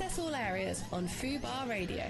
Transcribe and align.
Access 0.00 0.20
all 0.20 0.32
areas 0.32 0.84
on 0.92 1.08
Fubar 1.08 1.68
Radio. 1.68 2.04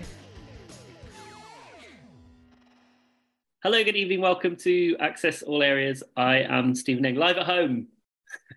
Hello, 3.63 3.83
good 3.83 3.97
evening. 3.97 4.21
Welcome 4.21 4.57
to 4.57 4.95
Access 5.01 5.41
All 5.41 5.63
Areas. 5.63 6.03
I 6.15 6.41
am 6.41 6.75
Stephen 6.75 7.07
Eng, 7.07 7.15
live 7.15 7.39
at 7.39 7.47
home. 7.47 7.87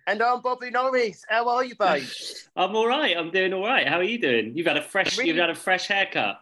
And 0.06 0.22
I'm 0.22 0.42
Bobby 0.42 0.68
Norris. 0.68 1.24
How 1.30 1.48
are 1.48 1.64
you, 1.64 1.74
babe? 1.76 2.06
I'm 2.56 2.76
all 2.76 2.86
right. 2.86 3.16
I'm 3.16 3.30
doing 3.30 3.54
all 3.54 3.66
right. 3.66 3.88
How 3.88 3.96
are 3.96 4.02
you 4.02 4.18
doing? 4.20 4.54
You've 4.54 4.66
had 4.66 4.76
a 4.76 4.82
fresh. 4.82 5.16
Really? 5.16 5.30
You've 5.30 5.38
had 5.38 5.48
a 5.48 5.54
fresh 5.54 5.86
haircut. 5.86 6.38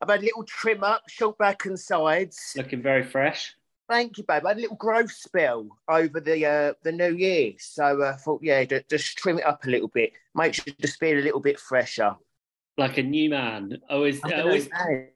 I've 0.00 0.08
had 0.08 0.20
a 0.20 0.26
little 0.26 0.44
trim 0.44 0.84
up, 0.84 1.02
short 1.08 1.38
back 1.38 1.64
and 1.64 1.76
sides. 1.76 2.54
Looking 2.56 2.82
very 2.82 3.02
fresh. 3.02 3.56
Thank 3.88 4.16
you, 4.16 4.22
babe. 4.22 4.46
I 4.46 4.50
had 4.50 4.58
a 4.58 4.60
little 4.60 4.76
growth 4.76 5.10
spell 5.10 5.66
over 5.88 6.20
the 6.20 6.46
uh, 6.46 6.74
the 6.84 6.92
new 6.92 7.16
year, 7.16 7.54
so 7.58 8.00
uh, 8.00 8.12
I 8.14 8.16
thought, 8.16 8.44
yeah, 8.44 8.62
ju- 8.62 8.82
just 8.88 9.18
trim 9.18 9.38
it 9.38 9.44
up 9.46 9.64
a 9.64 9.70
little 9.70 9.88
bit, 9.88 10.12
makes 10.36 10.64
you 10.64 10.72
just 10.80 11.00
feel 11.00 11.18
a 11.18 11.24
little 11.24 11.40
bit 11.40 11.58
fresher. 11.58 12.14
Like 12.78 12.96
a 12.96 13.02
new 13.02 13.28
man. 13.30 13.78
I 13.90 13.94
always, 13.94 14.20
I 14.24 14.40
always 14.40 14.68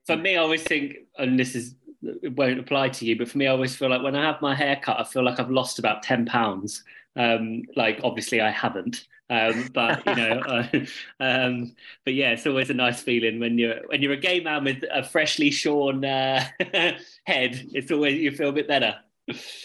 for 0.04 0.16
me, 0.16 0.36
I 0.36 0.40
always 0.40 0.62
think, 0.62 0.96
and 1.16 1.38
this 1.38 1.54
is 1.54 1.76
it 2.02 2.36
won't 2.36 2.58
apply 2.58 2.88
to 2.88 3.04
you, 3.04 3.16
but 3.16 3.28
for 3.28 3.38
me, 3.38 3.46
I 3.46 3.50
always 3.50 3.76
feel 3.76 3.88
like 3.88 4.02
when 4.02 4.16
I 4.16 4.24
have 4.24 4.42
my 4.42 4.54
hair 4.54 4.80
cut, 4.82 4.98
I 4.98 5.04
feel 5.04 5.24
like 5.24 5.38
I've 5.38 5.50
lost 5.50 5.78
about 5.78 6.02
ten 6.02 6.26
pounds. 6.26 6.82
Um, 7.14 7.62
like 7.76 8.00
obviously 8.02 8.40
I 8.40 8.50
haven't, 8.50 9.06
um, 9.30 9.68
but 9.72 10.04
you 10.06 10.14
know, 10.14 10.40
uh, 10.46 10.66
um, 11.20 11.74
but 12.04 12.14
yeah, 12.14 12.30
it's 12.32 12.46
always 12.46 12.70
a 12.70 12.74
nice 12.74 13.00
feeling 13.00 13.38
when 13.40 13.58
you're 13.58 13.86
when 13.86 14.02
you're 14.02 14.12
a 14.12 14.16
gay 14.16 14.40
man 14.40 14.64
with 14.64 14.82
a 14.92 15.02
freshly 15.02 15.50
shorn 15.50 16.04
uh, 16.04 16.44
head. 17.24 17.68
It's 17.72 17.90
always 17.90 18.20
you 18.20 18.30
feel 18.32 18.50
a 18.50 18.52
bit 18.52 18.68
better. 18.68 18.96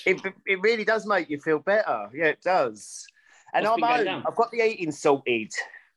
It, 0.05 0.21
it 0.45 0.61
really 0.61 0.85
does 0.85 1.05
make 1.05 1.29
you 1.29 1.39
feel 1.39 1.59
better. 1.59 2.09
Yeah, 2.13 2.25
it 2.25 2.41
does. 2.41 3.07
And 3.53 3.65
What's 3.65 3.81
I'm 3.83 4.05
home. 4.05 4.23
I've 4.27 4.35
got 4.35 4.51
the 4.51 4.61
eating 4.61 4.91
sorted, 4.91 5.51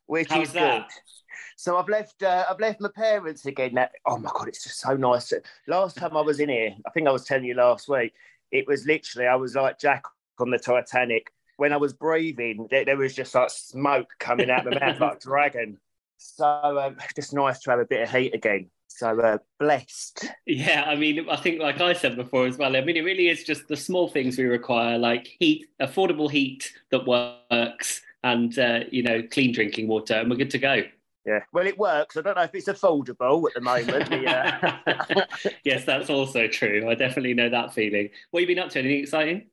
which 0.06 0.28
How's 0.30 0.48
is 0.48 0.52
that? 0.54 0.88
good. 0.88 0.96
So 1.56 1.76
I've 1.76 1.88
left. 1.88 2.22
Uh, 2.22 2.46
I've 2.48 2.60
left 2.60 2.80
my 2.80 2.88
parents 2.94 3.46
again. 3.46 3.74
That, 3.74 3.92
oh 4.06 4.18
my 4.18 4.30
god, 4.32 4.48
it's 4.48 4.62
just 4.62 4.80
so 4.80 4.96
nice. 4.96 5.32
Last 5.66 5.96
time 5.96 6.16
I 6.16 6.20
was 6.20 6.40
in 6.40 6.48
here, 6.48 6.74
I 6.86 6.90
think 6.90 7.08
I 7.08 7.12
was 7.12 7.24
telling 7.24 7.44
you 7.44 7.54
last 7.54 7.88
week. 7.88 8.12
It 8.50 8.66
was 8.66 8.86
literally 8.86 9.28
I 9.28 9.36
was 9.36 9.54
like 9.54 9.78
Jack 9.78 10.04
on 10.38 10.50
the 10.50 10.58
Titanic. 10.58 11.32
When 11.56 11.72
I 11.72 11.76
was 11.76 11.92
breathing, 11.92 12.66
there, 12.70 12.84
there 12.84 12.96
was 12.96 13.14
just 13.14 13.34
like 13.34 13.50
smoke 13.50 14.08
coming 14.18 14.50
out 14.50 14.66
of 14.66 14.72
my 14.72 14.80
mouth 14.80 15.00
like 15.00 15.16
a 15.16 15.20
dragon. 15.20 15.78
So 16.16 16.78
um, 16.78 16.96
just 17.14 17.32
nice 17.32 17.60
to 17.60 17.70
have 17.70 17.80
a 17.80 17.84
bit 17.84 18.02
of 18.02 18.10
heat 18.10 18.34
again. 18.34 18.70
So 18.88 19.18
uh, 19.20 19.38
blessed. 19.58 20.26
Yeah, 20.46 20.84
I 20.86 20.96
mean, 20.96 21.28
I 21.30 21.36
think 21.36 21.60
like 21.60 21.80
I 21.80 21.94
said 21.94 22.16
before 22.16 22.46
as 22.46 22.58
well. 22.58 22.76
I 22.76 22.82
mean, 22.82 22.96
it 22.96 23.04
really 23.04 23.28
is 23.28 23.44
just 23.44 23.68
the 23.68 23.76
small 23.76 24.08
things 24.08 24.36
we 24.36 24.44
require, 24.44 24.98
like 24.98 25.26
heat, 25.38 25.68
affordable 25.80 26.30
heat 26.30 26.72
that 26.90 27.06
works, 27.06 28.02
and 28.22 28.58
uh, 28.58 28.80
you 28.90 29.02
know, 29.02 29.22
clean 29.22 29.52
drinking 29.52 29.88
water, 29.88 30.14
and 30.14 30.28
we're 30.28 30.36
good 30.36 30.50
to 30.50 30.58
go. 30.58 30.82
Yeah. 31.26 31.40
Well, 31.52 31.66
it 31.66 31.76
works. 31.78 32.16
I 32.16 32.22
don't 32.22 32.36
know 32.36 32.42
if 32.42 32.54
it's 32.54 32.68
affordable 32.68 33.46
at 33.46 33.54
the 33.54 33.60
moment. 33.60 34.26
uh, 34.26 35.26
yes, 35.64 35.84
that's 35.84 36.08
also 36.08 36.48
true. 36.48 36.88
I 36.88 36.94
definitely 36.94 37.34
know 37.34 37.50
that 37.50 37.74
feeling. 37.74 38.08
What 38.30 38.40
have 38.40 38.48
you 38.48 38.56
been 38.56 38.64
up 38.64 38.70
to? 38.70 38.78
Anything 38.78 39.00
exciting? 39.00 39.46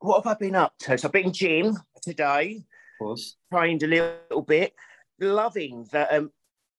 what 0.00 0.22
have 0.22 0.36
I 0.36 0.38
been 0.38 0.54
up 0.54 0.74
to? 0.80 0.98
So 0.98 1.08
I've 1.08 1.12
been 1.12 1.32
gym 1.32 1.78
today, 2.02 2.56
Of 2.58 2.98
course. 3.06 3.36
trained 3.50 3.82
a 3.84 3.86
little 3.86 4.42
bit, 4.42 4.74
loving 5.18 5.86
that. 5.92 6.12
Um, 6.12 6.30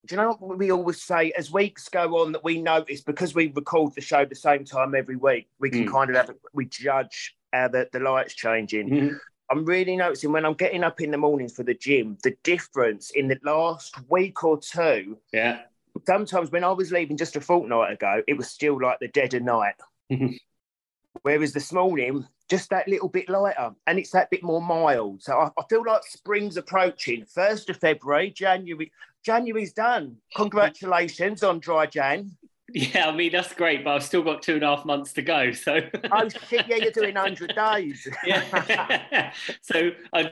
do 0.06 0.14
you 0.14 0.20
know 0.22 0.36
what 0.38 0.58
we 0.58 0.70
always 0.70 1.02
say 1.02 1.32
as 1.32 1.50
weeks 1.50 1.88
go 1.88 2.22
on 2.22 2.30
that 2.32 2.44
we 2.44 2.62
notice 2.62 3.00
because 3.00 3.34
we 3.34 3.48
record 3.48 3.94
the 3.96 4.00
show 4.00 4.24
the 4.24 4.36
same 4.36 4.64
time 4.64 4.94
every 4.94 5.16
week, 5.16 5.48
we 5.58 5.70
can 5.70 5.86
Mm. 5.88 5.90
kind 5.92 6.10
of 6.10 6.16
have 6.16 6.30
we 6.54 6.66
judge 6.66 7.34
how 7.52 7.66
the, 7.66 7.88
the 7.92 7.98
lights 7.98 8.34
changing. 8.34 8.90
Mhm. 8.90 9.18
I'm 9.50 9.64
really 9.64 9.96
noticing 9.96 10.32
when 10.32 10.44
I'm 10.44 10.54
getting 10.54 10.82
up 10.82 11.00
in 11.00 11.10
the 11.10 11.18
mornings 11.18 11.54
for 11.54 11.62
the 11.62 11.74
gym, 11.74 12.18
the 12.22 12.36
difference 12.42 13.10
in 13.10 13.28
the 13.28 13.38
last 13.44 13.94
week 14.08 14.42
or 14.42 14.58
two. 14.58 15.18
Yeah. 15.32 15.60
Sometimes 16.06 16.50
when 16.50 16.64
I 16.64 16.72
was 16.72 16.92
leaving 16.92 17.16
just 17.16 17.36
a 17.36 17.40
fortnight 17.40 17.92
ago, 17.92 18.22
it 18.26 18.36
was 18.36 18.48
still 18.48 18.80
like 18.80 18.98
the 19.00 19.08
dead 19.08 19.34
of 19.34 19.42
night. 19.42 19.74
Mm-hmm. 20.12 20.32
Whereas 21.22 21.52
this 21.52 21.72
morning, 21.72 22.26
just 22.48 22.70
that 22.70 22.86
little 22.88 23.08
bit 23.08 23.28
lighter 23.28 23.72
and 23.86 23.98
it's 23.98 24.10
that 24.10 24.30
bit 24.30 24.42
more 24.42 24.60
mild. 24.60 25.22
So 25.22 25.38
I, 25.38 25.50
I 25.58 25.64
feel 25.68 25.84
like 25.84 26.02
spring's 26.04 26.56
approaching. 26.56 27.24
First 27.24 27.70
of 27.70 27.76
February, 27.78 28.30
January. 28.30 28.92
January's 29.24 29.72
done. 29.72 30.16
Congratulations 30.36 31.42
on 31.42 31.58
dry 31.58 31.86
Jan. 31.86 32.36
Yeah, 32.72 33.08
I 33.08 33.12
mean 33.14 33.32
that's 33.32 33.54
great, 33.54 33.84
but 33.84 33.94
I've 33.94 34.02
still 34.02 34.22
got 34.22 34.42
two 34.42 34.54
and 34.54 34.62
a 34.62 34.76
half 34.76 34.84
months 34.84 35.12
to 35.14 35.22
go. 35.22 35.52
So 35.52 35.80
Oh 36.10 36.28
shit, 36.48 36.66
yeah, 36.68 36.76
you're 36.76 36.90
doing 36.90 37.14
100 37.14 37.54
days. 37.54 38.08
yeah. 38.24 39.32
so 39.62 39.90
uh, 40.12 40.24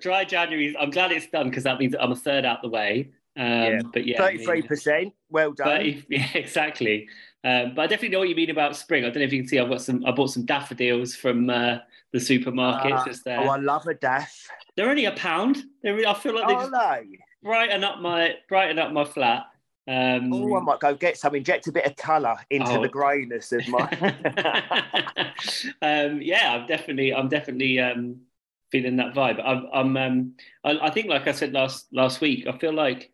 dry 0.00 0.24
January. 0.24 0.74
I'm 0.78 0.90
glad 0.90 1.12
it's 1.12 1.26
done 1.28 1.50
because 1.50 1.64
that 1.64 1.78
means 1.78 1.94
I'm 1.98 2.12
a 2.12 2.16
third 2.16 2.44
out 2.44 2.62
the 2.62 2.68
way. 2.68 3.10
Um, 3.36 3.44
Yeah. 3.44 3.80
But 3.92 4.06
yeah, 4.06 4.28
mean- 4.28 4.46
33%. 4.46 5.12
Well 5.30 5.52
done. 5.52 5.66
But 5.68 5.86
if, 5.86 6.06
yeah, 6.08 6.28
exactly. 6.34 7.08
Um, 7.44 7.74
but 7.74 7.82
I 7.82 7.86
definitely 7.88 8.08
know 8.10 8.20
what 8.20 8.30
you 8.30 8.36
mean 8.36 8.50
about 8.50 8.74
spring. 8.76 9.04
I 9.04 9.08
don't 9.08 9.16
know 9.18 9.24
if 9.24 9.32
you 9.32 9.40
can 9.42 9.48
see. 9.48 9.58
I've 9.58 9.68
got 9.68 9.82
some. 9.82 10.02
I 10.06 10.12
bought 10.12 10.30
some 10.30 10.46
daffodils 10.46 11.14
from 11.14 11.50
uh, 11.50 11.78
the 12.12 12.20
supermarket. 12.20 12.92
Ah, 12.92 13.04
just 13.04 13.24
there. 13.24 13.38
Oh, 13.40 13.48
I 13.48 13.56
love 13.58 13.86
a 13.86 13.92
daff. 13.92 14.48
They're 14.76 14.88
only 14.88 15.04
a 15.04 15.12
pound. 15.12 15.62
They're, 15.82 16.08
I 16.08 16.14
feel 16.14 16.34
like 16.34 16.48
they 16.48 16.54
Oh, 16.54 16.60
just 16.60 16.72
no. 16.72 17.02
brighten 17.42 17.84
up 17.84 18.00
my 18.00 18.36
brighten 18.48 18.78
up 18.78 18.92
my 18.92 19.04
flat. 19.04 19.44
Um, 19.86 20.32
Oh, 20.32 20.56
I 20.56 20.60
might 20.60 20.80
go 20.80 20.94
get 20.94 21.18
some, 21.18 21.34
inject 21.34 21.66
a 21.66 21.72
bit 21.72 21.84
of 21.86 21.96
colour 21.96 22.36
into 22.50 22.78
Oh. 22.78 22.82
the 22.82 22.88
greyness 22.88 23.52
of 23.52 23.66
my. 23.68 23.88
um, 25.82 26.22
yeah, 26.22 26.54
I'm 26.54 26.66
definitely, 26.66 27.12
I'm 27.14 27.28
definitely 27.28 27.78
um, 27.80 28.22
feeling 28.70 28.96
that 28.96 29.14
vibe. 29.14 29.40
I'm, 29.44 29.66
I'm 29.72 29.96
um, 29.96 30.34
I, 30.64 30.86
I 30.86 30.90
think, 30.90 31.08
like 31.08 31.26
I 31.26 31.32
said 31.32 31.52
last 31.52 31.92
last 31.92 32.20
week, 32.20 32.46
I 32.46 32.56
feel 32.58 32.72
like 32.72 33.10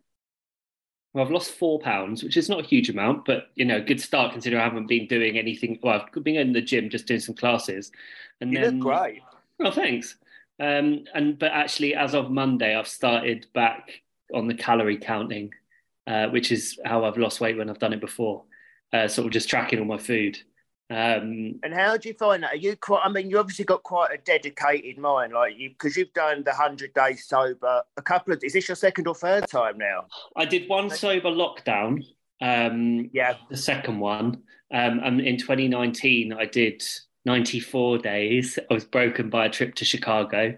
well, 1.13 1.25
I've 1.25 1.31
lost 1.33 1.53
four 1.53 1.81
pounds, 1.81 2.23
which 2.23 2.37
is 2.37 2.49
not 2.49 2.61
a 2.61 2.67
huge 2.67 2.89
amount, 2.89 3.25
but 3.25 3.51
you 3.57 3.65
know, 3.65 3.83
good 3.83 4.01
start 4.01 4.33
considering 4.33 4.61
I 4.61 4.65
haven't 4.65 4.87
been 4.87 5.07
doing 5.09 5.37
anything. 5.39 5.79
Well, 5.83 6.01
I've 6.01 6.23
been 6.25 6.37
in 6.37 6.53
the 6.53 6.63
gym, 6.63 6.89
just 6.89 7.07
doing 7.07 7.21
some 7.21 7.35
classes, 7.35 7.91
and 8.41 8.53
you 8.53 8.61
then 8.61 8.79
look 8.79 8.81
great. 8.81 9.23
Oh, 9.61 9.71
thanks. 9.73 10.17
Um, 10.61 11.05
and 11.15 11.39
but 11.39 11.53
actually, 11.53 11.95
as 11.95 12.15
of 12.15 12.31
Monday, 12.31 12.75
I've 12.77 12.87
started 12.89 13.47
back 13.55 14.03
on 14.33 14.47
the 14.47 14.55
calorie 14.55 14.99
counting, 14.99 15.53
uh, 16.11 16.29
which 16.29 16.51
is 16.51 16.79
how 16.85 17.05
I've 17.05 17.17
lost 17.19 17.41
weight 17.41 17.57
when 17.57 17.71
I've 17.71 17.79
done 17.79 17.93
it 17.93 18.01
before. 18.01 18.45
Uh, 18.93 19.07
sort 19.07 19.27
of 19.27 19.33
just 19.33 19.49
tracking 19.49 19.79
all 19.79 19.85
my 19.85 19.99
food. 19.99 20.37
Um, 20.91 21.61
And 21.63 21.73
how 21.73 21.97
do 21.97 22.09
you 22.09 22.15
find 22.15 22.43
that? 22.43 22.55
Are 22.55 22.57
you 22.57 22.75
quite? 22.75 23.03
I 23.05 23.09
mean, 23.09 23.31
you 23.31 23.39
obviously 23.39 23.65
got 23.65 23.85
quite 23.85 24.11
a 24.13 24.19
dedicated 24.19 24.99
mind, 24.99 25.33
like 25.33 25.57
you, 25.57 25.69
because 25.71 25.97
you've 25.97 26.13
done 26.13 26.43
the 26.45 26.53
hundred 26.53 26.93
days 26.95 27.27
sober. 27.29 27.83
A 27.97 28.03
couple 28.03 28.33
of. 28.33 28.41
Is 28.43 28.55
this 28.55 28.69
your 28.69 28.75
second 28.75 29.07
or 29.07 29.15
third 29.15 29.47
time 29.49 29.79
now? 29.79 30.07
I 30.37 30.45
did 30.47 30.69
one 30.69 30.91
sober 30.91 31.31
lockdown, 31.31 32.03
um, 32.43 33.09
Yeah. 33.13 33.35
the 33.49 33.57
second 33.57 34.01
one, 34.01 34.43
um, 34.73 34.99
and 35.05 35.21
in 35.21 35.37
2019 35.37 36.33
I 36.33 36.47
did 36.47 36.83
94 37.25 37.99
days. 37.99 38.59
I 38.69 38.75
was 38.75 38.85
broken 38.85 39.31
by 39.31 39.47
a 39.47 39.51
trip 39.51 39.77
to 39.77 39.85
Chicago, 39.85 40.57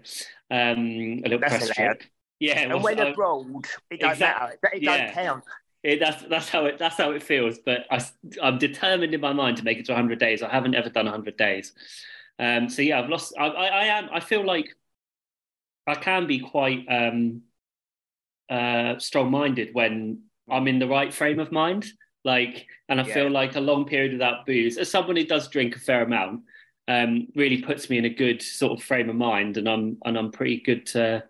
um, 0.49 1.21
a 1.23 1.29
little 1.29 1.39
That's 1.39 1.57
press 1.57 1.75
trip. 1.75 2.03
Yeah, 2.43 2.59
And 2.59 2.73
was- 2.73 2.83
when 2.83 2.99
I- 2.99 3.09
abroad, 3.09 3.65
it 3.89 3.99
doesn't 4.01 4.19
matter. 4.19 4.53
It, 4.63 4.69
it 4.77 4.83
yeah. 4.83 5.05
don't 5.05 5.13
count. 5.13 5.43
It, 5.83 5.99
that's 5.99 6.23
that's 6.23 6.47
how 6.49 6.65
it 6.65 6.77
that's 6.77 6.95
how 6.97 7.11
it 7.11 7.21
feels. 7.23 7.59
But 7.59 7.85
I, 7.91 7.99
am 8.41 8.57
determined 8.57 9.13
in 9.13 9.19
my 9.21 9.33
mind 9.33 9.57
to 9.57 9.63
make 9.63 9.77
it 9.79 9.85
to 9.85 9.91
100 9.93 10.17
days. 10.19 10.41
I 10.41 10.49
haven't 10.49 10.75
ever 10.75 10.89
done 10.89 11.05
100 11.05 11.35
days. 11.37 11.73
Um, 12.39 12.69
so 12.69 12.81
yeah, 12.81 12.99
I've 12.99 13.09
lost. 13.09 13.33
I, 13.37 13.47
I, 13.47 13.65
I 13.65 13.83
am. 13.85 14.09
I 14.13 14.19
feel 14.19 14.45
like 14.45 14.73
I 15.85 15.95
can 15.95 16.25
be 16.27 16.39
quite 16.39 16.85
um, 16.89 17.41
uh, 18.49 18.97
strong-minded 18.97 19.69
when 19.73 20.23
I'm 20.49 20.67
in 20.67 20.79
the 20.79 20.87
right 20.87 21.13
frame 21.13 21.39
of 21.39 21.51
mind. 21.51 21.85
Like, 22.25 22.67
and 22.87 23.01
I 23.01 23.05
Yeah. 23.05 23.13
feel 23.13 23.29
like 23.29 23.55
a 23.57 23.59
long 23.61 23.85
period 23.85 24.13
without 24.13 24.45
booze, 24.45 24.77
as 24.77 24.89
someone 24.89 25.17
who 25.17 25.25
does 25.25 25.49
drink 25.49 25.75
a 25.75 25.79
fair 25.79 26.03
amount, 26.03 26.43
um, 26.87 27.27
really 27.35 27.61
puts 27.61 27.89
me 27.89 27.97
in 27.97 28.05
a 28.05 28.09
good 28.09 28.41
sort 28.41 28.79
of 28.79 28.85
frame 28.85 29.09
of 29.09 29.15
mind, 29.17 29.57
and 29.57 29.67
I'm 29.67 29.97
and 30.05 30.17
I'm 30.17 30.31
pretty 30.31 30.57
good 30.61 30.85
to 30.87 31.23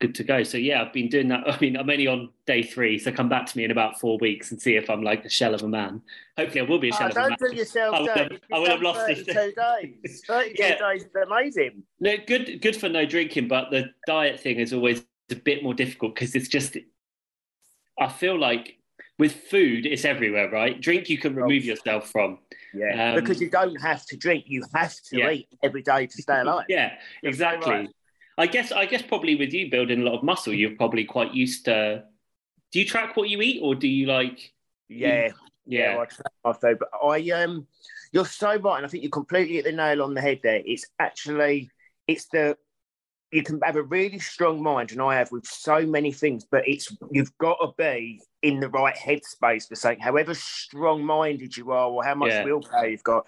good 0.00 0.14
to 0.16 0.24
go. 0.24 0.42
So 0.42 0.58
yeah, 0.58 0.82
I've 0.82 0.92
been 0.92 1.08
doing 1.08 1.28
that. 1.28 1.42
I 1.46 1.56
mean, 1.60 1.76
I'm 1.76 1.88
only 1.88 2.06
on 2.06 2.30
day 2.46 2.62
three, 2.62 2.98
so 2.98 3.12
come 3.12 3.28
back 3.28 3.46
to 3.46 3.56
me 3.56 3.64
in 3.64 3.70
about 3.70 4.00
four 4.00 4.18
weeks 4.18 4.50
and 4.50 4.60
see 4.60 4.74
if 4.76 4.90
I'm 4.90 5.02
like 5.02 5.22
the 5.22 5.28
shell 5.28 5.54
of 5.54 5.62
a 5.62 5.68
man. 5.68 6.02
Hopefully, 6.36 6.60
I 6.60 6.64
will 6.64 6.78
be 6.78 6.88
a 6.88 6.92
shell 6.92 7.06
Oh, 7.06 7.10
of 7.10 7.16
a 7.16 7.20
man. 7.20 7.36
don't 7.38 7.50
do 7.52 7.56
yourself 7.56 7.94
I 7.96 8.00
would 8.00 8.06
dirty. 8.14 8.34
have- 8.34 8.42
I 8.52 8.58
would 8.58 8.70
have 8.70 8.82
lost 8.82 9.06
this. 9.06 9.22
32 9.26 9.54
days. 10.02 10.22
32 10.26 10.62
Yeah. 10.62 10.78
days 10.78 11.02
is 11.04 11.10
amazing. 11.26 11.82
No, 12.00 12.14
good, 12.26 12.60
good 12.60 12.76
for 12.76 12.88
no 12.88 13.06
drinking, 13.06 13.48
but 13.48 13.70
the 13.70 13.90
diet 14.06 14.40
thing 14.40 14.58
is 14.58 14.72
always 14.72 15.04
a 15.30 15.36
bit 15.36 15.62
more 15.62 15.74
difficult 15.74 16.14
because 16.14 16.34
it's 16.34 16.48
just. 16.48 16.76
I 17.98 18.08
feel 18.08 18.38
like 18.38 18.78
with 19.18 19.34
food, 19.34 19.84
it's 19.84 20.06
everywhere, 20.06 20.48
right? 20.50 20.80
Drink 20.80 21.10
you 21.10 21.18
can 21.18 21.34
remove 21.34 21.62
yourself 21.64 22.10
from. 22.10 22.38
Yeah. 22.72 23.10
Um, 23.12 23.16
because 23.16 23.38
you 23.38 23.50
don't 23.50 23.76
have 23.82 24.06
to 24.06 24.16
drink. 24.16 24.44
You 24.46 24.64
have 24.74 24.94
to 25.10 25.18
Yeah. 25.18 25.30
eat 25.32 25.48
every 25.62 25.82
day 25.82 26.06
to 26.06 26.22
stay 26.22 26.40
alive. 26.40 26.64
Yeah, 26.70 26.94
exactly. 27.22 27.70
right. 27.70 27.88
I 28.40 28.46
guess. 28.46 28.72
I 28.72 28.86
guess 28.86 29.02
probably 29.02 29.36
with 29.36 29.52
you 29.52 29.70
building 29.70 30.00
a 30.00 30.04
lot 30.04 30.14
of 30.14 30.22
muscle, 30.22 30.54
you're 30.54 30.76
probably 30.76 31.04
quite 31.04 31.34
used 31.34 31.66
to. 31.66 32.04
Do 32.72 32.78
you 32.78 32.86
track 32.86 33.16
what 33.16 33.28
you 33.28 33.42
eat, 33.42 33.60
or 33.62 33.74
do 33.74 33.86
you 33.86 34.06
like? 34.06 34.52
Yeah. 34.88 35.30
Yeah, 35.66 35.98
I 36.00 36.04
track 36.06 36.32
my 36.42 36.52
food. 36.54 36.78
But 36.80 36.88
I 37.06 37.30
um 37.42 37.66
you're 38.12 38.24
so 38.24 38.56
right, 38.56 38.78
and 38.78 38.86
I 38.86 38.88
think 38.88 39.04
you 39.04 39.10
completely 39.10 39.56
hit 39.56 39.64
the 39.66 39.72
nail 39.72 40.02
on 40.02 40.14
the 40.14 40.22
head 40.22 40.40
there. 40.42 40.62
It's 40.64 40.86
actually 40.98 41.70
it's 42.08 42.26
the 42.32 42.56
you 43.30 43.42
can 43.42 43.60
have 43.62 43.76
a 43.76 43.82
really 43.82 44.18
strong 44.18 44.62
mind, 44.62 44.90
and 44.90 45.02
I 45.02 45.16
have 45.16 45.30
with 45.30 45.46
so 45.46 45.86
many 45.86 46.10
things, 46.10 46.44
but 46.50 46.66
it's 46.66 46.96
you've 47.12 47.36
got 47.38 47.58
to 47.60 47.72
be 47.76 48.22
in 48.42 48.58
the 48.58 48.70
right 48.70 48.96
headspace 48.96 49.68
for 49.68 49.76
saying, 49.76 50.00
however 50.00 50.34
strong-minded 50.34 51.56
you 51.56 51.70
are, 51.72 51.90
or 51.90 52.02
how 52.02 52.14
much 52.14 52.30
Yeah. 52.30 52.44
willpower 52.44 52.88
you've 52.88 53.04
got. 53.04 53.26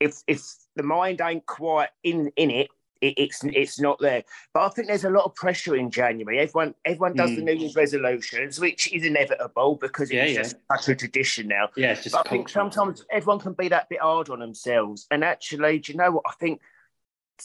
If 0.00 0.22
if 0.26 0.42
the 0.74 0.82
mind 0.82 1.20
ain't 1.20 1.46
quite 1.46 1.90
in 2.02 2.32
in 2.36 2.50
it, 2.50 2.68
it, 3.00 3.14
it's 3.16 3.44
it's 3.44 3.80
not 3.80 3.98
there. 4.00 4.24
But 4.52 4.60
I 4.66 4.68
think 4.70 4.88
there's 4.88 5.04
a 5.04 5.10
lot 5.10 5.24
of 5.24 5.34
pressure 5.34 5.76
in 5.76 5.90
January. 5.90 6.38
Everyone 6.40 6.74
everyone 6.84 7.14
does 7.14 7.30
the 7.30 7.42
Mm. 7.42 7.44
New 7.44 7.52
Year's 7.54 7.76
resolutions, 7.76 8.60
which 8.60 8.92
is 8.92 9.04
inevitable 9.04 9.76
because 9.76 10.10
it's 10.10 10.32
yeah. 10.32 10.42
just 10.42 10.56
such 10.72 10.88
a 10.88 10.94
tradition 10.94 11.48
now. 11.48 11.68
Yeah, 11.76 11.92
it's 11.92 12.04
just 12.04 12.14
But 12.14 12.26
I 12.26 12.30
think 12.30 12.48
sometimes 12.48 13.04
everyone 13.10 13.40
can 13.40 13.52
be 13.52 13.68
that 13.68 13.88
bit 13.88 14.00
hard 14.00 14.28
on 14.30 14.38
themselves. 14.40 15.06
And 15.10 15.24
actually, 15.24 15.78
do 15.80 15.92
you 15.92 15.98
know 15.98 16.12
what? 16.12 16.24
I 16.26 16.32
think 16.40 16.60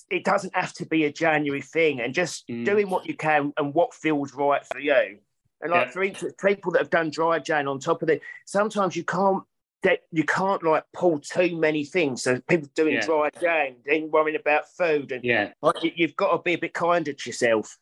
it 0.09 0.23
doesn't 0.23 0.55
have 0.55 0.71
to 0.73 0.85
be 0.85 1.05
a 1.05 1.11
January 1.11 1.61
thing 1.61 1.99
and 1.99 2.13
just 2.13 2.47
Mm. 2.47 2.65
doing 2.65 2.89
what 2.89 3.07
you 3.07 3.15
can 3.15 3.53
and 3.57 3.73
what 3.73 3.93
feels 3.93 4.33
right 4.33 4.65
for 4.71 4.79
you. 4.79 5.19
And 5.61 5.71
like 5.71 5.93
Yeah. 5.95 6.13
for 6.13 6.31
people 6.33 6.71
that 6.73 6.79
have 6.79 6.89
done 6.89 7.09
dry 7.09 7.39
Jan 7.39 7.67
on 7.67 7.79
top 7.79 8.01
of 8.01 8.09
it, 8.09 8.21
sometimes 8.45 8.95
you 8.95 9.03
can't 9.03 9.43
that 9.83 9.99
you 10.11 10.23
can't 10.23 10.61
like 10.63 10.83
pull 10.93 11.19
too 11.19 11.57
many 11.57 11.85
things. 11.85 12.23
So 12.23 12.41
people 12.49 12.69
doing 12.75 12.95
Yeah. 12.95 13.05
dry 13.05 13.29
Jan, 13.39 13.75
then 13.85 14.11
worrying 14.11 14.37
about 14.39 14.69
food 14.75 15.11
and 15.11 15.23
Yeah. 15.23 15.53
like, 15.61 15.81
you- 15.83 15.93
you've 15.95 16.15
got 16.15 16.35
to 16.35 16.41
be 16.43 16.53
a 16.53 16.57
bit 16.57 16.73
kinder 16.73 17.13
to 17.13 17.29
yourself. 17.29 17.77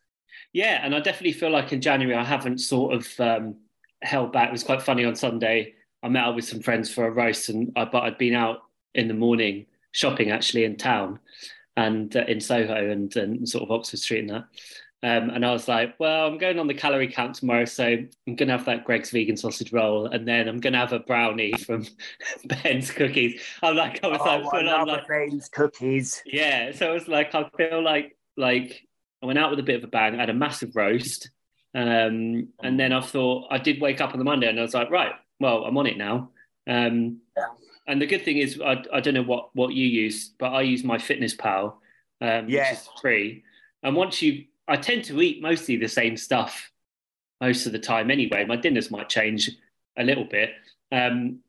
Yeah, 0.52 0.80
and 0.84 0.94
I 0.94 1.00
definitely 1.00 1.32
feel 1.32 1.50
like 1.50 1.72
in 1.72 1.80
January 1.80 2.16
I 2.16 2.24
haven't 2.24 2.58
sort 2.58 2.94
of 2.94 3.08
um, 3.20 3.56
held 4.02 4.32
back. 4.32 4.48
It 4.48 4.52
was 4.52 4.62
quite 4.62 4.82
funny 4.82 5.04
on 5.04 5.16
Sunday. 5.16 5.74
I 6.02 6.08
met 6.08 6.24
up 6.24 6.36
with 6.36 6.44
some 6.44 6.60
friends 6.60 6.92
for 6.92 7.06
a 7.06 7.10
roast, 7.10 7.48
and 7.48 7.72
I, 7.74 7.84
but 7.84 8.04
I'd 8.04 8.18
been 8.18 8.34
out 8.34 8.62
in 8.94 9.08
the 9.08 9.14
morning 9.14 9.66
shopping 9.90 10.30
actually 10.30 10.64
in 10.64 10.76
town 10.76 11.18
and 11.76 12.16
uh, 12.16 12.24
in 12.28 12.40
Soho 12.40 12.90
and, 12.90 13.14
and 13.16 13.48
sort 13.48 13.64
of 13.64 13.70
Oxford 13.72 13.98
Street 13.98 14.20
and 14.20 14.30
that. 14.30 14.44
Um, 15.04 15.30
and 15.30 15.46
I 15.46 15.52
was 15.52 15.68
like, 15.68 15.94
well, 16.00 16.26
I'm 16.26 16.38
going 16.38 16.58
on 16.58 16.66
the 16.66 16.74
calorie 16.74 17.06
count 17.12 17.36
tomorrow, 17.36 17.64
so 17.66 17.84
I'm 17.86 18.08
going 18.34 18.48
to 18.48 18.56
have 18.56 18.64
that 18.66 18.84
Greggs 18.84 19.10
vegan 19.10 19.36
sausage 19.36 19.72
roll, 19.72 20.06
and 20.06 20.26
then 20.26 20.48
I'm 20.48 20.58
going 20.58 20.72
to 20.72 20.78
have 20.80 20.92
a 20.92 20.98
brownie 20.98 21.52
from 21.66 21.86
Ben's 22.46 22.90
Cookies. 22.90 23.40
I'm 23.62 23.76
like, 23.76 24.02
I 24.02 24.08
was 24.08 24.18
like, 24.18 24.42
oh, 24.42 24.48
I 24.48 24.50
full 24.50 24.58
on, 24.58 24.66
love 24.66 24.88
like, 24.88 25.06
Ben's 25.08 25.48
cookies. 25.48 26.20
yeah, 26.26 26.72
so 26.72 26.90
it 26.90 26.94
was 26.94 27.06
like 27.08 27.32
I 27.34 27.48
feel 27.56 27.80
like 27.82 28.16
like 28.36 28.86
I 29.22 29.26
went 29.26 29.38
out 29.38 29.50
with 29.50 29.60
a 29.60 29.64
bit 29.64 29.76
of 29.76 29.84
a 29.84 29.88
bang. 29.88 30.16
I 30.16 30.18
had 30.18 30.30
a 30.30 30.34
massive 30.34 30.74
roast, 30.74 31.30
um, 31.76 32.48
and 32.62 32.80
then 32.80 32.92
I 32.92 33.00
thought 33.00 33.46
I 33.52 33.58
did 33.58 33.80
wake 33.80 34.00
up 34.00 34.12
on 34.12 34.18
the 34.18 34.24
Monday, 34.24 34.48
and 34.48 34.58
I 34.58 34.62
was 34.62 34.74
like, 34.74 34.90
right, 34.90 35.12
well, 35.38 35.64
I'm 35.64 35.76
on 35.78 35.86
it 35.86 35.96
now. 35.96 36.30
Um, 36.66 37.20
Yeah. 37.36 37.44
And 37.86 38.02
the 38.02 38.06
good 38.06 38.22
thing 38.24 38.36
is, 38.36 38.60
I, 38.60 38.82
I 38.92 38.98
don't 39.00 39.14
know 39.14 39.22
what 39.22 39.50
what 39.54 39.72
you 39.74 39.86
use, 39.86 40.30
but 40.40 40.48
I 40.50 40.62
use 40.62 40.82
MyFitnessPal, 40.82 41.74
um, 42.20 42.48
Yeah. 42.48 42.70
which 42.70 42.78
is 42.80 42.88
free. 43.00 43.44
And 43.84 43.94
once 43.94 44.20
you, 44.22 44.44
I 44.68 44.76
tend 44.76 45.04
to 45.04 45.20
eat 45.22 45.42
mostly 45.42 45.76
the 45.76 45.88
same 45.88 46.16
stuff 46.16 46.70
most 47.40 47.66
of 47.66 47.72
the 47.72 47.78
time 47.78 48.10
anyway. 48.10 48.44
My 48.44 48.56
dinners 48.56 48.90
might 48.90 49.08
change 49.08 49.50
a 49.96 50.04
little 50.04 50.24
bit. 50.24 50.50
Um, 50.92 51.40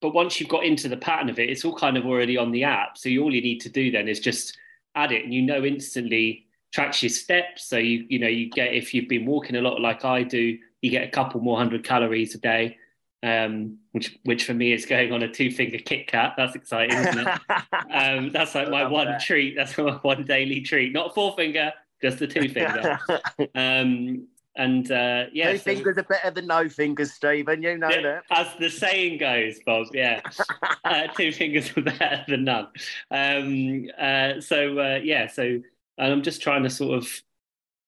but 0.00 0.14
once 0.14 0.40
you've 0.40 0.48
got 0.48 0.64
into 0.64 0.88
the 0.88 0.96
pattern 0.96 1.30
of 1.30 1.38
it, 1.38 1.48
it's 1.48 1.64
all 1.64 1.76
kind 1.76 1.96
of 1.96 2.04
already 2.04 2.36
on 2.36 2.50
the 2.50 2.64
app. 2.64 2.98
So 2.98 3.08
you, 3.08 3.22
all 3.22 3.32
you 3.32 3.40
need 3.40 3.60
to 3.60 3.68
do 3.68 3.90
then 3.90 4.08
is 4.08 4.20
just 4.20 4.58
add 4.94 5.12
it, 5.12 5.24
and 5.24 5.32
you 5.32 5.42
know 5.42 5.64
instantly 5.64 6.46
tracks 6.72 7.02
your 7.02 7.10
steps. 7.10 7.64
So 7.64 7.76
you 7.78 8.04
you 8.08 8.18
know 8.18 8.26
you 8.26 8.50
get 8.50 8.74
if 8.74 8.92
you've 8.92 9.08
been 9.08 9.26
walking 9.26 9.56
a 9.56 9.60
lot 9.60 9.80
like 9.80 10.04
I 10.04 10.24
do, 10.24 10.58
you 10.82 10.90
get 10.90 11.04
a 11.04 11.10
couple 11.10 11.40
more 11.40 11.56
hundred 11.56 11.84
calories 11.84 12.34
a 12.34 12.38
day. 12.38 12.78
Um, 13.24 13.78
which 13.92 14.18
which 14.24 14.44
for 14.44 14.54
me 14.54 14.72
is 14.72 14.84
going 14.84 15.12
on 15.12 15.22
a 15.22 15.32
two 15.32 15.52
finger 15.52 15.78
Kit 15.78 16.08
Kat. 16.08 16.34
That's 16.36 16.56
exciting, 16.56 16.98
isn't 16.98 17.28
it? 17.28 17.28
um, 17.92 18.32
that's 18.32 18.56
like 18.56 18.70
my 18.70 18.84
one 18.84 19.06
that. 19.06 19.22
treat. 19.22 19.54
That's 19.56 19.78
my 19.78 19.92
one 19.98 20.24
daily 20.24 20.62
treat. 20.62 20.92
Not 20.92 21.14
four 21.14 21.36
finger, 21.36 21.72
just 22.02 22.18
the 22.18 22.26
two 22.26 22.48
finger. 22.48 22.98
um, 23.54 24.26
and 24.54 24.90
uh, 24.92 25.24
yeah, 25.32 25.52
Two 25.52 25.58
so- 25.58 25.64
fingers 25.64 25.98
are 25.98 26.02
better 26.02 26.30
than 26.30 26.46
no 26.46 26.68
fingers, 26.68 27.12
Stephen. 27.12 27.62
You 27.62 27.78
know 27.78 27.88
yeah, 27.88 28.02
that. 28.02 28.24
as 28.30 28.48
the 28.58 28.68
saying 28.68 29.18
goes, 29.18 29.58
Bob. 29.64 29.86
Yeah, 29.94 30.20
uh, 30.84 31.06
two 31.16 31.32
fingers 31.32 31.72
are 31.76 31.82
better 31.82 32.24
than 32.28 32.44
none. 32.44 32.68
Um, 33.10 33.88
uh, 33.98 34.40
so 34.40 34.78
uh, 34.78 35.00
yeah, 35.02 35.26
so 35.26 35.42
and 35.42 36.12
I'm 36.12 36.22
just 36.22 36.42
trying 36.42 36.64
to 36.64 36.70
sort 36.70 36.98
of 36.98 37.08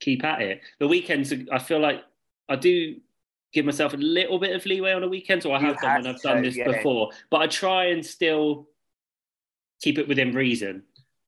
keep 0.00 0.24
at 0.24 0.40
it. 0.40 0.62
The 0.78 0.88
weekends, 0.88 1.32
I 1.52 1.58
feel 1.58 1.80
like 1.80 2.02
I 2.48 2.56
do 2.56 2.96
give 3.52 3.66
myself 3.66 3.92
a 3.92 3.98
little 3.98 4.38
bit 4.38 4.56
of 4.56 4.64
leeway 4.64 4.92
on 4.92 5.02
the 5.02 5.08
weekends, 5.08 5.44
or 5.44 5.54
I 5.54 5.60
have 5.60 5.80
done 5.80 5.94
when 5.96 6.04
have 6.06 6.16
I've 6.16 6.22
done 6.22 6.42
this 6.42 6.56
yeah. 6.56 6.72
before. 6.72 7.10
But 7.30 7.42
I 7.42 7.46
try 7.46 7.86
and 7.86 8.04
still 8.04 8.68
keep 9.82 9.98
it 9.98 10.08
within 10.08 10.34
reason. 10.34 10.82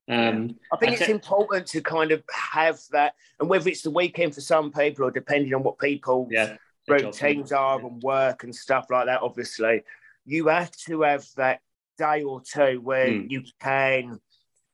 Um, 0.09 0.55
I 0.71 0.77
think 0.77 0.93
I 0.93 0.95
it's 0.95 1.09
important 1.09 1.67
to 1.67 1.81
kind 1.81 2.11
of 2.11 2.23
have 2.31 2.79
that, 2.91 3.15
and 3.39 3.49
whether 3.49 3.67
it's 3.69 3.81
the 3.81 3.91
weekend 3.91 4.33
for 4.35 4.41
some 4.41 4.71
people 4.71 5.05
or 5.05 5.11
depending 5.11 5.53
on 5.53 5.63
what 5.63 5.79
people's 5.79 6.29
yeah, 6.31 6.55
routines 6.87 7.51
are 7.51 7.79
and 7.85 8.01
work 8.01 8.43
and 8.43 8.55
stuff 8.55 8.85
like 8.89 9.07
that, 9.07 9.21
obviously, 9.21 9.83
you 10.25 10.47
have 10.47 10.71
to 10.71 11.01
have 11.01 11.25
that 11.35 11.59
day 11.97 12.23
or 12.23 12.41
two 12.41 12.79
where 12.81 13.09
Mm. 13.09 13.29
you 13.29 13.43
can, 13.61 14.19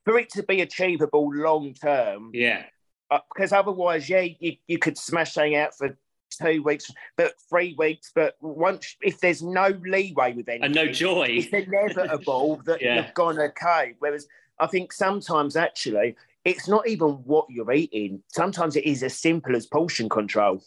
for 0.06 0.20
it 0.20 0.30
to 0.32 0.44
be 0.44 0.62
achievable 0.62 1.34
long 1.34 1.74
term, 1.74 2.30
Yeah, 2.34 2.66
uh, 3.10 3.20
because 3.34 3.52
otherwise, 3.54 4.08
yeah, 4.10 4.28
you, 4.40 4.58
you 4.68 4.78
could 4.78 4.98
smash 4.98 5.34
something 5.34 5.56
out 5.56 5.76
for 5.76 5.98
two 6.42 6.62
weeks, 6.64 6.92
but 7.16 7.34
three 7.50 7.74
weeks, 7.78 8.12
but 8.14 8.36
once, 8.42 8.96
if 9.02 9.20
there's 9.20 9.42
no 9.42 9.68
leeway 9.86 10.34
with 10.34 10.48
anything, 10.50 10.64
and 10.66 10.76
no 10.76 10.88
joy. 10.88 11.28
it's 11.30 11.48
inevitable 11.48 12.62
that 12.66 12.82
Yeah. 12.82 12.96
you're 12.96 13.12
gonna 13.16 13.52
cave. 13.52 13.96
Whereas 14.00 14.28
I 14.64 14.68
think 14.68 14.94
sometimes 14.94 15.56
actually 15.58 16.16
it's 16.46 16.68
not 16.68 16.88
even 16.88 17.10
what 17.26 17.48
you're 17.50 17.72
eating. 17.72 18.24
Sometimes 18.28 18.76
it 18.76 18.86
is 18.86 19.04
as 19.04 19.18
simple 19.18 19.56
as 19.56 19.66
portion 19.66 20.08
control. 20.08 20.64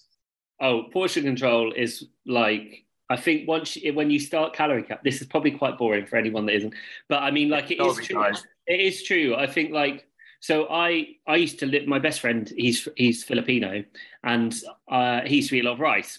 Oh, 0.60 0.84
portion 0.92 1.24
control 1.24 1.72
is 1.72 2.04
like 2.26 2.84
I 3.08 3.16
think 3.16 3.48
once 3.48 3.76
you, 3.76 3.94
when 3.94 4.10
you 4.10 4.18
start 4.18 4.52
calorie 4.52 4.82
cap, 4.82 5.02
this 5.02 5.20
is 5.20 5.26
probably 5.28 5.52
quite 5.52 5.78
boring 5.78 6.06
for 6.06 6.16
anyone 6.16 6.44
that 6.46 6.56
isn't. 6.56 6.74
But 7.08 7.22
I 7.22 7.30
mean, 7.30 7.48
like 7.48 7.70
it 7.70 7.80
is 7.80 7.94
Sorry, 7.94 8.04
true. 8.04 8.16
guys. 8.16 8.44
It 8.66 8.80
is 8.80 9.02
true. 9.02 9.34
I 9.34 9.46
think 9.46 9.72
like 9.72 10.06
so. 10.40 10.66
I 10.68 11.16
I 11.26 11.36
used 11.36 11.58
to 11.60 11.66
live. 11.66 11.86
My 11.86 11.98
best 11.98 12.20
friend, 12.20 12.52
he's 12.54 12.86
he's 12.96 13.24
Filipino, 13.24 13.84
and 14.24 14.54
uh, 14.88 15.22
he 15.22 15.36
used 15.36 15.50
to 15.50 15.56
eat 15.56 15.64
a 15.64 15.68
lot 15.68 15.74
of 15.74 15.80
rice. 15.80 16.18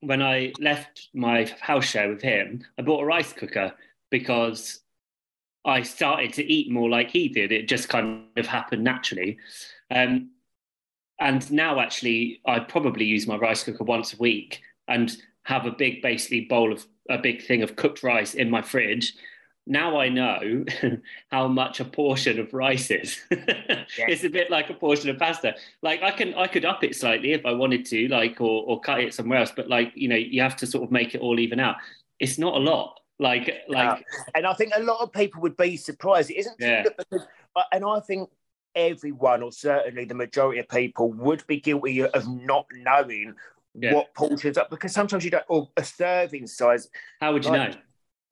When 0.00 0.22
I 0.22 0.52
left 0.60 1.08
my 1.14 1.50
house 1.60 1.86
share 1.86 2.08
with 2.08 2.22
him, 2.22 2.62
I 2.78 2.82
bought 2.82 3.02
a 3.02 3.06
rice 3.06 3.32
cooker 3.32 3.72
because 4.10 4.83
I 5.64 5.82
started 5.82 6.32
to 6.34 6.44
eat 6.44 6.70
more 6.70 6.90
like 6.90 7.10
he 7.10 7.28
did. 7.28 7.52
It 7.52 7.68
just 7.68 7.88
kind 7.88 8.24
of 8.36 8.46
happened 8.46 8.84
naturally. 8.84 9.38
Um, 9.90 10.30
and 11.20 11.50
now, 11.50 11.80
actually, 11.80 12.40
I 12.46 12.60
probably 12.60 13.04
use 13.04 13.26
my 13.26 13.36
rice 13.36 13.64
cooker 13.64 13.84
once 13.84 14.12
a 14.12 14.18
week 14.18 14.60
and 14.88 15.16
have 15.44 15.64
a 15.64 15.70
big, 15.70 16.02
basically, 16.02 16.42
bowl 16.42 16.72
of 16.72 16.86
a 17.08 17.18
big 17.18 17.44
thing 17.44 17.62
of 17.62 17.76
cooked 17.76 18.02
rice 18.02 18.34
in 18.34 18.50
my 18.50 18.62
fridge. 18.62 19.14
Now 19.66 19.98
I 19.98 20.08
know 20.10 20.64
how 21.30 21.48
much 21.48 21.80
a 21.80 21.84
portion 21.84 22.38
of 22.38 22.52
rice 22.52 22.90
is. 22.90 23.20
It's 23.96 24.24
a 24.24 24.28
bit 24.28 24.50
like 24.50 24.70
a 24.70 24.74
portion 24.74 25.08
of 25.10 25.18
pasta. 25.18 25.54
Like 25.82 26.02
I 26.02 26.10
can, 26.10 26.34
I 26.34 26.46
could 26.46 26.64
up 26.64 26.84
it 26.84 26.96
slightly 26.96 27.32
if 27.32 27.46
I 27.46 27.52
wanted 27.52 27.86
to, 27.86 28.08
like, 28.08 28.40
or 28.40 28.64
or 28.64 28.80
cut 28.80 29.00
it 29.00 29.14
somewhere 29.14 29.38
else. 29.38 29.52
But 29.54 29.68
like, 29.68 29.92
you 29.94 30.08
know, 30.08 30.16
you 30.16 30.42
have 30.42 30.56
to 30.56 30.66
sort 30.66 30.84
of 30.84 30.90
make 30.90 31.14
it 31.14 31.20
all 31.20 31.38
even 31.38 31.60
out. 31.60 31.76
It's 32.18 32.38
not 32.38 32.54
a 32.54 32.58
lot. 32.58 33.00
Like, 33.18 33.62
like, 33.68 34.04
And 34.34 34.46
I 34.46 34.54
think 34.54 34.72
a 34.76 34.82
lot 34.82 35.00
of 35.00 35.12
people 35.12 35.40
would 35.42 35.56
be 35.56 35.76
surprised. 35.76 36.30
It 36.30 36.38
isn't 36.38 36.56
Yeah. 36.58 36.84
because, 36.98 37.26
and 37.72 37.84
I 37.84 38.00
think 38.00 38.28
everyone, 38.74 39.42
or 39.42 39.52
certainly 39.52 40.04
the 40.04 40.14
majority 40.14 40.58
of 40.60 40.68
people, 40.68 41.12
would 41.12 41.46
be 41.46 41.60
guilty 41.60 42.02
of 42.02 42.28
not 42.28 42.66
knowing 42.72 43.34
Yeah. 43.74 43.94
what 43.94 44.14
portions 44.14 44.58
up 44.58 44.70
because 44.70 44.92
sometimes 44.92 45.24
you 45.24 45.30
don't, 45.30 45.44
or 45.48 45.68
a 45.76 45.84
serving 45.84 46.46
size. 46.46 46.90
how 47.20 47.32
would 47.32 47.44
you 47.44 47.50
Like- 47.52 47.70
know? 47.74 47.80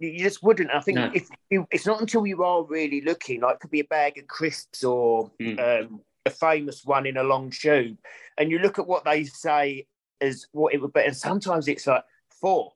you 0.01 0.19
just 0.19 0.43
wouldn't. 0.43 0.69
I 0.73 0.81
think 0.81 0.97
No. 0.99 1.13
if 1.15 1.29
you, 1.49 1.67
it's 1.71 1.87
not 1.87 2.01
until 2.01 2.27
you 2.27 2.43
are 2.43 2.65
really 2.65 3.01
looking, 3.03 3.41
like 3.41 3.55
it 3.57 3.61
could 3.61 3.71
be 3.71 3.81
a 3.81 3.85
bag 3.85 4.19
of 4.19 4.27
crisps 4.27 4.83
or 4.83 5.31
Mm. 5.41 5.61
um, 5.85 6.05
a 6.27 6.31
famous 6.31 6.85
one 6.85 7.07
in 7.07 7.17
a 7.17 7.23
long 7.23 7.51
tube, 7.51 7.99
and 8.37 8.51
you 8.51 8.59
look 8.59 8.81
at 8.81 8.87
what 8.89 9.05
they 9.05 9.23
say 9.25 9.87
as 10.21 10.47
what 10.51 10.75
it 10.75 10.81
would 10.81 10.93
be, 10.93 11.05
and 11.05 11.17
sometimes 11.17 11.69
it's 11.69 11.87
like 11.87 12.05
four. 12.31 12.73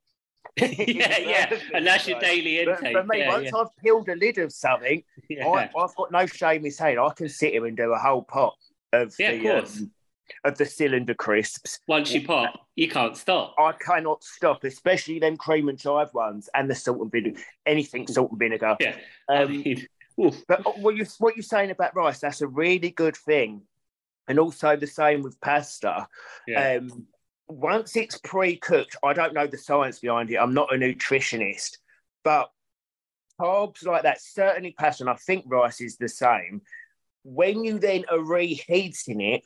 yeah, 0.61 1.19
yeah, 1.19 1.59
and 1.75 1.87
that's 1.87 2.09
your 2.09 2.19
daily 2.19 2.65
But 2.65 2.79
intake. 2.79 2.97
for 2.97 3.05
me, 3.05 3.19
yeah, 3.19 3.29
once 3.29 3.45
yeah, 3.53 3.59
I've 3.61 3.77
peeled 3.83 4.09
a 4.09 4.15
lid 4.17 4.39
of 4.39 4.53
something, 4.53 5.03
yeah. 5.29 5.47
I, 5.47 5.71
I've 5.79 5.95
got 5.97 6.11
no 6.11 6.25
shame 6.27 6.65
in 6.65 6.71
saying 6.71 6.99
I 6.99 7.11
can 7.15 7.29
sit 7.29 7.53
here 7.53 7.67
and 7.67 7.77
do 7.77 7.93
a 7.93 7.99
whole 7.99 8.23
pot 8.23 8.55
of 8.93 9.15
Yeah, 9.19 9.31
of 9.33 9.43
the 9.43 9.49
course. 9.49 9.77
um, 9.81 9.91
of 10.45 10.57
the 10.59 10.65
cylinder 10.65 11.15
crisps. 11.15 11.79
Once 11.87 12.11
you 12.13 12.27
pop, 12.27 12.59
you 12.75 12.89
can't 12.89 13.17
stop. 13.17 13.55
I 13.59 13.73
cannot 13.73 14.25
stop, 14.25 14.65
especially 14.65 15.19
them 15.19 15.37
cream 15.37 15.69
and 15.69 15.79
chive 15.79 16.13
ones 16.15 16.49
and 16.55 16.69
the 16.71 16.75
salt 16.75 17.01
and 17.01 17.13
vinegar, 17.13 17.41
anything 17.67 18.07
salt 18.07 18.31
and 18.31 18.39
vinegar. 18.39 18.77
Yeah, 18.81 18.97
I 19.29 19.43
Um, 19.43 19.51
mean. 19.63 19.87
But 20.49 20.79
what 20.81 20.97
you 20.97 21.05
what 21.19 21.37
you're 21.37 21.43
saying 21.43 21.71
about 21.71 21.95
rice, 21.95 22.21
that's 22.21 22.41
a 22.41 22.49
really 22.49 22.91
good 22.91 23.17
thing, 23.17 23.61
and 24.27 24.39
also 24.39 24.75
the 24.75 24.87
same 24.87 25.21
with 25.23 25.39
pasta. 25.43 26.09
yeah, 26.49 26.79
Um, 26.79 27.07
once 27.49 27.97
it's 27.97 28.19
pre-cooked, 28.19 28.97
I 29.05 29.13
don't 29.13 29.35
know 29.35 29.47
the 29.47 29.59
science 29.59 29.99
behind 30.01 30.31
it. 30.31 30.37
I'm 30.37 30.55
not 30.55 30.75
a 30.75 30.79
nutritionist, 30.79 31.79
but 32.25 32.51
carbs 33.41 33.85
like 33.85 34.03
that, 34.03 34.21
certainly 34.21 34.75
pasta, 34.79 35.05
and 35.05 35.11
I 35.11 35.15
think 35.15 35.45
rice 35.47 35.81
is 35.81 35.97
the 35.97 36.09
same. 36.09 36.63
When 37.25 37.65
you 37.65 37.79
then 37.79 38.05
are 38.11 38.21
reheating 38.21 39.21
it, 39.21 39.43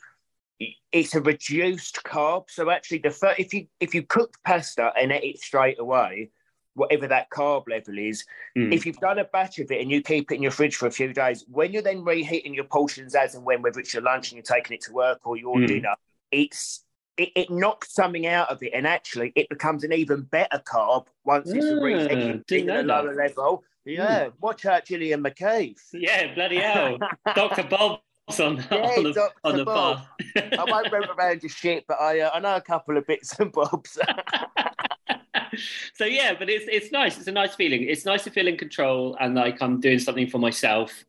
it's 0.91 1.15
a 1.15 1.21
reduced 1.21 2.03
carb. 2.03 2.49
So 2.49 2.69
actually, 2.69 2.99
the 2.99 3.09
fir- 3.09 3.35
if 3.37 3.53
you 3.53 3.67
if 3.79 3.95
you 3.95 4.03
cook 4.03 4.37
pasta 4.45 4.93
and 4.95 5.11
eat 5.11 5.35
it 5.35 5.39
straight 5.39 5.79
away, 5.79 6.29
whatever 6.75 7.07
that 7.07 7.29
carb 7.31 7.67
level 7.67 7.97
is, 7.97 8.23
Mm. 8.55 8.71
if 8.73 8.85
you've 8.85 8.97
done 8.99 9.17
a 9.19 9.23
batch 9.25 9.59
of 9.59 9.71
it 9.71 9.81
and 9.81 9.89
you 9.89 10.01
keep 10.01 10.31
it 10.31 10.35
in 10.35 10.41
your 10.41 10.51
fridge 10.51 10.75
for 10.75 10.87
a 10.87 10.91
few 10.91 11.13
days, 11.13 11.45
when 11.49 11.73
you're 11.73 11.81
then 11.81 12.03
reheating 12.03 12.53
your 12.53 12.65
portions 12.65 13.15
as 13.15 13.33
and 13.35 13.43
when, 13.43 13.61
whether 13.61 13.79
it's 13.79 13.93
your 13.93 14.03
lunch 14.03 14.31
and 14.31 14.37
you're 14.37 14.57
taking 14.57 14.75
it 14.75 14.81
to 14.81 14.93
work 14.93 15.19
or 15.25 15.35
your 15.35 15.57
Mm. 15.57 15.67
dinner, 15.67 15.95
it's 16.31 16.85
it, 17.21 17.29
it 17.35 17.49
knocks 17.49 17.93
something 17.93 18.25
out 18.27 18.49
of 18.49 18.61
it, 18.63 18.71
and 18.73 18.85
actually, 18.87 19.31
it 19.35 19.49
becomes 19.49 19.83
an 19.83 19.93
even 19.93 20.21
better 20.23 20.59
carb 20.65 21.05
once 21.23 21.49
it's 21.51 21.65
Ah, 21.65 21.83
reheated 21.83 22.45
didn't 22.47 22.69
at 22.69 22.79
a 22.79 22.83
know 22.83 23.01
lower 23.03 23.15
level. 23.15 23.63
Yeah, 23.85 24.29
watch 24.39 24.65
out, 24.65 24.85
Gillian 24.85 25.23
McKeith. 25.23 25.79
Yeah, 25.93 26.33
bloody 26.35 26.57
hell. 26.57 26.97
Dr. 27.35 27.63
Bob's 27.63 28.01
on, 28.39 28.57
Yeah, 28.71 28.77
on 28.77 29.03
the, 29.03 29.29
on 29.43 29.57
the 29.57 29.65
Bob. 29.65 29.97
path. 30.35 30.59
I 30.59 30.63
won't 30.65 30.91
run 30.91 31.09
around 31.17 31.41
your 31.43 31.49
shit, 31.49 31.85
but 31.87 31.99
I 31.99 32.19
uh, 32.21 32.29
I 32.33 32.39
know 32.39 32.55
a 32.55 32.61
couple 32.61 32.97
of 32.97 33.07
bits 33.07 33.39
and 33.39 33.51
bobs. 33.51 33.97
so 35.95 36.05
yeah, 36.05 36.33
but 36.37 36.49
it's 36.49 36.65
it's 36.67 36.91
nice. 36.91 37.17
It's 37.17 37.27
a 37.27 37.31
nice 37.31 37.55
feeling. 37.55 37.83
It's 37.83 38.05
nice 38.05 38.23
to 38.25 38.29
feel 38.31 38.47
in 38.47 38.57
control 38.57 39.17
and 39.19 39.35
like 39.35 39.61
I'm 39.61 39.79
doing 39.79 39.99
something 39.99 40.27
for 40.29 40.37
myself. 40.37 41.03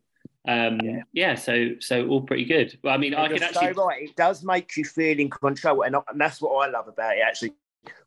Um, 0.48 0.80
yeah. 0.80 1.02
Yeah. 1.12 1.34
so 1.36 1.70
so 1.80 2.06
all 2.08 2.20
pretty 2.22 2.44
good. 2.44 2.76
Well, 2.82 2.94
I 2.94 2.96
mean, 2.96 3.14
I 3.14 3.28
You're 3.28 3.38
could 3.38 3.54
so 3.54 3.60
actually. 3.60 3.84
right. 3.84 4.02
It 4.08 4.16
does 4.16 4.42
make 4.44 4.76
you 4.76 4.84
feel 4.84 5.18
in 5.18 5.30
control, 5.30 5.82
and, 5.82 5.96
I- 5.96 6.02
and 6.08 6.20
that's 6.20 6.40
what 6.42 6.66
I 6.66 6.70
love 6.70 6.88
about 6.88 7.16
it. 7.16 7.20
Actually, 7.20 7.52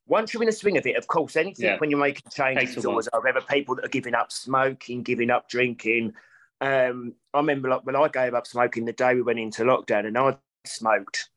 once 0.08 0.34
you're 0.34 0.44
in 0.44 0.48
the 0.48 0.52
swing 0.54 0.78
of 0.78 0.86
it, 0.86 0.98
of 0.98 1.08
course, 1.08 1.36
anything 1.36 1.66
Yeah. 1.66 1.78
when 1.80 1.90
you're 1.90 2.00
making 2.00 2.30
changes, 2.32 2.76
it's 2.78 2.86
always 2.86 3.08
over 3.14 3.34
people 3.42 3.76
that 3.76 3.86
are 3.86 3.90
giving 3.90 4.14
up 4.16 4.32
smoking, 4.32 5.02
giving 5.02 5.30
up 5.30 5.48
drinking. 5.50 6.14
Um, 6.62 7.14
I 7.34 7.38
remember 7.40 7.70
like 7.70 7.86
when 7.86 7.96
I 7.96 8.08
gave 8.10 8.34
up 8.34 8.48
smoking 8.48 8.86
the 8.86 8.94
day 8.94 9.16
we 9.16 9.22
went 9.22 9.40
into 9.40 9.64
lockdown, 9.64 10.06
and 10.06 10.18
I 10.18 10.38
smoked. 10.66 11.30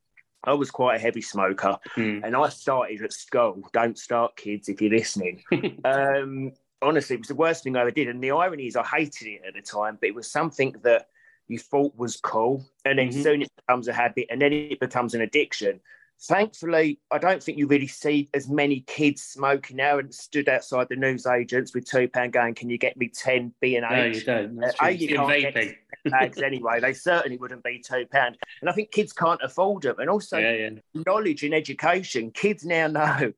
I 0.44 0.52
was 0.54 0.70
quite 0.70 0.96
a 0.96 0.98
heavy 1.00 1.20
smoker, 1.22 1.76
Hmm. 1.94 2.20
and 2.24 2.36
I 2.36 2.48
started 2.48 3.02
at 3.02 3.12
school. 3.12 3.68
Don't 3.72 3.98
start, 3.98 4.36
kids, 4.36 4.68
if 4.68 4.80
you're 4.80 4.90
listening. 4.90 5.42
um, 5.84 6.52
honestly, 6.82 7.14
it 7.14 7.20
was 7.20 7.28
the 7.28 7.34
worst 7.34 7.64
thing 7.64 7.76
I 7.76 7.80
ever 7.80 7.90
did. 7.90 8.08
And 8.08 8.22
the 8.22 8.30
irony 8.30 8.66
is, 8.66 8.76
I 8.76 8.84
hated 8.84 9.26
it 9.28 9.42
at 9.46 9.54
the 9.54 9.62
time, 9.62 9.98
but 10.00 10.08
it 10.08 10.14
was 10.14 10.30
something 10.30 10.74
that 10.82 11.08
you 11.48 11.58
thought 11.58 11.96
was 11.96 12.16
cool, 12.18 12.68
and 12.84 12.98
then 12.98 13.08
Mhm. 13.08 13.22
soon 13.22 13.42
it 13.42 13.48
becomes 13.56 13.88
a 13.88 13.92
habit, 13.92 14.26
and 14.30 14.40
then 14.40 14.52
it 14.52 14.78
becomes 14.80 15.14
an 15.14 15.22
addiction. 15.22 15.80
Thankfully, 16.20 16.98
I 17.10 17.18
don't 17.18 17.40
think 17.42 17.58
you 17.58 17.66
really 17.68 17.86
see 17.86 18.28
as 18.34 18.48
many 18.50 18.80
kids 18.80 19.22
smoking 19.22 19.76
now 19.76 19.98
and 19.98 20.12
stood 20.12 20.48
outside 20.48 20.88
the 20.90 20.96
newsagents 20.96 21.72
with 21.72 21.86
two 21.88 22.08
pound 22.08 22.32
going, 22.32 22.54
"Can 22.54 22.68
you 22.68 22.76
get 22.76 22.96
me 22.96 23.08
ten 23.08 23.54
B 23.60 23.76
and 23.76 23.86
no, 23.88 24.04
you 24.04 24.20
don't. 24.20 24.56
That's 24.56 24.74
Uh. 24.82 24.86
A, 24.86 24.90
you 24.90 25.16
can't 25.16 25.54
get- 25.54 25.76
bags 26.04 26.42
anyway?" 26.42 26.80
They 26.80 26.92
certainly 26.92 27.38
wouldn't 27.38 27.62
be 27.62 27.78
two 27.78 28.04
pound, 28.10 28.36
and 28.60 28.68
I 28.68 28.72
think 28.72 28.90
kids 28.90 29.12
can't 29.12 29.40
afford 29.42 29.84
them. 29.84 30.00
And 30.00 30.10
also, 30.10 30.38
yeah, 30.38 30.52
yeah. 30.52 31.02
knowledge 31.06 31.44
and 31.44 31.54
education, 31.54 32.30
kids 32.32 32.64
now 32.64 32.88
know 32.88 33.32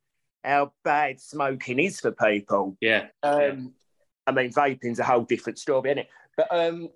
how 0.44 0.72
bad 0.84 1.20
smoking 1.20 1.78
is 1.78 2.00
for 2.00 2.12
people. 2.12 2.76
Yeah. 2.80 3.06
Um, 3.22 3.74
I 4.26 4.32
mean, 4.32 4.52
vaping's 4.52 4.98
a 4.98 5.04
whole 5.04 5.22
different 5.22 5.58
story, 5.58 5.90
isn't 5.90 5.98
it? 5.98 6.08
But 6.36 6.48
um, 6.50 6.88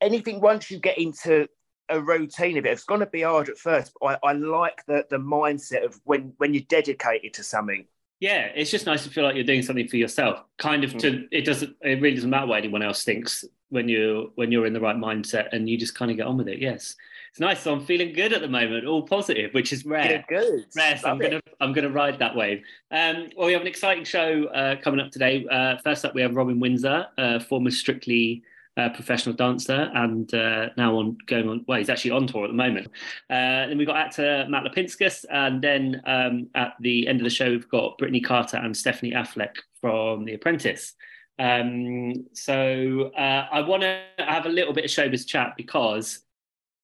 anything 0.00 0.40
once 0.40 0.70
you 0.70 0.78
get 0.78 0.98
into 0.98 1.48
a 1.88 2.00
routine 2.00 2.58
of 2.58 2.66
it, 2.66 2.70
it's 2.70 2.84
going 2.84 3.00
to 3.00 3.06
be 3.06 3.22
hard 3.22 3.48
at 3.48 3.58
first. 3.58 3.92
But 4.00 4.20
I, 4.22 4.30
I 4.30 4.32
like 4.32 4.84
the 4.86 5.06
the 5.10 5.18
mindset 5.18 5.84
of 5.84 6.00
when 6.04 6.32
when 6.38 6.54
you're 6.54 6.64
dedicated 6.68 7.34
to 7.34 7.44
something. 7.44 7.86
Yeah, 8.20 8.48
it's 8.54 8.70
just 8.70 8.84
nice 8.84 9.04
to 9.04 9.10
feel 9.10 9.24
like 9.24 9.34
you're 9.34 9.44
doing 9.44 9.62
something 9.62 9.88
for 9.88 9.96
yourself. 9.96 10.42
Kind 10.58 10.84
of 10.84 10.96
to 10.98 11.26
it 11.30 11.44
doesn't 11.44 11.74
it 11.80 12.00
really 12.00 12.14
doesn't 12.14 12.30
matter 12.30 12.46
what 12.46 12.58
anyone 12.58 12.82
else 12.82 13.02
thinks 13.02 13.44
when 13.70 13.88
you're 13.88 14.26
when 14.34 14.52
you're 14.52 14.66
in 14.66 14.74
the 14.74 14.80
right 14.80 14.96
mindset 14.96 15.48
and 15.52 15.68
you 15.68 15.78
just 15.78 15.94
kind 15.94 16.10
of 16.10 16.16
get 16.16 16.26
on 16.26 16.36
with 16.36 16.48
it. 16.48 16.58
Yes. 16.58 16.96
It's 17.30 17.40
nice. 17.40 17.60
So 17.60 17.72
I'm 17.72 17.84
feeling 17.84 18.12
good 18.12 18.32
at 18.32 18.40
the 18.40 18.48
moment, 18.48 18.86
all 18.86 19.02
positive, 19.02 19.54
which 19.54 19.72
is 19.72 19.86
rare. 19.86 20.24
You're 20.28 20.40
good. 20.40 20.66
Rare, 20.76 20.98
so 20.98 21.08
I'm 21.08 21.18
gonna 21.18 21.40
I'm 21.60 21.72
gonna 21.72 21.90
ride 21.90 22.18
that 22.18 22.34
wave. 22.34 22.62
Um, 22.90 23.28
well, 23.36 23.46
we 23.46 23.52
have 23.52 23.62
an 23.62 23.68
exciting 23.68 24.04
show 24.04 24.46
uh, 24.46 24.76
coming 24.82 25.00
up 25.00 25.12
today. 25.12 25.46
Uh, 25.50 25.76
first 25.84 26.04
up, 26.04 26.14
we 26.14 26.22
have 26.22 26.34
Robin 26.34 26.58
Windsor, 26.58 27.06
uh, 27.16 27.38
former 27.38 27.70
Strictly 27.70 28.42
uh, 28.76 28.88
professional 28.90 29.34
dancer, 29.34 29.90
and 29.94 30.32
uh, 30.34 30.70
now 30.76 30.96
on 30.96 31.16
going 31.26 31.48
on. 31.48 31.64
Well, 31.68 31.78
he's 31.78 31.88
actually 31.88 32.12
on 32.12 32.26
tour 32.26 32.44
at 32.44 32.48
the 32.48 32.54
moment. 32.54 32.88
Uh, 33.28 33.66
then 33.66 33.78
we've 33.78 33.86
got 33.86 33.96
actor 33.96 34.46
Matt 34.48 34.64
Lapinskas, 34.64 35.24
and 35.30 35.62
then 35.62 36.02
um, 36.06 36.48
at 36.54 36.74
the 36.80 37.06
end 37.06 37.20
of 37.20 37.24
the 37.24 37.30
show, 37.30 37.50
we've 37.50 37.68
got 37.68 37.98
Brittany 37.98 38.20
Carter 38.20 38.56
and 38.56 38.76
Stephanie 38.76 39.12
Affleck 39.12 39.56
from 39.80 40.24
The 40.24 40.34
Apprentice. 40.34 40.94
Um, 41.38 42.26
so 42.32 43.12
uh, 43.16 43.46
I 43.50 43.60
want 43.62 43.82
to 43.82 44.02
have 44.18 44.46
a 44.46 44.50
little 44.50 44.74
bit 44.74 44.84
of 44.84 44.90
showbiz 44.90 45.26
chat 45.26 45.54
because 45.56 46.20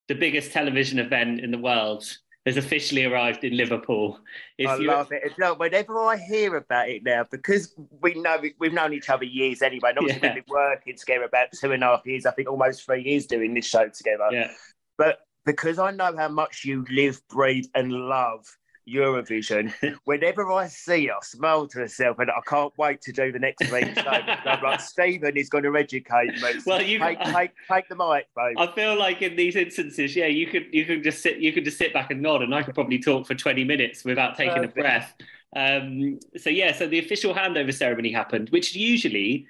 the 0.08 0.14
biggest 0.14 0.52
television 0.52 0.98
event 0.98 1.40
in 1.40 1.50
the 1.50 1.58
world 1.58 2.04
has 2.44 2.56
officially 2.56 3.04
arrived 3.04 3.42
in 3.42 3.56
Liverpool. 3.56 4.20
It's 4.56 4.70
I 4.70 4.76
love 4.76 5.10
it. 5.10 5.32
Look, 5.36 5.58
whenever 5.58 5.98
I 6.00 6.16
hear 6.16 6.56
about 6.56 6.88
it 6.88 7.02
now, 7.02 7.24
because 7.28 7.74
we 8.00 8.14
know 8.14 8.40
we've 8.60 8.72
known 8.72 8.92
each 8.92 9.10
other 9.10 9.24
years 9.24 9.62
anyway, 9.62 9.90
and 9.90 9.98
obviously 9.98 10.28
Yeah. 10.28 10.34
we've 10.34 10.46
been 10.46 10.52
working 10.54 10.96
together 10.96 11.24
about 11.24 11.48
two 11.52 11.72
and 11.72 11.82
a 11.82 11.86
half 11.86 12.06
years, 12.06 12.24
I 12.24 12.30
think 12.30 12.48
almost 12.48 12.84
three 12.84 13.02
years 13.02 13.26
doing 13.26 13.52
this 13.52 13.66
show 13.66 13.88
together. 13.88 14.28
Yeah, 14.30 14.52
But 14.96 15.26
because 15.44 15.80
I 15.80 15.90
know 15.90 16.16
how 16.16 16.28
much 16.28 16.64
you 16.64 16.84
live, 16.88 17.20
breathe, 17.28 17.66
and 17.74 17.90
love 17.92 18.46
Eurovision, 18.88 19.72
whenever 20.04 20.50
I 20.52 20.68
see 20.68 21.04
you, 21.04 21.12
I 21.12 21.24
smile 21.24 21.66
to 21.68 21.80
myself, 21.80 22.18
and 22.18 22.30
I 22.30 22.40
can't 22.46 22.72
wait 22.78 23.00
to 23.02 23.12
do 23.12 23.32
the 23.32 23.38
next 23.38 23.70
week's 23.72 24.00
show. 24.00 24.08
I'm 24.08 24.62
like, 24.62 24.80
Stephen 24.92 25.36
is 25.36 25.48
going 25.48 25.64
to 25.64 25.76
educate 25.76 26.34
me. 26.40 26.52
Well, 26.66 26.82
you- 26.82 26.98
take, 26.98 27.20
take, 27.20 27.50
take 27.70 27.88
the 27.88 27.96
mic, 27.96 28.28
babe. 28.36 28.56
I 28.58 28.72
feel 28.74 28.98
like 28.98 29.22
in 29.22 29.36
these 29.36 29.56
instances, 29.56 30.14
yeah, 30.16 30.26
you 30.26 30.46
could 30.46 30.66
you 30.72 30.84
could 30.84 31.02
just 31.02 31.22
sit 31.22 31.38
you 31.38 31.52
could 31.52 31.64
just 31.64 31.78
sit 31.78 31.92
back 31.92 32.10
and 32.10 32.22
nod, 32.22 32.42
and 32.42 32.54
I 32.54 32.62
could 32.62 32.74
probably 32.74 32.98
talk 32.98 33.26
for 33.26 33.34
twenty 33.34 33.64
minutes 33.64 34.04
without 34.04 34.36
taking 34.36 34.54
Perfect. 34.54 34.78
a 34.78 34.80
breath. 34.80 35.14
Um, 35.54 36.18
so 36.36 36.50
yeah, 36.50 36.72
so 36.72 36.86
the 36.86 36.98
official 36.98 37.34
handover 37.34 37.72
ceremony 37.72 38.12
happened, 38.12 38.50
which 38.50 38.74
usually, 38.74 39.46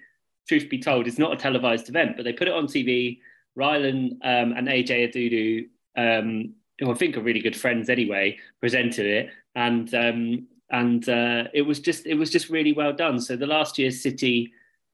truth 0.49 0.69
be 0.69 0.78
told, 0.78 1.07
is 1.07 1.19
not 1.19 1.33
a 1.33 1.37
televised 1.37 1.88
event, 1.88 2.16
but 2.16 2.25
they 2.25 2.33
put 2.33 2.49
it 2.49 2.55
on 2.55 2.66
TV. 2.66 3.19
Rylan 3.59 4.12
um, 4.23 4.52
and 4.52 4.69
AJ 4.69 5.14
Odudu, 5.14 5.69
um, 5.97 6.52
who 6.78 6.90
I 6.90 6.95
think 6.95 7.16
are 7.16 7.23
really 7.23 7.40
good 7.40 7.56
friends 7.56 7.88
anyway, 7.88 8.38
presented 8.61 9.06
it, 9.06 9.30
and 9.54 9.92
um, 9.95 10.47
and 10.71 11.09
uh, 11.09 11.45
it 11.54 11.62
was 11.62 11.80
just 11.80 12.06
it 12.06 12.14
was 12.14 12.30
just 12.30 12.50
really 12.50 12.73
well 12.73 12.92
done. 12.92 13.21
So 13.21 13.37
the 13.37 13.47
last 13.47 13.78
year's 13.78 14.02
City 14.02 14.52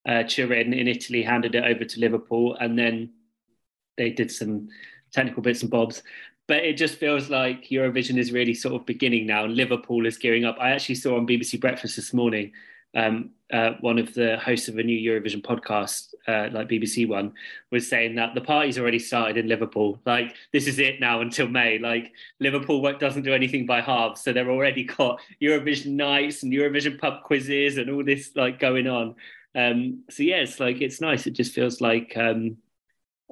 uh, 0.08 0.24
Turin 0.24 0.72
in 0.72 0.88
Italy 0.88 1.22
handed 1.22 1.54
it 1.54 1.64
over 1.64 1.84
to 1.84 2.00
Liverpool, 2.00 2.56
and 2.60 2.78
then 2.78 3.10
they 3.96 4.10
did 4.10 4.30
some 4.30 4.68
technical 5.12 5.42
bits 5.42 5.62
and 5.62 5.70
bobs. 5.70 6.02
But 6.48 6.64
it 6.64 6.76
just 6.76 6.96
feels 6.96 7.30
like 7.30 7.68
Eurovision 7.68 8.18
is 8.18 8.32
really 8.32 8.54
sort 8.54 8.74
of 8.74 8.86
beginning 8.86 9.26
now, 9.26 9.44
and 9.44 9.54
Liverpool 9.54 10.06
is 10.06 10.18
gearing 10.18 10.44
up. 10.44 10.56
I 10.60 10.70
actually 10.70 10.96
saw 10.96 11.16
on 11.16 11.26
BBC 11.26 11.60
Breakfast 11.60 11.96
this 11.96 12.12
morning 12.12 12.52
um, 12.94 13.30
uh, 13.52 13.72
one 13.80 13.98
of 13.98 14.14
the 14.14 14.38
hosts 14.38 14.68
of 14.68 14.78
a 14.78 14.82
new 14.82 14.98
Eurovision 14.98 15.42
podcast, 15.42 16.14
uh, 16.26 16.48
like 16.52 16.68
BBC 16.68 17.06
one, 17.06 17.32
was 17.70 17.86
saying 17.86 18.14
that 18.14 18.34
the 18.34 18.40
party's 18.40 18.78
already 18.78 18.98
started 18.98 19.36
in 19.36 19.46
Liverpool. 19.46 20.00
Like 20.06 20.34
this 20.52 20.66
is 20.66 20.78
it 20.78 21.00
now 21.00 21.20
until 21.20 21.48
May. 21.48 21.78
Like 21.78 22.12
Liverpool 22.40 22.80
doesn't 22.98 23.22
do 23.22 23.34
anything 23.34 23.66
by 23.66 23.82
halves, 23.82 24.22
so 24.22 24.32
they've 24.32 24.48
already 24.48 24.84
got 24.84 25.20
Eurovision 25.40 25.92
nights 25.92 26.42
and 26.42 26.52
Eurovision 26.52 26.98
pub 26.98 27.22
quizzes 27.24 27.76
and 27.76 27.90
all 27.90 28.02
this 28.02 28.30
like 28.34 28.58
going 28.58 28.86
on. 28.86 29.14
Um, 29.54 30.04
so 30.08 30.22
yeah, 30.22 30.46
like 30.58 30.80
it's 30.80 31.02
nice. 31.02 31.26
It 31.26 31.32
just 31.32 31.52
feels 31.52 31.82
like 31.82 32.16
um, 32.16 32.56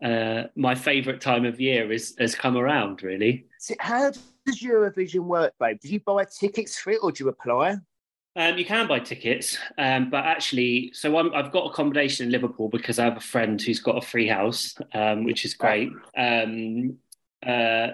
uh, 0.02 0.44
my 0.54 0.74
favourite 0.74 1.22
time 1.22 1.46
of 1.46 1.60
year 1.60 1.90
is 1.90 2.14
has 2.18 2.34
come 2.34 2.58
around. 2.58 3.02
Really, 3.02 3.46
So 3.58 3.74
how 3.80 4.10
does 4.10 4.60
Eurovision 4.60 5.20
work, 5.20 5.54
babe? 5.58 5.80
Do 5.80 5.88
you 5.88 6.00
buy 6.00 6.24
tickets 6.24 6.78
for 6.78 6.90
it 6.90 6.98
or 7.02 7.10
do 7.10 7.24
you 7.24 7.30
apply? 7.30 7.76
Um, 8.36 8.58
you 8.58 8.64
can 8.64 8.86
buy 8.86 9.00
tickets, 9.00 9.58
um, 9.76 10.08
but 10.08 10.24
actually, 10.24 10.92
so 10.94 11.18
I'm, 11.18 11.34
I've 11.34 11.50
got 11.50 11.66
accommodation 11.66 12.26
in 12.26 12.32
Liverpool 12.32 12.68
because 12.68 12.98
I 12.98 13.04
have 13.04 13.16
a 13.16 13.20
friend 13.20 13.60
who's 13.60 13.80
got 13.80 13.98
a 14.02 14.06
free 14.06 14.28
house, 14.28 14.76
um, 14.94 15.24
which 15.24 15.44
is 15.44 15.54
great. 15.54 15.90
Um, 16.16 16.98
uh, 17.44 17.88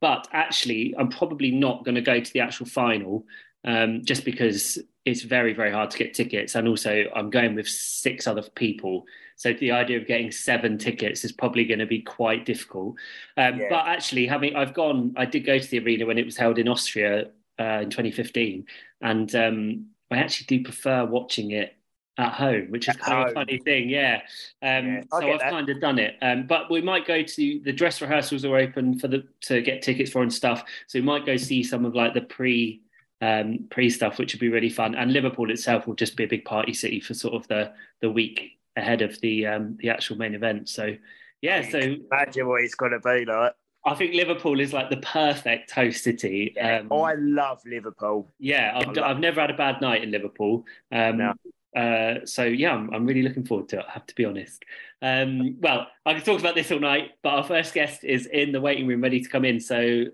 but 0.00 0.28
actually, 0.32 0.94
I'm 0.96 1.08
probably 1.08 1.50
not 1.50 1.84
going 1.84 1.96
to 1.96 2.00
go 2.00 2.20
to 2.20 2.32
the 2.32 2.40
actual 2.40 2.66
final 2.66 3.24
um, 3.64 4.04
just 4.04 4.24
because 4.24 4.78
it's 5.04 5.22
very, 5.22 5.52
very 5.52 5.72
hard 5.72 5.90
to 5.90 5.98
get 5.98 6.14
tickets. 6.14 6.54
And 6.54 6.68
also, 6.68 7.04
I'm 7.14 7.30
going 7.30 7.54
with 7.54 7.68
six 7.68 8.26
other 8.26 8.42
people. 8.42 9.04
So 9.36 9.52
the 9.52 9.72
idea 9.72 9.98
of 9.98 10.06
getting 10.06 10.30
seven 10.30 10.78
tickets 10.78 11.24
is 11.24 11.32
probably 11.32 11.64
going 11.64 11.78
to 11.80 11.86
be 11.86 12.02
quite 12.02 12.44
difficult. 12.44 12.96
Um, 13.36 13.58
Yeah. 13.58 13.66
But 13.70 13.86
actually, 13.86 14.26
having 14.26 14.54
I've 14.54 14.74
gone, 14.74 15.14
I 15.16 15.24
did 15.24 15.44
go 15.44 15.58
to 15.58 15.70
the 15.70 15.80
arena 15.80 16.06
when 16.06 16.18
it 16.18 16.24
was 16.24 16.36
held 16.36 16.58
in 16.58 16.68
Austria 16.68 17.30
uh, 17.58 17.80
in 17.82 17.90
2015, 17.90 18.66
and 19.00 19.34
um, 19.34 19.86
I 20.10 20.18
actually 20.18 20.58
do 20.58 20.64
prefer 20.64 21.04
watching 21.04 21.50
it 21.50 21.76
at 22.18 22.32
home, 22.32 22.70
which 22.70 22.88
is 22.88 22.96
kind 22.96 23.24
of 23.24 23.30
a 23.30 23.34
funny 23.34 23.58
thing. 23.58 23.90
Yeah. 23.90 24.22
Um, 24.62 24.86
Yeah, 24.86 25.02
so 25.10 25.32
I've 25.32 25.40
that. 25.40 25.50
kind 25.50 25.68
of 25.68 25.80
done 25.80 25.98
it. 25.98 26.16
Um, 26.22 26.46
but 26.46 26.70
we 26.70 26.80
might 26.80 27.06
go 27.06 27.22
to 27.22 27.60
the 27.62 27.72
dress 27.72 28.00
rehearsals 28.00 28.44
are 28.44 28.56
open 28.56 28.98
for 28.98 29.08
the 29.08 29.24
to 29.42 29.60
get 29.60 29.82
tickets 29.82 30.10
for 30.10 30.22
and 30.22 30.32
stuff. 30.32 30.64
So 30.86 30.98
we 30.98 31.04
might 31.04 31.26
go 31.26 31.36
see 31.36 31.62
some 31.62 31.84
of 31.84 31.94
like 31.94 32.14
the 32.14 32.22
pre 32.22 32.82
um, 33.20 33.66
pre 33.70 33.90
stuff, 33.90 34.18
which 34.18 34.32
would 34.32 34.40
be 34.40 34.48
really 34.48 34.70
fun. 34.70 34.94
And 34.94 35.12
Liverpool 35.12 35.50
itself 35.50 35.86
will 35.86 35.94
just 35.94 36.16
be 36.16 36.24
a 36.24 36.28
big 36.28 36.44
party 36.44 36.72
city 36.72 37.00
for 37.00 37.12
sort 37.14 37.34
of 37.34 37.46
the 37.48 37.72
the 38.00 38.10
week 38.10 38.58
ahead 38.76 39.02
of 39.02 39.20
the 39.20 39.46
um, 39.46 39.76
the 39.80 39.90
actual 39.90 40.16
main 40.16 40.34
event. 40.34 40.68
So 40.68 40.96
yeah, 41.42 41.68
so 41.68 41.78
Imagine 41.78 42.48
what 42.48 42.62
it's 42.62 42.74
going 42.74 42.92
to 42.92 43.00
be 43.00 43.24
like. 43.26 43.54
I 43.86 43.94
think 43.94 44.14
Liverpool 44.14 44.58
is 44.58 44.72
like 44.72 44.90
the 44.90 44.96
perfect 44.96 45.70
host 45.70 46.02
city. 46.02 46.52
Yeah. 46.56 46.78
Um, 46.80 46.88
oh, 46.90 47.02
I 47.02 47.14
love 47.14 47.60
Liverpool. 47.64 48.28
yeah, 48.40 48.72
I've, 48.74 48.88
I 48.88 48.92
love- 48.92 49.04
I've 49.04 49.18
never 49.20 49.40
had 49.40 49.50
a 49.50 49.56
bad 49.56 49.80
night 49.80 50.02
in 50.02 50.10
Liverpool. 50.10 50.64
Um, 50.90 51.18
No. 51.18 51.34
uh, 51.76 52.26
so 52.26 52.42
yeah, 52.44 52.72
I'm, 52.74 52.92
I'm 52.92 53.06
really 53.06 53.22
looking 53.22 53.44
forward 53.46 53.68
to 53.70 53.78
it. 53.78 53.84
I 53.88 53.92
have 53.92 54.06
to 54.06 54.14
be 54.16 54.24
honest. 54.24 54.64
Um, 55.02 55.56
well, 55.60 55.86
I 56.04 56.14
can 56.14 56.22
talk 56.24 56.40
about 56.40 56.56
this 56.56 56.72
all 56.72 56.80
night, 56.80 57.12
but 57.22 57.28
our 57.34 57.44
first 57.44 57.74
guest 57.74 58.02
is 58.02 58.26
in 58.26 58.50
the 58.50 58.60
waiting 58.60 58.88
room, 58.88 59.02
ready 59.02 59.20
to 59.20 59.28
come 59.28 59.44
in. 59.44 59.60
So, 59.60 60.06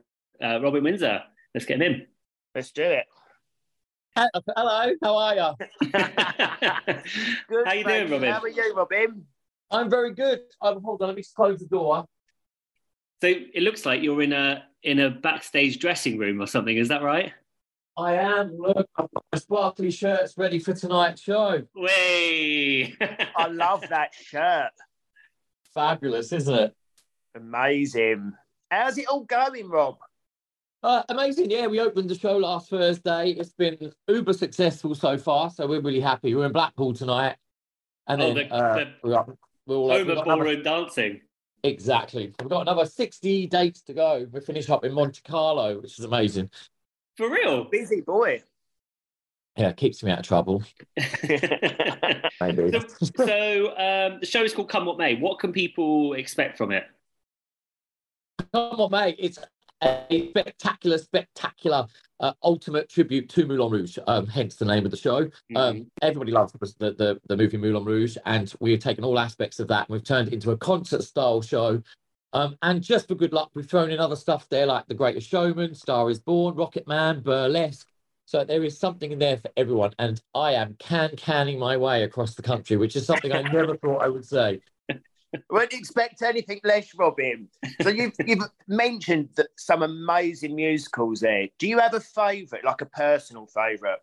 uh, 0.44 0.60
Robin 0.60 0.84
Windsor, 0.84 1.22
let's 1.54 1.64
get 1.64 1.76
him 1.80 1.82
in. 1.92 2.06
Let's 2.54 2.72
do 2.72 2.82
it. 2.82 3.06
Hello, 4.14 4.92
how 5.02 5.16
are 5.16 5.34
you? 5.34 5.66
Good. 7.48 7.66
How 7.66 7.72
you 7.72 7.84
thank 7.84 8.08
doing, 8.08 8.10
Robin? 8.10 8.32
How 8.32 8.40
are 8.42 8.48
you, 8.48 8.74
Robin? 8.76 9.24
I'm 9.70 9.88
very 9.88 10.12
good. 10.12 10.40
Um, 10.60 10.82
hold 10.82 11.00
on, 11.00 11.08
let 11.08 11.16
me 11.16 11.22
just 11.22 11.34
close 11.34 11.60
the 11.60 11.66
door. 11.66 12.04
So 13.22 13.28
it 13.28 13.62
looks 13.62 13.86
like 13.86 14.02
you're 14.02 14.20
in 14.20 14.32
a 14.32 14.64
in 14.82 14.98
a 14.98 15.08
backstage 15.08 15.78
dressing 15.78 16.18
room 16.18 16.42
or 16.42 16.48
something. 16.48 16.76
Is 16.76 16.88
that 16.88 17.04
right? 17.04 17.32
I 17.96 18.14
am. 18.14 18.58
Look, 18.58 18.88
I've 18.96 19.12
got 19.14 19.24
my 19.32 19.38
sparkly 19.38 19.92
shirts 19.92 20.36
ready 20.36 20.58
for 20.58 20.74
tonight's 20.74 21.20
show. 21.22 21.62
Way. 21.72 22.96
I 23.36 23.46
love 23.46 23.84
that 23.90 24.12
shirt. 24.12 24.72
Fabulous, 25.72 26.32
isn't 26.32 26.52
it? 26.52 26.74
Amazing. 27.36 28.32
How's 28.72 28.98
it 28.98 29.06
all 29.06 29.22
going, 29.22 29.68
Rob? 29.68 29.98
Uh, 30.82 31.04
amazing. 31.08 31.48
Yeah, 31.48 31.68
we 31.68 31.78
opened 31.78 32.10
the 32.10 32.18
show 32.18 32.36
last 32.38 32.70
Thursday. 32.70 33.36
It's 33.38 33.52
been 33.52 33.92
uber 34.08 34.32
successful 34.32 34.96
so 34.96 35.16
far, 35.16 35.48
so 35.50 35.68
we're 35.68 35.80
really 35.80 36.00
happy. 36.00 36.34
We're 36.34 36.46
in 36.46 36.52
Blackpool 36.52 36.92
tonight, 36.92 37.36
and 38.08 38.20
Oh, 38.20 38.34
then 38.34 38.48
the- 38.48 38.52
uh, 38.52 38.74
the 38.78 38.92
we 39.04 39.14
are, 39.14 39.26
we're 39.66 39.76
all 39.76 39.90
Home 39.90 39.98
we've 39.98 40.08
of 40.08 40.16
got 40.16 40.26
another- 40.26 40.42
ballroom 40.44 40.62
dancing. 40.64 41.20
Exactly. 41.64 42.32
We've 42.40 42.48
got 42.48 42.62
another 42.62 42.86
60 42.86 43.46
dates 43.46 43.82
to 43.82 43.94
go. 43.94 44.26
We 44.30 44.40
finish 44.40 44.68
up 44.68 44.84
in 44.84 44.92
Monte 44.92 45.22
Carlo, 45.22 45.80
which 45.80 45.98
is 45.98 46.04
amazing. 46.04 46.50
For 47.16 47.30
real. 47.30 47.64
Busy 47.64 48.00
boy. 48.00 48.42
Yeah, 49.56 49.68
it 49.68 49.76
keeps 49.76 50.02
me 50.02 50.10
out 50.10 50.20
of 50.20 50.26
trouble. 50.26 50.64
Maybe. 50.96 52.72
so 52.72 52.80
so 53.16 53.68
um, 53.76 54.20
the 54.20 54.26
show 54.26 54.42
is 54.42 54.54
called 54.54 54.70
Come 54.70 54.86
What 54.86 54.98
May. 54.98 55.14
What 55.14 55.38
can 55.38 55.52
people 55.52 56.14
expect 56.14 56.56
from 56.56 56.72
it? 56.72 56.84
Come 58.52 58.78
What 58.78 58.90
May. 58.90 59.14
It's 59.18 59.38
a 59.82 60.28
spectacular, 60.28 60.98
spectacular 60.98 61.86
uh, 62.20 62.32
ultimate 62.42 62.88
tribute 62.88 63.28
to 63.30 63.46
Moulin 63.46 63.72
Rouge, 63.72 63.98
um, 64.06 64.26
hence 64.26 64.56
the 64.56 64.64
name 64.64 64.84
of 64.84 64.90
the 64.90 64.96
show. 64.96 65.24
Mm-hmm. 65.24 65.56
Um, 65.56 65.86
everybody 66.00 66.32
loves 66.32 66.52
the, 66.52 66.92
the, 66.92 67.20
the 67.28 67.36
movie 67.36 67.56
Moulin 67.56 67.84
Rouge, 67.84 68.16
and 68.24 68.52
we've 68.60 68.78
taken 68.78 69.04
all 69.04 69.18
aspects 69.18 69.58
of 69.58 69.68
that 69.68 69.88
and 69.88 69.94
we've 69.94 70.04
turned 70.04 70.28
it 70.28 70.34
into 70.34 70.52
a 70.52 70.56
concert 70.56 71.02
style 71.02 71.42
show. 71.42 71.82
Um, 72.32 72.56
and 72.62 72.82
just 72.82 73.08
for 73.08 73.14
good 73.14 73.32
luck, 73.32 73.50
we've 73.54 73.68
thrown 73.68 73.90
in 73.90 73.98
other 73.98 74.16
stuff 74.16 74.48
there 74.48 74.66
like 74.66 74.86
The 74.86 74.94
Greatest 74.94 75.28
Showman, 75.28 75.74
Star 75.74 76.08
is 76.08 76.18
Born, 76.18 76.54
Rocket 76.54 76.86
Man, 76.86 77.20
Burlesque. 77.20 77.88
So 78.24 78.44
there 78.44 78.64
is 78.64 78.78
something 78.78 79.12
in 79.12 79.18
there 79.18 79.36
for 79.36 79.50
everyone. 79.56 79.92
And 79.98 80.22
I 80.34 80.52
am 80.52 80.76
can 80.78 81.10
canning 81.16 81.58
my 81.58 81.76
way 81.76 82.04
across 82.04 82.34
the 82.34 82.42
country, 82.42 82.78
which 82.78 82.96
is 82.96 83.04
something 83.04 83.32
I 83.32 83.42
never 83.42 83.76
thought 83.76 84.02
I 84.02 84.08
would 84.08 84.24
say. 84.24 84.60
Wouldn't 85.50 85.72
expect 85.72 86.22
anything 86.22 86.60
less, 86.64 86.94
Robin. 86.94 87.48
So 87.80 87.88
you've 87.88 88.12
you've 88.26 88.44
mentioned 88.68 89.30
that 89.36 89.48
some 89.56 89.82
amazing 89.82 90.54
musicals 90.54 91.20
there. 91.20 91.48
Do 91.58 91.66
you 91.66 91.78
have 91.78 91.94
a 91.94 92.00
favourite, 92.00 92.64
like 92.64 92.80
a 92.80 92.86
personal 92.86 93.46
favourite? 93.46 93.98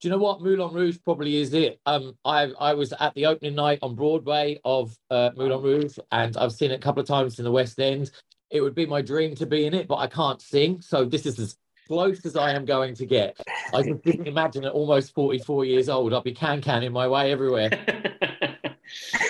Do 0.00 0.08
you 0.08 0.12
know 0.12 0.18
what 0.18 0.42
Moulin 0.42 0.74
Rouge 0.74 0.98
probably 1.04 1.36
is 1.36 1.54
it? 1.54 1.80
Um, 1.86 2.14
I 2.24 2.52
I 2.58 2.74
was 2.74 2.92
at 2.98 3.14
the 3.14 3.26
opening 3.26 3.54
night 3.54 3.78
on 3.82 3.94
Broadway 3.94 4.60
of 4.64 4.96
uh, 5.10 5.30
Moulin 5.36 5.62
Rouge, 5.62 5.98
and 6.12 6.36
I've 6.36 6.52
seen 6.52 6.70
it 6.70 6.74
a 6.74 6.78
couple 6.78 7.00
of 7.00 7.08
times 7.08 7.38
in 7.38 7.44
the 7.44 7.52
West 7.52 7.78
End. 7.78 8.10
It 8.50 8.60
would 8.60 8.74
be 8.74 8.86
my 8.86 9.02
dream 9.02 9.34
to 9.36 9.46
be 9.46 9.66
in 9.66 9.74
it, 9.74 9.88
but 9.88 9.96
I 9.96 10.06
can't 10.06 10.40
sing, 10.40 10.80
so 10.80 11.04
this 11.04 11.26
is 11.26 11.38
as 11.38 11.56
close 11.88 12.24
as 12.24 12.36
I 12.36 12.52
am 12.52 12.64
going 12.64 12.94
to 12.94 13.06
get. 13.06 13.38
I 13.74 13.82
just 13.82 14.02
didn't 14.02 14.26
imagine 14.28 14.64
at 14.64 14.72
almost 14.72 15.14
forty-four 15.14 15.64
years 15.64 15.88
old, 15.88 16.12
I'll 16.12 16.22
be 16.22 16.32
can 16.32 16.60
canning 16.60 16.92
my 16.92 17.08
way 17.08 17.32
everywhere. 17.32 17.70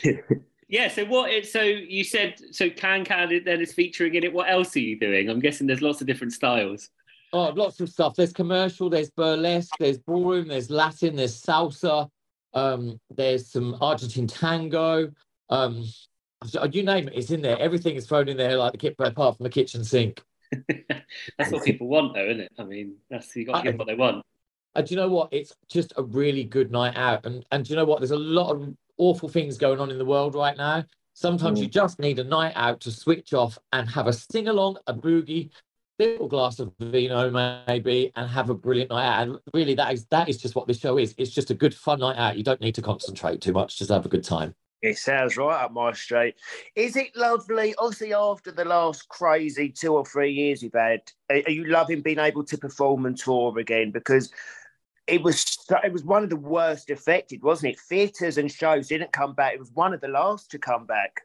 yeah. 0.69 0.89
So 0.89 1.05
what? 1.05 1.31
It, 1.31 1.47
so 1.47 1.61
you 1.61 2.05
said 2.05 2.41
so. 2.53 2.71
Can 2.71 3.05
Can 3.05 3.43
then 3.45 3.61
is 3.61 3.73
featuring 3.73 4.15
in 4.15 4.25
it. 4.25 4.33
What 4.33 4.51
else 4.51 4.77
are 4.77 4.81
you 4.81 4.99
doing? 4.99 5.29
I'm 5.29 5.41
guessing 5.41 5.67
there's 5.67 5.83
lots 5.83 6.01
of 6.01 6.07
different 6.07 6.33
styles. 6.33 6.91
Oh, 7.33 7.49
lots 7.51 7.81
of 7.81 7.89
stuff. 7.89 8.15
There's 8.15 8.33
commercial, 8.33 8.89
there's 8.89 9.11
burlesque, 9.11 9.75
there's 9.79 9.99
ballroom, 9.99 10.49
there's 10.49 10.71
Latin, 10.71 11.17
there's 11.17 11.39
salsa, 11.39 12.09
um, 12.55 13.01
there's 13.11 13.51
some 13.51 13.77
Argentine 13.81 14.27
tango. 14.27 15.11
Um, 15.51 15.85
you 16.73 16.83
name 16.83 17.09
it, 17.09 17.15
it's 17.15 17.31
in 17.31 17.43
there. 17.43 17.59
Everything 17.59 17.97
is 17.97 18.07
thrown 18.07 18.29
in 18.29 18.37
there 18.37 18.57
like 18.57 18.73
the 18.73 18.79
kit 18.79 18.95
apart 18.99 19.37
from 19.37 19.45
the 19.45 19.51
kitchen 19.51 19.85
sink. 19.85 20.23
that's 20.69 21.51
what 21.51 21.65
people 21.65 21.89
want, 21.89 22.15
though, 22.15 22.25
isn't 22.25 22.41
it? 22.41 22.53
I 22.59 22.65
mean, 22.65 22.97
that's 23.11 23.35
you 23.35 23.45
got 23.45 23.63
to 23.63 23.71
give 23.71 23.79
what 23.79 23.89
they 23.89 23.95
want. 23.95 24.25
And 24.75 24.87
do 24.87 24.95
you 24.95 25.01
know 25.01 25.09
what? 25.09 25.29
It's 25.33 25.55
just 25.69 25.95
a 25.97 26.03
really 26.03 26.45
good 26.45 26.71
night 26.71 26.97
out. 26.97 27.27
And 27.27 27.45
and 27.51 27.65
do 27.65 27.71
you 27.71 27.77
know 27.77 27.85
what? 27.85 28.01
There's 28.01 28.11
a 28.13 28.17
lot 28.17 28.51
of 28.51 28.75
awful 28.99 29.29
things 29.29 29.59
going 29.59 29.81
on 29.81 29.91
in 29.91 29.99
the 29.99 30.05
world 30.05 30.35
right 30.35 30.57
now. 30.57 30.85
Sometimes 31.15 31.59
Mm. 31.59 31.63
you 31.63 31.69
just 31.69 31.99
need 31.99 32.19
a 32.19 32.25
night 32.25 32.53
out 32.57 32.81
to 32.81 32.91
switch 32.91 33.33
off 33.33 33.59
and 33.73 33.89
have 33.89 34.07
a 34.07 34.13
sing 34.13 34.49
along, 34.49 34.77
a 34.87 34.93
boogie, 34.95 35.51
little 35.99 36.29
glass 36.29 36.59
of 36.59 36.73
vino 36.79 37.31
maybe, 37.67 38.13
and 38.17 38.29
have 38.29 38.51
a 38.51 38.55
brilliant 38.55 38.91
night 38.91 39.07
out. 39.07 39.23
And 39.23 39.39
really, 39.55 39.75
that 39.75 39.95
is 39.95 40.05
that 40.07 40.29
is 40.29 40.37
just 40.37 40.55
what 40.55 40.67
this 40.67 40.79
show 40.79 40.99
is. 40.99 41.15
It's 41.17 41.31
just 41.31 41.51
a 41.51 41.55
good 41.55 41.75
fun 41.75 42.01
night 42.01 42.19
out. 42.19 42.37
You 42.37 42.43
don't 42.45 42.61
need 42.61 42.75
to 42.75 42.83
concentrate 42.83 43.41
too 43.41 43.53
much. 43.53 43.79
Just 43.79 43.91
have 43.91 44.05
a 44.05 44.11
good 44.11 44.25
time. 44.25 44.55
It 44.83 44.99
sounds 44.99 45.39
right 45.39 45.65
up 45.65 45.73
my 45.73 45.95
street. 45.95 46.35
Is 46.75 46.97
it 46.97 47.17
lovely? 47.17 47.75
Obviously, 47.79 48.13
after 48.13 48.53
the 48.53 48.67
last 48.67 49.09
crazy 49.09 49.71
two 49.71 49.95
or 49.95 50.05
three 50.05 50.33
years 50.33 50.63
you've 50.63 50.75
had, 50.75 51.01
are 51.31 51.41
are 51.47 51.51
you 51.51 51.65
loving 51.65 52.03
being 52.03 52.19
able 52.19 52.45
to 52.45 52.59
perform 52.59 53.07
and 53.07 53.17
tour 53.17 53.59
again? 53.59 53.91
Because 53.91 54.31
it 55.07 55.23
was 55.23 55.57
it 55.85 55.93
was 55.93 56.05
one 56.05 56.25
of 56.25 56.31
the 56.31 56.37
worst 56.37 56.91
affected, 56.91 57.43
wasn't 57.43 57.73
it? 57.75 57.81
Theatres 57.81 58.39
and 58.39 58.51
shows 58.51 58.89
didn't 58.89 59.13
come 59.13 59.35
back. 59.35 59.55
It 59.55 59.59
was 59.61 59.71
one 59.73 59.95
of 59.95 60.01
the 60.01 60.09
last 60.09 60.51
to 60.53 60.59
come 60.59 60.87
back. 60.87 61.21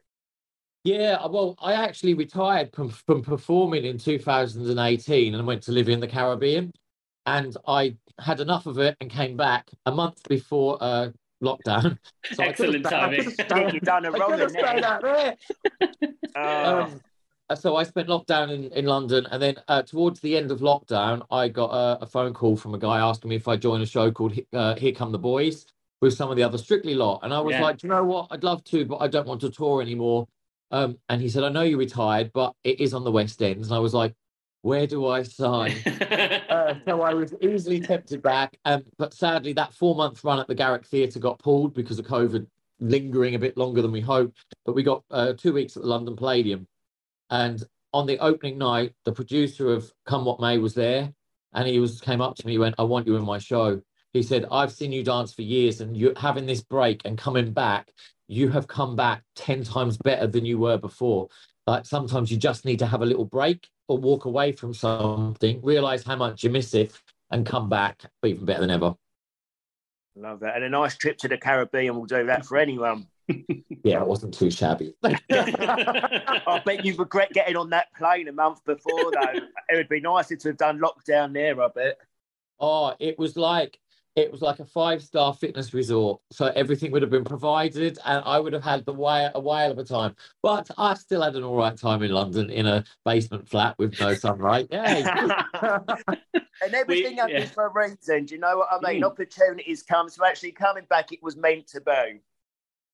Yeah, 0.84 1.18
uh, 1.20 1.28
well, 1.28 1.54
I 1.60 1.74
actually 1.74 2.14
retired 2.14 2.70
from, 2.74 2.88
from 2.90 3.22
performing 3.22 3.84
in 3.84 3.98
2018 3.98 5.34
and 5.34 5.46
went 5.46 5.62
to 5.64 5.72
live 5.72 5.88
in 5.88 6.00
the 6.00 6.08
Caribbean. 6.08 6.72
And 7.24 7.56
I 7.68 7.96
had 8.18 8.40
enough 8.40 8.66
of 8.66 8.78
it 8.78 8.96
and 9.00 9.08
came 9.08 9.36
back 9.36 9.68
a 9.86 9.92
month 9.92 10.28
before 10.28 10.78
uh, 10.80 11.10
lockdown. 11.42 11.98
So 12.32 12.42
I 12.42 12.52
could've 12.52 12.84
Excellent 12.84 12.86
I 12.86 12.90
timing. 12.90 13.18
could've 13.24 13.32
stayed- 13.34 13.74
You've 13.74 13.82
done 13.84 14.04
a 14.06 14.12
I 14.12 14.18
wrong 14.18 14.36
there. 14.36 14.48
stayed 14.48 14.82
there. 14.82 15.36
Oh, 16.34 16.82
Um, 16.82 16.82
uh, 16.94 16.98
so 17.54 17.76
I 17.76 17.84
spent 17.84 18.08
lockdown 18.08 18.50
in, 18.52 18.64
in 18.72 18.86
London, 18.86 19.26
and 19.30 19.42
then 19.42 19.56
uh, 19.68 19.82
towards 19.82 20.20
the 20.20 20.36
end 20.36 20.50
of 20.50 20.60
lockdown, 20.60 21.24
I 21.30 21.48
got 21.48 21.70
a, 21.70 22.02
a 22.02 22.06
phone 22.06 22.32
call 22.34 22.56
from 22.56 22.74
a 22.74 22.78
guy 22.78 22.98
asking 22.98 23.30
me 23.30 23.36
if 23.36 23.48
I'd 23.48 23.62
join 23.62 23.80
a 23.80 23.86
show 23.86 24.10
called 24.10 24.38
uh, 24.52 24.74
Here 24.76 24.92
Come 24.92 25.12
the 25.12 25.18
Boys 25.18 25.66
with 26.00 26.14
some 26.14 26.30
of 26.30 26.36
the 26.36 26.42
other 26.42 26.58
Strictly 26.58 26.94
lot, 26.94 27.20
and 27.22 27.32
I 27.32 27.40
was 27.40 27.52
Yeah. 27.52 27.62
like, 27.62 27.78
"Do 27.78 27.86
you 27.86 27.92
know 27.92 28.04
what? 28.04 28.28
I'd 28.30 28.44
love 28.44 28.62
to, 28.64 28.84
but 28.84 28.96
I 28.96 29.08
don't 29.08 29.26
want 29.26 29.40
to 29.42 29.50
tour 29.50 29.80
anymore. 29.82 30.26
Um, 30.70 30.98
and 31.08 31.20
he 31.20 31.28
said, 31.28 31.44
I 31.44 31.50
know 31.50 31.62
you're 31.62 31.78
retired, 31.78 32.32
but 32.32 32.54
it 32.64 32.80
is 32.80 32.94
on 32.94 33.04
the 33.04 33.12
West 33.12 33.42
End, 33.42 33.62
and 33.64 33.72
I 33.72 33.78
was 33.78 33.92
like, 33.94 34.14
where 34.62 34.86
do 34.86 35.06
I 35.06 35.22
sign? 35.22 35.74
Uh, 36.52 36.74
so 36.84 37.00
I 37.00 37.14
was 37.14 37.34
easily 37.40 37.80
tempted 37.80 38.22
back. 38.22 38.58
Um, 38.66 38.84
but 38.98 39.14
sadly, 39.14 39.54
that 39.54 39.72
four 39.72 39.94
month 39.94 40.22
run 40.22 40.38
at 40.38 40.46
the 40.48 40.54
Garrick 40.54 40.84
Theatre 40.84 41.18
got 41.18 41.38
pulled 41.38 41.72
because 41.72 41.98
of 41.98 42.04
COVID 42.06 42.46
lingering 42.78 43.34
a 43.34 43.38
bit 43.38 43.56
longer 43.56 43.80
than 43.80 43.90
we 43.90 44.02
hoped. 44.02 44.44
But 44.66 44.74
we 44.74 44.82
got 44.82 45.02
uh, 45.10 45.32
two 45.32 45.54
weeks 45.54 45.76
at 45.76 45.82
the 45.82 45.88
London 45.88 46.14
Palladium. 46.14 46.66
And 47.32 47.64
on 47.94 48.06
the 48.06 48.18
opening 48.18 48.58
night, 48.58 48.92
the 49.04 49.12
producer 49.12 49.72
of 49.72 49.90
Come 50.06 50.26
What 50.26 50.38
May 50.38 50.58
was 50.58 50.74
there. 50.74 51.12
And 51.54 51.66
he 51.66 51.80
was 51.80 52.00
came 52.00 52.20
up 52.20 52.36
to 52.36 52.46
me, 52.46 52.52
he 52.52 52.58
went, 52.58 52.76
I 52.78 52.82
want 52.82 53.06
you 53.06 53.16
in 53.16 53.24
my 53.24 53.38
show. 53.38 53.80
He 54.12 54.22
said, 54.22 54.46
I've 54.50 54.70
seen 54.70 54.92
you 54.92 55.02
dance 55.02 55.32
for 55.32 55.42
years 55.42 55.80
and 55.80 55.96
you 55.96 56.12
having 56.16 56.44
this 56.44 56.62
break 56.62 57.02
and 57.06 57.16
coming 57.16 57.52
back, 57.52 57.90
you 58.28 58.50
have 58.50 58.68
come 58.68 58.96
back 58.96 59.22
10 59.36 59.64
times 59.64 59.96
better 59.96 60.26
than 60.26 60.44
you 60.44 60.58
were 60.58 60.76
before. 60.76 61.28
Like 61.66 61.86
sometimes 61.86 62.30
you 62.30 62.36
just 62.36 62.66
need 62.66 62.78
to 62.80 62.86
have 62.86 63.00
a 63.00 63.06
little 63.06 63.24
break 63.24 63.66
or 63.88 63.96
walk 63.96 64.26
away 64.26 64.52
from 64.52 64.74
something, 64.74 65.60
realize 65.62 66.04
how 66.04 66.16
much 66.16 66.44
you 66.44 66.50
miss 66.50 66.74
it, 66.74 66.92
and 67.30 67.46
come 67.46 67.70
back 67.70 68.02
even 68.24 68.44
better 68.44 68.60
than 68.60 68.70
ever. 68.70 68.94
love 70.16 70.40
that. 70.40 70.56
And 70.56 70.64
a 70.64 70.68
nice 70.68 70.96
trip 70.96 71.16
to 71.18 71.28
the 71.28 71.38
Caribbean 71.38 71.96
will 71.96 72.04
do 72.04 72.26
that 72.26 72.44
for 72.44 72.58
anyone. 72.58 73.06
Yeah, 73.28 74.00
it 74.02 74.06
wasn't 74.06 74.34
too 74.34 74.50
shabby. 74.50 74.94
I 75.04 76.62
bet 76.64 76.84
you 76.84 76.94
regret 76.96 77.32
getting 77.32 77.56
on 77.56 77.70
that 77.70 77.88
plane 77.96 78.28
a 78.28 78.32
month 78.32 78.64
before, 78.64 79.10
though. 79.12 79.40
it 79.68 79.76
would 79.76 79.88
be 79.88 80.00
nicer 80.00 80.36
to 80.36 80.48
have 80.48 80.56
done 80.56 80.78
lockdown 80.80 81.32
there, 81.32 81.60
I 81.60 81.68
bet. 81.68 81.98
oh, 82.60 82.94
it 83.00 83.18
was 83.18 83.36
like 83.36 83.78
it 84.14 84.30
was 84.30 84.42
like 84.42 84.58
a 84.60 84.64
five 84.66 85.02
star 85.02 85.32
fitness 85.32 85.72
resort. 85.72 86.20
So 86.30 86.52
everything 86.54 86.92
would 86.92 87.00
have 87.02 87.10
been 87.10 87.24
provided, 87.24 87.98
and 88.04 88.22
I 88.26 88.38
would 88.38 88.52
have 88.52 88.62
had 88.62 88.84
the 88.84 88.92
whale, 88.92 89.30
a 89.34 89.40
whale 89.40 89.70
of 89.72 89.78
a 89.78 89.84
time. 89.84 90.14
But 90.42 90.70
I 90.76 90.92
still 90.94 91.22
had 91.22 91.34
an 91.34 91.42
all 91.44 91.56
right 91.56 91.76
time 91.76 92.02
in 92.02 92.10
London 92.12 92.50
in 92.50 92.66
a 92.66 92.84
basement 93.06 93.48
flat 93.48 93.76
with 93.78 93.98
no 93.98 94.14
sunlight. 94.14 94.68
Yeah, 94.72 95.42
and 96.62 96.74
everything 96.74 97.12
We- 97.12 97.16
happens 97.18 97.38
yeah. 97.38 97.46
for 97.46 97.66
a 97.66 97.72
reason. 97.72 98.26
Do 98.26 98.34
you 98.34 98.40
know 98.40 98.58
what 98.58 98.68
I 98.70 98.92
mean? 98.92 99.02
Mm. 99.02 99.06
Opportunities 99.06 99.82
come. 99.82 100.08
So 100.10 100.24
actually 100.26 100.52
coming 100.52 100.84
back, 100.90 101.10
it 101.12 101.22
was 101.22 101.36
meant 101.36 101.66
to 101.68 101.80
be. 101.80 102.20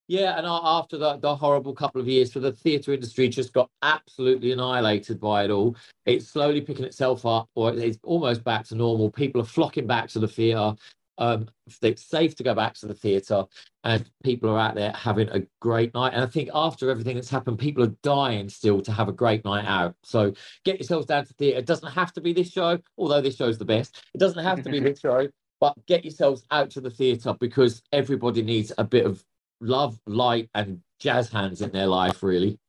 Yeah, 0.09 0.39
and 0.39 0.47
after 0.47 0.97
the, 0.97 1.17
the 1.17 1.35
horrible 1.35 1.71
couple 1.71 2.01
of 2.01 2.07
years 2.07 2.33
for 2.33 2.39
the 2.39 2.51
theatre 2.51 2.91
industry, 2.93 3.29
just 3.29 3.53
got 3.53 3.69
absolutely 3.83 4.51
annihilated 4.51 5.19
by 5.19 5.43
it 5.43 5.51
all. 5.51 5.75
It's 6.07 6.27
slowly 6.27 6.61
picking 6.61 6.85
itself 6.85 7.27
up, 7.27 7.47
or 7.53 7.71
it's 7.75 7.99
almost 8.01 8.43
back 8.43 8.65
to 8.65 8.75
normal. 8.75 9.11
People 9.11 9.39
are 9.39 9.45
flocking 9.45 9.85
back 9.85 10.09
to 10.09 10.19
the 10.19 10.27
theatre. 10.27 10.73
Um, 11.19 11.47
it's 11.83 12.09
safe 12.09 12.33
to 12.37 12.43
go 12.43 12.55
back 12.55 12.73
to 12.75 12.87
the 12.87 12.95
theatre, 12.95 13.45
and 13.83 14.09
people 14.23 14.49
are 14.49 14.57
out 14.57 14.73
there 14.73 14.93
having 14.93 15.29
a 15.29 15.43
great 15.61 15.93
night. 15.93 16.15
And 16.15 16.23
I 16.23 16.27
think 16.27 16.49
after 16.55 16.89
everything 16.89 17.13
that's 17.13 17.29
happened, 17.29 17.59
people 17.59 17.83
are 17.83 17.95
dying 18.01 18.49
still 18.49 18.81
to 18.81 18.91
have 18.91 19.09
a 19.09 19.13
great 19.13 19.45
night 19.45 19.65
out. 19.65 19.93
So 20.01 20.33
get 20.65 20.79
yourselves 20.79 21.05
down 21.05 21.27
to 21.27 21.33
theatre. 21.35 21.59
It 21.59 21.67
doesn't 21.67 21.91
have 21.91 22.13
to 22.13 22.21
be 22.21 22.33
this 22.33 22.49
show, 22.49 22.79
although 22.97 23.21
this 23.21 23.35
show's 23.35 23.59
the 23.59 23.65
best. 23.65 24.03
It 24.15 24.17
doesn't 24.17 24.43
have 24.43 24.63
to 24.63 24.71
be 24.71 24.79
this 24.79 25.01
show, 25.01 25.27
but 25.59 25.75
get 25.85 26.03
yourselves 26.03 26.45
out 26.49 26.71
to 26.71 26.81
the 26.81 26.89
theatre 26.89 27.35
because 27.39 27.83
everybody 27.91 28.41
needs 28.41 28.71
a 28.79 28.83
bit 28.83 29.05
of 29.05 29.23
love, 29.61 29.99
light, 30.05 30.49
and 30.53 30.81
jazz 30.99 31.29
hands 31.29 31.61
in 31.61 31.71
their 31.71 31.87
life, 31.87 32.23
really. 32.23 32.59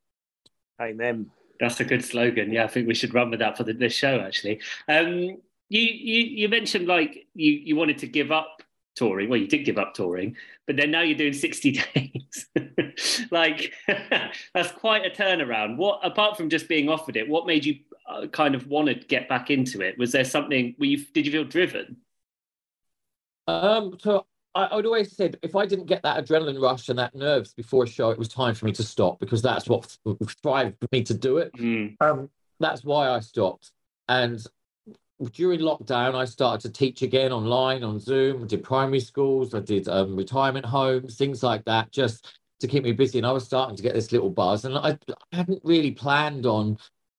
Amen. 0.80 1.30
That's 1.58 1.80
a 1.80 1.84
good 1.84 2.04
slogan. 2.04 2.52
Yeah, 2.52 2.64
I 2.64 2.68
think 2.68 2.88
we 2.88 2.94
should 2.94 3.12
run 3.12 3.30
with 3.30 3.40
that 3.40 3.56
for 3.56 3.64
the, 3.64 3.74
this 3.74 3.92
show. 3.92 4.20
Actually, 4.20 4.60
um, 4.88 5.36
you 5.68 5.82
you 5.82 6.24
you 6.24 6.48
mentioned 6.48 6.86
like 6.86 7.26
you 7.34 7.52
you 7.52 7.76
wanted 7.76 7.98
to 7.98 8.06
give 8.06 8.32
up 8.32 8.62
touring. 8.96 9.28
Well, 9.28 9.38
you 9.38 9.46
did 9.46 9.64
give 9.64 9.76
up 9.76 9.94
touring, 9.94 10.36
but 10.66 10.76
then 10.76 10.90
now 10.90 11.02
you're 11.02 11.18
doing 11.18 11.32
60 11.32 11.72
days. 11.94 13.28
like 13.30 13.72
that's 14.54 14.72
quite 14.72 15.04
a 15.04 15.10
turnaround. 15.10 15.76
What 15.76 16.00
apart 16.02 16.36
from 16.38 16.48
just 16.48 16.66
being 16.66 16.88
offered 16.88 17.16
it, 17.16 17.28
what 17.28 17.46
made 17.46 17.66
you 17.66 17.80
uh, 18.08 18.26
kind 18.28 18.54
of 18.54 18.66
want 18.66 18.88
to 18.88 18.94
get 18.94 19.28
back 19.28 19.50
into 19.50 19.82
it? 19.82 19.98
Was 19.98 20.12
there 20.12 20.24
something? 20.24 20.74
Were 20.78 20.86
you 20.86 21.04
did 21.12 21.26
you 21.26 21.32
feel 21.32 21.44
driven? 21.44 21.98
Um, 23.46 23.96
so 24.00 24.26
I, 24.54 24.64
I 24.64 24.76
would 24.76 24.86
always 24.86 25.16
said 25.16 25.38
if 25.42 25.54
I 25.54 25.66
didn't 25.66 25.86
get 25.86 26.02
that 26.02 26.24
adrenaline 26.24 26.60
rush 26.60 26.88
and 26.88 26.98
that 26.98 27.14
nerves 27.14 27.54
before 27.54 27.84
a 27.84 27.88
show, 27.88 28.10
it 28.10 28.18
was 28.18 28.28
time 28.28 28.54
for 28.54 28.66
me 28.66 28.72
to 28.72 28.82
stop 28.82 29.20
because 29.20 29.42
that's 29.42 29.68
what 29.68 29.96
drove 30.42 30.74
me 30.92 31.02
to 31.04 31.14
do 31.14 31.38
it. 31.38 31.52
Mm. 31.54 31.96
Um, 32.00 32.30
that's 32.58 32.84
why 32.84 33.08
I 33.08 33.20
stopped. 33.20 33.72
And 34.08 34.44
during 35.32 35.60
lockdown, 35.60 36.14
I 36.14 36.24
started 36.24 36.62
to 36.62 36.72
teach 36.72 37.02
again 37.02 37.32
online 37.32 37.84
on 37.84 38.00
Zoom. 38.00 38.42
I 38.42 38.46
did 38.46 38.64
primary 38.64 39.00
schools, 39.00 39.54
I 39.54 39.60
did 39.60 39.88
um, 39.88 40.16
retirement 40.16 40.66
homes, 40.66 41.16
things 41.16 41.42
like 41.42 41.64
that, 41.66 41.92
just 41.92 42.38
to 42.60 42.66
keep 42.66 42.84
me 42.84 42.92
busy. 42.92 43.18
And 43.18 43.26
I 43.26 43.32
was 43.32 43.44
starting 43.44 43.76
to 43.76 43.82
get 43.82 43.94
this 43.94 44.12
little 44.12 44.30
buzz. 44.30 44.64
And 44.64 44.76
I, 44.76 44.98
I 45.32 45.36
hadn't 45.36 45.60
really 45.64 45.90
planned 45.92 46.46
on 46.46 46.78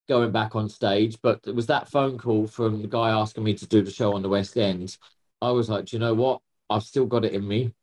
going 0.10 0.32
back 0.32 0.56
on 0.56 0.67
stage, 0.67 1.17
but 1.22 1.39
it 1.46 1.56
was 1.56 1.67
that 1.67 1.89
phone 1.89 2.17
call 2.17 2.48
from 2.48 2.82
the 2.82 2.88
guy 2.88 3.12
asking 3.12 3.44
me 3.44 3.54
to 3.54 3.67
do 3.67 3.82
the 3.82 3.91
show 3.91 4.13
on 4.13 4.22
the 4.22 4.30
West 4.30 4.58
End. 4.58 4.98
I 5.41 5.52
was 5.52 5.70
like, 5.70 5.86
do 5.86 5.96
you 5.96 6.00
know 6.00 6.13
what? 6.13 6.41
I've 6.72 6.84
still 6.84 7.06
got 7.06 7.26
it 7.26 7.34
in 7.34 7.48
me. 7.48 7.74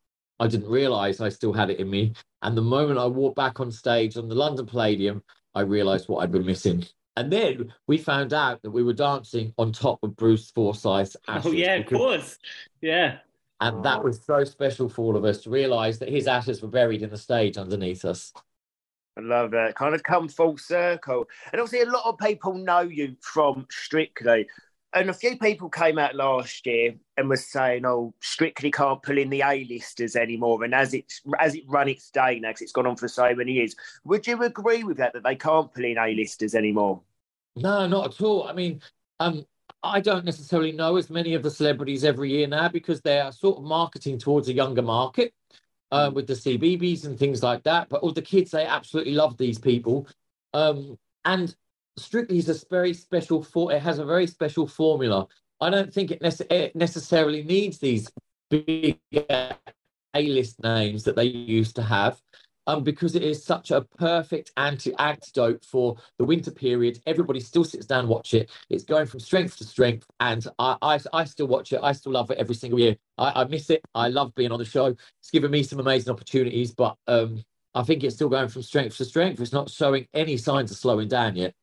I 0.41 0.47
didn't 0.47 0.69
realize 0.69 1.21
I 1.21 1.29
still 1.29 1.53
had 1.53 1.71
it 1.71 1.81
in 1.81 1.91
me. 1.91 2.15
And 2.43 2.57
the 2.57 2.63
moment 2.63 2.99
I 2.99 3.07
walked 3.07 3.37
back 3.37 3.61
on 3.61 3.71
stage 3.73 4.17
on 4.17 4.29
the 4.29 4.35
London 4.35 4.67
Palladium, 4.67 5.23
I 5.55 5.63
realized 5.63 6.09
what 6.09 6.23
I'd 6.23 6.33
been 6.33 6.47
missing. 6.47 6.87
And 7.17 7.33
then 7.33 7.75
we 7.89 7.99
found 7.99 8.33
out 8.33 8.63
that 8.63 8.71
we 8.71 8.85
were 8.85 8.93
dancing 8.93 9.53
on 9.59 9.73
top 9.73 9.99
of 10.05 10.15
Bruce 10.15 10.53
Forsyth's 10.53 11.17
ashes. 11.27 11.47
Oh 11.51 11.53
yeah, 11.53 11.79
because, 11.79 11.93
of 11.93 11.99
course. 11.99 12.39
Yeah. 12.81 13.19
And 13.61 13.85
that 13.85 14.05
was 14.05 14.25
so 14.25 14.45
special 14.45 14.89
for 14.89 15.03
all 15.03 15.17
of 15.17 15.25
us 15.25 15.43
to 15.43 15.51
realize 15.51 15.99
that 15.99 16.09
his 16.09 16.29
ashes 16.29 16.63
were 16.63 16.69
buried 16.69 17.03
in 17.03 17.11
the 17.11 17.17
stage 17.19 17.57
underneath 17.57 18.05
us. 18.05 18.33
I 19.17 19.21
love 19.21 19.51
that. 19.51 19.75
Kind 19.75 19.97
of 19.97 20.05
come 20.05 20.29
full 20.29 20.57
circle. 20.57 21.27
And 21.53 21.61
obviously, 21.61 21.89
a 21.89 21.93
lot 21.93 22.07
of 22.07 22.19
people 22.19 22.55
know 22.55 22.83
you 22.83 23.17
from 23.21 23.67
Strictly 23.69 24.47
and 24.95 25.11
a 25.11 25.15
few 25.15 25.39
people 25.39 25.69
came 25.69 25.99
out 25.99 26.15
last 26.15 26.65
year 26.67 26.95
and 27.17 27.29
were 27.29 27.37
saying, 27.37 27.85
"Oh, 27.85 28.15
Strictly 28.21 28.71
can't 28.71 29.03
pull 29.03 29.19
in 29.19 29.29
the 29.29 29.43
A-listers 29.43 30.17
anymore." 30.17 30.65
And 30.65 30.75
as 30.75 30.95
it's 30.95 31.21
as 31.39 31.55
it 31.55 31.65
run 31.67 31.89
its 31.89 32.11
day 32.11 32.39
now, 32.41 32.51
because 32.51 32.63
it's 32.63 32.73
gone 32.73 32.87
on 32.87 32.97
for 32.97 33.09
so 33.09 33.35
many 33.35 33.53
years, 33.53 33.77
would 34.05 34.27
you 34.27 34.43
agree 34.43 34.85
with 34.85 34.97
that? 34.99 35.13
That 35.13 35.25
they 35.25 35.37
can't 35.37 35.73
pull 35.73 35.85
in 35.85 35.99
A-listers 35.99 36.55
anymore? 36.55 37.03
No, 37.57 37.87
not 37.87 38.07
at 38.07 38.21
all. 38.23 38.45
I 38.45 38.53
mean, 38.53 38.81
um, 39.21 39.45
I 39.83 40.01
don't 40.01 40.25
necessarily 40.25 40.73
know 40.73 40.97
as 40.97 41.11
many 41.11 41.35
of 41.35 41.43
the 41.43 41.51
celebrities 41.51 42.05
every 42.05 42.31
year 42.31 42.47
now 42.47 42.69
because 42.69 43.01
they 43.03 43.21
are 43.21 43.33
sort 43.33 43.59
of 43.59 43.65
marketing 43.65 44.19
towards 44.19 44.49
a 44.49 44.55
younger 44.55 44.83
market. 44.83 45.35
Uh, 45.91 46.11
with 46.13 46.27
the 46.27 46.35
CBBC 46.35 47.07
and 47.07 47.19
things 47.19 47.43
like 47.43 47.63
that, 47.63 47.89
but 47.89 48.03
all 48.03 48.13
the 48.13 48.21
kids 48.21 48.51
they 48.51 48.67
absolutely 48.67 49.15
love 49.15 49.39
these 49.39 49.59
people, 49.59 50.07
um, 50.53 50.99
and 51.25 51.57
Strictly 51.99 52.39
is 52.39 52.49
a 52.49 52.67
very 52.71 52.95
special 52.95 53.43
for 53.43 53.73
it 53.73 53.83
has 53.83 53.99
a 53.99 54.05
very 54.05 54.27
special 54.27 54.67
formula. 54.67 55.27
I 55.61 55.71
don't 55.71 55.93
think 55.93 56.11
it, 56.11 56.21
nece- 56.21 56.51
it 56.51 56.77
necessarily 56.77 57.43
needs 57.43 57.79
these 57.79 58.11
big 58.49 58.99
A-list 60.15 60.63
names 60.63 61.05
that 61.05 61.17
they 61.17 61.25
used 61.25 61.77
to 61.77 61.83
have. 61.83 62.21
Um, 62.67 62.85
because 62.85 63.15
it 63.15 63.23
is 63.23 63.43
such 63.43 63.71
a 63.71 63.81
perfect 63.81 64.53
anti 64.59 64.95
antidote 64.99 65.65
for 65.65 65.97
the 66.19 66.25
winter 66.25 66.51
period. 66.51 67.01
Everybody 67.07 67.41
still 67.41 67.65
sits 67.65 67.87
down 67.87 68.01
and 68.01 68.09
watch 68.11 68.35
it. 68.35 68.51
It's 68.69 68.85
going 68.85 69.07
from 69.07 69.21
strength 69.21 69.57
to 69.57 69.65
strength, 69.65 70.07
and 70.21 70.47
I, 70.59 70.77
I, 70.83 71.01
I 71.15 71.25
still 71.25 71.47
watch 71.47 71.73
it. 71.73 71.81
I 71.83 71.93
still 71.93 72.13
love 72.13 72.31
it 72.31 72.37
every 72.37 72.55
single 72.55 72.79
year. 72.79 72.97
I, 73.17 73.41
I 73.41 73.45
miss 73.45 73.71
it. 73.71 73.81
I 73.95 74.09
love 74.09 74.35
being 74.35 74.53
on 74.53 74.59
the 74.59 74.67
show. 74.67 74.95
It's 75.21 75.31
given 75.31 75.51
me 75.51 75.63
some 75.63 75.81
amazing 75.81 76.13
opportunities, 76.13 76.71
but 76.73 76.99
um, 77.07 77.43
I 77.75 77.85
think 77.85 78.05
it's 78.05 78.17
still 78.17 78.29
going 78.29 78.49
from 78.49 78.61
strength 78.61 78.99
to 78.99 79.07
strength. 79.07 79.41
It's 79.41 79.55
not 79.55 79.71
showing 79.71 80.07
any 80.13 80.37
signs 80.37 80.71
of 80.71 80.77
slowing 80.77 81.09
down 81.09 81.37
yet. 81.37 81.55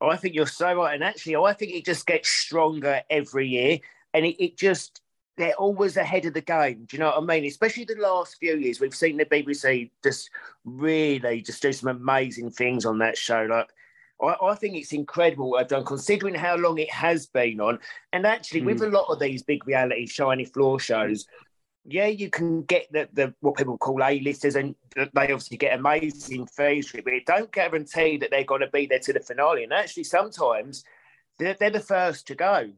Oh, 0.00 0.08
I 0.08 0.16
think 0.16 0.34
you're 0.34 0.46
so 0.46 0.74
right. 0.74 0.94
And 0.94 1.04
actually, 1.04 1.36
I 1.36 1.52
think 1.52 1.72
it 1.72 1.84
just 1.84 2.06
gets 2.06 2.28
stronger 2.28 3.02
every 3.10 3.48
year. 3.48 3.78
And 4.14 4.24
it, 4.24 4.42
it 4.42 4.56
just, 4.56 5.02
they're 5.36 5.54
always 5.54 5.96
ahead 5.96 6.26
of 6.26 6.34
the 6.34 6.40
game. 6.40 6.86
Do 6.86 6.96
you 6.96 7.00
know 7.00 7.08
what 7.08 7.18
I 7.18 7.20
mean? 7.20 7.44
Especially 7.44 7.84
the 7.84 7.96
last 7.96 8.36
few 8.38 8.56
years, 8.56 8.80
we've 8.80 8.94
seen 8.94 9.16
the 9.16 9.26
BBC 9.26 9.90
just 10.02 10.30
really 10.64 11.42
just 11.42 11.62
do 11.62 11.72
some 11.72 11.90
amazing 11.90 12.50
things 12.50 12.86
on 12.86 12.98
that 12.98 13.16
show. 13.16 13.46
Like, 13.48 13.70
I, 14.22 14.34
I 14.42 14.54
think 14.54 14.76
it's 14.76 14.92
incredible 14.92 15.50
what 15.50 15.60
I've 15.62 15.68
done, 15.68 15.84
considering 15.84 16.34
how 16.34 16.56
long 16.56 16.78
it 16.78 16.90
has 16.90 17.26
been 17.26 17.60
on. 17.60 17.78
And 18.12 18.26
actually, 18.26 18.62
mm. 18.62 18.66
with 18.66 18.78
hmm. 18.78 18.84
a 18.84 18.88
lot 18.88 19.06
of 19.08 19.18
these 19.18 19.42
big 19.42 19.66
reality 19.66 20.06
shiny 20.06 20.44
floor 20.44 20.78
shows, 20.80 21.26
yeah, 21.84 22.06
you 22.06 22.28
can 22.30 22.62
get 22.62 22.92
the, 22.92 23.08
the 23.12 23.34
what 23.40 23.56
people 23.56 23.78
call 23.78 24.02
A-listers, 24.02 24.56
and 24.56 24.74
they 24.94 25.06
obviously 25.14 25.56
get 25.56 25.78
amazing 25.78 26.46
fees 26.46 26.92
but 26.92 27.12
it 27.12 27.26
don't 27.26 27.50
guarantee 27.52 28.16
that 28.18 28.30
they're 28.30 28.44
going 28.44 28.60
to 28.60 28.68
be 28.68 28.86
there 28.86 28.98
to 28.98 29.12
the 29.12 29.20
finale. 29.20 29.64
And 29.64 29.72
actually, 29.72 30.04
sometimes 30.04 30.84
they're, 31.38 31.56
they're 31.58 31.70
the 31.70 31.80
first 31.80 32.26
to 32.28 32.34
go. 32.34 32.70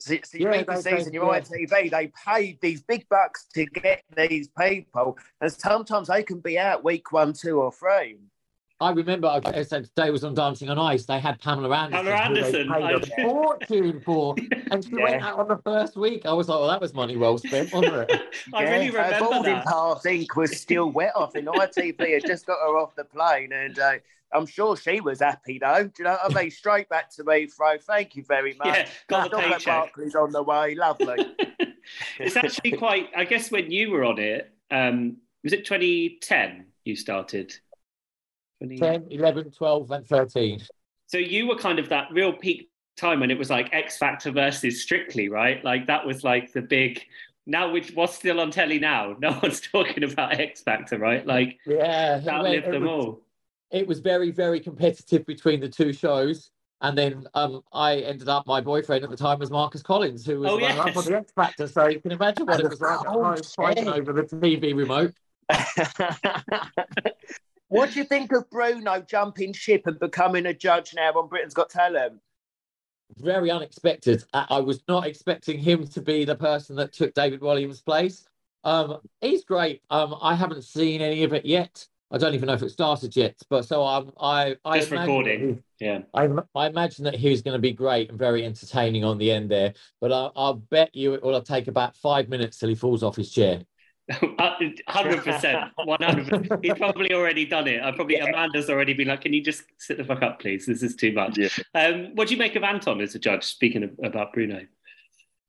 So, 0.00 0.14
so 0.22 0.38
you 0.38 0.44
yeah, 0.44 0.50
read 0.50 0.66
the 0.68 0.76
season, 0.76 1.12
you're 1.12 1.34
yeah. 1.34 1.40
ITV, 1.40 1.90
they 1.90 2.12
paid 2.24 2.60
these 2.60 2.80
big 2.82 3.08
bucks 3.08 3.46
to 3.54 3.66
get 3.66 4.04
these 4.16 4.48
people, 4.48 5.18
and 5.40 5.52
sometimes 5.52 6.06
they 6.06 6.22
can 6.22 6.38
be 6.38 6.58
out 6.58 6.84
week 6.84 7.10
one, 7.10 7.32
two, 7.32 7.60
or 7.60 7.72
three. 7.72 8.18
I 8.80 8.92
remember 8.92 9.26
I 9.44 9.62
said 9.64 9.84
today 9.86 10.10
was 10.10 10.22
on 10.22 10.34
Dancing 10.34 10.70
on 10.70 10.78
Ice. 10.78 11.04
They 11.04 11.18
had 11.18 11.40
Pamela 11.40 11.76
Anderson. 11.76 12.04
Pamela 12.04 12.22
Anderson. 12.22 12.68
Paid 12.72 13.24
a 13.24 13.28
fortune 13.28 14.00
for, 14.00 14.36
and 14.70 14.84
she 14.84 14.90
yeah. 14.92 15.02
went 15.02 15.22
out 15.22 15.38
on 15.40 15.48
the 15.48 15.56
first 15.58 15.96
week. 15.96 16.24
I 16.24 16.32
was 16.32 16.48
like, 16.48 16.60
well, 16.60 16.68
that 16.68 16.80
was 16.80 16.94
money 16.94 17.16
well 17.16 17.38
spent, 17.38 17.72
wasn't 17.72 18.08
it? 18.08 18.22
I 18.54 18.62
yeah, 18.62 18.70
really 18.70 18.90
remember 18.90 19.14
her 19.14 19.20
boarding 19.20 19.54
that. 19.54 19.66
pass 19.66 20.06
ink 20.06 20.36
was 20.36 20.56
still 20.60 20.90
wet 20.90 21.12
off, 21.16 21.34
and 21.34 21.48
ITV 21.48 22.14
had 22.14 22.24
just 22.24 22.46
got 22.46 22.58
her 22.60 22.78
off 22.78 22.94
the 22.94 23.02
plane, 23.02 23.52
and 23.52 23.76
uh, 23.80 23.94
I'm 24.32 24.46
sure 24.46 24.76
she 24.76 25.00
was 25.00 25.18
happy 25.18 25.58
though. 25.58 25.84
Do 25.84 25.92
you 25.98 26.04
know 26.04 26.18
what 26.22 26.36
I 26.36 26.42
mean? 26.42 26.50
Straight 26.52 26.88
back 26.88 27.10
to 27.16 27.24
me, 27.24 27.48
Fro. 27.48 27.78
Thank 27.78 28.14
you 28.14 28.22
very 28.28 28.54
much. 28.54 28.68
Yeah, 28.68 28.88
got 29.08 29.30
the 29.32 29.38
paycheck. 29.38 29.64
Barclays 29.64 30.14
on 30.14 30.30
the 30.30 30.42
way. 30.44 30.76
Lovely. 30.76 31.26
it's 32.20 32.36
actually 32.36 32.72
quite. 32.72 33.08
I 33.16 33.24
guess 33.24 33.50
when 33.50 33.72
you 33.72 33.90
were 33.90 34.04
on 34.04 34.20
it, 34.20 34.52
um, 34.70 35.16
was 35.42 35.52
it 35.52 35.64
2010 35.64 36.66
you 36.84 36.94
started? 36.94 37.54
10, 38.60 39.06
11, 39.10 39.50
12, 39.50 39.90
and 39.90 40.06
13. 40.06 40.60
So 41.06 41.18
you 41.18 41.46
were 41.46 41.56
kind 41.56 41.78
of 41.78 41.88
that 41.88 42.08
real 42.12 42.32
peak 42.32 42.70
time 42.96 43.20
when 43.20 43.30
it 43.30 43.38
was 43.38 43.50
like 43.50 43.72
X 43.72 43.96
Factor 43.96 44.30
versus 44.30 44.82
Strictly, 44.82 45.28
right? 45.28 45.64
Like 45.64 45.86
that 45.86 46.06
was 46.06 46.24
like 46.24 46.52
the 46.52 46.62
big. 46.62 47.02
Now, 47.46 47.72
which 47.72 47.92
was 47.94 48.14
still 48.14 48.40
on 48.40 48.50
telly 48.50 48.78
now? 48.78 49.16
No 49.20 49.38
one's 49.42 49.60
talking 49.60 50.04
about 50.04 50.38
X 50.38 50.62
Factor, 50.62 50.98
right? 50.98 51.26
Like, 51.26 51.58
yeah, 51.66 52.18
that 52.18 52.42
lived 52.42 52.66
them 52.66 52.82
was, 52.82 52.90
all. 52.90 53.22
It 53.70 53.86
was 53.86 54.00
very, 54.00 54.30
very 54.30 54.60
competitive 54.60 55.24
between 55.24 55.60
the 55.60 55.68
two 55.68 55.92
shows. 55.92 56.50
And 56.80 56.96
then 56.96 57.26
um, 57.34 57.62
I 57.72 57.96
ended 57.96 58.28
up, 58.28 58.46
my 58.46 58.60
boyfriend 58.60 59.02
at 59.02 59.10
the 59.10 59.16
time 59.16 59.40
was 59.40 59.50
Marcus 59.50 59.82
Collins, 59.82 60.24
who 60.24 60.40
was 60.40 60.50
oh, 60.50 60.58
yes. 60.58 60.78
up 60.78 60.96
on 60.96 61.04
the 61.04 61.16
X 61.16 61.32
Factor. 61.32 61.66
So 61.66 61.88
you 61.88 62.00
can 62.00 62.12
imagine 62.12 62.46
what 62.46 62.60
it 62.60 62.68
was 62.68 62.80
like 62.80 63.00
oh, 63.08 63.34
fighting 63.56 63.88
over 63.88 64.12
the 64.12 64.22
TV 64.22 64.76
remote. 64.76 65.14
What 67.78 67.92
do 67.92 68.00
you 68.00 68.04
think 68.04 68.32
of 68.32 68.50
Bruno 68.50 69.00
jumping 69.00 69.52
ship 69.52 69.86
and 69.86 70.00
becoming 70.00 70.46
a 70.46 70.52
judge 70.52 70.94
now 70.94 71.12
on 71.12 71.28
Britain's 71.28 71.54
Got 71.54 71.70
Talent? 71.70 72.20
Very 73.18 73.52
unexpected. 73.52 74.24
I 74.34 74.58
was 74.58 74.82
not 74.88 75.06
expecting 75.06 75.60
him 75.60 75.86
to 75.86 76.02
be 76.02 76.24
the 76.24 76.34
person 76.34 76.74
that 76.76 76.92
took 76.92 77.14
David 77.14 77.40
Walliams' 77.40 77.84
place. 77.84 78.26
Um, 78.64 78.98
he's 79.20 79.44
great. 79.44 79.82
Um, 79.90 80.16
I 80.20 80.34
haven't 80.34 80.64
seen 80.64 81.00
any 81.00 81.22
of 81.22 81.32
it 81.32 81.46
yet. 81.46 81.86
I 82.10 82.18
don't 82.18 82.34
even 82.34 82.48
know 82.48 82.54
if 82.54 82.62
it 82.62 82.70
started 82.70 83.14
yet. 83.14 83.36
But 83.48 83.64
so 83.64 83.84
um, 83.86 84.10
I, 84.20 84.56
I 84.64 84.80
just 84.80 84.90
recording. 84.90 85.62
Yeah, 85.78 86.00
I, 86.12 86.28
I 86.56 86.66
imagine 86.66 87.04
that 87.04 87.14
he's 87.14 87.42
going 87.42 87.54
to 87.54 87.60
be 87.60 87.72
great 87.72 88.10
and 88.10 88.18
very 88.18 88.44
entertaining 88.44 89.04
on 89.04 89.18
the 89.18 89.30
end 89.30 89.50
there. 89.50 89.74
But 90.00 90.10
I, 90.10 90.30
I'll 90.34 90.54
bet 90.54 90.94
you 90.96 91.14
it 91.14 91.22
will 91.22 91.40
take 91.42 91.68
about 91.68 91.96
five 91.96 92.28
minutes 92.28 92.58
till 92.58 92.70
he 92.70 92.74
falls 92.74 93.04
off 93.04 93.14
his 93.14 93.30
chair. 93.30 93.62
Hundred 94.88 95.22
percent, 95.22 95.70
one 95.84 96.00
hundred. 96.00 96.58
He's 96.62 96.74
probably 96.74 97.12
already 97.12 97.44
done 97.44 97.68
it. 97.68 97.82
I 97.82 97.92
probably 97.92 98.16
yeah. 98.16 98.26
Amanda's 98.26 98.70
already 98.70 98.94
been 98.94 99.08
like, 99.08 99.20
"Can 99.20 99.34
you 99.34 99.42
just 99.42 99.64
sit 99.76 99.98
the 99.98 100.04
fuck 100.04 100.22
up, 100.22 100.40
please? 100.40 100.64
This 100.64 100.82
is 100.82 100.96
too 100.96 101.12
much." 101.12 101.36
Yeah. 101.36 101.48
Um, 101.74 102.14
what 102.14 102.28
do 102.28 102.34
you 102.34 102.38
make 102.38 102.56
of 102.56 102.62
Anton 102.62 103.02
as 103.02 103.14
a 103.14 103.18
judge? 103.18 103.44
Speaking 103.44 103.82
of, 103.82 103.90
about 104.02 104.32
Bruno, 104.32 104.62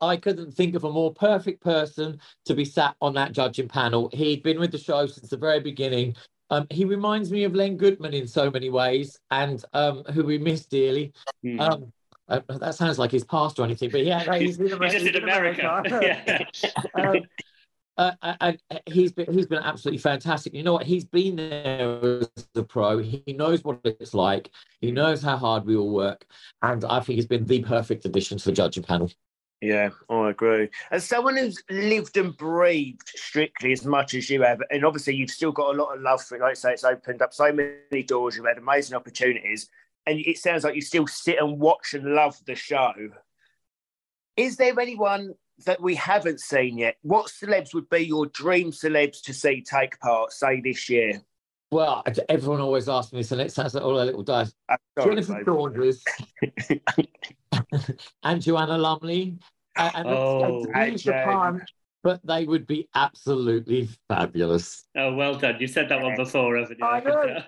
I 0.02 0.18
couldn't 0.18 0.52
think 0.52 0.76
of 0.76 0.84
a 0.84 0.92
more 0.92 1.14
perfect 1.14 1.64
person 1.64 2.20
to 2.46 2.54
be 2.54 2.66
sat 2.66 2.96
on 3.02 3.14
that 3.14 3.32
judging 3.32 3.70
panel. 3.70 4.10
He'd 4.14 4.44
been 4.44 4.60
with 4.60 4.72
the 4.72 4.78
show 4.78 5.06
since 5.08 5.30
the 5.30 5.38
very 5.38 5.62
beginning. 5.62 6.16
Um, 6.50 6.68
he 6.70 6.84
reminds 6.84 7.32
me 7.32 7.44
of 7.44 7.54
Len 7.54 7.78
Goodman 7.78 8.14
in 8.14 8.28
so 8.28 8.50
many 8.52 8.70
ways, 8.70 9.20
and 9.32 9.64
um, 9.74 10.04
who 10.14 10.24
we 10.24 10.38
miss 10.38 10.66
dearly. 10.66 11.14
Mm. 11.46 11.62
Um, 11.62 11.94
uh, 12.28 12.42
that 12.60 12.76
sounds 12.76 13.00
like 13.00 13.12
he's 13.12 13.24
passed 13.24 13.58
or 13.60 13.64
anything, 13.64 13.90
but 13.90 14.04
yeah, 14.04 14.38
he's, 14.38 14.58
he's, 14.58 14.70
he's 14.82 14.92
just 14.92 15.06
in 15.06 15.16
America. 15.16 15.82
America. 15.86 16.46
um, 16.96 17.22
he's 18.86 19.12
been 19.12 19.32
he's 19.34 19.48
been 19.48 19.64
absolutely 19.64 20.00
fantastic. 20.00 20.54
You 20.54 20.64
know 20.64 20.74
what? 20.74 20.86
He's 20.86 21.06
been 21.06 21.36
there 21.36 22.22
as 22.22 22.48
a 22.56 22.64
pro. 22.64 23.00
He 23.00 23.24
knows 23.28 23.64
what 23.64 23.80
it's 23.84 24.14
like. 24.14 24.50
He 24.82 24.92
knows 24.92 25.22
how 25.22 25.38
hard 25.38 25.66
we 25.66 25.76
all 25.76 25.94
work, 25.94 26.26
and 26.62 26.84
I 26.86 27.00
think 27.02 27.18
he's 27.18 27.26
been 27.26 27.46
the 27.46 27.62
perfect 27.62 28.06
addition 28.06 28.38
to 28.38 28.46
the 28.46 28.52
judging 28.52 28.84
panel. 28.84 29.12
Yeah, 29.62 29.90
I 30.10 30.30
agree. 30.30 30.70
As 30.90 31.04
someone 31.04 31.36
who's 31.36 31.62
lived 31.70 32.16
and 32.16 32.36
breathed 32.38 33.10
strictly 33.10 33.74
as 33.74 33.86
much 33.86 34.14
as 34.14 34.30
you 34.30 34.42
have, 34.44 34.62
and 34.70 34.86
obviously 34.86 35.16
you've 35.16 35.32
still 35.32 35.52
got 35.52 35.76
a 35.76 35.78
lot 35.78 35.94
of 35.94 36.02
love 36.02 36.24
for 36.24 36.36
it. 36.38 36.42
Like 36.42 36.52
I 36.52 36.54
say, 36.54 36.74
it's 36.74 36.86
opened 36.86 37.22
up 37.22 37.34
so 37.34 37.52
many 37.52 38.04
doors. 38.04 38.38
You've 38.38 38.46
had 38.46 38.58
amazing 38.58 38.96
opportunities, 38.96 39.70
and 40.06 40.18
it 40.20 40.38
sounds 40.38 40.64
like 40.64 40.76
you 40.76 40.82
still 40.82 41.08
sit 41.08 41.40
and 41.40 41.60
watch 41.60 41.94
and 41.94 42.06
love 42.16 42.38
the 42.46 42.56
show. 42.56 42.94
Is 44.38 44.56
there 44.56 44.80
anyone 44.80 45.36
that 45.66 45.82
we 45.82 45.96
haven't 45.96 46.40
seen 46.40 46.78
yet. 46.78 46.98
What 47.02 47.28
celebs 47.28 47.74
would 47.74 47.90
be 47.90 48.00
your 48.00 48.28
dream 48.28 48.72
celebs 48.72 49.22
to 49.24 49.34
see 49.34 49.62
take 49.62 50.00
part, 50.00 50.32
say 50.32 50.62
this 50.62 50.90
year? 50.90 51.22
Well, 51.72 52.04
everyone 52.30 52.62
always 52.62 52.90
asks 52.90 53.14
me 53.14 53.20
this, 53.20 53.32
and 53.32 53.42
it 53.42 53.52
sounds 53.52 53.76
like 53.76 53.84
all 53.84 53.96
their 53.96 54.06
little 54.06 54.24
dice. 54.24 54.52
Jennifer 55.04 55.44
Saunders 55.46 56.04
and 58.24 58.42
Joanna 58.42 58.78
Lumley. 58.78 59.38
And, 59.76 60.08
oh, 60.08 60.66
Japan, 60.98 61.64
but 62.04 62.26
they 62.26 62.46
would 62.46 62.66
be 62.66 62.90
absolutely 62.96 63.88
fabulous. 64.08 64.86
Oh, 64.98 65.14
well 65.14 65.36
done! 65.36 65.58
You 65.60 65.68
said 65.68 65.90
that 65.90 66.02
one 66.02 66.16
before, 66.16 66.58
haven't 66.58 66.80
you? 66.80 66.86
I 66.86 67.00
know. 67.04 67.44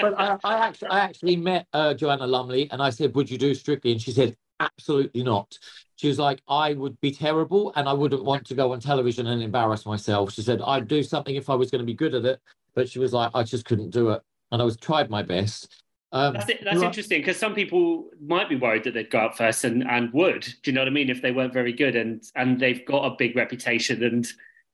but 0.00 0.18
I, 0.18 0.36
I, 0.42 0.66
actually, 0.66 0.88
I 0.88 1.00
actually 1.00 1.36
met 1.36 1.66
uh, 1.72 1.94
Joanna 1.94 2.26
Lumley, 2.26 2.70
and 2.70 2.82
I 2.82 2.90
said, 2.90 3.14
"Would 3.14 3.30
you 3.30 3.38
do 3.38 3.54
Strictly?" 3.54 3.92
And 3.92 4.00
she 4.00 4.10
said, 4.10 4.36
"Absolutely 4.60 5.22
not." 5.22 5.58
She 5.98 6.06
was 6.06 6.18
like, 6.18 6.40
I 6.48 6.74
would 6.74 7.00
be 7.00 7.10
terrible 7.10 7.72
and 7.74 7.88
I 7.88 7.92
wouldn't 7.92 8.24
want 8.24 8.46
to 8.46 8.54
go 8.54 8.72
on 8.72 8.78
television 8.78 9.26
and 9.26 9.42
embarrass 9.42 9.84
myself. 9.84 10.32
She 10.32 10.42
said, 10.42 10.60
I'd 10.64 10.86
do 10.86 11.02
something 11.02 11.34
if 11.34 11.50
I 11.50 11.56
was 11.56 11.72
going 11.72 11.80
to 11.80 11.86
be 11.86 11.94
good 11.94 12.14
at 12.14 12.24
it. 12.24 12.40
But 12.76 12.88
she 12.88 13.00
was 13.00 13.12
like, 13.12 13.32
I 13.34 13.42
just 13.42 13.64
couldn't 13.64 13.90
do 13.90 14.10
it. 14.10 14.22
And 14.52 14.62
I 14.62 14.64
was 14.64 14.76
tried 14.76 15.10
my 15.10 15.24
best. 15.24 15.82
Um, 16.12 16.34
that's 16.34 16.48
it, 16.48 16.60
that's 16.62 16.80
interesting 16.80 17.20
because 17.20 17.36
some 17.36 17.52
people 17.52 18.08
might 18.24 18.48
be 18.48 18.54
worried 18.54 18.84
that 18.84 18.94
they'd 18.94 19.10
go 19.10 19.18
out 19.18 19.36
first 19.36 19.64
and, 19.64 19.82
and 19.86 20.12
would. 20.12 20.42
Do 20.62 20.70
you 20.70 20.72
know 20.72 20.82
what 20.82 20.88
I 20.88 20.92
mean? 20.92 21.10
If 21.10 21.20
they 21.20 21.32
weren't 21.32 21.52
very 21.52 21.72
good 21.72 21.96
and 21.96 22.22
and 22.34 22.58
they've 22.58 22.86
got 22.86 23.04
a 23.04 23.16
big 23.18 23.36
reputation 23.36 24.02
and 24.02 24.26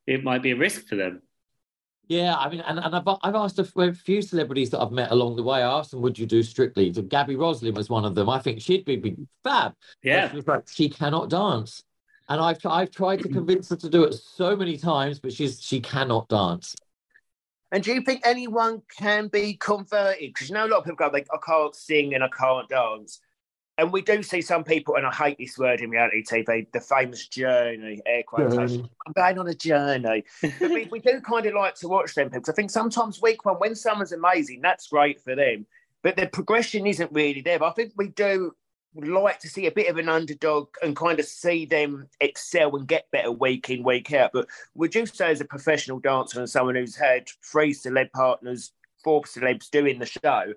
it 0.07 0.23
might 0.23 0.43
be 0.43 0.53
a 0.53 0.57
risk 0.57 0.87
for 0.87 0.95
them. 0.95 1.23
Yeah, 2.09 2.37
I 2.37 2.51
mean, 2.51 2.61
and, 2.61 2.79
and 2.79 2.95
I've, 2.95 3.09
I've 3.23 3.35
asked 3.35 3.59
a 3.59 3.95
few 3.95 4.21
celebrities 4.21 4.71
that 4.71 4.81
I've 4.81 4.93
met 4.93 5.11
along 5.11 5.37
the 5.37 5.43
way. 5.43 5.63
I 5.63 5.79
asked 5.79 5.91
them, 5.91 6.03
"Would 6.03 6.19
you 6.19 6.27
do 6.27 6.43
Strictly?" 6.43 6.91
Gaby 6.91 7.37
Roslin 7.37 7.75
was 7.75 7.89
one 7.89 8.05
of 8.05 8.15
them. 8.15 8.29
I 8.29 8.39
think 8.39 8.61
she'd 8.61 8.85
be, 8.85 8.97
be 8.97 9.17
fab. 9.43 9.75
Yeah, 10.03 10.31
she, 10.31 10.41
like, 10.43 10.69
she 10.69 10.89
cannot 10.91 11.31
dance, 11.31 11.83
and 12.29 12.41
I've 12.41 12.59
I've 12.67 12.91
tried 12.91 13.23
to 13.23 13.29
convince 13.29 13.71
her 13.71 13.77
to 13.77 13.89
do 13.89 14.05
it 14.05 14.13
so 14.15 14.55
many 14.55 14.77
times, 14.77 15.19
but 15.19 15.33
she's 15.33 15.63
she 15.63 15.81
cannot 15.81 16.29
dance. 16.29 16.75
And 17.73 17.83
do 17.83 17.93
you 17.93 18.03
think 18.03 18.21
anyone 18.25 18.83
can 18.97 19.29
be 19.29 19.55
converted? 19.55 20.33
Because 20.33 20.49
you 20.49 20.55
know 20.55 20.67
a 20.67 20.69
lot 20.69 20.79
of 20.79 20.85
people 20.85 20.97
go, 20.97 21.11
like, 21.13 21.27
I 21.33 21.39
can't 21.45 21.75
sing 21.75 22.15
and 22.15 22.23
I 22.23 22.29
can't 22.29 22.69
dance 22.69 23.21
and 23.77 23.93
we 23.93 24.03
do 24.03 24.23
see 24.23 24.41
some 24.41 24.63
people, 24.63 24.97
and 24.97 25.07
I 25.07 25.13
hate 25.13 25.39
this 25.39 25.59
word 25.59 25.81
in 25.81 25.91
reality 25.91 26.23
TV, 26.23 26.71
the 26.73 26.81
famous 26.81 27.27
journey, 27.27 28.01
air 28.07 28.23
quotation. 28.23 28.89
I'm 29.07 29.13
going 29.13 29.39
on 29.39 29.49
a 29.49 29.55
journey. 29.55 30.25
but 30.43 30.71
we, 30.71 30.89
we 30.91 31.01
do 31.01 31.21
kind 31.21 31.47
of 31.47 31.55
like 31.55 31.75
to 31.77 31.89
watch 31.89 32.15
them 32.15 32.29
because 32.29 32.49
I 32.49 32.53
think 32.53 32.71
sometimes 32.71 33.21
week 33.21 33.45
one, 33.45 33.57
when 33.57 33.75
someone's 33.75 34.13
amazing, 34.13 34.61
that's 34.61 34.89
great 34.89 35.21
for 35.21 35.35
them. 35.35 35.67
But 36.03 36.17
the 36.17 36.27
progression 36.27 36.87
isn't 36.87 37.11
really 37.13 37.41
there. 37.41 37.59
But 37.59 37.71
I 37.71 37.73
think 37.73 37.95
we 37.97 38.09
do 38.09 38.55
like 38.95 39.41
to 39.41 39.49
see 39.49 39.67
a 39.67 39.73
bit 39.73 39.89
of 39.89 39.97
an 39.97 40.09
underdog 40.09 40.69
and 40.83 40.95
kind 40.95 41.19
of 41.19 41.27
see 41.27 41.67
them 41.67 42.07
excel 42.21 42.77
and 42.77 42.87
get 42.87 43.11
better 43.11 43.33
week 43.33 43.71
in, 43.71 43.83
week 43.83 44.13
out. 44.13 44.31
But 44.33 44.47
would 44.77 44.95
you 44.95 45.07
say, 45.07 45.33
as 45.33 45.41
a 45.41 45.45
professional 45.45 45.99
dancer 45.99 46.39
and 46.39 46.49
someone 46.49 46.77
who's 46.77 46.95
had 46.95 47.29
three 47.43 47.75
celeb 47.75 48.13
partners, 48.13 48.71
four 49.03 49.23
celebs 49.23 49.69
doing 49.69 49.99
the 49.99 50.07
show, 50.07 50.55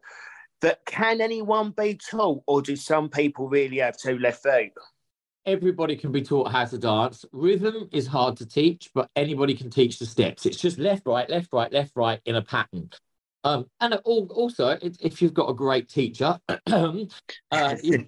that 0.61 0.85
can 0.85 1.21
anyone 1.21 1.71
be 1.71 1.95
taught, 1.95 2.43
or 2.47 2.61
do 2.61 2.75
some 2.75 3.09
people 3.09 3.49
really 3.49 3.77
have 3.77 3.97
two 3.97 4.17
left 4.19 4.43
feet? 4.43 4.73
Everybody 5.45 5.95
can 5.95 6.11
be 6.11 6.21
taught 6.21 6.51
how 6.51 6.65
to 6.65 6.77
dance. 6.77 7.23
Rhythm 7.31 7.87
is 7.93 8.05
hard 8.05 8.35
to 8.37 8.45
teach, 8.45 8.89
but 8.93 9.09
anybody 9.15 9.53
can 9.53 9.69
teach 9.69 9.97
the 9.97 10.05
steps. 10.05 10.45
It's 10.45 10.59
just 10.59 10.77
left, 10.77 11.05
right, 11.05 11.29
left, 11.29 11.53
right, 11.53 11.71
left, 11.71 11.93
right 11.95 12.19
in 12.25 12.35
a 12.35 12.41
pattern. 12.41 12.89
Um, 13.47 13.65
and 13.79 13.93
also, 14.03 14.77
if 14.81 15.21
you've 15.21 15.33
got 15.33 15.49
a 15.49 15.53
great 15.53 15.87
teacher, 15.87 16.37
uh, 16.67 17.05
you, 17.83 18.05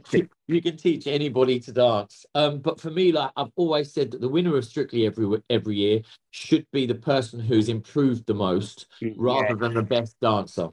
you, 0.47 0.62
can 0.62 0.75
teach 0.75 1.07
anybody 1.07 1.62
to 1.62 1.71
dance. 1.71 2.25
Um, 2.35 2.59
but 2.59 2.77
for 2.77 2.89
me, 2.91 3.13
like 3.13 3.31
I've 3.38 3.51
always 3.55 3.93
said, 3.93 4.12
that 4.12 4.19
the 4.19 4.27
winner 4.27 4.57
of 4.57 4.65
Strictly 4.65 5.05
every 5.05 5.41
every 5.49 5.75
year 5.75 6.01
should 6.31 6.65
be 6.73 6.85
the 6.85 6.95
person 6.95 7.39
who's 7.39 7.69
improved 7.69 8.25
the 8.25 8.33
most, 8.33 8.88
mm, 9.01 9.13
rather 9.17 9.47
yeah. 9.49 9.55
than 9.55 9.75
the 9.75 9.83
best 9.83 10.17
dancer. 10.19 10.69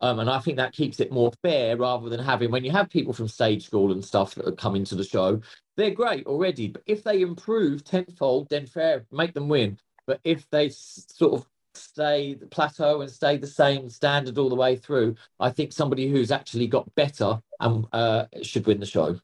Um, 0.00 0.18
and 0.18 0.30
I 0.30 0.38
think 0.38 0.56
that 0.56 0.72
keeps 0.72 1.00
it 1.00 1.12
more 1.12 1.32
fair 1.42 1.76
rather 1.76 2.08
than 2.08 2.20
having 2.20 2.50
when 2.50 2.64
you 2.64 2.70
have 2.70 2.88
people 2.88 3.12
from 3.12 3.28
stage 3.28 3.66
school 3.66 3.92
and 3.92 4.04
stuff 4.04 4.34
that 4.34 4.56
come 4.56 4.76
into 4.76 4.94
the 4.94 5.04
show, 5.04 5.40
they're 5.76 5.90
great 5.90 6.26
already. 6.26 6.68
But 6.68 6.82
if 6.86 7.04
they 7.04 7.20
improve 7.20 7.84
tenfold, 7.84 8.48
then 8.48 8.66
fair, 8.66 9.04
make 9.12 9.34
them 9.34 9.48
win. 9.48 9.78
But 10.06 10.20
if 10.24 10.48
they 10.50 10.70
sort 10.70 11.34
of 11.34 11.46
stay 11.74 12.34
the 12.34 12.46
plateau 12.46 13.00
and 13.00 13.10
stay 13.10 13.36
the 13.36 13.46
same 13.46 13.88
standard 13.88 14.38
all 14.38 14.48
the 14.48 14.54
way 14.54 14.76
through, 14.76 15.16
I 15.38 15.50
think 15.50 15.72
somebody 15.72 16.08
who's 16.10 16.32
actually 16.32 16.66
got 16.66 16.92
better 16.94 17.40
and 17.60 17.86
uh, 17.92 18.26
should 18.42 18.66
win 18.66 18.80
the 18.80 18.86
show. 18.86 19.20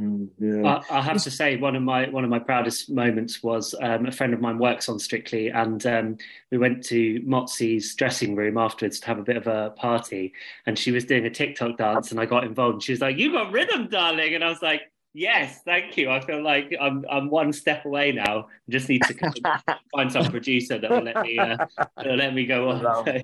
Mm, 0.00 0.28
yeah. 0.38 0.80
I, 0.90 0.98
I, 0.98 1.02
have 1.02 1.22
to 1.24 1.30
say, 1.30 1.56
one 1.56 1.76
of 1.76 1.82
my 1.82 2.08
one 2.08 2.24
of 2.24 2.30
my 2.30 2.38
proudest 2.38 2.88
moments 2.88 3.42
was 3.42 3.74
um, 3.82 4.06
a 4.06 4.12
friend 4.12 4.32
of 4.32 4.40
mine 4.40 4.58
works 4.58 4.88
on 4.88 4.98
Strictly, 4.98 5.48
and 5.48 5.84
um, 5.86 6.16
we 6.50 6.56
went 6.56 6.82
to 6.86 7.20
Motsi's 7.20 7.94
dressing 7.94 8.34
room 8.34 8.56
afterwards 8.56 8.98
to 9.00 9.06
have 9.08 9.18
a 9.18 9.22
bit 9.22 9.36
of 9.36 9.46
a 9.46 9.70
party, 9.76 10.32
and 10.64 10.78
she 10.78 10.90
was 10.90 11.04
doing 11.04 11.26
a 11.26 11.30
TikTok 11.30 11.76
dance, 11.76 12.12
and 12.12 12.20
I 12.20 12.24
got 12.24 12.44
involved. 12.44 12.74
And 12.74 12.82
she 12.82 12.92
was 12.92 13.02
like, 13.02 13.18
"You 13.18 13.32
got 13.32 13.52
rhythm, 13.52 13.88
darling," 13.88 14.34
and 14.34 14.42
I 14.42 14.48
was 14.48 14.62
like, 14.62 14.82
"Yes, 15.12 15.60
thank 15.66 15.98
you." 15.98 16.10
I 16.10 16.20
feel 16.20 16.42
like 16.42 16.74
I'm 16.80 17.04
I'm 17.10 17.28
one 17.28 17.52
step 17.52 17.84
away 17.84 18.12
now. 18.12 18.46
I 18.48 18.70
just 18.70 18.88
need 18.88 19.02
to 19.02 19.74
find 19.94 20.10
some 20.10 20.30
producer 20.30 20.78
that 20.78 20.90
will 20.90 21.02
let 21.02 21.20
me 21.20 21.38
uh, 21.38 21.66
will 22.02 22.16
let 22.16 22.32
me 22.32 22.46
go 22.46 22.70
on. 22.70 22.80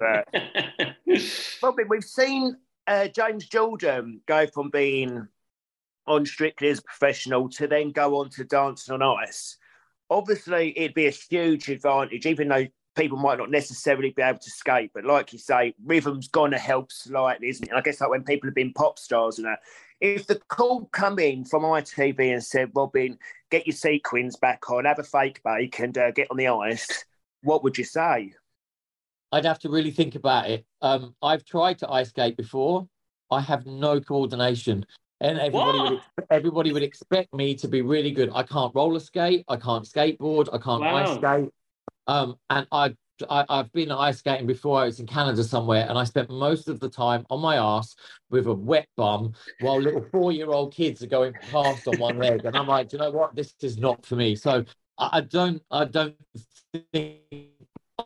Bobby, 1.62 1.84
we've 1.88 2.04
seen 2.04 2.58
uh, 2.86 3.08
James 3.08 3.46
Jordan 3.46 4.20
go 4.26 4.46
from 4.48 4.68
being 4.68 5.26
on 6.06 6.26
Strictly 6.26 6.68
as 6.68 6.78
a 6.78 6.82
professional 6.82 7.48
to 7.50 7.66
then 7.66 7.90
go 7.90 8.18
on 8.18 8.30
to 8.30 8.44
dancing 8.44 8.94
on 8.94 9.02
ice. 9.02 9.56
Obviously, 10.08 10.76
it'd 10.78 10.94
be 10.94 11.06
a 11.06 11.10
huge 11.10 11.68
advantage, 11.68 12.26
even 12.26 12.48
though 12.48 12.66
people 12.96 13.18
might 13.18 13.38
not 13.38 13.50
necessarily 13.50 14.10
be 14.10 14.22
able 14.22 14.38
to 14.38 14.50
skate. 14.50 14.90
But 14.94 15.04
like 15.04 15.32
you 15.32 15.38
say, 15.38 15.74
rhythm's 15.84 16.28
gonna 16.28 16.58
help 16.58 16.90
slightly, 16.90 17.48
isn't 17.48 17.68
it? 17.68 17.74
I 17.74 17.80
guess 17.80 18.00
like 18.00 18.10
when 18.10 18.24
people 18.24 18.48
have 18.48 18.54
been 18.54 18.72
pop 18.72 18.98
stars 18.98 19.38
and 19.38 19.46
that. 19.46 19.60
If 20.00 20.26
the 20.26 20.40
call 20.48 20.86
come 20.92 21.18
in 21.18 21.44
from 21.46 21.62
ITV 21.62 22.32
and 22.32 22.44
said, 22.44 22.70
Robin, 22.74 23.18
get 23.50 23.66
your 23.66 23.74
sequins 23.74 24.36
back 24.36 24.70
on, 24.70 24.84
have 24.84 24.98
a 24.98 25.02
fake 25.02 25.40
bake, 25.42 25.78
and 25.78 25.96
uh, 25.96 26.10
get 26.10 26.28
on 26.30 26.36
the 26.36 26.48
ice, 26.48 27.04
what 27.42 27.64
would 27.64 27.78
you 27.78 27.84
say? 27.84 28.34
I'd 29.32 29.44
have 29.46 29.58
to 29.60 29.70
really 29.70 29.90
think 29.90 30.14
about 30.14 30.50
it. 30.50 30.66
Um, 30.82 31.14
I've 31.22 31.44
tried 31.44 31.78
to 31.78 31.90
ice 31.90 32.10
skate 32.10 32.36
before. 32.36 32.86
I 33.30 33.40
have 33.40 33.66
no 33.66 34.00
coordination 34.00 34.84
and 35.20 35.38
everybody 35.38 35.78
would, 35.78 36.00
everybody 36.30 36.72
would 36.72 36.82
expect 36.82 37.32
me 37.34 37.54
to 37.56 37.68
be 37.68 37.82
really 37.82 38.10
good. 38.10 38.30
I 38.34 38.42
can't 38.42 38.74
roller 38.74 39.00
skate, 39.00 39.44
I 39.48 39.56
can't 39.56 39.84
skateboard, 39.84 40.48
I 40.52 40.58
can't 40.58 40.82
wow. 40.82 40.96
ice 40.96 41.16
skate. 41.16 41.50
Um, 42.06 42.36
and 42.50 42.66
I, 42.70 42.94
I 43.30 43.44
have 43.48 43.72
been 43.72 43.90
ice 43.90 44.18
skating 44.18 44.46
before. 44.46 44.80
I 44.80 44.84
was 44.84 45.00
in 45.00 45.06
Canada 45.06 45.42
somewhere, 45.42 45.86
and 45.88 45.98
I 45.98 46.04
spent 46.04 46.30
most 46.30 46.68
of 46.68 46.80
the 46.80 46.88
time 46.88 47.24
on 47.30 47.40
my 47.40 47.56
ass 47.56 47.96
with 48.30 48.46
a 48.46 48.54
wet 48.54 48.88
bum 48.96 49.32
while 49.60 49.80
little 49.80 50.04
four 50.12 50.32
year 50.32 50.50
old 50.50 50.74
kids 50.74 51.02
are 51.02 51.08
going 51.08 51.32
past 51.50 51.88
on 51.88 51.98
one 51.98 52.18
leg. 52.18 52.44
And 52.44 52.56
I'm 52.56 52.66
like, 52.66 52.92
you 52.92 52.98
know 52.98 53.10
what? 53.10 53.34
This 53.34 53.54
is 53.62 53.78
not 53.78 54.04
for 54.04 54.16
me. 54.16 54.36
So 54.36 54.64
I, 54.98 55.10
I 55.12 55.20
don't 55.22 55.62
I 55.70 55.84
don't 55.86 56.16
think 56.92 57.20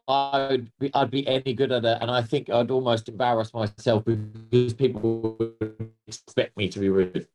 I'd 0.08 0.70
be, 0.78 0.90
I'd 0.94 1.10
be 1.10 1.26
any 1.26 1.52
good 1.54 1.72
at 1.72 1.84
it, 1.84 1.98
and 2.00 2.10
I 2.10 2.22
think 2.22 2.48
I'd 2.48 2.70
almost 2.70 3.08
embarrass 3.08 3.52
myself 3.52 4.04
because 4.04 4.72
people 4.74 5.36
would 5.38 5.90
expect 6.06 6.56
me 6.56 6.68
to 6.68 6.78
be 6.78 6.88
rude. 6.88 7.26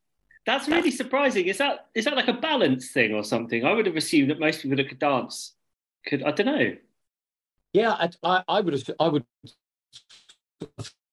That's 0.46 0.68
really 0.68 0.90
surprising. 0.90 1.46
Is 1.46 1.58
that 1.58 1.88
is 1.94 2.04
that 2.04 2.14
like 2.16 2.28
a 2.28 2.32
balance 2.32 2.92
thing 2.92 3.12
or 3.14 3.24
something? 3.24 3.64
I 3.64 3.72
would 3.72 3.86
have 3.86 3.96
assumed 3.96 4.30
that 4.30 4.38
most 4.38 4.62
people 4.62 4.76
that 4.76 4.88
could 4.88 4.98
dance 4.98 5.54
could. 6.06 6.22
I 6.22 6.30
don't 6.30 6.46
know. 6.46 6.76
Yeah, 7.72 7.92
I, 7.92 8.10
I, 8.22 8.44
I 8.48 8.60
would 8.60 8.72
have, 8.72 8.90
I 9.00 9.08
would 9.08 9.24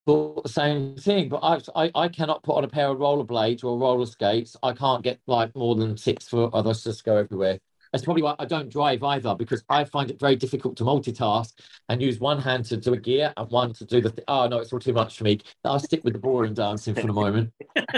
thought 0.05 0.43
the 0.43 0.49
same 0.49 0.95
thing, 0.95 1.29
but 1.29 1.39
I, 1.43 1.59
I, 1.75 1.91
I 1.95 2.07
cannot 2.07 2.43
put 2.43 2.57
on 2.57 2.63
a 2.63 2.67
pair 2.67 2.89
of 2.89 2.97
rollerblades 2.99 3.63
or 3.63 3.77
roller 3.77 4.05
skates. 4.05 4.55
I 4.61 4.73
can't 4.73 5.03
get 5.03 5.19
like 5.27 5.55
more 5.55 5.75
than 5.75 5.97
six 5.97 6.27
foot, 6.27 6.51
otherwise 6.53 6.83
just 6.83 7.03
go 7.03 7.17
everywhere. 7.17 7.59
That's 7.93 8.03
probably 8.03 8.23
why 8.23 8.35
I 8.39 8.45
don't 8.45 8.69
drive 8.69 9.03
either, 9.03 9.35
because 9.35 9.63
I 9.69 9.83
find 9.83 10.09
it 10.09 10.19
very 10.19 10.35
difficult 10.35 10.75
to 10.77 10.83
multitask 10.83 11.53
and 11.89 12.01
use 12.01 12.19
one 12.19 12.41
hand 12.41 12.65
to 12.65 12.77
do 12.77 12.93
a 12.93 12.97
gear 12.97 13.31
and 13.37 13.49
one 13.51 13.71
to 13.73 13.85
do 13.85 14.01
the. 14.01 14.09
Th- 14.09 14.25
oh 14.27 14.47
no, 14.47 14.57
it's 14.57 14.73
all 14.73 14.79
too 14.79 14.93
much 14.93 15.15
for 15.15 15.25
me. 15.25 15.39
I'll 15.63 15.77
stick 15.77 16.03
with 16.03 16.13
the 16.13 16.19
boring 16.19 16.55
dancing 16.55 16.95
for 16.95 17.05
the 17.05 17.13
moment. 17.13 17.53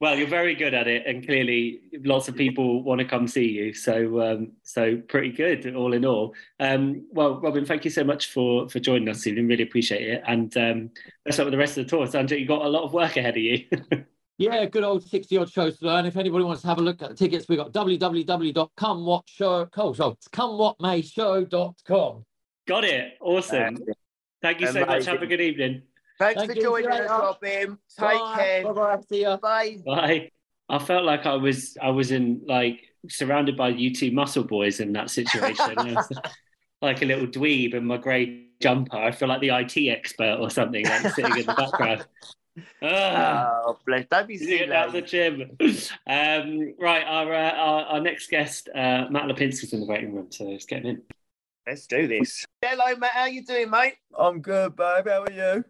well, 0.00 0.18
you're 0.18 0.26
very 0.26 0.56
good 0.56 0.74
at 0.74 0.88
it, 0.88 1.06
and 1.06 1.24
clearly, 1.24 1.82
lots 2.04 2.26
of 2.26 2.34
people 2.34 2.82
want 2.82 2.98
to 2.98 3.04
come 3.04 3.28
see 3.28 3.48
you. 3.48 3.72
So, 3.72 4.20
um, 4.20 4.50
so 4.64 4.96
pretty 4.96 5.30
good, 5.30 5.72
all 5.76 5.92
in 5.92 6.04
all. 6.04 6.34
Um, 6.58 7.06
well, 7.12 7.40
Robin, 7.40 7.64
thank 7.64 7.84
you 7.84 7.90
so 7.92 8.02
much 8.02 8.32
for 8.32 8.68
for 8.68 8.80
joining 8.80 9.08
us, 9.08 9.20
Stephen. 9.20 9.46
Really 9.46 9.62
appreciate 9.62 10.08
it, 10.08 10.24
and 10.26 10.56
um, 10.56 10.90
let's 11.24 11.36
start 11.36 11.46
with 11.46 11.52
the 11.52 11.58
rest 11.58 11.78
of 11.78 11.84
the 11.84 11.90
tour. 11.90 12.08
Sandra, 12.08 12.36
You 12.36 12.46
have 12.46 12.58
got 12.58 12.66
a 12.66 12.68
lot 12.68 12.82
of 12.82 12.92
work 12.92 13.16
ahead 13.16 13.36
of 13.36 13.42
you. 13.44 13.64
Yeah, 14.40 14.64
good 14.64 14.84
old 14.84 15.06
60 15.06 15.36
odd 15.36 15.50
shows 15.50 15.78
to 15.80 15.84
learn. 15.84 16.06
If 16.06 16.16
anybody 16.16 16.44
wants 16.44 16.62
to 16.62 16.68
have 16.68 16.78
a 16.78 16.80
look 16.80 17.02
at 17.02 17.10
the 17.10 17.14
tickets, 17.14 17.46
we've 17.46 17.58
got 17.58 17.74
www.comewhatshow. 17.74 19.68
Oh, 19.76 19.92
so 19.92 20.08
it's 20.12 20.28
comewhatmayshow.com. 20.28 22.24
Got 22.66 22.84
it. 22.84 23.18
Awesome. 23.20 23.76
Thank 24.40 24.62
you 24.62 24.68
so 24.68 24.86
much. 24.86 25.04
Have 25.04 25.20
a 25.20 25.26
good 25.26 25.42
evening. 25.42 25.82
Thanks 26.18 26.40
Thank 26.40 26.54
for 26.54 26.58
joining 26.58 26.90
us, 26.90 27.10
Robin. 27.10 27.76
Take 27.98 27.98
Bye. 27.98 28.34
care. 28.38 28.72
Bye. 28.72 28.98
See 29.10 29.20
ya. 29.20 29.36
Bye. 29.36 29.76
Bye. 29.84 30.30
I 30.70 30.78
felt 30.78 31.04
like 31.04 31.26
I 31.26 31.34
was 31.34 31.76
I 31.82 31.90
was 31.90 32.10
in 32.10 32.40
like 32.46 32.80
surrounded 33.10 33.58
by 33.58 33.68
you 33.68 33.94
two 33.94 34.10
muscle 34.10 34.44
boys 34.44 34.80
in 34.80 34.94
that 34.94 35.10
situation. 35.10 35.98
like 36.80 37.02
a 37.02 37.04
little 37.04 37.26
dweeb 37.26 37.74
in 37.74 37.84
my 37.84 37.98
grey 37.98 38.46
jumper. 38.62 38.96
I 38.96 39.10
feel 39.10 39.28
like 39.28 39.42
the 39.42 39.50
IT 39.50 39.76
expert 39.90 40.38
or 40.40 40.48
something, 40.48 40.86
like 40.86 41.12
sitting 41.12 41.36
in 41.36 41.44
the 41.44 41.52
background. 41.52 42.06
Ah. 42.82 43.62
oh, 43.66 43.78
bless. 43.86 44.06
Don't 44.10 44.28
be 44.28 44.36
silly. 44.36 44.72
Out 44.72 44.92
the 44.92 45.02
gym. 45.02 45.56
Um, 46.06 46.74
right, 46.78 47.04
our, 47.06 47.32
uh, 47.32 47.50
our, 47.52 47.84
our 47.84 48.00
next 48.00 48.28
guest, 48.28 48.68
uh, 48.74 49.06
Matt 49.10 49.24
Lapinskas 49.28 49.72
in 49.72 49.80
the 49.80 49.86
waiting 49.86 50.14
room, 50.14 50.26
so 50.30 50.44
let's 50.44 50.66
get 50.66 50.84
him 50.84 50.86
in. 50.86 51.02
Let's 51.66 51.86
do 51.86 52.08
this. 52.08 52.44
Hello, 52.62 52.96
Matt. 52.96 53.12
How 53.12 53.26
you 53.26 53.44
doing, 53.44 53.70
mate? 53.70 53.94
I'm 54.18 54.40
good, 54.40 54.74
babe. 54.76 55.06
How 55.06 55.22
are 55.22 55.32
you? 55.32 55.64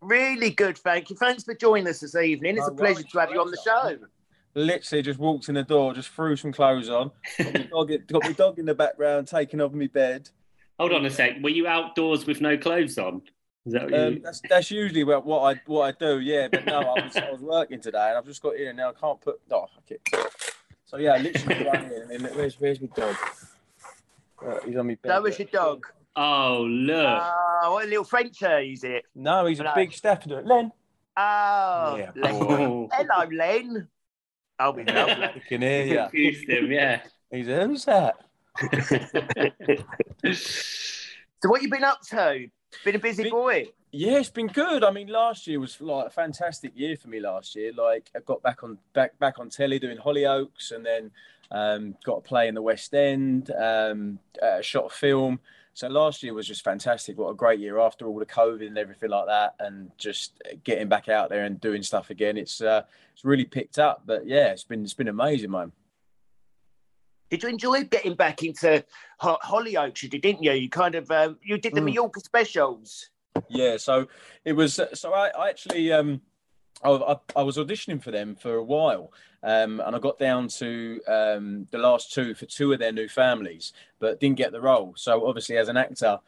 Really 0.00 0.50
good, 0.50 0.78
thank 0.78 1.10
you. 1.10 1.16
Thanks 1.16 1.44
for 1.44 1.54
joining 1.54 1.88
us 1.88 2.00
this 2.00 2.14
evening. 2.14 2.56
It's 2.56 2.66
no 2.66 2.72
a 2.72 2.76
pleasure 2.76 3.02
to 3.02 3.18
have 3.18 3.30
you 3.30 3.40
on 3.40 3.50
the 3.50 3.58
show. 3.64 3.96
Literally 4.54 5.02
just 5.02 5.18
walked 5.18 5.48
in 5.48 5.54
the 5.54 5.62
door, 5.62 5.94
just 5.94 6.08
threw 6.08 6.36
some 6.36 6.52
clothes 6.52 6.88
on, 6.88 7.10
got 7.38 7.54
my 7.54 7.62
dog, 7.62 7.92
got 8.06 8.24
my 8.24 8.32
dog 8.32 8.58
in 8.58 8.64
the 8.64 8.74
background, 8.74 9.28
taking 9.28 9.60
off 9.60 9.72
my 9.72 9.86
bed. 9.88 10.28
Hold 10.78 10.92
on 10.92 11.04
a 11.04 11.10
sec. 11.10 11.36
Were 11.42 11.50
you 11.50 11.66
outdoors 11.66 12.26
with 12.26 12.40
no 12.40 12.56
clothes 12.56 12.98
on? 12.98 13.22
Is 13.66 13.74
that 13.74 13.92
um, 13.92 14.14
you... 14.14 14.20
that's, 14.20 14.40
that's 14.48 14.70
usually 14.70 15.04
what, 15.04 15.26
what 15.26 15.56
I 15.56 15.60
what 15.66 15.82
I 15.82 15.92
do. 15.92 16.20
Yeah, 16.20 16.48
but 16.48 16.64
no, 16.64 16.80
I 16.80 17.04
was, 17.04 17.16
I 17.16 17.30
was 17.30 17.40
working 17.40 17.80
today, 17.80 18.08
and 18.08 18.18
I've 18.18 18.24
just 18.24 18.42
got 18.42 18.56
here 18.56 18.70
and 18.70 18.76
now. 18.76 18.90
I 18.90 18.92
can't 18.92 19.20
put. 19.20 19.40
Oh, 19.50 19.66
fuck 19.74 19.84
okay. 19.90 19.98
So 20.86 20.96
yeah, 20.96 21.12
I 21.12 21.18
literally 21.18 21.64
run 21.64 21.84
in. 21.84 21.92
And 21.92 22.24
then, 22.24 22.34
where's 22.34 22.58
where's 22.58 22.80
my 22.80 22.88
dog? 22.94 23.16
Uh, 24.44 24.58
he's 24.64 24.76
on 24.76 24.86
my 24.86 24.94
bed. 24.94 25.10
That 25.10 25.22
was 25.22 25.38
your 25.38 25.48
dog. 25.48 25.86
Oh 26.16 26.62
look! 26.68 27.22
Oh, 27.62 27.72
what 27.72 27.84
a 27.84 27.88
little 27.88 28.04
Frenchie 28.04 28.72
is 28.72 28.82
it? 28.82 29.04
No, 29.14 29.46
he's 29.46 29.60
a 29.60 29.72
big 29.76 29.92
Staffordshire. 29.92 30.42
Len. 30.42 30.72
Oh, 31.16 31.96
yeah. 31.96 32.10
Len. 32.16 32.34
Oh. 32.34 32.88
Hello, 32.92 33.28
Len. 33.30 33.88
I'll 34.58 34.72
be 34.72 34.84
lovely. 34.84 35.24
I 35.24 35.42
can 35.48 35.62
hear 35.62 35.84
you. 35.84 35.98
Confused 35.98 36.48
him, 36.48 36.72
yeah. 36.72 37.02
He's 37.30 37.46
who's 37.46 37.84
that? 37.84 38.16
so, 40.32 41.48
what 41.48 41.62
you 41.62 41.70
been 41.70 41.84
up 41.84 42.00
to? 42.08 42.48
Been 42.84 42.96
a 42.96 42.98
busy 42.98 43.24
been, 43.24 43.32
boy. 43.32 43.68
Yeah, 43.92 44.18
it's 44.18 44.30
been 44.30 44.46
good. 44.46 44.84
I 44.84 44.90
mean, 44.90 45.08
last 45.08 45.46
year 45.46 45.60
was 45.60 45.80
like 45.80 46.06
a 46.06 46.10
fantastic 46.10 46.72
year 46.74 46.96
for 46.96 47.08
me. 47.08 47.20
Last 47.20 47.56
year, 47.56 47.72
like 47.76 48.10
I 48.14 48.20
got 48.20 48.42
back 48.42 48.62
on 48.62 48.78
back 48.92 49.18
back 49.18 49.38
on 49.38 49.48
telly 49.48 49.78
doing 49.78 49.98
Hollyoaks, 49.98 50.72
and 50.72 50.84
then 50.84 51.10
um, 51.50 51.96
got 52.04 52.22
to 52.22 52.28
play 52.28 52.48
in 52.48 52.54
the 52.54 52.62
West 52.62 52.94
End. 52.94 53.50
Um, 53.50 54.18
uh, 54.40 54.60
shot 54.60 54.86
a 54.86 54.90
film. 54.90 55.40
So 55.74 55.88
last 55.88 56.22
year 56.22 56.34
was 56.34 56.46
just 56.46 56.62
fantastic. 56.62 57.16
What 57.16 57.30
a 57.30 57.34
great 57.34 57.60
year 57.60 57.78
after 57.78 58.06
all 58.06 58.18
the 58.18 58.26
COVID 58.26 58.66
and 58.66 58.76
everything 58.76 59.10
like 59.10 59.26
that, 59.26 59.54
and 59.60 59.90
just 59.98 60.40
getting 60.64 60.88
back 60.88 61.08
out 61.08 61.30
there 61.30 61.44
and 61.44 61.60
doing 61.60 61.82
stuff 61.82 62.10
again. 62.10 62.36
It's 62.36 62.60
uh, 62.60 62.82
it's 63.12 63.24
really 63.24 63.44
picked 63.44 63.78
up. 63.78 64.02
But 64.06 64.26
yeah, 64.26 64.48
it's 64.48 64.64
been 64.64 64.82
it's 64.82 64.94
been 64.94 65.08
amazing, 65.08 65.50
man. 65.50 65.72
Did 67.30 67.44
you 67.44 67.48
enjoy 67.48 67.84
getting 67.84 68.14
back 68.14 68.42
into 68.42 68.84
Hollyoaks? 69.22 70.02
You 70.02 70.08
did, 70.08 70.22
didn't 70.22 70.42
you? 70.42 70.52
You 70.52 70.68
kind 70.68 70.96
of 70.96 71.10
um, 71.10 71.38
you 71.42 71.58
did 71.58 71.74
the 71.74 71.80
mm. 71.80 71.94
Mallorca 71.94 72.20
specials. 72.20 73.08
Yeah, 73.48 73.76
so 73.76 74.08
it 74.44 74.52
was. 74.52 74.80
So 74.94 75.14
I, 75.14 75.28
I 75.28 75.48
actually 75.48 75.92
um, 75.92 76.20
I, 76.82 76.90
I, 76.90 77.16
I, 77.36 77.42
was 77.42 77.56
auditioning 77.56 78.02
for 78.02 78.10
them 78.10 78.34
for 78.34 78.56
a 78.56 78.64
while, 78.64 79.12
um, 79.44 79.80
and 79.80 79.94
I 79.94 79.98
got 80.00 80.18
down 80.18 80.48
to 80.58 81.00
um, 81.06 81.66
the 81.70 81.78
last 81.78 82.12
two 82.12 82.34
for 82.34 82.46
two 82.46 82.72
of 82.72 82.80
their 82.80 82.92
new 82.92 83.08
families, 83.08 83.72
but 84.00 84.18
didn't 84.18 84.36
get 84.36 84.50
the 84.50 84.60
role. 84.60 84.94
So 84.96 85.26
obviously, 85.26 85.56
as 85.56 85.68
an 85.68 85.76
actor, 85.76 86.18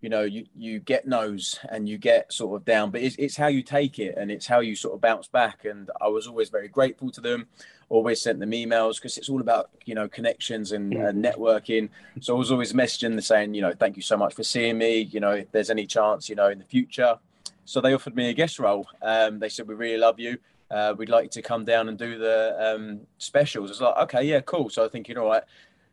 you 0.00 0.08
know, 0.08 0.22
you 0.22 0.46
you 0.56 0.80
get 0.80 1.06
no's 1.06 1.60
and 1.70 1.88
you 1.88 1.98
get 1.98 2.32
sort 2.32 2.60
of 2.60 2.64
down, 2.64 2.90
but 2.90 3.00
it's 3.00 3.14
it's 3.16 3.36
how 3.36 3.46
you 3.46 3.62
take 3.62 4.00
it 4.00 4.16
and 4.16 4.30
it's 4.32 4.46
how 4.46 4.58
you 4.58 4.74
sort 4.74 4.94
of 4.94 5.00
bounce 5.00 5.28
back. 5.28 5.64
And 5.64 5.88
I 6.00 6.08
was 6.08 6.26
always 6.26 6.48
very 6.48 6.68
grateful 6.68 7.10
to 7.12 7.20
them 7.20 7.46
always 7.88 8.20
sent 8.20 8.40
them 8.40 8.50
emails 8.50 8.96
because 8.96 9.16
it's 9.16 9.28
all 9.28 9.40
about 9.40 9.70
you 9.84 9.94
know 9.94 10.08
connections 10.08 10.72
and, 10.72 10.92
mm. 10.92 11.08
and, 11.08 11.24
networking. 11.24 11.88
So 12.20 12.34
I 12.34 12.38
was 12.38 12.50
always 12.50 12.72
messaging 12.72 13.10
them 13.10 13.20
saying, 13.20 13.54
you 13.54 13.62
know, 13.62 13.72
thank 13.72 13.96
you 13.96 14.02
so 14.02 14.16
much 14.16 14.34
for 14.34 14.44
seeing 14.44 14.78
me. 14.78 15.00
You 15.00 15.20
know, 15.20 15.32
if 15.32 15.50
there's 15.52 15.70
any 15.70 15.86
chance, 15.86 16.28
you 16.28 16.36
know, 16.36 16.48
in 16.48 16.58
the 16.58 16.64
future. 16.64 17.18
So 17.64 17.80
they 17.80 17.92
offered 17.92 18.16
me 18.16 18.30
a 18.30 18.32
guest 18.32 18.58
role. 18.58 18.86
Um, 19.02 19.40
they 19.40 19.50
said 19.50 19.68
we 19.68 19.74
really 19.74 19.98
love 19.98 20.18
you. 20.18 20.38
Uh, 20.70 20.94
we'd 20.96 21.08
like 21.08 21.24
you 21.24 21.30
to 21.30 21.42
come 21.42 21.64
down 21.64 21.88
and 21.88 21.98
do 21.98 22.18
the 22.18 22.74
um, 22.74 23.00
specials. 23.18 23.70
I 23.70 23.72
was 23.72 23.80
like, 23.80 23.96
okay, 24.04 24.22
yeah, 24.22 24.40
cool. 24.40 24.68
So 24.68 24.84
I 24.84 24.88
think, 24.88 25.08
you 25.08 25.14
know, 25.14 25.26
right, 25.26 25.42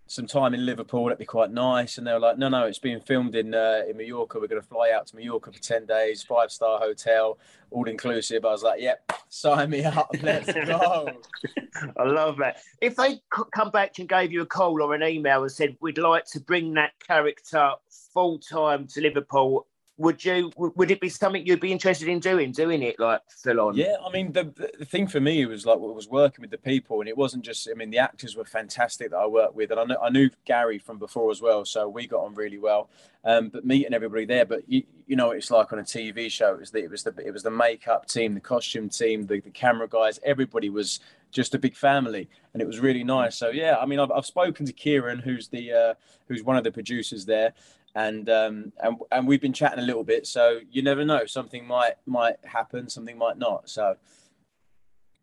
some 0.08 0.28
time 0.28 0.54
in 0.54 0.66
Liverpool. 0.66 1.06
That'd 1.06 1.18
be 1.18 1.26
quite 1.26 1.52
nice. 1.52 1.98
And 1.98 2.06
they 2.06 2.14
were 2.14 2.20
like, 2.20 2.38
no, 2.38 2.48
no, 2.48 2.66
it's 2.66 2.80
being 2.80 3.00
filmed 3.00 3.36
in 3.36 3.54
uh, 3.54 3.82
in 3.90 3.98
Mallorca. 3.98 4.40
We're 4.40 4.48
going 4.48 4.62
to 4.62 4.68
fly 4.68 4.92
out 4.92 5.08
to 5.08 5.16
Mallorca 5.16 5.52
for 5.52 5.60
ten 5.60 5.86
days, 5.86 6.24
five 6.24 6.52
star 6.52 6.80
hotel, 6.80 7.38
all 7.72 7.88
inclusive. 7.88 8.46
I 8.46 8.52
was 8.52 8.64
like, 8.64 8.82
yep, 8.82 9.12
sign 9.30 9.70
me 9.70 9.84
up. 9.84 10.10
Let's 10.22 10.52
go. 10.54 11.10
I 11.98 12.04
love 12.04 12.38
that. 12.38 12.58
If 12.82 12.96
they 12.96 13.22
come 13.54 13.72
back 13.72 14.00
and 14.00 14.08
gave 14.08 14.32
you 14.32 14.42
a 14.42 14.46
call 14.46 14.82
or 14.82 14.94
an 14.94 15.04
email 15.04 15.42
and 15.42 15.52
said, 15.52 15.76
we'd 15.82 15.98
like 15.98 16.26
to 16.28 16.40
bring 16.40 16.74
that 16.76 16.92
character 17.06 17.72
full 18.14 18.40
time 18.40 18.88
to 18.88 19.02
Liverpool 19.02 19.68
would 19.98 20.24
you 20.26 20.52
would 20.58 20.92
it 20.92 21.00
be 21.00 21.08
something 21.08 21.46
you'd 21.46 21.62
be 21.62 21.72
interested 21.72 22.10
in 22.10 22.20
doing 22.20 22.52
doing 22.52 22.82
it 22.82 23.00
like 23.00 23.22
full 23.30 23.62
on? 23.62 23.76
Yeah 23.76 23.96
i 24.06 24.12
mean 24.12 24.34
the, 24.34 24.44
the 24.78 24.86
thing 24.86 25.08
for 25.08 25.22
me 25.22 25.46
was 25.46 25.66
like 25.66 25.80
was 25.80 26.10
working 26.10 26.42
with 26.42 26.52
the 26.52 26.58
people 26.58 27.00
and 27.00 27.08
it 27.08 27.16
wasn't 27.16 27.46
just 27.46 27.70
i 27.70 27.74
mean 27.74 27.90
the 27.90 27.98
actors 27.98 28.36
were 28.36 28.44
fantastic 28.44 29.12
that 29.12 29.18
i 29.18 29.26
worked 29.26 29.56
with 29.56 29.72
and 29.72 29.80
i, 29.80 29.86
knew, 29.86 29.96
I 30.02 30.10
knew 30.10 30.30
gary 30.44 30.80
from 30.80 30.98
before 30.98 31.32
as 31.32 31.42
well 31.42 31.64
so 31.64 31.88
we 31.88 32.08
got 32.08 32.26
on 32.26 32.34
really 32.34 32.60
well 32.60 32.90
um, 33.24 33.50
but 33.50 33.66
meeting 33.66 33.94
everybody 33.94 34.26
there 34.26 34.46
but 34.46 34.62
you, 34.68 34.84
you 35.08 35.16
know 35.16 35.32
it's 35.32 35.50
like 35.50 35.72
on 35.72 35.80
a 35.80 35.84
tv 35.84 36.30
show 36.30 36.54
it 36.54 36.60
was 36.60 36.72
the 36.72 36.84
it 36.84 36.92
was 36.92 37.04
the 37.04 37.14
it 37.26 37.32
was 37.32 37.44
the 37.44 37.52
makeup 37.52 38.06
team 38.06 38.34
the 38.34 38.42
costume 38.42 38.90
team 38.90 39.26
the, 39.28 39.40
the 39.40 39.50
camera 39.50 39.88
guys 39.88 40.20
everybody 40.24 40.70
was 40.70 41.00
just 41.36 41.54
a 41.54 41.60
big 41.60 41.76
family 41.76 42.28
and 42.54 42.62
it 42.62 42.66
was 42.66 42.80
really 42.80 43.04
nice 43.04 43.36
so 43.36 43.50
yeah 43.50 43.76
i 43.78 43.86
mean 43.86 44.00
i've, 44.00 44.12
I've 44.12 44.26
spoken 44.26 44.66
to 44.66 44.74
kieran 44.74 45.20
who's 45.20 45.50
the 45.50 45.72
uh, 45.72 45.94
who's 46.28 46.44
one 46.44 46.58
of 46.58 46.64
the 46.64 46.72
producers 46.72 47.26
there 47.26 47.54
and 47.96 48.30
um, 48.30 48.74
and 48.84 48.98
and 49.12 49.28
we've 49.28 49.42
been 49.42 49.54
chatting 49.54 49.80
a 49.80 49.86
little 49.86 50.04
bit. 50.04 50.28
So 50.28 50.60
you 50.70 50.82
never 50.82 51.06
know, 51.06 51.26
something 51.26 51.66
might 51.66 51.94
might 52.06 52.36
happen, 52.44 52.90
something 52.90 53.18
might 53.18 53.38
not. 53.38 53.70
So 53.70 53.96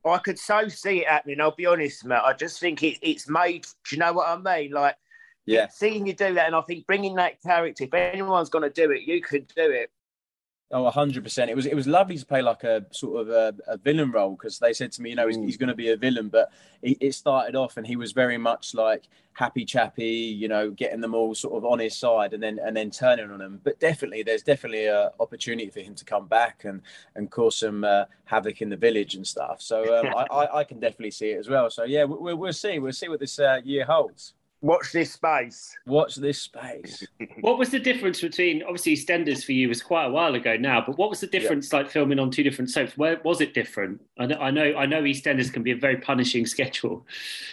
I 0.05 0.18
could 0.18 0.38
so 0.38 0.68
see 0.68 1.03
it 1.03 1.09
happening. 1.09 1.40
I'll 1.40 1.55
be 1.55 1.66
honest, 1.66 2.05
Matt. 2.05 2.25
I 2.25 2.33
just 2.33 2.59
think 2.59 2.83
it, 2.83 2.98
it's 3.03 3.29
made. 3.29 3.66
Do 3.88 3.94
you 3.94 4.01
know 4.01 4.14
what 4.14 4.29
I 4.29 4.37
mean? 4.37 4.72
Like, 4.72 4.96
yeah, 5.44 5.68
seeing 5.68 6.07
you 6.07 6.14
do 6.14 6.35
that, 6.35 6.46
and 6.46 6.57
I 6.57 6.62
think 6.62 6.87
bringing 6.87 7.14
that 7.16 7.40
character. 7.42 7.85
If 7.85 7.94
anyone's 7.94 8.48
going 8.48 8.64
to 8.64 8.70
do 8.70 8.90
it, 8.90 9.03
you 9.03 9.20
could 9.20 9.46
do 9.48 9.70
it. 9.70 9.90
Oh, 10.74 10.88
hundred 10.88 11.22
percent. 11.22 11.50
It 11.50 11.54
was 11.54 11.66
it 11.66 11.74
was 11.74 11.87
lovely 11.87 12.16
to 12.16 12.24
play 12.24 12.40
like 12.40 12.64
a 12.64 12.86
sort 12.92 13.20
of 13.20 13.28
a, 13.28 13.55
a 13.66 13.76
villain 13.76 14.11
role 14.11 14.30
because 14.30 14.59
they 14.59 14.72
said 14.72 14.90
to 14.92 15.03
me, 15.03 15.11
you 15.11 15.16
know, 15.16 15.26
he's, 15.26 15.36
he's 15.36 15.57
going 15.59 15.68
to 15.68 15.74
be 15.74 15.90
a 15.90 15.99
villain, 15.99 16.30
but 16.30 16.51
it, 16.80 16.97
it, 16.99 17.12
started 17.12 17.55
off 17.55 17.76
and 17.76 17.86
he 17.86 17.94
was 17.94 18.12
very 18.12 18.38
much 18.38 18.72
like 18.74 19.05
happy 19.34 19.66
chappy, 19.66 20.07
you 20.07 20.49
know, 20.49 20.70
getting 20.70 21.03
them 21.03 21.14
all 21.14 21.34
sort 21.34 21.59
of 21.59 21.66
on 21.66 21.78
his 21.78 21.94
side 21.94 22.32
and 22.32 22.42
then 22.42 22.59
and 22.59 22.74
then 22.74 22.90
turning 22.90 23.30
on 23.30 23.38
them. 23.38 23.61
But 23.62 23.80
definitely, 23.80 24.22
there's 24.22 24.42
definitely 24.42 24.86
a 24.86 25.11
opportunity 25.20 25.68
for 25.68 25.80
him 25.80 25.94
to 25.94 26.07
come 26.07 26.26
back 26.26 26.64
and 26.64 26.80
and 27.16 27.30
cause 27.30 27.59
some 27.59 27.84
uh, 27.84 28.07
havoc 28.24 28.62
in 28.62 28.70
the 28.70 28.76
village 28.76 29.14
and 29.14 29.26
stuff. 29.26 29.61
So 29.61 29.99
um, 29.99 30.07
I, 30.16 30.34
I, 30.34 30.59
I, 30.61 30.64
can 30.64 30.80
definitely 30.80 31.11
see 31.11 31.32
it 31.32 31.38
as 31.38 31.51
well. 31.51 31.68
So 31.68 31.84
yeah, 31.84 32.05
we, 32.05 32.16
will 32.16 32.36
we'll 32.36 32.53
see. 32.55 32.78
We'll 32.78 32.94
see 32.94 33.11
what 33.11 33.20
this 33.20 33.38
uh, 33.38 33.61
year 33.62 33.84
holds. 33.84 34.32
Watch 34.62 34.92
this 34.92 35.12
space. 35.12 35.76
Watch 35.86 36.14
this 36.14 36.40
space. 36.40 37.04
What 37.40 37.58
was 37.58 37.70
the 37.70 37.80
difference 37.80 38.20
between 38.20 38.62
obviously 38.62 38.94
EastEnders 38.94 39.44
for 39.44 39.50
you 39.52 39.68
was 39.68 39.82
quite 39.82 40.04
a 40.04 40.10
while 40.10 40.34
ago 40.36 40.56
now, 40.56 40.82
but 40.86 40.96
what 40.96 41.10
was 41.10 41.18
the 41.18 41.26
difference 41.26 41.72
like 41.72 41.90
filming 41.90 42.20
on 42.20 42.30
two 42.30 42.44
different 42.44 42.70
soaps? 42.70 42.96
Where 42.96 43.20
was 43.24 43.40
it 43.40 43.52
different? 43.52 44.00
I 44.18 44.26
know, 44.26 44.36
I 44.36 44.50
know, 44.52 44.74
I 44.76 44.86
know 44.86 45.02
EastEnders 45.02 45.52
can 45.52 45.64
be 45.64 45.72
a 45.72 45.76
very 45.76 45.96
punishing 45.96 46.46
schedule. 46.54 47.04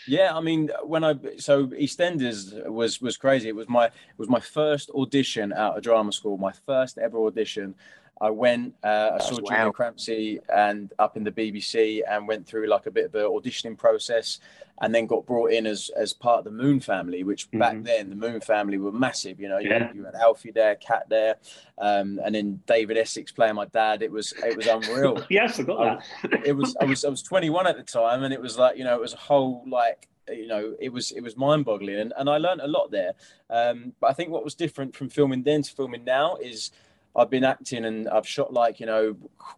Yeah, 0.08 0.36
I 0.36 0.42
mean, 0.42 0.70
when 0.84 1.04
I 1.04 1.16
so 1.38 1.68
EastEnders 1.68 2.70
was 2.70 3.02
was 3.02 3.18
crazy. 3.18 3.50
It 3.50 3.56
was 3.56 3.68
my 3.68 3.86
it 3.86 4.18
was 4.18 4.30
my 4.30 4.40
first 4.40 4.92
audition 4.92 5.52
out 5.54 5.78
of 5.78 5.84
drama 5.84 6.12
school, 6.12 6.38
my 6.38 6.52
first 6.52 7.00
ever 7.00 7.18
audition. 7.26 7.74
I 8.22 8.30
went, 8.30 8.76
uh, 8.84 9.12
I 9.14 9.18
saw 9.20 9.36
wow. 9.36 9.50
Julian 9.50 9.72
Crampsey 9.72 10.40
and 10.54 10.92
up 11.00 11.16
in 11.16 11.24
the 11.24 11.32
BBC 11.32 12.02
and 12.10 12.28
went 12.28 12.46
through 12.46 12.68
like 12.68 12.86
a 12.86 12.92
bit 12.92 13.06
of 13.06 13.16
an 13.16 13.22
auditioning 13.22 13.78
process 13.78 14.40
and 14.82 14.94
then 14.94 15.06
got 15.08 15.26
brought 15.26 15.52
in 15.52 15.66
as 15.66 15.90
as 15.96 16.14
part 16.14 16.40
of 16.40 16.46
the 16.46 16.52
Moon 16.52 16.80
family, 16.80 17.24
which 17.24 17.50
back 17.52 17.76
Mhm. 17.76 17.84
then 17.86 18.10
the 18.10 18.16
Moon 18.16 18.42
family 18.42 18.78
were 18.78 18.92
massive. 18.92 19.40
You 19.40 19.48
know, 19.50 19.58
you, 19.58 19.70
Yeah. 19.70 19.88
had, 19.88 19.96
you 19.96 20.04
had 20.06 20.16
Alfie 20.16 20.52
there, 20.52 20.76
Cat 20.76 21.08
there, 21.10 21.36
um, 21.78 22.20
and 22.24 22.36
then 22.36 22.62
David 22.66 22.98
Essex 22.98 23.32
playing 23.32 23.56
my 23.56 23.66
dad. 23.66 24.02
It 24.02 24.12
was 24.12 24.34
it 24.44 24.56
was 24.56 24.68
unreal. 24.68 25.24
yeah, 25.30 25.46
I 25.46 25.48
forgot 25.50 26.02
that. 26.24 26.42
it 26.46 26.54
was 26.54 26.76
I 26.82 26.86
was 26.86 27.06
I 27.06 27.10
was 27.10 27.22
21 27.24 27.68
at 27.68 27.78
the 27.78 27.84
time, 27.84 28.24
and 28.24 28.34
it 28.34 28.42
was 28.42 28.58
like 28.58 28.78
you 28.78 28.84
know 28.84 28.96
it 28.96 29.02
was 29.02 29.14
a 29.14 29.18
whole 29.18 29.64
like 29.68 30.08
you 30.30 30.48
know 30.48 30.76
it 30.80 30.90
was 30.90 31.12
it 31.12 31.22
was 31.22 31.36
mind 31.38 31.66
boggling, 31.66 32.00
and, 32.00 32.14
and 32.18 32.30
I 32.30 32.38
learned 32.38 32.62
a 32.62 32.68
lot 32.68 32.92
there. 32.92 33.14
Um, 33.50 33.94
but 34.00 34.10
I 34.10 34.14
think 34.14 34.30
what 34.30 34.44
was 34.44 34.56
different 34.56 34.96
from 34.96 35.10
filming 35.10 35.44
then 35.44 35.62
to 35.64 35.72
filming 35.74 36.04
now 36.04 36.36
is 36.36 36.72
I've 37.20 37.30
been 37.30 37.44
acting 37.44 37.86
and 37.86 38.08
I've 38.10 38.28
shot 38.28 38.54
like 38.54 38.80
you 38.80 38.86
know 38.86 39.16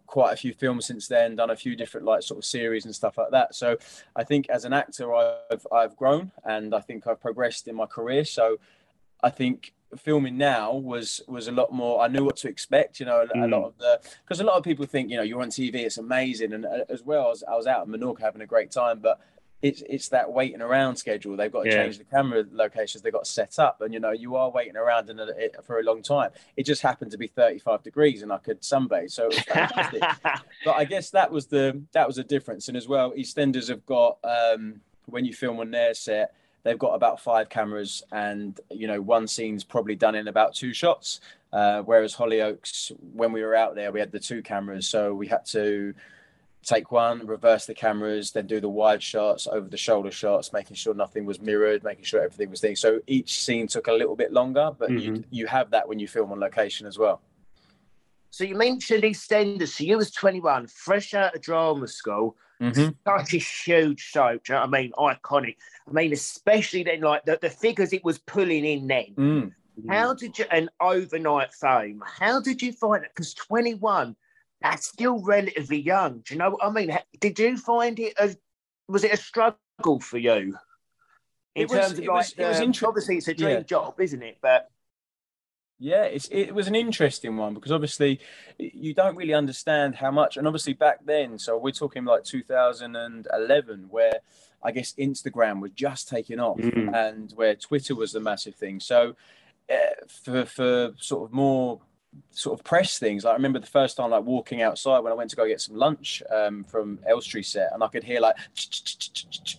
quite 0.07 0.33
a 0.33 0.37
few 0.37 0.53
films 0.53 0.85
since 0.85 1.07
then, 1.07 1.35
done 1.35 1.49
a 1.51 1.55
few 1.55 1.75
different 1.75 2.05
like 2.05 2.23
sort 2.23 2.37
of 2.39 2.45
series 2.45 2.85
and 2.85 2.93
stuff 2.93 3.17
like 3.17 3.31
that. 3.31 3.55
So 3.55 3.77
I 4.15 4.23
think 4.23 4.49
as 4.49 4.65
an 4.65 4.73
actor, 4.73 5.13
I've 5.13 5.65
I've 5.71 5.95
grown 5.95 6.31
and 6.43 6.73
I 6.73 6.79
think 6.81 7.07
I've 7.07 7.21
progressed 7.21 7.67
in 7.67 7.75
my 7.75 7.85
career. 7.85 8.25
So 8.25 8.57
I 9.23 9.29
think 9.29 9.73
filming 9.97 10.37
now 10.37 10.73
was 10.73 11.21
was 11.27 11.49
a 11.49 11.51
lot 11.51 11.69
more 11.73 12.01
i 12.01 12.07
knew 12.07 12.23
what 12.23 12.37
to 12.37 12.47
expect 12.47 12.97
you 13.01 13.05
know 13.05 13.19
a, 13.19 13.23
a 13.23 13.27
Mm. 13.45 13.51
lot 13.51 13.65
of 13.65 13.77
the 13.77 13.99
because 14.23 14.39
a 14.39 14.43
lot 14.45 14.55
of 14.55 14.63
people 14.63 14.85
think 14.85 15.09
you 15.09 15.17
know 15.17 15.21
you're 15.23 15.41
on 15.41 15.49
tv 15.49 15.75
it's 15.75 15.97
amazing 15.97 16.53
and 16.53 16.65
uh, 16.65 16.85
as 16.87 17.03
well 17.03 17.29
as 17.29 17.43
i 17.43 17.55
was 17.57 17.67
out 17.67 17.85
in 17.85 17.91
menorca 17.91 18.21
having 18.21 18.41
a 18.41 18.45
great 18.45 18.71
time 18.71 18.99
but 18.99 19.19
it's 19.61 19.83
it's 19.87 20.09
that 20.09 20.31
waiting 20.31 20.61
around 20.61 20.95
schedule 20.95 21.35
they've 21.35 21.51
got 21.51 21.63
to 21.63 21.69
Yeah. 21.69 21.83
change 21.83 21.97
the 21.97 22.03
camera 22.03 22.43
locations 22.51 23.01
they've 23.03 23.13
got 23.13 23.25
to 23.25 23.31
set 23.31 23.59
up 23.59 23.81
and 23.81 23.93
you 23.93 23.99
know 23.99 24.11
you 24.11 24.35
are 24.35 24.49
waiting 24.49 24.75
around 24.75 25.09
in 25.09 25.19
a, 25.19 25.25
it, 25.37 25.55
for 25.63 25.79
a 25.79 25.83
long 25.83 26.01
time 26.01 26.31
it 26.57 26.65
just 26.65 26.81
happened 26.81 27.11
to 27.11 27.17
be 27.17 27.27
35 27.27 27.83
degrees 27.83 28.23
and 28.23 28.31
i 28.33 28.37
could 28.39 28.61
sunbathe 28.61 29.11
so 29.11 29.25
it 29.25 29.35
was 29.35 29.39
fantastic 29.41 30.01
but 30.65 30.71
I 30.75 30.85
guess 30.85 31.11
that 31.11 31.31
was 31.31 31.45
the 31.47 31.81
that 31.91 32.07
was 32.07 32.17
a 32.17 32.23
difference. 32.23 32.67
And 32.67 32.77
as 32.77 32.87
well, 32.87 33.11
EastEnders 33.11 33.67
have 33.69 33.85
got 33.85 34.17
um, 34.23 34.81
when 35.05 35.25
you 35.25 35.33
film 35.33 35.59
on 35.59 35.71
their 35.71 35.93
set, 35.93 36.33
they've 36.63 36.77
got 36.77 36.93
about 36.93 37.19
five 37.19 37.49
cameras, 37.49 38.03
and 38.11 38.59
you 38.69 38.87
know 38.87 39.01
one 39.01 39.27
scene's 39.27 39.63
probably 39.63 39.95
done 39.95 40.15
in 40.15 40.27
about 40.27 40.53
two 40.53 40.73
shots. 40.73 41.19
Uh, 41.51 41.81
whereas 41.81 42.15
Hollyoaks, 42.15 42.91
when 43.13 43.31
we 43.33 43.41
were 43.43 43.55
out 43.55 43.75
there, 43.75 43.91
we 43.91 43.99
had 43.99 44.11
the 44.11 44.19
two 44.19 44.41
cameras, 44.41 44.87
so 44.87 45.13
we 45.13 45.27
had 45.27 45.45
to 45.47 45.93
take 46.63 46.91
one, 46.91 47.25
reverse 47.25 47.65
the 47.65 47.73
cameras, 47.73 48.31
then 48.31 48.47
do 48.47 48.59
the 48.59 48.69
wide 48.69 49.01
shots, 49.01 49.47
over 49.47 49.67
the 49.67 49.77
shoulder 49.77 50.11
shots, 50.11 50.53
making 50.53 50.75
sure 50.75 50.93
nothing 50.93 51.25
was 51.25 51.41
mirrored, 51.41 51.83
making 51.83 52.03
sure 52.03 52.21
everything 52.21 52.49
was 52.49 52.61
there. 52.61 52.75
So 52.75 52.99
each 53.07 53.41
scene 53.41 53.67
took 53.67 53.87
a 53.87 53.93
little 53.93 54.15
bit 54.15 54.31
longer, 54.31 54.71
but 54.77 54.91
you 54.91 55.23
you 55.31 55.47
have 55.47 55.71
that 55.71 55.87
when 55.87 55.99
you 55.99 56.07
film 56.07 56.31
on 56.31 56.39
location 56.39 56.87
as 56.87 56.97
well. 56.97 57.21
So 58.29 58.45
you 58.45 58.55
mentioned 58.55 59.03
EastEnders. 59.03 59.69
So 59.69 59.83
you 59.83 59.97
was 59.97 60.11
21, 60.11 60.67
fresh 60.67 61.13
out 61.13 61.35
of 61.35 61.41
drama 61.41 61.87
school. 61.87 62.37
Mm-hmm. 62.61 62.89
Such 63.05 63.33
a 63.33 63.37
huge 63.37 63.99
show. 63.99 64.39
Do 64.43 64.53
you 64.53 64.55
know 64.55 64.61
I 64.61 64.67
mean? 64.67 64.91
Iconic. 64.97 65.57
I 65.87 65.91
mean, 65.91 66.13
especially 66.13 66.83
then, 66.83 67.01
like 67.01 67.25
the, 67.25 67.37
the 67.41 67.49
figures 67.49 67.91
it 67.91 68.05
was 68.05 68.19
pulling 68.19 68.63
in 68.63 68.87
then. 68.87 69.13
Mm. 69.17 69.51
How 69.89 70.13
did 70.13 70.37
you, 70.37 70.45
an 70.51 70.69
overnight 70.79 71.53
fame, 71.53 72.03
how 72.05 72.39
did 72.39 72.61
you 72.61 72.71
find 72.71 73.03
it? 73.03 73.11
Because 73.15 73.33
21, 73.33 74.15
that's 74.61 74.87
still 74.87 75.21
relatively 75.23 75.79
young. 75.79 76.19
Do 76.25 76.33
you 76.33 76.37
know 76.39 76.51
what 76.51 76.63
I 76.63 76.69
mean? 76.69 76.97
Did 77.19 77.39
you 77.39 77.57
find 77.57 77.99
it 77.99 78.13
as, 78.19 78.37
was 78.87 79.03
it 79.03 79.13
a 79.13 79.17
struggle 79.17 79.99
for 79.99 80.17
you? 80.17 80.55
In 81.55 81.63
It 81.63 81.69
was- 81.69 81.79
terms 81.79 81.93
of 81.93 81.99
it 81.99 82.07
like, 82.07 82.15
was- 82.15 82.33
it 82.37 82.45
was 82.47 82.59
um, 82.83 82.87
obviously 82.87 83.17
it's 83.17 83.27
a 83.27 83.33
dream 83.33 83.57
Yeah. 83.57 83.63
job, 83.63 83.99
isn't 83.99 84.21
it? 84.21 84.37
But 84.41 84.69
Yeah, 85.83 86.03
it's, 86.03 86.27
it 86.31 86.53
was 86.53 86.67
an 86.67 86.75
interesting 86.75 87.37
one 87.37 87.55
because 87.55 87.71
obviously 87.71 88.19
you 88.59 88.93
don't 88.93 89.15
really 89.15 89.33
understand 89.33 89.95
how 89.95 90.11
much, 90.11 90.37
and 90.37 90.45
obviously 90.45 90.73
back 90.73 91.03
then, 91.05 91.39
so 91.39 91.57
we're 91.57 91.71
talking 91.71 92.05
like 92.05 92.23
2011, 92.23 93.87
where 93.89 94.19
I 94.61 94.71
guess 94.71 94.93
Instagram 94.93 95.59
was 95.59 95.71
just 95.71 96.07
taking 96.07 96.39
off 96.39 96.59
Mm. 96.59 96.93
and 96.93 97.31
where 97.31 97.55
Twitter 97.55 97.95
was 97.95 98.11
the 98.11 98.19
massive 98.19 98.53
thing. 98.55 98.79
So 98.79 99.15
uh, 99.71 99.75
for 100.07 100.45
for 100.45 100.93
sort 100.99 101.23
of 101.29 101.33
more 101.33 101.81
sort 102.31 102.59
of 102.59 102.63
press 102.65 102.99
things, 102.99 103.23
like 103.23 103.31
I 103.31 103.35
remember 103.35 103.59
the 103.59 103.67
first 103.67 103.97
time 103.97 104.11
like 104.11 104.23
walking 104.23 104.61
outside 104.61 104.99
when 104.99 105.11
I 105.11 105.15
went 105.15 105.29
to 105.31 105.35
go 105.35 105.47
get 105.47 105.61
some 105.61 105.75
lunch 105.75 106.21
um, 106.29 106.63
from 106.63 106.99
Elstree 107.07 107.43
set, 107.43 107.71
and 107.73 107.83
I 107.83 107.87
could 107.87 108.03
hear 108.03 108.19
like, 108.19 108.35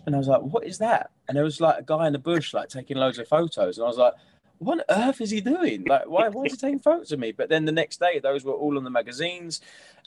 and 0.06 0.14
I 0.14 0.18
was 0.18 0.28
like, 0.28 0.42
what 0.42 0.64
is 0.64 0.78
that? 0.78 1.10
And 1.28 1.36
there 1.36 1.44
was 1.44 1.60
like 1.60 1.78
a 1.78 1.82
guy 1.82 2.06
in 2.06 2.12
the 2.12 2.18
bush 2.18 2.54
like 2.54 2.68
taking 2.68 2.96
loads 2.96 3.18
of 3.18 3.28
photos, 3.28 3.78
and 3.78 3.84
I 3.84 3.88
was 3.88 3.98
like 3.98 4.14
what 4.62 4.78
on 4.78 5.08
earth 5.08 5.20
is 5.20 5.30
he 5.30 5.40
doing? 5.40 5.84
Like, 5.84 6.06
why, 6.06 6.28
why 6.28 6.44
is 6.44 6.52
he 6.52 6.58
taking 6.58 6.78
photos 6.78 7.12
of 7.12 7.18
me? 7.18 7.32
But 7.32 7.48
then 7.48 7.64
the 7.64 7.72
next 7.72 8.00
day, 8.00 8.20
those 8.20 8.44
were 8.44 8.52
all 8.52 8.78
on 8.78 8.84
the 8.84 8.90
magazines. 8.90 9.60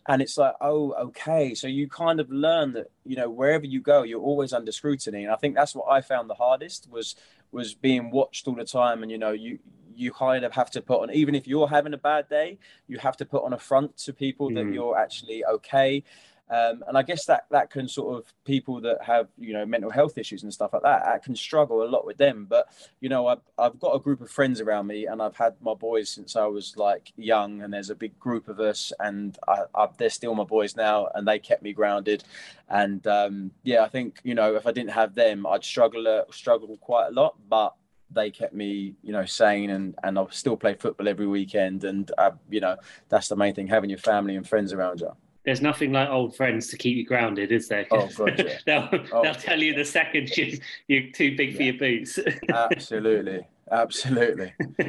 And 0.08 0.22
it's 0.22 0.38
like, 0.38 0.54
oh, 0.62 0.94
okay. 0.94 1.54
So 1.56 1.68
you 1.68 1.90
kind 1.90 2.20
of 2.20 2.30
learn 2.30 2.74
that, 2.74 2.92
you 3.06 3.16
know, 3.16 3.30
wherever 3.30 3.66
you 3.66 3.82
go, 3.82 4.04
you're 4.04 4.22
always 4.22 4.54
under 4.54 4.72
scrutiny. 4.72 5.24
And 5.24 5.34
I 5.34 5.36
think 5.36 5.56
that's 5.56 5.76
what 5.76 5.92
I 5.92 6.02
found 6.02 6.30
the 6.30 6.36
hardest 6.36 6.90
was, 6.90 7.16
was 7.52 7.74
being 7.74 8.12
watched 8.12 8.48
all 8.48 8.56
the 8.56 8.66
time. 8.66 9.02
And, 9.02 9.12
you 9.12 9.18
know, 9.18 9.32
you, 9.32 9.60
you 9.96 10.12
kind 10.12 10.46
of 10.46 10.54
have 10.54 10.70
to 10.72 10.82
put 10.82 11.02
on, 11.02 11.12
even 11.12 11.36
if 11.36 11.48
you're 11.48 11.68
having 11.68 11.94
a 11.94 11.98
bad 11.98 12.28
day, 12.30 12.58
you 12.88 12.98
have 13.00 13.18
to 13.18 13.26
put 13.26 13.44
on 13.44 13.54
a 13.54 13.58
front 13.60 13.98
to 13.98 14.14
people 14.14 14.52
that 14.52 14.66
Mm. 14.66 14.74
you're 14.74 14.98
actually 14.98 15.44
okay. 15.46 16.04
Um, 16.48 16.84
and 16.88 16.96
I 16.96 17.02
guess 17.02 17.26
that 17.26 17.48
that 17.50 17.72
can 17.72 17.88
sort 17.88 18.20
of 18.20 18.32
people 18.46 18.80
that 18.82 19.02
have 19.04 19.30
you 19.36 19.52
know 19.54 19.66
mental 19.66 19.90
health 19.90 20.16
issues 20.20 20.44
and 20.44 20.54
stuff 20.54 20.74
like 20.74 20.84
that, 20.84 21.04
that 21.04 21.24
can 21.24 21.36
struggle 21.36 21.82
a 21.82 21.90
lot 21.90 22.06
with 22.06 22.18
them. 22.18 22.46
But 22.48 22.68
you 23.00 23.10
know, 23.10 23.26
I've 23.26 23.42
I've 23.58 23.80
got 23.80 23.96
a 23.96 24.00
group 24.00 24.22
of 24.22 24.30
friends 24.30 24.62
around 24.62 24.86
me, 24.86 25.08
and 25.08 25.24
I've 25.24 25.36
had 25.36 25.56
my 25.60 25.74
boys 25.74 26.08
since 26.12 26.36
I 26.36 26.46
was 26.46 26.78
like 26.78 27.12
young, 27.18 27.64
and 27.64 27.74
there's 27.74 27.90
a 27.90 27.96
big 27.96 28.20
group 28.20 28.48
of 28.48 28.60
us, 28.60 28.94
and 29.00 29.36
I, 29.48 29.64
I, 29.74 29.88
they're 29.98 30.10
still 30.12 30.36
my 30.36 30.44
boys 30.44 30.76
now, 30.76 31.08
and 31.16 31.28
they 31.28 31.40
kept 31.40 31.64
me 31.64 31.74
grounded. 31.74 32.24
And 32.70 33.06
um, 33.08 33.52
yeah, 33.64 33.82
I 33.84 33.88
think 33.90 34.20
you 34.24 34.36
know 34.36 34.56
if 34.56 34.68
I 34.68 34.72
didn't 34.72 34.92
have 34.92 35.16
them, 35.16 35.48
I'd 35.48 35.64
struggle 35.64 36.08
uh, 36.08 36.32
struggle 36.32 36.78
quite 36.78 37.08
a 37.08 37.12
lot, 37.12 37.36
but 37.50 37.74
they 38.12 38.32
kept 38.32 38.54
me, 38.54 38.96
you 39.02 39.12
know, 39.12 39.26
sane 39.26 39.70
and 39.70 39.96
and 40.04 40.18
I 40.18 40.26
still 40.30 40.58
play 40.58 40.76
football 40.76 41.08
every 41.08 41.28
weekend. 41.28 41.84
And 41.84 42.12
uh, 42.18 42.32
you 42.50 42.60
know, 42.60 42.78
that's 43.10 43.28
the 43.28 43.36
main 43.36 43.54
thing: 43.54 43.68
having 43.68 43.90
your 43.90 44.00
family 44.00 44.36
and 44.36 44.48
friends 44.48 44.74
around 44.74 45.02
you. 45.02 45.12
There's 45.46 45.62
nothing 45.62 45.92
like 45.92 46.10
old 46.10 46.36
friends 46.36 46.70
to 46.70 46.78
keep 46.78 46.98
you 46.98 47.06
grounded, 47.06 47.52
is 47.52 47.68
there? 47.68 47.86
Oh, 47.92 48.10
God, 48.18 48.34
yeah. 48.40 48.58
they'll, 48.66 48.90
Oh, 49.12 49.22
they'll 49.22 49.36
tell 49.36 49.62
you 49.62 49.76
the 49.76 49.86
second 49.86 50.36
you, 50.36 50.58
you're 50.88 51.12
too 51.12 51.38
big 51.38 51.56
for 51.56 51.62
your 51.62 51.76
boots. 51.76 52.18
Absolutely, 52.50 53.46
absolutely. 53.72 54.54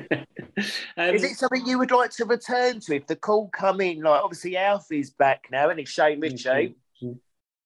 um, 0.97 1.15
is 1.15 1.25
it 1.25 1.37
something 1.37 1.67
you 1.67 1.79
would 1.79 1.91
like 1.91 2.11
to 2.13 2.25
return 2.25 2.81
to 2.81 2.97
if 2.97 3.07
the 3.07 3.17
call 3.17 3.49
come 3.49 3.83
in? 3.83 4.01
Like, 4.01 4.23
obviously, 4.23 4.57
Alfie's 4.57 5.11
back 5.11 5.49
now, 5.53 5.69
and 5.69 5.79
it's 5.79 5.91
Shane 5.91 6.21
Richie. 6.21 6.75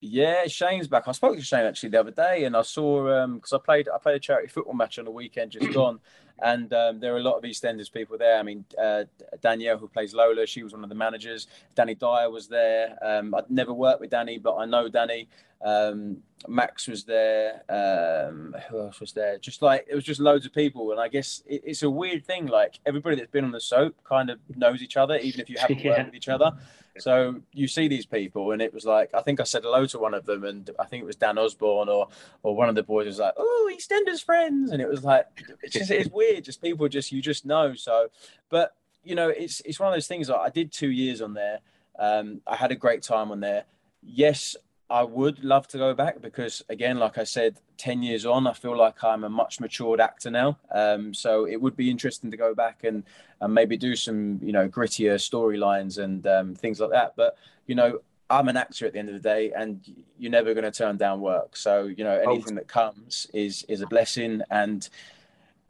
Yeah, 0.03 0.47
Shane's 0.47 0.89
back. 0.89 1.09
I 1.09 1.13
spoke 1.13 1.37
to 1.37 1.43
Shane 1.43 1.67
actually 1.67 1.91
the 1.91 2.01
other 2.01 2.11
day, 2.11 2.45
and 2.45 2.57
I 2.57 2.63
saw 2.63 3.23
um 3.23 3.35
because 3.37 3.53
I 3.53 3.59
played 3.59 3.89
I 3.95 3.99
played 3.99 4.17
a 4.17 4.21
charity 4.21 4.49
football 4.49 4.73
match 4.75 4.99
on 4.99 5.05
the 5.05 5.11
weekend 5.11 5.51
just 5.53 5.71
gone, 5.75 6.01
and 6.43 6.73
um, 6.73 7.01
there 7.01 7.13
were 7.13 7.19
a 7.19 7.23
lot 7.23 7.37
of 7.37 7.43
EastEnders 7.45 7.93
people 7.93 8.17
there. 8.17 8.39
I 8.39 8.43
mean, 8.43 8.65
uh, 8.81 9.05
Danielle 9.43 9.77
who 9.77 9.89
plays 9.89 10.15
Lola, 10.15 10.47
she 10.47 10.63
was 10.63 10.73
one 10.73 10.83
of 10.83 10.89
the 10.89 10.95
managers. 10.95 11.49
Danny 11.75 11.95
Dyer 11.95 12.31
was 12.31 12.49
there. 12.49 12.97
Um, 13.03 13.35
I'd 13.35 13.51
never 13.51 13.75
worked 13.75 14.01
with 14.01 14.09
Danny, 14.11 14.39
but 14.39 14.57
I 14.57 14.65
know 14.65 14.89
Danny. 14.89 15.29
Um, 15.63 16.23
Max 16.49 16.89
was 16.89 17.05
there. 17.05 17.63
Um, 17.69 18.57
who 18.71 18.81
else 18.81 19.01
was 19.01 19.13
there? 19.13 19.37
Just 19.37 19.61
like 19.61 19.85
it 19.87 19.95
was 19.95 20.05
just 20.05 20.19
loads 20.19 20.47
of 20.47 20.55
people, 20.55 20.93
and 20.93 20.99
I 21.01 21.09
guess 21.09 21.43
it, 21.47 21.61
it's 21.63 21.83
a 21.83 21.91
weird 21.91 22.25
thing. 22.25 22.47
Like 22.47 22.81
everybody 22.87 23.17
that's 23.17 23.31
been 23.31 23.45
on 23.45 23.53
the 23.53 23.61
soap 23.61 23.95
kind 24.05 24.31
of 24.31 24.39
knows 24.57 24.81
each 24.81 24.97
other, 24.97 25.19
even 25.19 25.43
if 25.43 25.51
you 25.51 25.59
haven't 25.59 25.79
Yeah. 25.85 25.91
worked 25.91 26.07
with 26.07 26.15
each 26.15 26.31
other. 26.31 26.53
So 26.99 27.41
you 27.53 27.69
see 27.69 27.89
these 27.89 28.07
people, 28.07 28.53
and 28.53 28.61
it 28.61 28.75
was 28.75 28.85
like 28.85 29.11
I 29.15 29.23
think 29.23 29.41
I 29.41 29.45
said 29.45 29.63
hello 29.63 29.87
to 29.87 29.99
one 29.99 30.15
of 30.15 30.27
them, 30.27 30.45
and 30.45 30.69
I 30.79 30.85
think 30.85 31.03
it 31.03 31.07
was 31.07 31.17
Dan 31.17 31.39
Osborne 31.39 31.89
or 31.89 32.09
or 32.43 32.55
one 32.55 32.69
of 32.69 32.75
the 32.75 32.83
boys 32.83 33.07
was 33.07 33.19
like, 33.19 33.35
"Oh, 33.37 33.73
EastEnders 33.75 34.23
friends," 34.23 34.73
and 34.73 34.83
it 34.83 34.89
was 34.89 35.05
like 35.05 35.27
it's 35.63 35.75
just 35.75 35.91
it's 35.91 36.11
weird, 36.11 36.45
just 36.45 36.63
people 36.63 36.89
just 36.89 37.13
you 37.13 37.23
just 37.23 37.47
know. 37.47 37.75
So, 37.75 38.09
but 38.49 38.75
you 39.05 39.15
know, 39.15 39.29
it's 39.29 39.61
it's 39.65 39.79
one 39.79 39.89
of 39.89 39.95
those 39.95 40.09
things. 40.09 40.29
Like 40.29 40.41
I 40.41 40.51
did 40.51 40.73
two 40.73 40.91
years 40.91 41.21
on 41.21 41.35
there. 41.35 41.61
Um, 41.99 42.41
I 42.47 42.57
had 42.57 42.73
a 42.73 42.77
great 42.77 43.03
time 43.03 43.31
on 43.31 43.41
there. 43.41 43.65
Yes, 44.03 44.57
I 44.91 45.05
would 45.05 45.45
love 45.45 45.69
to 45.69 45.79
go 45.79 45.95
back 45.95 46.21
because, 46.21 46.65
again, 46.69 46.99
like 46.99 47.17
I 47.17 47.23
said, 47.23 47.61
10 47.77 48.03
years 48.03 48.27
on, 48.27 48.49
I 48.49 48.53
feel 48.53 48.77
like 48.77 49.05
I'm 49.05 49.23
a 49.23 49.29
much 49.29 49.61
matured 49.61 50.01
actor 50.01 50.31
now. 50.31 50.59
Um, 50.73 51.15
so 51.15 51.47
it 51.47 51.61
would 51.61 51.77
be 51.77 51.91
interesting 51.91 52.31
to 52.33 52.37
go 52.37 52.55
back 52.57 52.83
and, 52.83 53.05
and 53.41 53.55
maybe 53.55 53.77
do 53.77 53.95
some, 53.95 54.41
you 54.43 54.53
know, 54.53 54.69
grittier 54.69 55.15
storylines 55.15 56.03
and 56.03 56.27
um, 56.27 56.57
things 56.57 56.81
like 56.81 56.91
that. 56.91 57.15
But, 57.17 57.39
you 57.67 57.77
know, 57.77 58.01
I'm 58.29 58.49
an 58.49 58.57
actor 58.57 58.85
at 58.85 58.93
the 58.93 58.99
end 58.99 59.09
of 59.09 59.15
the 59.15 59.21
day 59.21 59.53
and 59.53 59.81
you're 60.19 60.33
never 60.33 60.55
going 60.55 60.65
to 60.65 60.73
turn 60.73 60.97
down 60.97 61.21
work. 61.21 61.57
So, 61.57 61.85
you 61.85 62.03
know, 62.03 62.19
anything 62.19 62.57
that 62.57 62.67
comes 62.67 63.29
is, 63.33 63.65
is 63.69 63.83
a 63.83 63.87
blessing. 63.87 64.43
And 64.51 64.89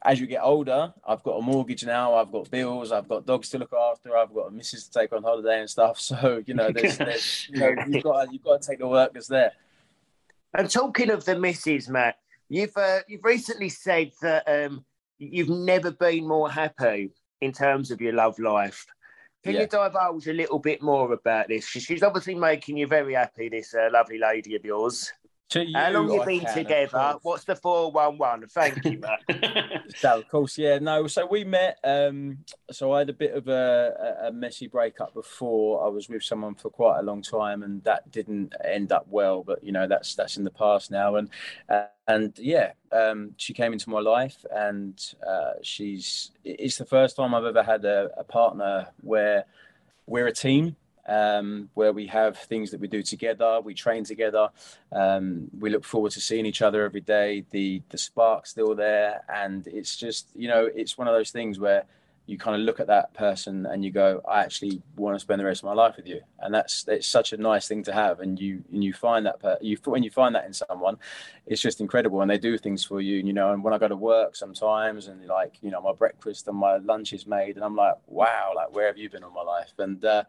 as 0.02 0.18
you 0.18 0.26
get 0.26 0.42
older, 0.42 0.94
I've 1.06 1.22
got 1.22 1.32
a 1.32 1.42
mortgage 1.42 1.84
now, 1.84 2.14
I've 2.14 2.32
got 2.32 2.50
bills, 2.50 2.90
I've 2.90 3.08
got 3.08 3.26
dogs 3.26 3.50
to 3.50 3.58
look 3.58 3.72
after, 3.72 4.16
I've 4.16 4.32
got 4.32 4.48
a 4.48 4.50
missus 4.50 4.86
to 4.86 4.98
take 4.98 5.12
on 5.12 5.22
holiday 5.22 5.60
and 5.60 5.68
stuff. 5.70 6.00
So 6.10 6.42
you 6.46 6.54
know, 6.54 6.70
there's, 6.72 6.98
there's 6.98 7.48
you 7.50 7.60
know, 7.60 7.74
you've 7.86 8.02
got 8.02 8.32
you've 8.32 8.42
got 8.42 8.62
to 8.62 8.68
take 8.68 8.78
the 8.78 8.88
work 8.88 9.12
that's 9.12 9.28
there. 9.28 9.52
And 10.54 10.68
talking 10.68 11.10
of 11.10 11.24
the 11.24 11.38
missus, 11.38 11.88
Matt, 11.88 12.18
you've 12.48 12.76
uh, 12.76 13.00
you've 13.06 13.24
recently 13.24 13.68
said 13.68 14.12
that 14.22 14.48
um, 14.48 14.84
you've 15.18 15.50
never 15.50 15.90
been 15.90 16.26
more 16.26 16.50
happy 16.50 17.12
in 17.40 17.52
terms 17.52 17.90
of 17.90 18.00
your 18.00 18.14
love 18.14 18.38
life. 18.38 18.86
Can 19.44 19.54
yeah. 19.54 19.60
you 19.60 19.66
divulge 19.66 20.26
a 20.28 20.32
little 20.32 20.58
bit 20.58 20.82
more 20.82 21.12
about 21.12 21.48
this? 21.48 21.66
She's 21.66 22.02
obviously 22.02 22.34
making 22.34 22.76
you 22.76 22.86
very 22.86 23.14
happy, 23.14 23.48
this 23.48 23.74
uh, 23.74 23.88
lovely 23.90 24.18
lady 24.18 24.54
of 24.54 24.64
yours. 24.64 25.12
To 25.50 25.66
you, 25.66 25.76
How 25.76 25.90
long 25.90 26.08
have 26.10 26.20
you 26.20 26.24
been 26.24 26.46
can, 26.46 26.54
together? 26.54 27.16
What's 27.22 27.42
the 27.42 27.56
411? 27.56 28.48
Thank 28.50 28.84
you, 28.84 29.00
Matt. 29.00 29.82
so, 29.96 30.18
of 30.18 30.28
course, 30.28 30.56
yeah. 30.56 30.78
No, 30.78 31.08
so 31.08 31.26
we 31.26 31.42
met. 31.42 31.76
Um, 31.82 32.38
so 32.70 32.92
I 32.92 33.00
had 33.00 33.10
a 33.10 33.14
bit 33.14 33.34
of 33.34 33.48
a, 33.48 34.26
a, 34.26 34.32
messy 34.32 34.68
breakup 34.68 35.12
before. 35.12 35.84
I 35.84 35.88
was 35.88 36.08
with 36.08 36.22
someone 36.22 36.54
for 36.54 36.70
quite 36.70 37.00
a 37.00 37.02
long 37.02 37.20
time, 37.20 37.64
and 37.64 37.82
that 37.82 38.12
didn't 38.12 38.54
end 38.64 38.92
up 38.92 39.06
well. 39.08 39.42
But 39.42 39.64
you 39.64 39.72
know, 39.72 39.88
that's 39.88 40.14
that's 40.14 40.36
in 40.36 40.44
the 40.44 40.52
past 40.52 40.92
now. 40.92 41.16
And 41.16 41.28
uh, 41.68 41.86
and 42.06 42.32
yeah, 42.38 42.70
um, 42.92 43.32
she 43.36 43.52
came 43.52 43.72
into 43.72 43.90
my 43.90 44.00
life, 44.00 44.44
and 44.54 45.02
uh, 45.26 45.54
she's. 45.62 46.30
It's 46.44 46.78
the 46.78 46.86
first 46.86 47.16
time 47.16 47.34
I've 47.34 47.44
ever 47.44 47.64
had 47.64 47.84
a, 47.84 48.10
a 48.16 48.22
partner 48.22 48.86
where 49.00 49.46
we're 50.06 50.28
a 50.28 50.32
team 50.32 50.76
um, 51.10 51.68
where 51.74 51.92
we 51.92 52.06
have 52.06 52.38
things 52.38 52.70
that 52.70 52.80
we 52.80 52.88
do 52.88 53.02
together. 53.02 53.60
We 53.60 53.74
train 53.74 54.04
together. 54.04 54.48
Um, 54.92 55.50
we 55.58 55.68
look 55.68 55.84
forward 55.84 56.12
to 56.12 56.20
seeing 56.20 56.46
each 56.46 56.62
other 56.62 56.84
every 56.84 57.00
day. 57.00 57.44
The 57.50 57.82
the 57.90 57.98
spark's 57.98 58.50
still 58.50 58.74
there, 58.74 59.24
and 59.28 59.66
it's 59.66 59.96
just 59.96 60.28
you 60.34 60.48
know 60.48 60.70
it's 60.72 60.96
one 60.96 61.08
of 61.08 61.14
those 61.14 61.30
things 61.30 61.58
where 61.58 61.84
you 62.30 62.38
kind 62.38 62.54
of 62.54 62.62
look 62.62 62.78
at 62.78 62.86
that 62.86 63.12
person 63.12 63.66
and 63.66 63.84
you 63.84 63.90
go, 63.90 64.22
I 64.28 64.42
actually 64.42 64.80
want 64.96 65.16
to 65.16 65.20
spend 65.20 65.40
the 65.40 65.44
rest 65.44 65.62
of 65.62 65.64
my 65.64 65.74
life 65.74 65.96
with 65.96 66.06
you, 66.06 66.20
and 66.38 66.54
that's 66.54 66.86
it's 66.86 67.08
such 67.08 67.32
a 67.32 67.36
nice 67.36 67.66
thing 67.66 67.82
to 67.84 67.92
have. 67.92 68.20
And 68.20 68.38
you 68.38 68.62
and 68.72 68.84
you 68.84 68.92
find 68.92 69.26
that 69.26 69.40
per, 69.40 69.58
you 69.60 69.76
when 69.84 70.04
you 70.04 70.10
find 70.10 70.34
that 70.36 70.46
in 70.46 70.52
someone, 70.52 70.96
it's 71.46 71.60
just 71.60 71.80
incredible. 71.80 72.20
And 72.20 72.30
they 72.30 72.38
do 72.38 72.56
things 72.56 72.84
for 72.84 73.00
you, 73.00 73.16
you 73.16 73.32
know. 73.32 73.52
And 73.52 73.64
when 73.64 73.74
I 73.74 73.78
go 73.78 73.88
to 73.88 73.96
work 73.96 74.36
sometimes, 74.36 75.08
and 75.08 75.26
like 75.26 75.58
you 75.60 75.72
know, 75.72 75.80
my 75.80 75.92
breakfast 75.92 76.46
and 76.46 76.56
my 76.56 76.76
lunch 76.76 77.12
is 77.12 77.26
made, 77.26 77.56
and 77.56 77.64
I'm 77.64 77.74
like, 77.74 77.96
wow, 78.06 78.52
like 78.54 78.72
where 78.72 78.86
have 78.86 78.96
you 78.96 79.10
been 79.10 79.24
all 79.24 79.32
my 79.32 79.42
life? 79.42 79.72
And 79.78 80.04
uh, 80.04 80.22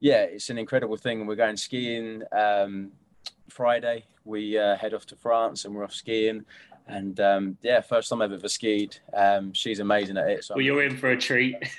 yeah, 0.00 0.22
it's 0.22 0.50
an 0.50 0.58
incredible 0.58 0.96
thing. 0.96 1.26
We're 1.26 1.36
going 1.36 1.56
skiing 1.56 2.24
um, 2.32 2.90
Friday. 3.48 4.04
We 4.24 4.58
uh, 4.58 4.74
head 4.76 4.94
off 4.94 5.06
to 5.06 5.16
France 5.16 5.64
and 5.64 5.74
we're 5.76 5.84
off 5.84 5.94
skiing 5.94 6.44
and 6.86 7.18
um, 7.20 7.58
yeah, 7.62 7.80
first 7.80 8.08
time 8.08 8.22
I've 8.22 8.32
ever 8.32 8.48
skied. 8.48 8.96
Um, 9.12 9.52
she's 9.52 9.80
amazing 9.80 10.16
at 10.16 10.28
it. 10.28 10.44
So 10.44 10.54
well, 10.54 10.64
you're 10.64 10.84
in 10.84 10.96
for 10.96 11.10
a 11.10 11.16
treat. 11.16 11.56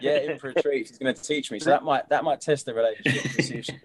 yeah, 0.00 0.18
in 0.18 0.38
for 0.38 0.48
a 0.48 0.62
treat. 0.62 0.88
She's 0.88 0.98
going 0.98 1.14
to 1.14 1.22
teach 1.22 1.50
me, 1.50 1.60
so 1.60 1.70
that 1.70 1.82
might 1.82 2.08
that 2.08 2.24
might 2.24 2.40
test 2.40 2.66
the 2.66 2.74
relationship. 2.74 3.76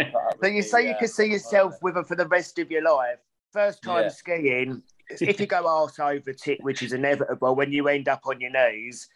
so 0.41 0.47
you 0.47 0.62
say 0.62 0.88
you 0.88 0.95
can 0.97 1.08
see 1.08 1.26
yourself 1.26 1.76
with 1.82 1.95
her 1.95 2.03
for 2.03 2.16
the 2.16 2.28
rest 2.28 2.58
of 2.60 2.72
your 2.72 2.84
life. 2.84 3.18
First 3.51 3.84
time 3.84 4.03
yeah. 4.03 4.10
skiing. 4.10 4.84
If 5.10 5.39
you 5.39 5.45
go 5.45 5.68
arse 5.68 5.99
over 5.99 6.34
tit, 6.34 6.64
which 6.64 6.82
is 6.82 6.93
inevitable 6.93 7.56
when 7.56 7.72
you 7.72 7.88
end 7.88 8.08
up 8.08 8.22
on 8.26 8.41
your 8.41 8.51
knees, 8.51 9.08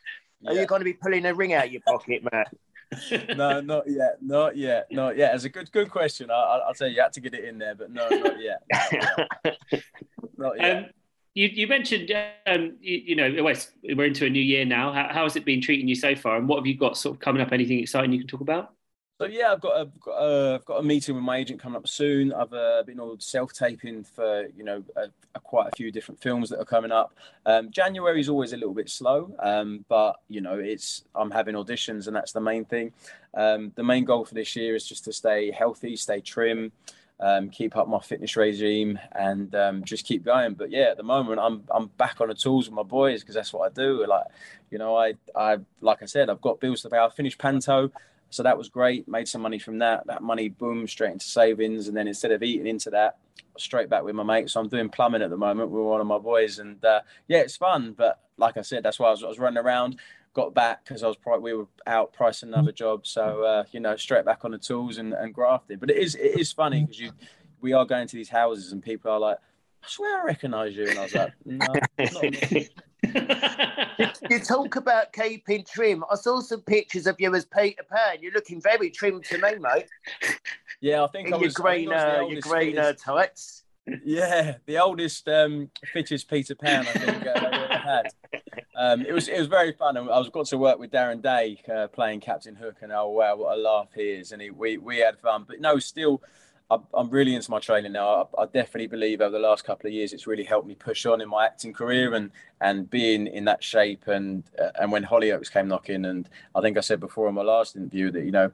yeah. 0.42 0.52
are 0.52 0.54
you 0.56 0.66
going 0.66 0.82
to 0.82 0.86
be 0.86 0.94
pulling 0.94 1.26
a 1.26 1.34
ring 1.34 1.54
out 1.54 1.66
of 1.66 1.72
your 1.72 1.82
pocket, 1.88 2.22
Matt? 2.32 2.54
no, 3.36 3.62
not 3.62 3.84
yet, 3.88 4.18
not 4.22 4.58
yet, 4.58 4.88
not 4.92 5.18
yet. 5.18 5.36
It's 5.36 5.46
a 5.46 5.50
good, 5.50 5.72
good 5.72 5.90
question. 5.90 6.32
I, 6.32 6.60
will 6.66 6.74
tell 6.74 6.88
you, 6.88 6.96
you 6.96 7.02
had 7.02 7.14
to 7.14 7.22
get 7.22 7.34
it 7.34 7.46
in 7.46 7.58
there, 7.58 7.76
but 7.76 7.92
no, 7.92 8.08
not 8.10 8.40
yet. 8.40 8.64
Not 8.72 8.92
yet. 8.92 9.84
Not 10.38 10.58
yet. 10.58 10.78
Um, 10.78 10.86
you, 11.40 11.48
you 11.54 11.68
mentioned, 11.68 12.12
um, 12.48 12.74
you, 12.82 12.98
you, 12.98 13.16
know, 13.16 13.32
we're 13.96 14.06
into 14.06 14.26
a 14.26 14.30
new 14.30 14.42
year 14.42 14.66
now. 14.66 14.92
How, 14.92 15.08
how 15.10 15.24
has 15.24 15.38
it 15.38 15.46
been 15.46 15.62
treating 15.62 15.88
you 15.88 15.96
so 15.96 16.14
far? 16.14 16.36
And 16.36 16.50
what 16.50 16.58
have 16.58 16.68
you 16.68 16.76
got 16.76 16.98
sort 16.98 17.16
of 17.16 17.22
coming 17.22 17.42
up? 17.42 17.54
Anything 17.54 17.80
exciting 17.80 18.12
you 18.12 18.20
can 18.20 18.28
talk 18.28 18.42
about? 18.42 18.74
So 19.22 19.26
yeah, 19.26 19.54
I've 19.54 19.62
got 19.62 19.78
a, 19.78 19.80
I've 19.80 20.00
got 20.02 20.18
a, 20.18 20.56
I've 20.56 20.66
got 20.66 20.80
a 20.80 20.84
meeting 20.84 21.16
with 21.16 21.24
my 21.24 21.38
agent 21.38 21.62
coming 21.62 21.78
up 21.78 21.88
soon. 21.88 22.34
I've 22.34 22.52
uh, 22.52 22.84
been 22.86 23.00
all 23.00 23.16
self 23.20 23.54
taping 23.54 24.04
for 24.04 24.48
you 24.56 24.66
know 24.66 24.84
a, 24.98 25.08
a 25.36 25.40
quite 25.40 25.68
a 25.68 25.76
few 25.76 25.92
different 25.92 26.22
films 26.22 26.50
that 26.50 26.60
are 26.60 26.66
coming 26.66 26.92
up. 26.92 27.14
Um, 27.46 27.70
January 27.70 28.20
is 28.20 28.30
always 28.30 28.52
a 28.54 28.58
little 28.58 28.74
bit 28.74 28.90
slow, 28.90 29.34
um, 29.40 29.84
but 29.90 30.22
you 30.30 30.40
know 30.40 30.58
it's 30.58 31.04
I'm 31.16 31.32
having 31.32 31.56
auditions 31.56 32.08
and 32.08 32.16
that's 32.16 32.32
the 32.32 32.40
main 32.40 32.64
thing. 32.64 32.94
Um, 33.34 33.74
the 33.76 33.84
main 33.84 34.06
goal 34.06 34.24
for 34.24 34.36
this 34.36 34.56
year 34.56 34.74
is 34.74 34.88
just 34.88 35.04
to 35.06 35.14
stay 35.14 35.52
healthy, 35.52 35.98
stay 35.98 36.22
trim 36.22 36.72
um, 37.20 37.50
keep 37.50 37.76
up 37.76 37.88
my 37.88 38.00
fitness 38.00 38.36
regime, 38.36 39.00
and 39.12 39.54
um, 39.56 39.84
just 39.84 40.06
keep 40.06 40.24
going. 40.24 40.54
But 40.54 40.72
yeah, 40.72 40.90
at 40.92 40.98
the 40.98 41.04
moment, 41.04 41.40
I'm 41.40 41.64
I'm 41.70 41.88
back 41.88 42.22
on 42.22 42.30
the 42.30 42.34
tools 42.34 42.68
with 42.68 42.76
my 42.76 42.84
boys 42.84 43.22
because 43.22 43.36
that's 43.36 43.52
what 43.54 43.70
I 43.70 43.74
do. 43.74 44.06
Like, 44.08 44.26
you 44.72 44.78
know, 44.78 44.96
I 44.96 45.16
I 45.36 45.58
like 45.82 46.02
I 46.02 46.06
said, 46.06 46.30
I've 46.30 46.42
got 46.42 46.60
bills 46.60 46.82
to 46.84 46.90
pay. 46.90 46.98
I 46.98 47.10
finished 47.10 47.38
Panto, 47.38 47.92
so 48.30 48.44
that 48.44 48.58
was 48.58 48.70
great. 48.70 49.08
Made 49.08 49.28
some 49.28 49.42
money 49.42 49.60
from 49.60 49.80
that. 49.80 50.08
That 50.08 50.24
money, 50.24 50.50
boom, 50.50 50.88
straight 50.88 51.12
into 51.12 51.26
savings, 51.26 51.88
and 51.88 51.98
then 51.98 52.08
instead 52.08 52.32
of 52.32 52.42
eating 52.42 52.68
into 52.68 52.90
that, 52.92 53.18
straight 53.58 53.90
back 53.90 54.04
with 54.04 54.16
my 54.16 54.24
mates. 54.24 54.54
So 54.54 54.62
I'm 54.62 54.70
doing 54.70 54.90
plumbing 54.90 55.22
at 55.22 55.30
the 55.30 55.38
moment 55.38 55.72
with 55.72 55.84
one 55.84 56.02
of 56.02 56.08
my 56.08 56.20
boys, 56.20 56.60
and 56.60 56.84
uh, 56.86 57.02
yeah, 57.28 57.40
it's 57.40 57.58
fun. 57.58 57.94
But 57.98 58.20
like 58.38 58.58
I 58.58 58.62
said, 58.62 58.84
that's 58.84 59.00
why 59.00 59.10
I 59.10 59.12
was, 59.12 59.24
I 59.24 59.28
was 59.28 59.40
running 59.40 59.64
around 59.64 59.98
got 60.34 60.54
back 60.54 60.84
because 60.84 61.04
I 61.04 61.08
was 61.08 61.18
we 61.42 61.54
were 61.54 61.68
out 61.88 62.14
pricing 62.14 62.50
another 62.50 62.72
job. 62.72 63.06
So 63.06 63.44
uh, 63.44 63.64
you 63.72 63.80
know, 63.80 63.96
straight 63.96 64.26
back 64.26 64.46
on 64.46 64.52
the 64.52 64.58
tools 64.58 64.98
and, 64.98 65.14
and 65.14 65.34
grafting. 65.34 65.80
But 65.80 65.92
it 65.92 65.98
is 65.98 66.16
it 66.16 66.40
is 66.40 66.52
funny 66.52 66.82
because 66.82 67.00
you 67.00 67.12
we 67.62 67.74
are 67.74 67.86
going 67.86 68.08
to 68.08 68.16
these 68.16 68.30
houses 68.30 68.72
and 68.72 68.82
people 68.82 69.12
are 69.12 69.20
like, 69.20 69.38
I 69.84 69.88
swear 69.88 70.22
I 70.22 70.26
recognise 70.26 70.76
you, 70.76 70.90
and 70.90 71.00
I 71.00 71.04
was 71.04 71.16
like, 71.16 71.34
no. 71.46 71.66
you 74.30 74.40
talk 74.40 74.76
about 74.76 75.14
keeping 75.14 75.64
trim. 75.64 76.04
I 76.12 76.16
saw 76.16 76.42
some 76.42 76.62
pictures 76.62 77.08
of 77.08 77.16
you 77.20 77.34
as 77.34 77.46
Peter 77.46 77.84
Pan. 77.90 78.18
You're 78.22 78.34
looking 78.34 78.62
very 78.62 78.90
trim 78.90 79.22
to 79.22 79.38
me, 79.38 79.56
mate. 79.60 79.88
Yeah, 80.82 81.04
I 81.04 81.08
think 81.08 81.30
In 81.30 81.34
I 81.34 81.38
was. 81.38 81.58
Your 81.58 81.66
green, 81.66 81.94
uh, 81.94 82.24
your 82.28 82.42
green 82.42 82.78
uh, 82.78 82.94
tights. 82.94 83.64
Yeah, 84.06 84.58
the 84.66 84.78
oldest, 84.78 85.28
um, 85.28 85.72
fittest 85.94 86.30
Peter 86.30 86.56
Pan 86.56 86.82
I 86.82 86.92
think 86.92 87.26
uh, 87.26 87.34
I've 87.36 87.44
ever 87.44 87.78
had. 87.78 88.08
Um, 88.80 89.02
it 89.02 89.12
was 89.12 89.28
it 89.28 89.38
was 89.38 89.48
very 89.48 89.74
fun, 89.74 89.98
and 89.98 90.10
I 90.10 90.18
was 90.18 90.30
got 90.30 90.46
to 90.46 90.58
work 90.58 90.80
with 90.80 90.90
Darren 90.90 91.22
Day 91.22 91.62
uh, 91.70 91.88
playing 91.88 92.22
Captain 92.22 92.56
Hook, 92.56 92.78
and 92.82 92.94
oh 92.94 93.10
wow, 93.10 93.36
what 93.36 93.58
a 93.58 93.60
laugh 93.60 93.90
he 93.94 94.04
is, 94.04 94.32
and 94.32 94.42
he, 94.42 94.52
we 94.52 94.78
we 94.78 95.00
had 95.00 95.20
fun. 95.20 95.44
But 95.46 95.60
no, 95.60 95.80
still, 95.80 96.22
I'm 96.72 97.10
really 97.10 97.36
into 97.36 97.52
my 97.52 97.60
training 97.60 97.92
now. 97.92 98.30
I, 98.38 98.44
I, 98.44 98.46
definitely 98.46 98.88
believe 98.88 99.20
over 99.20 99.32
the 99.32 99.40
last 99.44 99.66
couple 99.66 99.88
of 99.88 99.94
years, 99.94 100.14
it's 100.14 100.28
really 100.28 100.46
helped 100.46 100.66
me 100.66 100.76
push 100.76 101.06
on 101.06 101.20
in 101.20 101.28
my 101.28 101.46
acting 101.46 101.74
career 101.74 102.14
and 102.14 102.32
and 102.62 102.90
being 102.90 103.28
in 103.28 103.44
that 103.46 103.62
shape. 103.62 104.08
And 104.08 104.46
uh, 104.58 104.70
and 104.80 104.94
when 104.94 105.04
Hollyoaks 105.04 105.52
came 105.52 105.68
knocking, 105.68 106.06
and 106.06 106.30
I 106.56 106.62
think 106.62 106.78
I 106.78 106.82
said 106.82 107.02
before 107.02 107.28
in 107.28 107.36
my 107.36 107.42
last 107.42 107.76
interview 107.76 108.12
that 108.12 108.24
you 108.24 108.32
know 108.32 108.50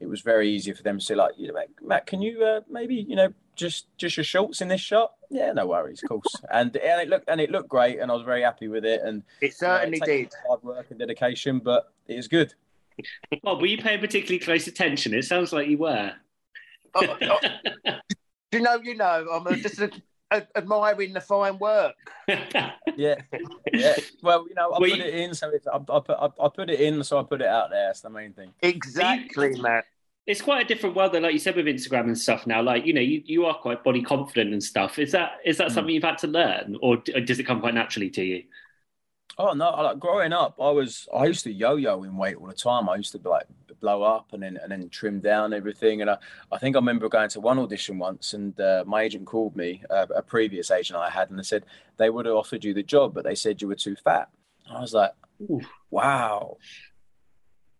it 0.00 0.08
was 0.08 0.22
very 0.22 0.50
easy 0.50 0.72
for 0.72 0.82
them 0.82 0.98
to 0.98 1.04
say 1.04 1.14
like, 1.14 1.32
you 1.36 1.52
know, 1.52 1.60
Matt, 1.82 2.06
can 2.06 2.22
you 2.22 2.42
uh, 2.42 2.60
maybe 2.68 2.94
you 2.94 3.14
know 3.14 3.32
just 3.54 3.86
just 3.98 4.16
your 4.16 4.24
shorts 4.24 4.62
in 4.62 4.68
this 4.68 4.80
shot? 4.80 5.12
Yeah, 5.30 5.52
no 5.52 5.66
worries, 5.66 6.02
of 6.02 6.08
course. 6.08 6.36
and 6.52 6.74
and 6.76 7.02
it 7.02 7.08
looked 7.08 7.28
and 7.28 7.40
it 7.40 7.50
looked 7.50 7.68
great, 7.68 7.98
and 7.98 8.10
I 8.10 8.14
was 8.14 8.24
very 8.24 8.42
happy 8.42 8.68
with 8.68 8.84
it. 8.84 9.02
And 9.02 9.22
it 9.40 9.54
certainly 9.54 9.98
you 9.98 10.06
know, 10.06 10.12
it 10.12 10.16
did. 10.16 10.32
Hard 10.48 10.62
work 10.62 10.86
and 10.90 10.98
dedication, 10.98 11.58
but 11.58 11.92
it 12.08 12.16
was 12.16 12.28
good. 12.28 12.54
Well, 13.42 13.58
were 13.58 13.64
you 13.64 13.78
paying 13.78 14.00
particularly 14.00 14.40
close 14.40 14.66
attention? 14.66 15.14
It 15.14 15.24
sounds 15.24 15.54
like 15.54 15.68
you 15.68 15.78
were. 15.78 16.12
oh, 16.94 17.16
oh. 17.22 17.38
you 18.52 18.60
know, 18.60 18.78
you 18.82 18.94
know, 18.94 19.26
I'm 19.32 19.62
just 19.62 19.78
a, 19.78 19.84
a, 19.86 19.90
admiring 20.30 21.12
the 21.12 21.20
fine 21.20 21.58
work. 21.58 21.94
yeah, 22.28 23.16
yeah. 23.72 23.96
Well, 24.22 24.46
you 24.48 24.54
know, 24.54 24.70
I 24.70 24.78
well, 24.78 24.80
put 24.80 24.90
you... 24.90 25.02
it 25.02 25.14
in, 25.14 25.34
so 25.34 25.50
I, 25.72 25.76
I, 25.76 26.00
put, 26.00 26.10
I, 26.10 26.28
I, 26.40 26.48
put 26.48 26.70
it 26.70 26.80
in, 26.80 27.02
so 27.02 27.18
I 27.18 27.22
put 27.22 27.40
it 27.40 27.48
out 27.48 27.70
there. 27.70 27.88
That's 27.88 28.00
the 28.00 28.10
main 28.10 28.32
thing. 28.32 28.52
Exactly, 28.62 29.56
you, 29.56 29.62
Matt 29.62 29.84
it's 30.30 30.40
quite 30.40 30.64
a 30.64 30.68
different 30.68 30.94
world 30.94 31.12
though, 31.12 31.18
like 31.18 31.32
you 31.32 31.38
said 31.38 31.56
with 31.56 31.66
Instagram 31.66 32.04
and 32.04 32.18
stuff 32.18 32.46
now. 32.46 32.62
Like, 32.62 32.86
you 32.86 32.92
know, 32.92 33.00
you, 33.00 33.22
you 33.24 33.46
are 33.46 33.54
quite 33.54 33.82
body 33.82 34.02
confident 34.02 34.52
and 34.52 34.62
stuff. 34.62 34.98
Is 34.98 35.12
that 35.12 35.38
is 35.44 35.58
that 35.58 35.68
mm. 35.68 35.72
something 35.72 35.94
you've 35.94 36.04
had 36.04 36.18
to 36.18 36.28
learn 36.28 36.76
or 36.80 36.98
does 36.98 37.38
it 37.38 37.44
come 37.44 37.60
quite 37.60 37.74
naturally 37.74 38.10
to 38.10 38.22
you? 38.22 38.44
Oh 39.38 39.52
no! 39.52 39.70
Like 39.70 39.98
growing 39.98 40.32
up, 40.32 40.56
I 40.60 40.70
was 40.70 41.08
I 41.14 41.26
used 41.26 41.44
to 41.44 41.52
yo-yo 41.52 42.02
in 42.02 42.16
weight 42.16 42.36
all 42.36 42.46
the 42.46 42.54
time. 42.54 42.88
I 42.88 42.96
used 42.96 43.12
to 43.12 43.18
be 43.18 43.28
like 43.28 43.46
blow 43.80 44.02
up 44.02 44.32
and 44.32 44.42
then 44.42 44.58
and 44.62 44.70
then 44.70 44.88
trim 44.88 45.20
down 45.20 45.52
everything. 45.52 46.00
And 46.00 46.10
I, 46.10 46.18
I 46.52 46.58
think 46.58 46.76
I 46.76 46.78
remember 46.78 47.08
going 47.08 47.30
to 47.30 47.40
one 47.40 47.58
audition 47.58 47.98
once, 47.98 48.34
and 48.34 48.58
uh, 48.60 48.84
my 48.86 49.02
agent 49.02 49.26
called 49.26 49.56
me, 49.56 49.82
uh, 49.90 50.06
a 50.14 50.22
previous 50.22 50.70
agent 50.70 50.98
I 50.98 51.10
had, 51.10 51.30
and 51.30 51.38
they 51.38 51.42
said 51.42 51.64
they 51.96 52.10
would 52.10 52.26
have 52.26 52.36
offered 52.36 52.64
you 52.64 52.74
the 52.74 52.82
job, 52.82 53.14
but 53.14 53.24
they 53.24 53.34
said 53.34 53.60
you 53.60 53.68
were 53.68 53.74
too 53.74 53.96
fat. 53.96 54.28
I 54.70 54.80
was 54.80 54.94
like, 54.94 55.12
wow, 55.90 56.58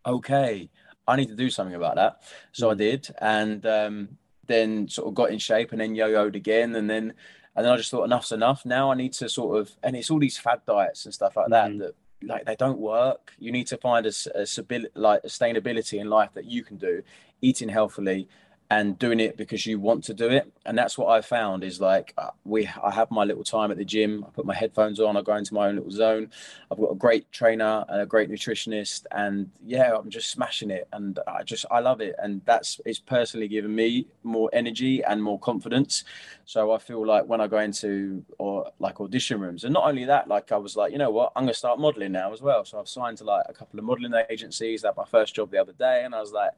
okay. 0.05 0.71
I 1.07 1.17
need 1.17 1.29
to 1.29 1.37
do 1.37 1.51
something 1.51 1.75
about 1.75 1.97
that. 1.97 2.23
So 2.53 2.69
mm. 2.69 2.73
I 2.73 2.75
did, 2.75 3.09
and 3.21 3.67
um, 3.67 4.09
then 4.47 4.89
sort 4.89 5.09
of 5.09 5.15
got 5.15 5.31
in 5.31 5.39
shape, 5.39 5.73
and 5.73 5.81
then 5.81 5.95
yo-yoed 5.95 6.37
again, 6.37 6.75
and 6.77 6.89
then 6.89 7.15
and 7.57 7.67
then 7.67 7.73
I 7.73 7.77
just 7.77 7.91
thought 7.91 8.05
enough's 8.05 8.33
enough. 8.33 8.65
Now 8.65 8.93
I 8.93 8.95
need 8.95 9.13
to 9.15 9.29
sort 9.29 9.59
of, 9.59 9.77
and 9.83 9.97
it's 9.97 10.11
all 10.11 10.21
these 10.21 10.39
fad 10.39 10.61
diets 10.67 11.05
and 11.05 11.15
stuff 11.15 11.37
like 11.37 11.51
that 11.51 11.71
mm. 11.71 11.79
that 11.81 11.95
like 12.23 12.45
they 12.45 12.57
don't 12.57 12.79
work. 12.79 13.33
You 13.39 13.53
need 13.53 13.67
to 13.69 13.77
find 13.77 14.07
a, 14.07 14.13
a 14.35 14.47
like 14.95 15.21
a 15.25 15.27
sustainability 15.27 16.01
in 16.01 16.09
life 16.09 16.31
that 16.35 16.45
you 16.45 16.63
can 16.63 16.77
do, 16.77 17.03
eating 17.41 17.69
healthily, 17.69 18.29
and 18.71 18.97
doing 19.01 19.19
it 19.19 19.37
because 19.37 19.67
you 19.67 19.81
want 19.81 20.05
to 20.05 20.15
do 20.15 20.29
it. 20.29 20.51
And 20.65 20.79
that's 20.79 20.97
what 20.97 21.09
i 21.09 21.21
found 21.21 21.65
is 21.65 21.81
like 21.81 22.15
uh, 22.17 22.31
we 22.45 22.69
i 22.83 22.91
have 22.93 23.11
my 23.11 23.25
little 23.25 23.43
time 23.43 23.71
at 23.73 23.77
the 23.77 23.85
gym. 23.85 24.25
I 24.27 24.31
put 24.31 24.47
my 24.47 24.55
headphones 24.55 25.01
on. 25.01 25.17
I 25.17 25.23
go 25.23 25.35
into 25.35 25.55
my 25.55 25.69
own 25.69 25.75
little 25.75 25.91
zone. 25.91 26.31
I've 26.71 26.79
got 26.79 26.93
a 26.93 26.95
great 26.95 27.31
trainer 27.33 27.85
and 27.89 28.01
a 28.01 28.07
great 28.07 28.31
nutritionist. 28.31 29.07
And 29.11 29.51
yeah 29.67 29.93
i'm 29.97 30.09
just 30.09 30.31
smashing 30.31 30.71
it. 30.71 30.87
And 30.93 31.19
i 31.27 31.43
just 31.43 31.67
i 31.71 31.81
love 31.81 32.01
it. 32.01 32.15
And 32.23 32.43
that's 32.45 32.81
it's 32.87 33.01
personally 33.01 33.49
given 33.49 33.75
me 33.75 34.07
more 34.23 34.49
energy 34.53 35.03
and 35.03 35.21
more 35.23 35.39
confidence. 35.41 36.05
So 36.45 36.71
i 36.71 36.79
feel 36.79 37.05
like 37.05 37.27
when 37.27 37.41
i 37.41 37.49
go 37.49 37.59
into 37.59 38.25
or 38.39 38.71
like 38.79 39.01
audition 39.01 39.41
rooms 39.41 39.65
and 39.65 39.75
not 39.75 39.85
only 39.85 40.05
that 40.05 40.29
like 40.29 40.53
i 40.53 40.57
was 40.57 40.77
like 40.77 40.93
you 40.93 40.99
know 40.99 41.11
what? 41.11 41.33
I'm 41.35 41.47
to 41.49 41.55
start 41.55 41.81
modeling 41.81 42.13
now 42.13 42.33
as 42.33 42.41
well. 42.41 42.65
So 42.65 42.79
i've 42.79 42.89
signed 42.89 43.19
to 43.19 43.25
like 43.25 43.47
a 43.49 43.53
couple 43.53 43.81
of 43.81 43.85
modeling 43.85 44.15
agencies. 44.31 44.83
That 44.83 44.97
my 44.97 45.05
first 45.05 45.35
job 45.35 45.51
the 45.51 45.59
other 45.59 45.73
day. 45.73 46.03
And 46.05 46.15
i 46.15 46.21
was 46.21 46.33
like 46.33 46.53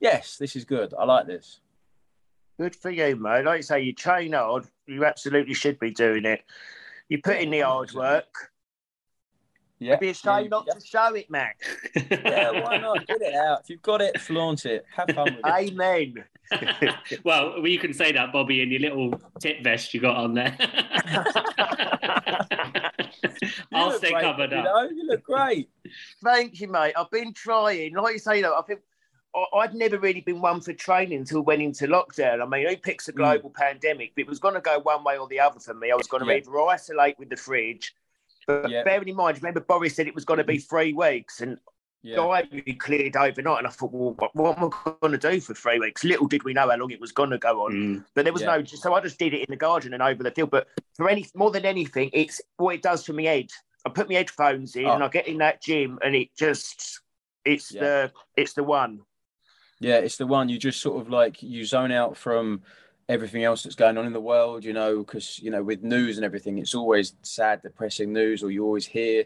yes, 0.00 0.36
this 0.36 0.56
is 0.56 0.64
good. 0.64 0.94
I 0.98 1.04
like 1.04 1.26
this. 1.26 1.60
Good 2.58 2.74
for 2.74 2.90
you, 2.90 3.16
mate. 3.16 3.44
Like 3.44 3.58
you 3.58 3.62
say, 3.62 3.80
you 3.80 3.92
train 3.92 4.32
hard. 4.32 4.66
You 4.86 5.04
absolutely 5.04 5.54
should 5.54 5.78
be 5.78 5.92
doing 5.92 6.24
it. 6.24 6.42
You 7.08 7.18
put 7.22 7.36
in 7.36 7.50
the 7.50 7.60
hard 7.60 7.92
work. 7.92 8.50
Yeah. 9.78 9.92
It'd 9.92 10.00
be 10.00 10.08
a 10.08 10.14
shame 10.14 10.44
yeah, 10.44 10.48
not 10.48 10.64
yeah. 10.66 10.74
to 10.74 10.80
show 10.84 11.14
it, 11.14 11.30
Mac. 11.30 11.60
yeah, 12.10 12.50
why 12.62 12.78
not? 12.78 13.06
Get 13.06 13.22
it 13.22 13.34
out. 13.34 13.60
If 13.60 13.70
you've 13.70 13.82
got 13.82 14.02
it, 14.02 14.20
flaunt 14.20 14.66
it. 14.66 14.84
Have 14.96 15.10
fun 15.14 15.36
with 15.36 15.44
it. 15.44 15.72
Amen. 15.72 16.24
well, 17.24 17.64
you 17.64 17.78
can 17.78 17.92
say 17.92 18.10
that, 18.10 18.32
Bobby, 18.32 18.60
in 18.60 18.72
your 18.72 18.80
little 18.80 19.20
tit 19.38 19.62
vest 19.62 19.94
you 19.94 20.00
got 20.00 20.16
on 20.16 20.34
there. 20.34 20.56
I'll 23.72 23.92
stay 23.92 24.10
great, 24.10 24.22
covered 24.22 24.50
you 24.50 24.58
up. 24.58 24.64
Know? 24.64 24.88
You 24.90 25.06
look 25.06 25.22
great. 25.22 25.70
Thank 26.24 26.60
you, 26.60 26.66
mate. 26.68 26.94
I've 26.96 27.10
been 27.10 27.32
trying. 27.32 27.94
Like 27.94 28.14
you 28.14 28.18
say, 28.18 28.42
though, 28.42 28.58
I 28.58 28.62
think 28.62 28.80
I'd 29.54 29.74
never 29.74 29.98
really 29.98 30.20
been 30.20 30.40
one 30.40 30.60
for 30.60 30.72
training 30.72 31.18
until 31.18 31.42
went 31.42 31.62
into 31.62 31.86
lockdown. 31.86 32.42
I 32.42 32.46
mean, 32.46 32.68
who 32.68 32.76
picks 32.76 33.08
a 33.08 33.12
hmm. 33.12 33.18
global 33.18 33.50
mm. 33.50 33.54
pandemic? 33.54 34.12
But 34.14 34.22
it 34.22 34.28
was 34.28 34.38
going 34.38 34.54
to 34.54 34.60
go 34.60 34.78
one 34.78 35.04
way 35.04 35.18
or 35.18 35.28
the 35.28 35.40
other 35.40 35.60
for 35.60 35.74
me. 35.74 35.90
I 35.90 35.94
was 35.94 36.06
going 36.06 36.24
to 36.24 36.30
yeah. 36.30 36.38
either 36.38 36.58
isolate 36.60 37.18
with 37.18 37.28
the 37.28 37.36
fridge, 37.36 37.94
but 38.46 38.70
yeah. 38.70 38.82
bearing 38.82 39.08
in 39.08 39.16
mind, 39.16 39.36
remember 39.36 39.60
Boris 39.60 39.94
said 39.94 40.06
it 40.06 40.14
was 40.14 40.24
going 40.24 40.38
to 40.38 40.44
be 40.44 40.58
three 40.58 40.94
weeks, 40.94 41.42
and 41.42 41.58
yeah. 42.02 42.20
I 42.20 42.42
cleared 42.78 43.16
overnight. 43.16 43.58
And 43.58 43.66
I 43.66 43.70
thought, 43.70 43.92
well, 43.92 44.14
what, 44.14 44.34
what 44.34 44.58
am 44.58 44.64
I 44.64 44.92
going 45.00 45.12
to 45.12 45.18
do 45.18 45.40
for 45.40 45.54
three 45.54 45.78
weeks? 45.78 46.04
Little 46.04 46.26
did 46.26 46.44
we 46.44 46.54
know 46.54 46.68
how 46.68 46.76
long 46.76 46.90
it 46.90 47.00
was 47.00 47.12
going 47.12 47.30
to 47.30 47.38
go 47.38 47.66
on. 47.66 47.72
Mm. 47.72 48.04
But 48.14 48.24
there 48.24 48.32
was 48.32 48.42
yeah. 48.42 48.56
no, 48.56 48.64
so 48.64 48.94
I 48.94 49.00
just 49.00 49.18
did 49.18 49.34
it 49.34 49.40
in 49.40 49.50
the 49.50 49.56
garden 49.56 49.92
and 49.92 50.02
over 50.02 50.22
the 50.22 50.30
field. 50.30 50.50
But 50.50 50.68
for 50.94 51.08
any 51.08 51.26
more 51.34 51.50
than 51.50 51.66
anything, 51.66 52.10
it's 52.12 52.40
what 52.56 52.74
it 52.74 52.82
does 52.82 53.04
for 53.04 53.12
me 53.12 53.26
head. 53.26 53.50
I 53.84 53.90
put 53.90 54.08
my 54.08 54.16
headphones 54.16 54.74
in 54.76 54.86
oh. 54.86 54.94
and 54.94 55.04
I 55.04 55.08
get 55.08 55.28
in 55.28 55.38
that 55.38 55.62
gym, 55.62 55.98
and 56.02 56.16
it 56.16 56.28
just, 56.36 57.00
it's 57.44 57.68
the, 57.68 58.10
it's 58.36 58.54
the 58.54 58.64
one. 58.64 59.00
Yeah, 59.80 59.96
it's 59.98 60.16
the 60.16 60.26
one 60.26 60.48
you 60.48 60.58
just 60.58 60.80
sort 60.80 61.00
of 61.00 61.08
like 61.08 61.42
you 61.42 61.64
zone 61.64 61.92
out 61.92 62.16
from 62.16 62.62
everything 63.08 63.44
else 63.44 63.62
that's 63.62 63.76
going 63.76 63.96
on 63.96 64.06
in 64.06 64.12
the 64.12 64.20
world, 64.20 64.64
you 64.64 64.72
know, 64.72 64.98
because 64.98 65.38
you 65.40 65.50
know 65.50 65.62
with 65.62 65.82
news 65.82 66.18
and 66.18 66.24
everything, 66.24 66.58
it's 66.58 66.74
always 66.74 67.14
sad, 67.22 67.62
depressing 67.62 68.12
news, 68.12 68.42
or 68.42 68.50
you 68.50 68.64
always 68.64 68.86
hear 68.86 69.24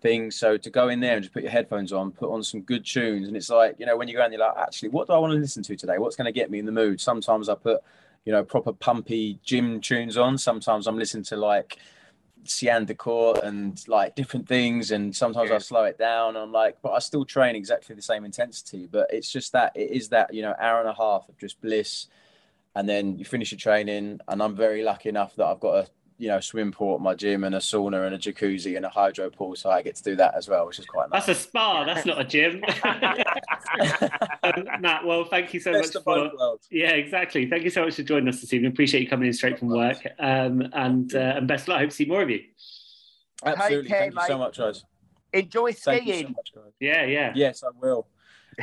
things. 0.00 0.36
So 0.36 0.56
to 0.56 0.70
go 0.70 0.88
in 0.88 1.00
there 1.00 1.14
and 1.14 1.22
just 1.22 1.34
put 1.34 1.42
your 1.42 1.52
headphones 1.52 1.92
on, 1.92 2.12
put 2.12 2.30
on 2.32 2.42
some 2.42 2.62
good 2.62 2.84
tunes, 2.86 3.28
and 3.28 3.36
it's 3.36 3.50
like 3.50 3.76
you 3.78 3.86
know 3.86 3.96
when 3.96 4.08
you 4.08 4.16
go 4.16 4.24
in, 4.24 4.32
you're 4.32 4.40
like, 4.40 4.56
actually, 4.56 4.88
what 4.88 5.06
do 5.06 5.12
I 5.12 5.18
want 5.18 5.32
to 5.34 5.38
listen 5.38 5.62
to 5.64 5.76
today? 5.76 5.98
What's 5.98 6.16
going 6.16 6.26
to 6.26 6.32
get 6.32 6.50
me 6.50 6.58
in 6.58 6.66
the 6.66 6.72
mood? 6.72 7.00
Sometimes 7.00 7.48
I 7.48 7.54
put 7.54 7.80
you 8.24 8.32
know 8.32 8.42
proper 8.44 8.72
pumpy 8.72 9.38
gym 9.42 9.80
tunes 9.80 10.16
on. 10.16 10.38
Sometimes 10.38 10.86
I'm 10.86 10.98
listening 10.98 11.24
to 11.24 11.36
like 11.36 11.78
Sian 12.44 12.84
Decor 12.84 13.40
and 13.44 13.82
like 13.88 14.14
different 14.14 14.48
things. 14.48 14.90
And 14.90 15.14
sometimes 15.14 15.50
yeah. 15.50 15.56
I 15.56 15.58
slow 15.58 15.84
it 15.84 15.98
down. 15.98 16.36
I'm 16.36 16.52
like, 16.52 16.78
but 16.82 16.92
I 16.92 16.98
still 16.98 17.24
train 17.24 17.56
exactly 17.56 17.94
the 17.94 18.02
same 18.02 18.24
intensity. 18.24 18.88
But 18.90 19.12
it's 19.12 19.30
just 19.30 19.52
that 19.52 19.72
it 19.74 19.90
is 19.90 20.08
that, 20.10 20.32
you 20.32 20.42
know, 20.42 20.54
hour 20.58 20.80
and 20.80 20.88
a 20.88 20.94
half 20.94 21.28
of 21.28 21.38
just 21.38 21.60
bliss. 21.60 22.06
And 22.74 22.88
then 22.88 23.18
you 23.18 23.24
finish 23.24 23.52
your 23.52 23.58
training. 23.58 24.20
And 24.28 24.42
I'm 24.42 24.54
very 24.54 24.82
lucky 24.82 25.08
enough 25.08 25.36
that 25.36 25.46
I've 25.46 25.60
got 25.60 25.74
a 25.74 25.88
you 26.20 26.28
know, 26.28 26.38
swim 26.38 26.70
pool 26.70 26.96
at 26.96 27.00
my 27.00 27.14
gym 27.14 27.44
and 27.44 27.54
a 27.54 27.58
sauna 27.58 28.04
and 28.04 28.14
a 28.14 28.18
jacuzzi 28.18 28.76
and 28.76 28.84
a 28.84 28.90
hydro 28.90 29.30
pool. 29.30 29.56
So 29.56 29.70
I 29.70 29.80
get 29.80 29.96
to 29.96 30.02
do 30.02 30.16
that 30.16 30.34
as 30.34 30.48
well, 30.48 30.66
which 30.66 30.78
is 30.78 30.84
quite 30.84 31.08
nice. 31.08 31.24
That's 31.24 31.38
a 31.40 31.42
spa. 31.42 31.84
That's 31.84 32.04
not 32.04 32.20
a 32.20 32.24
gym. 32.24 32.62
um, 34.42 34.82
Matt, 34.82 35.06
well, 35.06 35.24
thank 35.24 35.54
you 35.54 35.60
so 35.60 35.72
Best 35.72 35.94
much 35.94 36.04
for. 36.04 36.58
Yeah, 36.70 36.90
exactly. 36.90 37.48
Thank 37.48 37.64
you 37.64 37.70
so 37.70 37.86
much 37.86 37.94
for 37.94 38.02
joining 38.02 38.28
us 38.28 38.42
this 38.42 38.52
evening. 38.52 38.70
Appreciate 38.70 39.00
you 39.00 39.08
coming 39.08 39.28
in 39.28 39.32
straight 39.32 39.58
from 39.58 39.68
work. 39.68 40.06
Um, 40.18 40.68
and 40.74 41.14
uh, 41.14 41.34
and 41.36 41.48
best 41.48 41.62
of 41.62 41.68
luck. 41.68 41.78
I 41.78 41.80
hope 41.80 41.90
to 41.90 41.96
see 41.96 42.04
more 42.04 42.20
of 42.20 42.28
you. 42.28 42.42
Absolutely. 43.42 43.88
Care, 43.88 44.00
thank 44.00 44.14
mate. 44.14 44.22
you 44.22 44.28
so 44.28 44.38
much, 44.38 44.58
guys. 44.58 44.84
Enjoy 45.32 45.70
skiing. 45.70 46.26
So 46.26 46.28
much, 46.28 46.52
guys. 46.54 46.72
yeah, 46.80 47.04
yeah. 47.06 47.32
Yes, 47.34 47.62
I 47.64 47.70
will. 47.80 48.06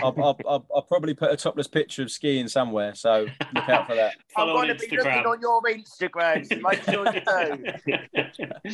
I'll, 0.03 0.15
I'll, 0.17 0.39
I'll, 0.47 0.65
I'll, 0.75 0.81
probably 0.81 1.13
put 1.13 1.31
a 1.31 1.37
topless 1.37 1.67
picture 1.67 2.03
of 2.03 2.11
skiing 2.11 2.47
somewhere, 2.47 2.95
so 2.95 3.27
look 3.55 3.69
out 3.69 3.87
for 3.87 3.95
that. 3.95 4.15
I'm 4.35 4.47
going 4.47 4.67
to 4.69 4.75
be 4.75 4.95
looking 4.95 5.11
on 5.11 5.41
your 5.41 5.61
Instagram, 5.63 6.45
so 6.45 6.55
make 6.57 6.83
sure 6.83 7.05
you 7.13 7.21
do. 7.21 8.73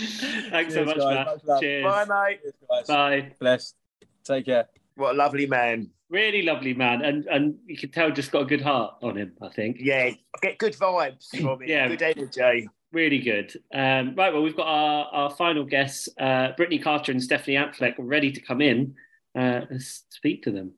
Thanks 0.49 0.74
Cheers, 0.74 0.74
so 0.74 0.86
much, 0.86 0.97
guys. 0.97 1.39
Matt. 1.45 1.61
Cheers. 1.61 1.84
Bye, 1.84 2.05
mate. 2.05 2.39
Cheers, 2.41 2.88
Bye. 2.88 3.32
Blessed. 3.39 3.76
Take 4.24 4.45
care. 4.45 4.67
What 4.95 5.15
a 5.15 5.17
lovely 5.17 5.47
man. 5.47 5.89
Really 6.09 6.43
lovely 6.43 6.74
man, 6.76 7.03
and 7.03 7.26
and 7.26 7.55
you 7.65 7.76
can 7.76 7.89
tell 7.89 8.11
just 8.11 8.32
got 8.32 8.43
a 8.43 8.45
good 8.45 8.61
heart 8.61 8.95
on 9.01 9.17
him. 9.17 9.34
I 9.41 9.49
think. 9.49 9.78
Yeah, 9.80 10.11
get 10.41 10.59
good 10.59 10.74
vibes 10.74 11.30
from 11.30 11.61
him. 11.61 11.67
yeah, 11.67 11.88
good 11.88 12.01
energy. 12.03 12.69
Really 12.91 13.17
good. 13.17 13.51
Um, 13.74 14.13
right, 14.13 14.32
well, 14.32 14.43
we've 14.43 14.55
got 14.55 14.67
our, 14.67 15.05
our 15.05 15.30
final 15.32 15.63
guests, 15.63 16.07
uh, 16.19 16.49
Brittany 16.55 16.78
Carter 16.78 17.11
and 17.11 17.24
Stephanie 17.24 17.55
Affleck, 17.57 17.95
ready 17.97 18.32
to 18.32 18.39
come 18.39 18.61
in. 18.61 18.93
Uh, 19.36 19.61
let's 19.71 20.03
speak 20.09 20.43
to 20.43 20.51
them. 20.51 20.74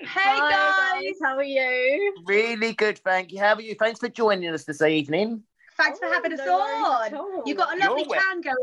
Hey 0.00 0.06
Hi, 0.08 0.98
guys, 1.02 1.14
how 1.22 1.36
are 1.36 1.42
you? 1.42 2.14
Really 2.24 2.72
good, 2.72 2.98
thank 3.00 3.32
you. 3.32 3.38
How 3.38 3.54
are 3.54 3.60
you? 3.60 3.74
Thanks 3.74 4.00
for 4.00 4.08
joining 4.08 4.48
us 4.48 4.64
this 4.64 4.80
evening. 4.80 5.42
Thanks 5.76 5.98
oh, 6.02 6.08
for 6.08 6.14
having 6.14 6.32
us 6.32 6.40
on. 6.40 7.44
You 7.46 7.54
got 7.54 7.76
a 7.76 7.86
lovely 7.86 8.06
You're 8.08 8.18
tan 8.18 8.40
going 8.40 8.56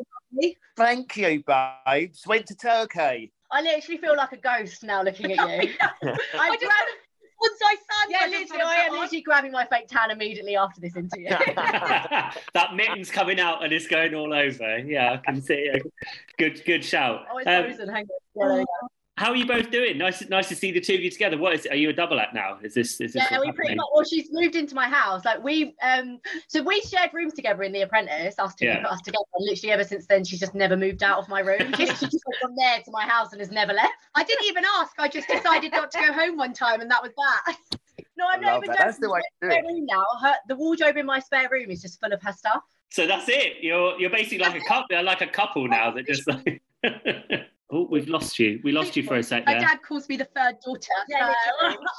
on. 0.44 0.52
Thank 0.76 1.16
you, 1.16 1.44
babes. 1.46 2.26
Went 2.26 2.48
to 2.48 2.56
Turkey. 2.56 3.32
I 3.52 3.62
literally 3.62 3.98
feel 4.00 4.18
like 4.18 4.32
a 4.32 4.38
ghost 4.38 4.84
now 4.84 5.04
looking 5.04 5.32
at 5.32 5.64
you. 5.64 5.74
I, 5.80 6.58
just 6.60 6.74
once 7.40 7.60
I 7.64 7.76
sang, 7.76 8.10
yeah, 8.10 8.40
literally, 8.40 8.64
I 8.64 8.76
am 8.88 8.94
literally 8.94 9.22
grabbing 9.22 9.52
my 9.52 9.66
fake 9.66 9.88
tan 9.88 10.10
immediately 10.10 10.56
after 10.56 10.82
this 10.82 10.96
interview. 10.96 11.30
that 11.56 12.74
mitten's 12.76 13.12
coming 13.12 13.40
out 13.40 13.64
and 13.64 13.72
it's 13.72 13.86
going 13.86 14.16
all 14.16 14.34
over. 14.34 14.80
Yeah, 14.80 15.14
I 15.14 15.18
can 15.18 15.40
see 15.44 15.54
it. 15.54 15.84
Good, 16.40 16.64
good 16.66 16.84
shout. 16.84 17.26
Oh, 17.32 17.38
it's 17.38 17.48
um, 17.48 17.66
frozen. 17.66 17.90
Hang 17.90 18.08
on. 18.42 18.58
Yeah, 18.58 18.64
how 19.18 19.32
are 19.32 19.36
you 19.36 19.48
both 19.48 19.72
doing? 19.72 19.98
Nice, 19.98 20.28
nice 20.30 20.48
to 20.50 20.56
see 20.56 20.72
the 20.72 20.80
two 20.80 20.94
of 20.94 21.02
you 21.02 21.10
together. 21.10 21.40
What 21.40 21.54
is? 21.54 21.66
Are 21.66 21.76
you 21.76 21.90
a 21.90 21.94
double 21.94 22.20
act 22.20 22.36
now? 22.36 22.60
Is 22.62 22.76
this? 22.76 23.02
Is 23.02 23.14
this 23.14 23.26
yeah, 23.32 23.40
we 23.40 23.52
pretty 23.52 23.74
much. 23.74 23.88
Well, 23.94 24.06
she's 24.06 24.30
moved 24.32 24.56
into 24.56 24.76
my 24.76 24.88
house. 24.88 25.26
Like 25.26 25.44
we, 25.44 25.76
um, 25.82 26.20
so 26.48 26.62
we 26.62 26.82
shared 26.82 27.10
rooms 27.16 27.34
together 27.34 27.64
in 27.64 27.72
The 27.72 27.82
Apprentice. 27.82 28.36
Us 28.38 28.54
two 28.54 28.68
yeah. 28.68 28.84
put 28.84 28.92
us 28.92 29.02
together. 29.02 29.24
And 29.34 29.46
literally, 29.50 29.74
ever 29.74 29.84
since 29.84 30.06
then, 30.06 30.24
she's 30.24 30.40
just 30.40 30.54
never 30.54 30.78
moved 30.78 31.02
out 31.02 31.18
of 31.18 31.28
my 31.30 31.40
room. 31.40 31.74
She's 31.78 32.00
just 32.00 32.02
gone 32.02 32.34
from 32.40 32.56
there 32.56 32.80
to 32.84 32.92
my 32.92 33.06
house 33.06 33.32
and 33.32 33.42
has 33.42 33.50
never 33.50 33.74
left. 33.74 33.94
I 34.14 34.24
didn't 34.24 34.46
even 34.46 34.64
ask. 34.80 34.94
I 35.00 35.08
just 35.08 35.28
decided 35.28 35.72
not 35.72 35.90
to 35.92 36.00
go 36.00 36.14
home 36.14 36.38
one 36.38 36.54
time, 36.54 36.82
and 36.82 36.92
that 36.92 37.02
was 37.02 37.12
that. 37.18 37.58
No, 38.16 38.26
I'm 38.28 38.42
not 38.42 38.64
even 38.64 38.76
going 38.76 38.94
to 38.94 39.00
the 39.00 39.24
spare 39.44 39.64
room 39.64 39.86
now. 39.86 40.04
Her, 40.22 40.34
the 40.48 40.56
wardrobe 40.56 40.98
in 40.98 41.06
my 41.06 41.20
spare 41.20 41.48
room 41.52 41.70
is 41.70 41.84
just 41.84 42.00
full 42.00 42.12
of 42.12 42.20
her 42.24 42.34
stuff. 42.34 42.64
So 42.90 43.06
that's 43.06 43.30
it. 43.30 43.58
You're 43.62 44.00
you're 44.00 44.10
basically 44.10 44.40
like 44.40 44.56
a 44.56 44.66
couple, 44.66 45.04
like 45.04 45.22
a 45.22 45.28
couple 45.28 45.68
now 45.68 45.92
that 45.92 46.08
just 46.08 46.28
like. 46.28 46.64
Oh, 47.70 47.86
we've 47.90 48.08
lost 48.08 48.40
you. 48.40 48.62
We 48.64 48.72
lost 48.72 48.96
you 48.96 49.04
for 49.04 49.16
a 49.16 49.24
second. 49.24 49.54
My 49.54 49.60
dad 49.60 49.82
calls 49.82 50.08
me 50.08 50.16
the 50.16 50.24
third 50.24 50.56
daughter. 50.64 50.88
Yeah, 51.10 51.34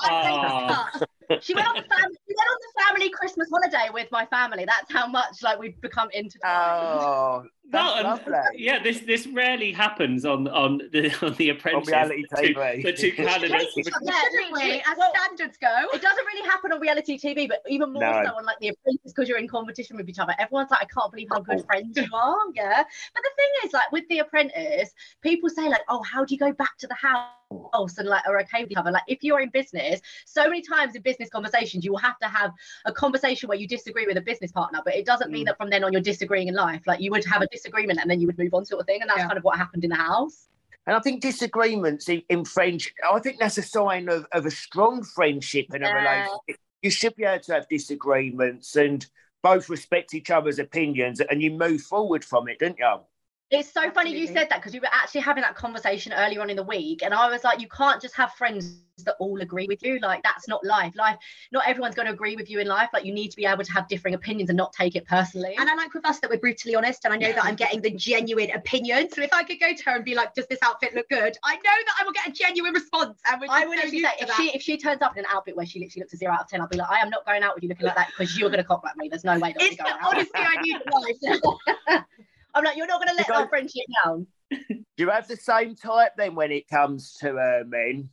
so 0.03 1.37
she 1.43 1.55
went 1.55 1.69
on 1.69 1.75
the 1.75 1.83
family. 1.83 2.17
She 2.27 2.35
went 2.35 2.49
on 2.49 2.59
the 2.63 2.83
family 2.83 3.11
Christmas 3.11 3.49
holiday 3.53 3.91
with 3.93 4.09
my 4.11 4.25
family. 4.27 4.65
That's 4.65 4.91
how 4.91 5.07
much 5.07 5.43
like 5.43 5.59
we've 5.59 5.79
become 5.83 6.09
into. 6.15 6.39
Oh, 6.43 7.45
that's 7.71 8.03
well, 8.03 8.03
lovely. 8.03 8.35
yeah, 8.57 8.83
this 8.83 9.01
this 9.01 9.27
rarely 9.27 9.73
happens 9.73 10.25
on 10.25 10.49
on 10.49 10.79
the 10.93 11.13
on 11.27 11.35
the 11.35 11.51
Apprentice. 11.51 11.89
On 11.89 11.95
reality 11.95 12.25
TV. 12.33 12.83
The 12.83 12.93
two, 12.93 13.11
the 13.11 13.11
two 13.11 13.13
candidates. 13.13 13.77
yeah, 13.77 14.81
as 14.91 14.97
well, 14.97 15.13
standards 15.15 15.59
go, 15.59 15.75
it 15.93 16.01
doesn't 16.01 16.27
really 16.27 16.49
happen 16.49 16.73
on 16.73 16.81
reality 16.81 17.19
TV, 17.19 17.49
but 17.49 17.63
even 17.69 17.93
more 17.93 18.03
no. 18.03 18.23
so 18.25 18.37
on 18.37 18.45
like 18.45 18.59
the 18.61 18.69
Apprentice 18.69 19.13
because 19.13 19.29
you're 19.29 19.39
in 19.39 19.49
competition 19.49 19.97
with 19.97 20.09
each 20.09 20.19
other. 20.19 20.35
Everyone's 20.39 20.71
like, 20.71 20.83
I 20.83 20.87
can't 20.87 21.11
believe 21.11 21.29
how 21.31 21.41
good 21.41 21.65
friends 21.67 21.97
you 21.97 22.09
are. 22.13 22.39
Yeah, 22.55 22.83
but 23.15 23.23
the 23.23 23.31
thing 23.37 23.51
is, 23.65 23.73
like 23.73 23.93
with 23.93 24.09
the 24.09 24.21
Apprentice, 24.21 24.93
people 25.23 25.51
say 25.51 25.69
like, 25.69 25.83
oh, 25.89 26.03
how 26.03 26.25
do 26.25 26.35
you 26.35 26.39
go 26.39 26.53
back 26.53 26.77
to 26.79 26.87
the 26.87 26.95
house 26.95 27.99
and 27.99 28.09
like 28.09 28.27
are 28.27 28.41
okay 28.41 28.63
with 28.63 28.73
each 28.73 28.79
other? 28.79 28.91
Like 28.91 29.05
if 29.09 29.23
you're 29.23 29.41
in 29.41 29.51
business, 29.51 30.01
so 30.25 30.45
many 30.45 30.63
times 30.63 30.95
in 30.95 31.03
business 31.03 31.29
conversations, 31.29 31.85
you 31.85 31.93
will 31.93 31.99
have 31.99 32.19
to 32.21 32.29
have 32.29 32.53
a 32.87 32.93
conversation 32.93 33.49
where 33.49 33.59
you 33.59 33.69
disagree 33.69 34.07
with 34.07 34.17
a 34.17 34.23
business 34.23 34.53
partner, 34.53 34.81
but 34.85 34.95
it 34.95 35.05
doesn't 35.05 35.31
mean 35.31 35.45
mm. 35.45 35.49
that 35.49 35.59
from 35.59 35.71
then 35.71 35.85
on 35.85 35.93
you're 35.93 36.03
disagreeing 36.03 36.49
in 36.49 36.55
life. 36.55 36.83
Like 36.87 37.01
you 37.01 37.11
would 37.11 37.25
have 37.27 37.43
a 37.43 37.49
disagreement 37.59 37.99
and 38.01 38.11
then 38.11 38.21
you 38.21 38.27
would 38.27 38.39
move 38.39 38.55
on 38.55 38.65
sort 38.65 38.81
of 38.81 38.87
thing. 38.87 39.01
And 39.01 39.11
that's 39.11 39.21
yeah. 39.21 39.27
kind 39.27 39.39
of 39.39 39.45
what 39.45 39.57
happened 39.57 39.85
in 39.85 39.91
the 39.91 39.97
house. 39.97 40.49
And 40.87 40.97
I 40.97 41.01
think 41.01 41.21
disagreements 41.21 42.09
in, 42.09 42.23
in 42.31 42.45
French, 42.45 42.93
I 43.13 43.19
think 43.21 43.39
that's 43.39 43.59
a 43.59 43.63
sign 43.63 44.09
of, 44.09 44.27
of 44.33 44.47
a 44.47 44.51
strong 44.51 45.05
friendship 45.05 45.67
and 45.73 45.83
yeah. 45.83 45.91
a 45.91 45.95
relationship. 45.95 46.61
You 46.83 46.91
should 46.91 47.15
be 47.17 47.25
able 47.25 47.43
to 47.45 47.55
have 47.55 47.69
disagreements 47.69 48.77
and 48.77 49.05
both 49.43 49.69
respect 49.69 50.15
each 50.15 50.31
other's 50.31 50.59
opinions 50.59 51.21
and 51.21 51.43
you 51.43 51.51
move 51.51 51.83
forward 51.83 52.25
from 52.25 52.49
it, 52.49 52.59
don't 52.59 52.79
you? 52.79 52.97
It's 53.51 53.73
so 53.73 53.81
Absolutely. 53.81 54.13
funny 54.13 54.21
you 54.21 54.27
said 54.27 54.49
that 54.51 54.57
because 54.57 54.75
we 54.75 54.81
were 54.81 54.93
actually 54.93 55.23
having 55.23 55.43
that 55.43 55.55
conversation 55.55 56.13
earlier 56.13 56.43
on 56.43 56.51
in 56.51 56.57
the 56.57 56.63
week, 56.63 57.03
and 57.03 57.15
I 57.15 57.31
was 57.31 57.45
like, 57.45 57.61
you 57.61 57.69
can't 57.69 58.01
just 58.01 58.15
have 58.15 58.33
friends 58.35 58.77
that 59.05 59.15
all 59.19 59.41
agree 59.41 59.67
with 59.67 59.83
you. 59.83 59.99
Like 60.01 60.23
that's 60.23 60.49
not 60.49 60.63
life. 60.65 60.95
Life, 60.97 61.17
not 61.51 61.67
everyone's 61.67 61.95
going 61.95 62.09
to 62.09 62.13
agree 62.13 62.37
with 62.37 62.51
you 62.51 62.59
in 62.59 62.67
life. 62.67 62.91
Like 62.93 63.07
you 63.07 63.13
need 63.13 63.31
to 63.31 63.37
be 63.37 63.47
able 63.47 63.65
to 63.65 63.73
have 63.73 63.89
differing 63.89 64.15
opinions 64.15 64.51
and 64.51 64.57
not 64.57 64.75
take 64.75 64.97
it 64.97 65.07
personally. 65.07 65.55
And 65.59 65.71
I 65.71 65.75
like 65.77 65.95
with 65.95 66.05
us 66.05 66.19
that 66.21 66.29
we're 66.29 66.39
brutally 66.39 66.75
honest, 66.75 67.07
and 67.07 67.15
I 67.15 67.17
know 67.17 67.33
that 67.33 67.45
I'm 67.45 67.55
getting 67.55 67.81
the 67.81 67.91
genuine 67.91 68.51
opinion. 68.51 69.09
So 69.11 69.23
if 69.23 69.33
I 69.33 69.45
could 69.45 69.61
go 69.61 69.73
to 69.73 69.85
her 69.85 69.97
and 69.97 70.05
be 70.05 70.15
like, 70.15 70.35
"Does 70.35 70.47
this 70.49 70.59
outfit 70.63 70.95
look 70.95 71.09
good?" 71.09 71.35
I 71.43 71.55
know 71.55 71.63
that 71.63 71.95
I 72.01 72.05
will 72.05 72.13
get 72.13 72.29
a 72.29 72.33
genuine 72.33 72.75
response. 72.75 73.19
And 73.31 73.43
I 73.49 73.67
would 73.67 73.79
so 73.79 73.89
say 73.89 74.13
if 74.21 74.31
she 74.35 74.55
if 74.55 74.61
she 74.61 74.77
turns 74.77 75.01
up 75.01 75.17
in 75.17 75.21
an 75.21 75.31
outfit 75.33 75.57
where 75.57 75.65
she 75.65 75.79
literally 75.79 76.03
looks 76.03 76.13
a 76.13 76.19
zero 76.19 76.35
out 76.35 76.43
of 76.43 76.49
ten, 76.49 76.61
I'll 76.61 76.69
be 76.69 76.77
like, 76.77 76.91
I 76.91 76.99
am 76.99 77.09
not 77.09 77.25
going 77.25 77.43
out 77.43 77.55
with 77.55 77.63
you 77.63 77.71
looking 77.71 77.87
like 77.87 77.97
that 77.97 78.09
because 78.09 78.39
you're 78.39 78.51
going 78.51 78.59
to 78.59 78.65
cop 78.65 78.85
at 78.87 78.99
me. 78.99 79.09
There's 79.09 79.25
no 79.25 79.39
way. 79.39 79.55
It's 79.59 79.77
the 79.79 79.97
honesty 80.05 80.33
I 80.37 80.61
need 80.61 80.83
life. 81.89 82.05
I'm 82.59 82.65
like, 82.65 82.77
you're 82.77 82.89
not 82.89 83.01
going 83.01 83.09
to 83.09 83.15
let 83.15 83.31
our 83.31 83.49
friendship 83.49 83.85
down. 84.05 84.27
Do 84.51 84.85
you 84.97 85.11
have 85.11 85.29
the 85.29 85.37
same 85.37 85.77
type 85.77 86.13
then 86.17 86.35
when 86.35 86.51
it 86.51 86.69
comes 86.69 87.13
to 87.21 87.37
uh, 87.37 87.63
men? 87.65 88.09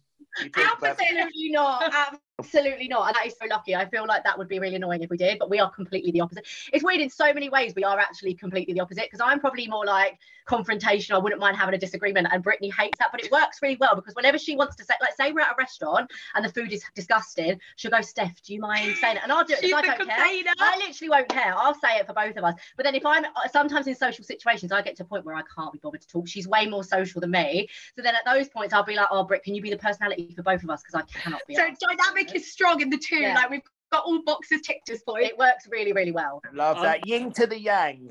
Absolutely 0.56 1.50
not. 1.50 1.92
Absolutely 2.38 2.90
not. 2.90 3.08
And 3.08 3.16
that 3.16 3.26
is 3.26 3.36
so 3.42 3.48
lucky. 3.50 3.76
I 3.76 3.86
feel 3.86 4.06
like 4.06 4.24
that 4.26 4.38
would 4.38 4.50
be 4.50 4.60
really 4.60 4.76
annoying 4.76 5.02
if 5.02 5.10
we 5.10 5.16
did, 5.16 5.40
but 5.40 5.50
we 5.50 5.60
are 5.60 5.70
completely 5.70 6.12
the 6.12 6.20
opposite. 6.20 6.46
It's 6.74 6.84
weird 6.84 7.00
in 7.00 7.10
so 7.10 7.34
many 7.34 7.50
ways. 7.50 7.74
We 7.76 7.86
are 7.86 7.98
actually 7.98 8.34
completely 8.34 8.74
the 8.74 8.82
opposite 8.82 9.06
because 9.06 9.22
I'm 9.24 9.40
probably 9.40 9.68
more 9.68 9.86
like 9.86 10.20
confrontational. 10.46 11.16
I 11.16 11.18
wouldn't 11.20 11.40
mind 11.40 11.56
having 11.56 11.76
a 11.76 11.78
disagreement. 11.78 12.28
And 12.32 12.44
Brittany 12.44 12.72
hates 12.78 13.00
that, 13.00 13.10
but 13.12 13.24
it 13.24 13.32
works 13.32 13.60
really 13.62 13.78
well 13.80 13.96
because 13.96 14.16
whenever 14.16 14.38
she 14.38 14.58
wants 14.58 14.76
to 14.76 14.84
say, 14.84 14.96
like, 15.00 15.14
say 15.16 15.32
we're 15.32 15.42
at 15.42 15.54
a 15.54 15.56
restaurant 15.58 16.12
and 16.36 16.44
the 16.44 16.50
food 16.50 16.74
is 16.74 16.84
disgusting, 16.94 17.58
she'll 17.78 17.92
go, 17.92 18.02
Steph, 18.02 18.42
do 18.44 18.54
you 18.54 18.60
mind 18.60 18.96
saying 18.98 19.16
it? 19.16 19.24
And 19.24 19.32
I'll 19.32 19.46
do 19.46 19.54
it 19.54 19.62
because 19.62 19.84
I 19.84 19.96
don't 19.96 20.06
care. 20.06 20.54
I 20.60 20.78
literally 20.78 21.10
won't 21.10 21.30
care. 21.30 21.54
I'll 21.56 21.74
say 21.74 21.98
it 22.00 22.06
for 22.06 22.14
both 22.14 22.36
of 22.36 22.44
us. 22.44 22.56
But 22.76 22.84
then 22.84 22.96
if 22.96 23.06
I'm 23.06 23.24
uh, 23.24 23.48
sometimes 23.50 23.88
in 23.88 23.96
social 23.96 24.26
situations, 24.26 24.74
I 24.74 24.82
get 24.82 24.98
to 24.98 25.04
a 25.04 25.06
point 25.06 25.26
where 25.26 25.36
I 25.36 25.42
can't 25.56 25.72
be 25.72 25.80
bothered 25.80 26.02
to 26.02 26.08
talk. 26.08 26.28
She's 26.28 26.50
way 26.50 26.68
more 26.68 26.84
social 26.84 27.22
than 27.22 27.32
me. 27.32 27.70
So 27.96 28.02
then 28.02 28.14
at 28.14 28.26
those 28.26 28.50
points, 28.50 28.74
I'll 28.74 28.84
be 28.84 28.96
like, 28.96 29.08
oh, 29.10 29.24
Britt, 29.24 29.44
can 29.44 29.56
you 29.56 29.62
be 29.62 29.70
the 29.70 29.78
personality 29.78 30.34
for 30.36 30.44
both 30.44 30.64
of 30.64 30.70
us? 30.70 30.84
Because 30.84 30.96
I 30.96 31.20
cannot 31.20 31.42
be. 31.48 31.56
So 31.56 31.64
dynamic 31.64 32.25
is 32.34 32.52
strong 32.52 32.82
in 32.82 32.90
the 32.90 32.98
two. 32.98 33.18
Yeah. 33.18 33.36
Like 33.36 33.50
we've 33.50 33.62
got 33.92 34.06
all 34.06 34.22
boxes 34.24 34.62
ticked 34.62 34.88
this 34.88 35.04
point. 35.04 35.26
It 35.26 35.38
works 35.38 35.68
really, 35.70 35.94
really 35.94 36.12
well. 36.12 36.42
Love 36.54 36.82
that. 36.82 37.06
ying 37.08 37.32
to 37.34 37.48
the 37.48 37.60
yang. 37.60 38.10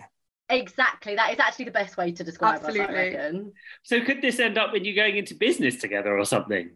Exactly. 0.50 1.14
That 1.14 1.32
is 1.32 1.38
actually 1.38 1.66
the 1.66 1.70
best 1.70 1.96
way 1.96 2.12
to 2.12 2.22
describe 2.22 2.56
Absolutely. 2.56 3.16
Us, 3.16 3.34
so 3.82 4.04
could 4.04 4.20
this 4.20 4.38
end 4.38 4.58
up 4.58 4.72
when 4.72 4.84
you 4.84 4.94
going 4.94 5.16
into 5.16 5.34
business 5.34 5.76
together 5.76 6.18
or 6.18 6.24
something? 6.24 6.70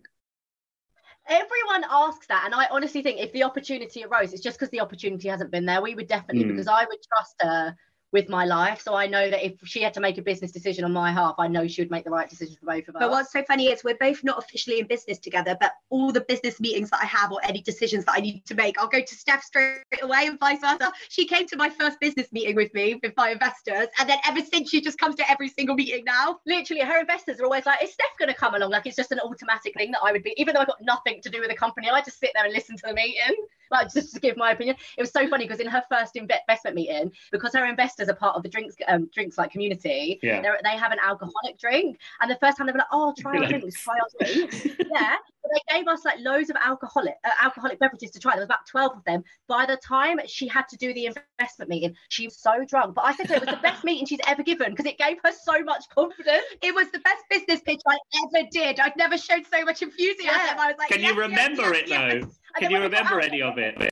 Everyone 1.29 1.85
asks 1.91 2.27
that, 2.29 2.45
and 2.47 2.55
I 2.55 2.69
honestly 2.71 3.03
think 3.03 3.21
if 3.21 3.31
the 3.33 3.43
opportunity 3.43 4.03
arose, 4.03 4.33
it's 4.33 4.43
just 4.43 4.59
because 4.59 4.71
the 4.71 4.81
opportunity 4.81 5.29
hasn't 5.29 5.51
been 5.51 5.67
there. 5.67 5.83
We 5.83 5.95
would 5.95 6.09
definitely, 6.09 6.45
mm. 6.45 6.49
because 6.49 6.69
I 6.69 6.87
would 6.87 6.99
trust 7.07 7.35
her 7.41 7.77
with 8.13 8.29
my 8.29 8.45
life. 8.45 8.81
So 8.81 8.95
I 8.95 9.07
know 9.07 9.31
that 9.31 9.45
if 9.45 9.55
she 9.65 9.83
had 9.83 9.93
to 9.95 10.01
make 10.01 10.19
a 10.19 10.23
business 10.23 10.51
decision 10.51 10.85
on 10.85 10.93
my 10.93 11.13
half, 11.13 11.35
I 11.39 11.49
know 11.49 11.67
she 11.67 11.83
would 11.83 11.91
make 11.91 12.05
the 12.05 12.11
right 12.11 12.29
decision 12.29 12.57
for 12.59 12.67
both 12.67 12.89
of 12.89 12.97
us. 12.97 13.01
But 13.01 13.11
what's 13.11 13.33
so 13.33 13.43
funny 13.45 13.69
is 13.69 13.85
we're 13.85 13.97
both 13.99 14.25
not 14.25 14.39
officially 14.39 14.81
in 14.81 14.87
business 14.87 15.19
together, 15.19 15.57
but 15.61 15.73
all 15.91 16.11
the 16.11 16.23
business 16.23 16.61
meetings 16.61 16.91
that 16.91 17.01
I 17.03 17.07
have 17.07 17.33
or 17.33 17.41
any 17.45 17.61
decisions 17.61 18.05
that 18.07 18.13
I 18.17 18.21
need 18.21 18.45
to 18.47 18.55
make, 18.55 18.79
I'll 18.79 18.89
go 18.89 19.01
to 19.01 19.15
Steph 19.15 19.43
straight 19.43 19.83
away 20.03 20.27
and 20.27 20.39
vice 20.39 20.61
versa. 20.61 20.93
She 21.09 21.27
came 21.27 21.47
to 21.49 21.57
my 21.57 21.69
first 21.69 22.01
business 22.01 22.33
meeting 22.33 22.57
with 22.57 22.73
me 22.73 22.99
with 23.03 23.13
my 23.17 23.31
investors, 23.31 23.89
and 23.99 24.09
then 24.09 24.19
ever 24.27 24.41
since 24.41 24.71
she 24.71 24.81
just 24.81 24.99
comes 24.99 25.15
to 25.17 25.31
every 25.31 25.49
single 25.49 25.75
meeting 25.75 26.05
now. 26.05 26.39
Literally, 26.47 26.83
her 26.83 27.01
investors 27.01 27.41
are 27.41 27.45
always 27.45 27.67
like, 27.67 27.83
"Is 27.83 27.93
Steph 27.93 28.17
going 28.19 28.29
to 28.29 28.35
come 28.35 28.55
along?" 28.55 28.71
Like 28.71 28.87
it's 28.87 28.97
just 28.97 29.13
an 29.13 29.21
automatic 29.21 29.75
thing 29.77 29.91
that 29.93 30.01
I 30.03 30.13
would 30.13 30.23
be, 30.23 30.35
even 30.37 30.55
though 30.55 30.61
I've 30.61 30.67
got 30.67 30.81
nothing 30.81 31.21
to 31.23 31.31
do 31.31 31.41
with 31.41 31.51
the 31.51 31.57
company. 31.57 31.91
I 31.91 32.01
just 32.01 32.19
sit 32.19 32.31
there 32.35 32.45
and 32.45 32.55
listen 32.55 32.77
to 32.77 32.83
the 32.87 32.95
meeting 32.95 33.37
like 33.71 33.93
just 33.93 34.15
to 34.15 34.21
give 34.21 34.37
my 34.37 34.53
opinion. 34.53 34.77
It 34.97 35.03
was 35.03 35.11
so 35.11 35.29
funny 35.29 35.45
because 35.45 35.61
in 35.61 35.67
her 35.67 35.83
first 35.91 36.17
investment 36.17 36.77
meeting, 36.77 37.13
because 37.31 37.53
her 37.55 37.67
investors 37.67 38.09
are 38.09 38.15
part 38.15 38.37
of 38.37 38.43
the 38.43 38.49
drinks 38.49 38.77
um, 38.87 39.09
drinks 39.13 39.39
like 39.39 39.51
community, 39.51 40.19
yeah. 40.23 40.43
they 40.63 40.77
have 40.77 40.93
an 40.93 40.99
alcoholic 41.05 41.59
drink, 41.59 41.99
and 42.21 42.31
the 42.31 42.37
first 42.37 42.59
time 42.59 42.67
they 42.67 42.73
were 42.73 42.79
like, 42.79 42.89
"Oh, 42.93 43.15
try 43.19 43.39
our 43.39 43.47
drinks, 43.49 43.83
try 43.83 43.95
our 43.95 44.27
drink." 44.27 44.53
yeah, 44.95 45.17
but 45.43 45.51
they 45.53 45.79
gave 45.79 45.89
us 45.89 46.05
like 46.05 46.19
loads 46.21 46.51
of 46.51 46.57
alcoholic 46.65 47.15
uh, 47.25 47.31
alcoholic 47.43 47.79
beverages 47.79 48.11
to 48.13 48.21
try. 48.21 48.33
There 48.33 48.41
was 48.41 48.47
about 48.47 48.67
twelve 48.67 48.97
of 48.97 49.05
them. 49.05 49.23
By 49.47 49.67
the 49.67 49.77
time 49.77 50.19
she 50.27 50.49
had 50.49 50.69
to 50.69 50.77
do 50.77 50.93
the 50.95 51.07
investment 51.07 51.69
meeting, 51.69 51.95
she 52.09 52.27
was 52.27 52.37
so 52.37 52.65
drunk. 52.65 52.95
But 52.95 53.05
I 53.05 53.15
said 53.15 53.29
to 53.29 53.35
her, 53.35 53.37
it 53.37 53.47
was 53.47 53.55
the 53.55 53.63
best 53.63 53.85
meeting 53.85 54.07
she's 54.07 54.21
ever 54.27 54.43
given 54.43 54.71
because 54.71 54.87
it 54.87 54.99
gave 54.99 55.19
her 55.25 55.33
so 55.33 55.63
much 55.65 55.85
confidence. 55.95 56.45
It 56.63 56.75
was 56.75 56.91
the 56.91 57.01
best 57.01 57.25
business 57.31 57.61
pitch 57.61 57.81
I 57.87 57.99
ever 58.27 58.47
did. 58.51 58.81
I've 58.81 58.97
never 58.97 59.17
showed 59.17 59.45
so 59.53 59.65
much 59.65 59.83
enthusiasm. 59.83 60.25
Yeah. 60.25 60.57
I 60.59 60.69
was 60.69 60.77
like, 60.79 60.91
"Can 60.91 61.01
yes, 61.01 61.15
you 61.15 61.21
remember 61.21 61.63
yes, 61.63 61.83
it 61.83 61.89
yes, 61.89 62.25
though?" 62.25 62.31
Can 62.57 62.71
you 62.71 62.81
remember 62.81 63.21
any 63.21 63.43
of 63.43 63.59
it? 63.59 63.77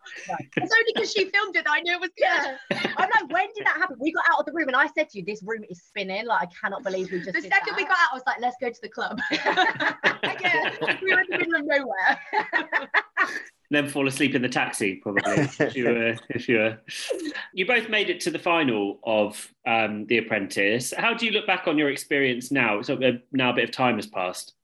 It's 0.57 0.73
only 0.73 0.93
because 0.93 1.13
she 1.13 1.27
filmed 1.27 1.55
it 1.55 1.65
that 1.65 1.71
I 1.71 1.81
knew 1.81 1.93
it 1.93 2.01
was 2.01 2.11
good. 2.17 2.59
Yeah. 2.71 2.93
I'm 2.97 3.11
like, 3.11 3.31
when 3.31 3.47
did 3.55 3.67
that 3.67 3.77
happen? 3.77 3.97
We 4.01 4.13
got 4.13 4.25
out 4.33 4.41
of 4.41 4.47
the 4.47 4.53
room 4.53 4.67
and 4.67 4.77
I 4.77 4.89
said 4.89 5.09
to 5.11 5.19
you, 5.19 5.25
this 5.25 5.43
room 5.43 5.63
is 5.69 5.83
spinning. 5.83 6.27
Like, 6.27 6.43
I 6.43 6.47
cannot 6.47 6.83
believe 6.83 7.13
we 7.13 7.19
just. 7.19 7.33
The 7.33 7.43
second 7.43 7.51
that. 7.51 7.77
we 7.77 7.85
got 7.85 7.93
out, 7.93 8.13
I 8.13 8.15
was 8.15 8.23
like, 8.27 8.41
let's 8.41 8.57
go 8.61 8.71
to 8.71 8.81
the 8.83 8.89
club. 8.89 9.21
yeah, 9.31 10.73
we 11.03 11.13
were 11.13 11.21
in 11.21 11.27
the 11.31 11.39
middle 11.39 11.55
of 11.55 11.67
nowhere. 11.67 12.91
then 13.71 13.89
fall 13.89 14.09
asleep 14.09 14.35
in 14.35 14.43
the 14.43 14.49
taxi, 14.49 14.97
probably. 14.97 15.23
if 15.27 15.77
you 15.77 15.85
were, 15.85 16.17
if 16.31 16.49
you 16.49 16.57
were. 16.57 16.79
You 17.53 17.67
both 17.67 17.89
made 17.89 18.11
it 18.11 18.21
to 18.21 18.31
the 18.31 18.39
final 18.39 18.99
of 19.05 19.53
um, 19.67 20.07
The 20.07 20.19
Apprentice. 20.19 20.93
How 20.97 21.15
do 21.15 21.27
you 21.27 21.33
look 21.33 21.47
back 21.47 21.69
on 21.69 21.79
your 21.79 21.91
experience 21.91 22.51
now? 22.51 22.83
So 22.83 22.99
now 23.33 23.51
a 23.51 23.55
bit 23.55 23.65
of 23.65 23.71
time 23.71 23.97
has 23.97 24.07
passed. 24.07 24.55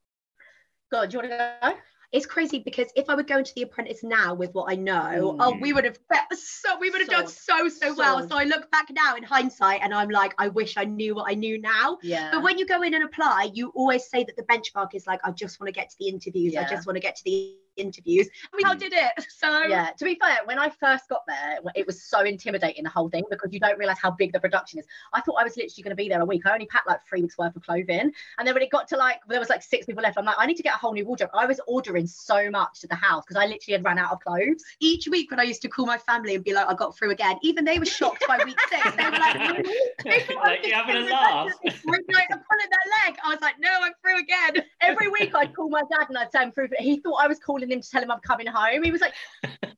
God, 0.91 1.11
do 1.11 1.17
you 1.17 1.19
want 1.21 1.31
to 1.31 1.59
go? 1.63 1.77
It's 2.13 2.27
crazy 2.27 2.59
because 2.59 2.89
if 2.95 3.09
I 3.09 3.15
would 3.15 3.27
go 3.27 3.39
into 3.39 3.53
the 3.55 3.63
apprentice 3.63 4.03
now 4.03 4.35
with 4.35 4.53
what 4.53 4.71
I 4.71 4.77
know, 4.77 5.35
mm. 5.35 5.37
oh, 5.41 5.57
we 5.61 5.73
would 5.73 5.85
have 5.85 5.99
so 6.35 6.79
we 6.79 6.91
would 6.91 7.01
have 7.01 7.09
so, 7.09 7.17
done 7.17 7.29
so, 7.29 7.69
so 7.69 7.95
well. 7.95 8.29
So 8.29 8.37
I 8.37 8.45
look 8.45 8.71
back 8.71 8.89
now 8.91 9.17
in 9.17 9.23
hindsight 9.23 9.81
and 9.83 9.95
I'm 9.95 10.11
like, 10.11 10.35
I 10.39 10.49
wish 10.49 10.77
I 10.77 10.85
knew 10.85 11.15
what 11.15 11.31
I 11.31 11.35
knew 11.35 11.59
now. 11.61 11.99
Yeah. 12.03 12.31
But 12.33 12.43
when 12.43 12.59
you 12.59 12.67
go 12.67 12.83
in 12.83 12.93
and 12.93 13.03
apply, 13.05 13.51
you 13.55 13.73
always 13.75 14.09
say 14.09 14.25
that 14.25 14.37
the 14.37 14.43
benchmark 14.43 14.95
is 14.95 15.07
like, 15.07 15.21
I 15.25 15.31
just 15.31 15.59
want 15.59 15.69
to 15.69 15.73
get 15.73 15.89
to 15.91 15.97
the 15.99 16.09
interviews. 16.09 16.53
Yeah. 16.53 16.63
I 16.63 16.69
just 16.69 16.87
want 16.87 16.97
to 16.97 17.01
get 17.01 17.17
to 17.17 17.25
the 17.25 17.57
interviews. 17.77 18.29
We 18.57 18.65
all 18.65 18.77
did 18.77 18.93
it. 18.93 19.13
So 19.43 19.65
yeah, 19.65 19.91
to 19.99 20.05
be 20.05 20.17
fair, 20.21 20.39
when 20.45 20.59
I 20.59 20.69
first 20.69 21.09
got 21.09 21.23
there, 21.27 21.59
it 21.75 21.85
was 21.85 22.01
so 22.01 22.21
intimidating 22.21 22.85
the 22.85 22.91
whole 22.91 23.09
thing 23.09 23.25
because 23.29 23.53
you 23.53 23.59
don't 23.59 23.77
realize 23.77 23.99
how 24.01 24.11
big 24.11 24.33
the 24.33 24.39
production 24.39 24.79
is. 24.79 24.87
I 25.13 25.21
thought 25.21 25.37
I 25.41 25.43
was 25.43 25.57
literally 25.57 25.83
going 25.83 25.91
to 25.91 25.97
be 25.97 26.09
there 26.09 26.21
a 26.21 26.25
week. 26.25 26.47
I 26.47 26.53
only 26.53 26.67
packed 26.67 26.87
like 26.87 27.05
three 27.09 27.23
weeks 27.23 27.37
worth 27.37 27.57
of 27.57 27.63
clothing, 27.63 28.13
and 28.39 28.47
then 28.47 28.55
when 28.55 28.63
it 28.63 28.71
got 28.71 28.87
to 28.89 28.97
like 28.97 29.21
there 29.29 29.41
was 29.41 29.49
like 29.49 29.63
six 29.63 29.87
people 29.87 30.03
left, 30.03 30.17
I'm 30.17 30.25
like, 30.25 30.37
I 30.39 30.47
need 30.47 30.57
to 30.57 30.63
get 30.63 30.75
a 30.75 30.79
whole 30.79 30.93
new 30.93 31.05
wardrobe. 31.05 31.31
I 31.35 31.47
was 31.47 31.61
ordering 31.67 32.07
so 32.07 32.51
much 32.51 32.81
to 32.81 32.87
the 32.87 32.95
house 32.95 33.25
because 33.25 33.37
I 33.37 33.47
literally 33.47 33.73
had 33.73 33.85
run 33.85 33.99
out 33.99 34.13
of 34.13 34.21
clothes. 34.21 34.63
Each 34.81 35.09
week 35.09 35.31
when 35.31 35.41
I 35.41 35.45
used 35.45 35.63
to 35.63 35.69
call 35.69 35.87
my 35.87 35.99
family 35.99 36.35
and 36.35 36.45
be 36.45 36.53
like, 36.53 36.69
I 36.69 36.75
got 36.75 36.97
through 36.97 37.11
again, 37.11 37.37
even 37.43 37.65
they 37.65 37.79
were 37.79 37.87
shocked 37.87 38.25
by 38.29 38.39
week 38.45 38.59
six. 38.69 38.97
They 38.97 39.05
were 39.05 39.11
like, 39.11 39.67
like 40.37 40.67
you 40.67 40.73
having 40.73 40.97
a 40.97 41.01
laugh? 41.01 41.49
like, 41.65 42.29
I'm 42.31 42.43
pulling 42.49 42.71
their 42.71 43.07
leg. 43.07 43.19
I 43.25 43.31
was 43.31 43.41
like, 43.41 43.57
no, 43.59 43.71
I'm 43.81 43.93
through 44.01 44.21
again. 44.21 44.65
Every 44.81 45.09
week 45.09 45.35
I'd 45.35 45.55
call 45.55 45.69
my 45.69 45.83
dad 45.83 46.09
and 46.09 46.19
I'd 46.19 46.31
say 46.33 46.41
I'm 46.41 46.53
through. 46.53 46.69
But 46.69 46.81
he 46.81 46.99
thought 47.01 47.23
I 47.23 47.27
was 47.27 47.39
calling 47.39 47.62
him 47.71 47.81
to 47.81 47.91
tell 47.91 48.03
him 48.03 48.11
I'm 48.11 48.21
coming 48.21 48.47
home. 48.47 48.83
He 48.83 48.91
was 48.91 49.01
like, 49.01 49.15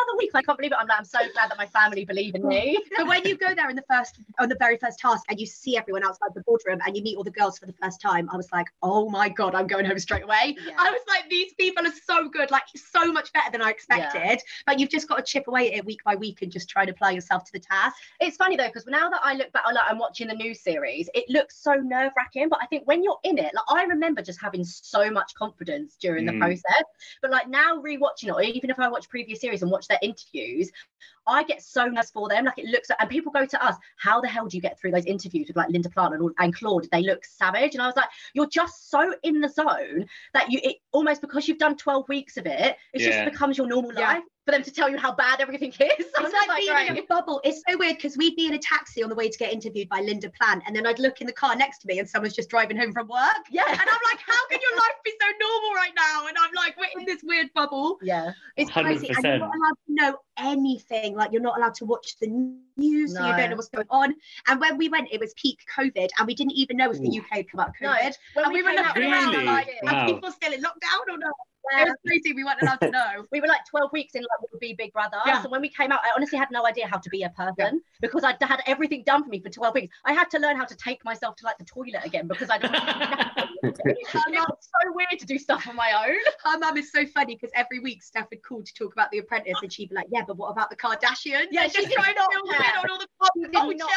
another 0.00 0.18
week. 0.18 0.30
I 0.34 0.42
can't 0.42 0.58
believe 0.58 0.72
it. 0.72 0.78
I'm 0.80 0.86
like, 0.86 0.98
I'm 0.98 1.04
so 1.04 1.18
glad 1.32 1.50
that 1.50 1.58
my 1.58 1.66
family 1.66 2.04
believe 2.04 2.34
in 2.34 2.46
me. 2.46 2.78
but 2.96 3.06
when 3.06 3.24
you 3.24 3.36
go 3.36 3.54
there 3.54 3.68
in 3.70 3.76
the 3.76 3.84
first, 3.88 4.16
on 4.38 4.48
the 4.48 4.56
very 4.56 4.76
first 4.76 4.98
task, 4.98 5.24
and 5.28 5.38
you 5.38 5.46
see 5.46 5.76
everyone 5.76 6.04
outside 6.04 6.30
the 6.34 6.42
boardroom, 6.42 6.80
and 6.86 6.96
you 6.96 7.02
meet 7.02 7.16
all 7.16 7.24
the 7.24 7.30
girls 7.30 7.58
for 7.58 7.66
the 7.66 7.74
first 7.74 8.00
time, 8.00 8.28
I 8.32 8.36
was 8.36 8.50
like, 8.52 8.66
oh 8.82 9.08
my 9.08 9.28
god, 9.28 9.54
I'm 9.54 9.66
going 9.66 9.84
home 9.84 9.98
straight 9.98 10.24
away. 10.24 10.56
Yeah. 10.64 10.74
I 10.78 10.90
was 10.90 11.00
like, 11.08 11.28
these 11.30 11.52
people 11.54 11.86
are 11.86 11.92
so 12.04 12.28
good, 12.28 12.50
like 12.50 12.64
so 12.74 13.12
much 13.12 13.32
better 13.32 13.50
than 13.50 13.62
I 13.62 13.70
expected. 13.70 14.20
Yeah. 14.22 14.36
But 14.66 14.78
you've 14.78 14.90
just 14.90 15.08
got 15.08 15.16
to 15.16 15.22
chip 15.22 15.48
away 15.48 15.72
at 15.72 15.78
it 15.78 15.84
week 15.84 16.02
by 16.04 16.14
week 16.16 16.42
and 16.42 16.50
just 16.50 16.68
try 16.68 16.84
to 16.84 16.92
apply 16.92 17.12
yourself 17.12 17.44
to 17.44 17.52
the 17.52 17.60
task. 17.60 17.96
It's 18.20 18.36
funny 18.36 18.56
though, 18.56 18.66
because 18.66 18.86
now 18.86 19.08
that 19.10 19.20
I 19.22 19.34
look 19.34 19.52
back, 19.52 19.64
like 19.66 19.84
I'm 19.88 19.98
watching 19.98 20.28
the 20.28 20.34
new 20.34 20.54
series, 20.54 21.08
it 21.14 21.24
looks 21.28 21.62
so 21.62 21.74
nerve 21.74 22.12
wracking. 22.16 22.48
But 22.48 22.60
I 22.62 22.66
think 22.66 22.86
when 22.86 23.02
you're 23.02 23.18
in 23.24 23.38
it, 23.38 23.52
like 23.54 23.64
I 23.68 23.84
remember 23.84 24.22
just 24.22 24.40
having 24.40 24.64
so 24.64 25.10
much 25.10 25.34
confidence 25.34 25.96
during 26.00 26.26
mm. 26.26 26.32
the 26.32 26.38
process. 26.38 26.84
But 27.22 27.30
like 27.30 27.48
now 27.48 27.80
rewatching 27.80 28.28
it, 28.28 28.32
or 28.32 28.42
even 28.42 28.70
if 28.70 28.78
I 28.78 28.88
watch 28.88 29.08
previous 29.08 29.40
series 29.40 29.62
and 29.62 29.70
watch 29.70 29.88
their 29.90 29.98
interviews, 30.02 30.70
I 31.26 31.44
get 31.44 31.62
so 31.62 31.84
nervous 31.86 32.10
for 32.10 32.28
them. 32.28 32.46
Like 32.46 32.58
it 32.58 32.66
looks, 32.66 32.90
and 32.98 33.08
people 33.08 33.32
go 33.32 33.44
to 33.44 33.64
us, 33.64 33.76
how 33.98 34.20
the 34.20 34.28
hell 34.28 34.46
do 34.46 34.56
you 34.56 34.60
get 34.60 34.78
through 34.78 34.92
those 34.92 35.04
interviews 35.04 35.48
with 35.48 35.56
like 35.56 35.68
Linda 35.68 35.90
Plant 35.90 36.14
and, 36.14 36.30
and 36.38 36.54
Claude? 36.54 36.88
They 36.90 37.02
look 37.02 37.24
savage. 37.24 37.74
And 37.74 37.82
I 37.82 37.86
was 37.86 37.96
like, 37.96 38.08
you're 38.34 38.48
just 38.48 38.90
so 38.90 39.14
in 39.22 39.40
the 39.40 39.48
zone 39.48 40.06
that 40.34 40.50
you, 40.50 40.60
it 40.62 40.76
almost 40.92 41.20
because 41.20 41.46
you've 41.46 41.58
done 41.58 41.76
12 41.76 42.08
weeks 42.08 42.36
of 42.36 42.46
it, 42.46 42.76
it 42.94 43.00
yeah. 43.00 43.10
just 43.10 43.32
becomes 43.32 43.58
your 43.58 43.66
normal 43.66 43.92
yeah. 43.94 44.14
life 44.14 44.24
for 44.50 44.56
them 44.56 44.64
to 44.64 44.70
tell 44.72 44.88
you 44.88 44.98
how 44.98 45.12
bad 45.12 45.40
everything 45.40 45.70
is. 45.70 45.76
It's 46.20 46.34
like, 46.34 46.48
like 46.48 46.58
being 46.58 46.72
right. 46.72 46.90
in 46.90 46.98
a 46.98 47.02
bubble. 47.02 47.40
It's 47.44 47.62
so 47.68 47.78
weird 47.78 47.96
because 47.96 48.16
we'd 48.16 48.36
be 48.36 48.46
in 48.46 48.54
a 48.54 48.58
taxi 48.58 49.02
on 49.02 49.08
the 49.08 49.14
way 49.14 49.28
to 49.28 49.38
get 49.38 49.52
interviewed 49.52 49.88
by 49.88 50.00
Linda 50.00 50.30
Plant, 50.30 50.62
and 50.66 50.76
then 50.76 50.86
I'd 50.86 50.98
look 50.98 51.20
in 51.20 51.26
the 51.26 51.32
car 51.32 51.56
next 51.56 51.78
to 51.78 51.86
me, 51.86 51.98
and 51.98 52.08
someone's 52.08 52.34
just 52.34 52.50
driving 52.50 52.76
home 52.76 52.92
from 52.92 53.08
work. 53.08 53.44
Yeah, 53.50 53.64
and 53.66 53.80
I'm 53.80 54.00
like, 54.10 54.20
how 54.26 54.46
can 54.50 54.60
your 54.60 54.76
life 54.76 54.96
be 55.04 55.12
so 55.20 55.26
normal 55.40 55.74
right 55.74 55.92
now? 55.96 56.26
And 56.26 56.36
I'm 56.38 56.50
like, 56.54 56.76
we're 56.76 57.00
in 57.00 57.06
this 57.06 57.22
weird 57.22 57.48
bubble. 57.54 57.98
Yeah, 58.02 58.32
it's 58.56 58.70
100%. 58.70 58.82
crazy, 58.82 59.08
and 59.08 59.24
you're 59.24 59.38
not 59.38 59.54
allowed 59.54 59.78
to 59.86 59.94
know 59.94 60.18
anything. 60.38 61.14
Like 61.16 61.32
you're 61.32 61.42
not 61.42 61.56
allowed 61.56 61.74
to 61.74 61.84
watch 61.84 62.16
the 62.20 62.28
news, 62.76 63.14
no. 63.14 63.20
so 63.20 63.26
you 63.28 63.36
don't 63.36 63.50
know 63.50 63.56
what's 63.56 63.68
going 63.68 63.86
on. 63.90 64.14
And 64.46 64.60
when 64.60 64.76
we 64.76 64.88
went, 64.88 65.08
it 65.10 65.20
was 65.20 65.32
peak 65.34 65.58
COVID, 65.76 66.08
and 66.18 66.26
we 66.26 66.34
didn't 66.34 66.52
even 66.52 66.76
know 66.76 66.90
if 66.90 67.00
the 67.00 67.18
UK 67.18 67.28
had 67.30 67.50
come 67.50 67.60
out 67.60 67.72
COVID. 67.80 67.82
No, 67.82 67.94
when 68.34 68.44
and 68.44 68.54
we, 68.54 68.62
we 68.62 68.68
were 68.68 68.74
looking 68.74 69.02
really? 69.02 69.12
around 69.12 69.46
like, 69.46 69.68
wow. 69.82 69.92
are 69.92 70.06
people 70.06 70.30
still 70.32 70.52
in 70.52 70.60
lockdown 70.60 71.08
or 71.08 71.18
not? 71.18 71.32
It 71.72 71.84
was 71.84 71.94
crazy. 72.06 72.32
We 72.32 72.44
weren't 72.44 72.60
allowed 72.62 72.80
to 72.80 72.90
know. 72.90 73.24
we 73.32 73.40
were 73.40 73.46
like 73.46 73.64
12 73.68 73.92
weeks 73.92 74.14
in 74.14 74.22
like 74.22 74.52
would 74.52 74.60
be 74.60 74.74
Big 74.74 74.92
Brother. 74.92 75.18
Yeah. 75.26 75.42
So 75.42 75.48
when 75.48 75.60
we 75.60 75.68
came 75.68 75.92
out, 75.92 76.00
I 76.04 76.10
honestly 76.16 76.38
had 76.38 76.50
no 76.50 76.66
idea 76.66 76.86
how 76.86 76.98
to 76.98 77.10
be 77.10 77.22
a 77.22 77.30
person 77.30 77.80
because 78.00 78.24
I'd 78.24 78.36
had 78.42 78.62
everything 78.66 79.02
done 79.04 79.22
for 79.22 79.30
me 79.30 79.40
for 79.40 79.48
12 79.50 79.74
weeks. 79.74 79.96
I 80.04 80.12
had 80.12 80.30
to 80.30 80.38
learn 80.38 80.56
how 80.56 80.64
to 80.64 80.76
take 80.76 81.04
myself 81.04 81.36
to 81.36 81.44
like 81.46 81.58
the 81.58 81.64
toilet 81.64 82.04
again 82.04 82.26
because 82.26 82.50
I 82.50 82.58
don't. 82.58 82.74
it's 83.62 84.68
so 84.82 84.92
weird 84.92 85.18
to 85.20 85.26
do 85.26 85.38
stuff 85.38 85.66
on 85.68 85.76
my 85.76 85.92
own. 86.08 86.16
Her 86.44 86.58
mum 86.58 86.76
is 86.76 86.90
so 86.92 87.06
funny 87.06 87.34
because 87.36 87.50
every 87.54 87.78
week 87.80 88.02
Steph 88.02 88.28
would 88.30 88.42
call 88.42 88.62
to 88.62 88.74
talk 88.74 88.92
about 88.92 89.10
The 89.10 89.18
Apprentice, 89.18 89.58
and 89.62 89.72
she'd 89.72 89.90
be 89.90 89.94
like, 89.94 90.06
"Yeah, 90.10 90.22
but 90.26 90.36
what 90.36 90.48
about 90.48 90.70
the 90.70 90.76
Kardashians?" 90.76 91.48
Yeah, 91.50 91.62
And 91.64 91.72
she 91.72 91.78
just 91.78 91.88
did 91.88 91.92
trying 91.92 92.14
to 92.14 92.20
in 92.20 92.38
on 92.38 92.90
all 92.90 92.98
the 92.98 93.08
pop 93.20 93.30
culture. 93.52 93.76
not- 93.76 93.90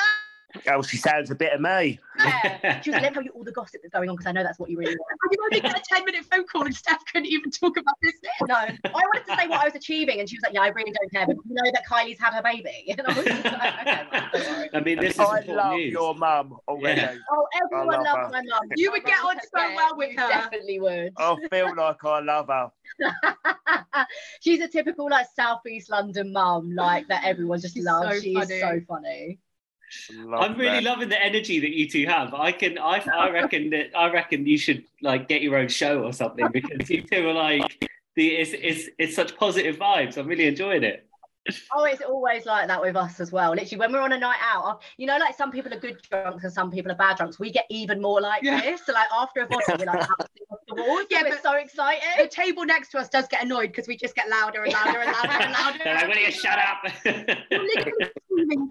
Oh, 0.69 0.81
she 0.81 0.97
sounds 0.97 1.31
a 1.31 1.35
bit 1.35 1.53
of 1.53 1.61
me. 1.61 1.99
Yeah. 2.19 2.81
She 2.81 2.89
was 2.91 2.95
like, 2.95 3.03
let 3.03 3.11
me 3.11 3.13
tell 3.15 3.23
you 3.23 3.31
all 3.31 3.43
the 3.43 3.51
gossip 3.51 3.81
that's 3.81 3.93
going 3.93 4.09
on 4.09 4.15
because 4.15 4.27
I 4.27 4.31
know 4.33 4.43
that's 4.43 4.59
what 4.59 4.69
you 4.69 4.77
really 4.77 4.95
want. 4.95 5.19
And 5.23 5.31
you 5.31 5.37
only 5.43 5.59
get 5.61 5.79
a 5.79 5.83
ten-minute 5.93 6.25
phone 6.25 6.45
call, 6.45 6.65
and 6.65 6.75
Steph 6.75 7.03
couldn't 7.11 7.27
even 7.27 7.49
talk 7.51 7.75
about 7.77 7.95
business. 8.01 8.31
No, 8.47 8.55
I 8.55 8.77
wanted 8.93 9.25
to 9.27 9.35
say 9.35 9.47
what 9.47 9.61
I 9.61 9.65
was 9.65 9.75
achieving, 9.75 10.19
and 10.19 10.29
she 10.29 10.35
was 10.37 10.43
like, 10.43 10.53
"Yeah, 10.53 10.61
I 10.61 10.67
really 10.67 10.91
don't 10.91 11.11
care, 11.11 11.25
but 11.25 11.35
you 11.45 11.55
know 11.55 11.71
that 11.73 11.83
Kylie's 11.89 12.19
had 12.19 12.33
her 12.33 12.41
baby." 12.43 12.85
And 12.97 13.01
I 13.01 13.13
was 13.13 13.25
like, 13.25 13.45
"Okay, 13.45 14.03
well. 14.33 14.69
I 14.73 14.79
mean, 14.81 14.99
this 14.99 15.13
is 15.15 15.19
I 15.19 15.39
love 15.41 15.73
news. 15.75 15.91
your 15.91 16.13
mum 16.15 16.55
already. 16.67 17.01
Yeah. 17.01 17.15
Oh, 17.31 17.47
everyone 17.63 17.87
love 17.87 18.05
loves 18.05 18.27
her. 18.27 18.31
my 18.31 18.41
mum. 18.47 18.61
You 18.75 18.91
would 18.91 19.03
get 19.05 19.19
on 19.23 19.35
so 19.41 19.47
Yeah, 19.59 19.75
well 19.75 19.97
with 19.97 20.11
her. 20.17 20.27
Definitely 20.29 20.79
would. 20.79 21.13
I 21.17 21.35
feel 21.49 21.75
like 21.75 22.03
I 22.05 22.19
love 22.19 22.47
her. 22.47 22.71
She's 24.41 24.59
a 24.61 24.67
typical 24.67 25.09
like 25.09 25.27
southeast 25.35 25.89
London 25.89 26.31
mum, 26.31 26.75
like 26.75 27.07
that 27.07 27.23
everyone 27.25 27.59
just 27.59 27.73
She's 27.73 27.85
loves. 27.85 28.17
so 28.17 28.21
she 28.21 28.33
is 28.33 28.47
funny. 28.49 28.59
so 28.59 28.81
funny. 28.87 29.39
Love 30.15 30.41
I'm 30.41 30.57
really 30.57 30.83
that. 30.83 30.83
loving 30.83 31.09
the 31.09 31.21
energy 31.23 31.59
that 31.59 31.71
you 31.71 31.89
two 31.89 32.05
have. 32.05 32.33
I 32.33 32.51
can, 32.51 32.77
I, 32.77 33.03
I 33.13 33.29
reckon 33.29 33.69
that 33.71 33.91
I 33.95 34.11
reckon 34.11 34.45
you 34.45 34.57
should 34.57 34.83
like 35.01 35.27
get 35.27 35.41
your 35.41 35.57
own 35.57 35.67
show 35.67 36.03
or 36.03 36.13
something 36.13 36.47
because 36.51 36.89
you 36.89 37.03
two 37.03 37.29
are 37.29 37.33
like 37.33 37.89
the 38.15 38.27
it's 38.35 38.51
it's 38.53 38.89
it's 38.97 39.15
such 39.15 39.35
positive 39.37 39.77
vibes. 39.77 40.17
I'm 40.17 40.27
really 40.27 40.47
enjoying 40.47 40.83
it. 40.83 41.07
Oh, 41.75 41.83
it's 41.83 42.01
always 42.01 42.45
like 42.45 42.67
that 42.67 42.81
with 42.81 42.95
us 42.95 43.19
as 43.19 43.31
well. 43.33 43.51
Literally, 43.51 43.77
when 43.77 43.91
we're 43.91 43.99
on 43.99 44.13
a 44.13 44.17
night 44.17 44.37
out, 44.41 44.63
uh, 44.65 44.75
you 44.97 45.05
know, 45.05 45.17
like 45.17 45.35
some 45.35 45.51
people 45.51 45.73
are 45.73 45.79
good 45.79 46.01
drunks 46.09 46.45
and 46.45 46.53
some 46.53 46.71
people 46.71 46.89
are 46.91 46.95
bad 46.95 47.17
drunks. 47.17 47.37
We 47.37 47.51
get 47.51 47.65
even 47.69 48.01
more 48.01 48.21
like 48.21 48.43
Yeah. 48.43 48.61
this. 48.61 48.85
So, 48.85 48.93
like 48.93 49.09
after 49.13 49.41
a 49.41 49.45
bottle, 49.47 49.75
we're 49.77 49.85
like 49.85 50.09
off 50.09 50.27
the 50.67 50.75
walls. 50.75 51.05
Yeah, 51.09 51.17
Yeah, 51.17 51.23
but- 51.23 51.31
but 51.31 51.43
so 51.43 51.53
excited. 51.57 52.01
The 52.17 52.27
table 52.29 52.63
next 52.65 52.89
to 52.91 52.99
us 52.99 53.09
does 53.09 53.27
get 53.27 53.43
annoyed 53.43 53.67
because 53.67 53.87
we 53.89 53.97
just 53.97 54.15
get 54.15 54.29
louder 54.29 54.63
and 54.63 54.71
louder 54.73 54.99
and 54.99 55.11
louder 55.11 55.43
and 55.43 55.51
louder. 55.53 55.79
They're 55.83 55.95
like, 55.95 56.07
will 56.07 56.17
you 56.17 56.31
shut 56.31 56.57
up? 56.57 56.81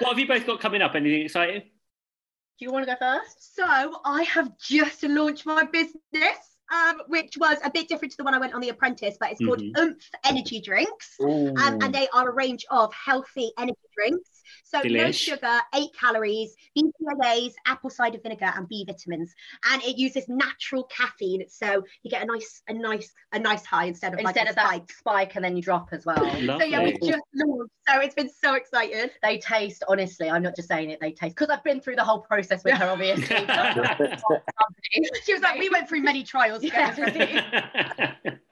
what 0.00 0.10
have 0.10 0.18
you 0.18 0.26
both 0.28 0.46
got 0.46 0.60
coming 0.60 0.82
up? 0.82 0.94
Anything 0.94 1.22
exciting? 1.22 1.60
Do 1.62 2.66
you 2.66 2.70
want 2.72 2.86
to 2.86 2.92
go 2.92 2.98
first? 2.98 3.56
So 3.56 3.64
I 4.04 4.22
have 4.24 4.58
just 4.58 5.02
launched 5.04 5.46
my 5.46 5.64
business, 5.64 6.49
um, 6.70 7.02
which 7.08 7.36
was 7.36 7.58
a 7.64 7.70
bit 7.70 7.88
different 7.88 8.12
to 8.12 8.16
the 8.16 8.24
one 8.24 8.34
I 8.34 8.38
went 8.38 8.54
on 8.54 8.60
The 8.60 8.68
Apprentice, 8.68 9.16
but 9.18 9.32
it's 9.32 9.44
called 9.44 9.60
Mhm. 9.60 9.78
Oomph 9.78 10.10
Energy 10.24 10.60
Drinks. 10.60 11.16
Um, 11.58 11.78
and 11.82 11.94
they 11.94 12.08
are 12.14 12.28
a 12.28 12.32
range 12.32 12.64
of 12.70 12.92
healthy 12.94 13.52
energy 13.58 13.78
drinks. 13.96 14.39
So 14.64 14.80
no 14.84 15.10
sugar, 15.10 15.58
eight 15.74 15.90
calories, 15.98 16.54
BCAAs, 16.76 17.52
apple 17.66 17.90
cider 17.90 18.18
vinegar, 18.22 18.52
and 18.56 18.68
B 18.68 18.84
vitamins. 18.86 19.34
And 19.70 19.82
it 19.82 19.98
uses 19.98 20.28
natural 20.28 20.84
caffeine, 20.84 21.44
so 21.48 21.82
you 22.02 22.10
get 22.10 22.22
a 22.22 22.26
nice, 22.26 22.62
a 22.68 22.74
nice, 22.74 23.12
a 23.32 23.38
nice 23.38 23.64
high 23.64 23.86
instead 23.86 24.12
of 24.14 24.20
Instead 24.20 24.46
like 24.46 24.46
of 24.48 24.52
a 24.52 24.54
that 24.56 24.66
spike. 24.66 24.92
spike 24.92 25.36
and 25.36 25.44
then 25.44 25.56
you 25.56 25.62
drop 25.62 25.88
as 25.92 26.04
well. 26.04 26.18
So 26.18 26.64
yeah, 26.64 26.82
we 26.82 26.92
just 26.98 27.22
launched. 27.34 27.72
So 27.88 28.00
it's 28.00 28.14
been 28.14 28.30
so 28.30 28.54
excited. 28.54 29.10
They 29.22 29.38
taste, 29.38 29.82
honestly, 29.88 30.30
I'm 30.30 30.42
not 30.42 30.54
just 30.56 30.68
saying 30.68 30.90
it, 30.90 31.00
they 31.00 31.12
taste, 31.12 31.34
because 31.36 31.48
I've 31.48 31.64
been 31.64 31.80
through 31.80 31.96
the 31.96 32.04
whole 32.04 32.20
process 32.20 32.62
with 32.64 32.74
her, 32.74 32.86
obviously. 32.86 33.36
She 35.24 35.32
was 35.32 35.42
like, 35.42 35.58
we 35.58 35.68
went 35.68 35.88
through 35.88 36.02
many 36.02 36.22
trials 36.24 36.62
to 36.62 36.70
get 36.70 36.96
this 36.96 37.14
recipe. 37.16 38.36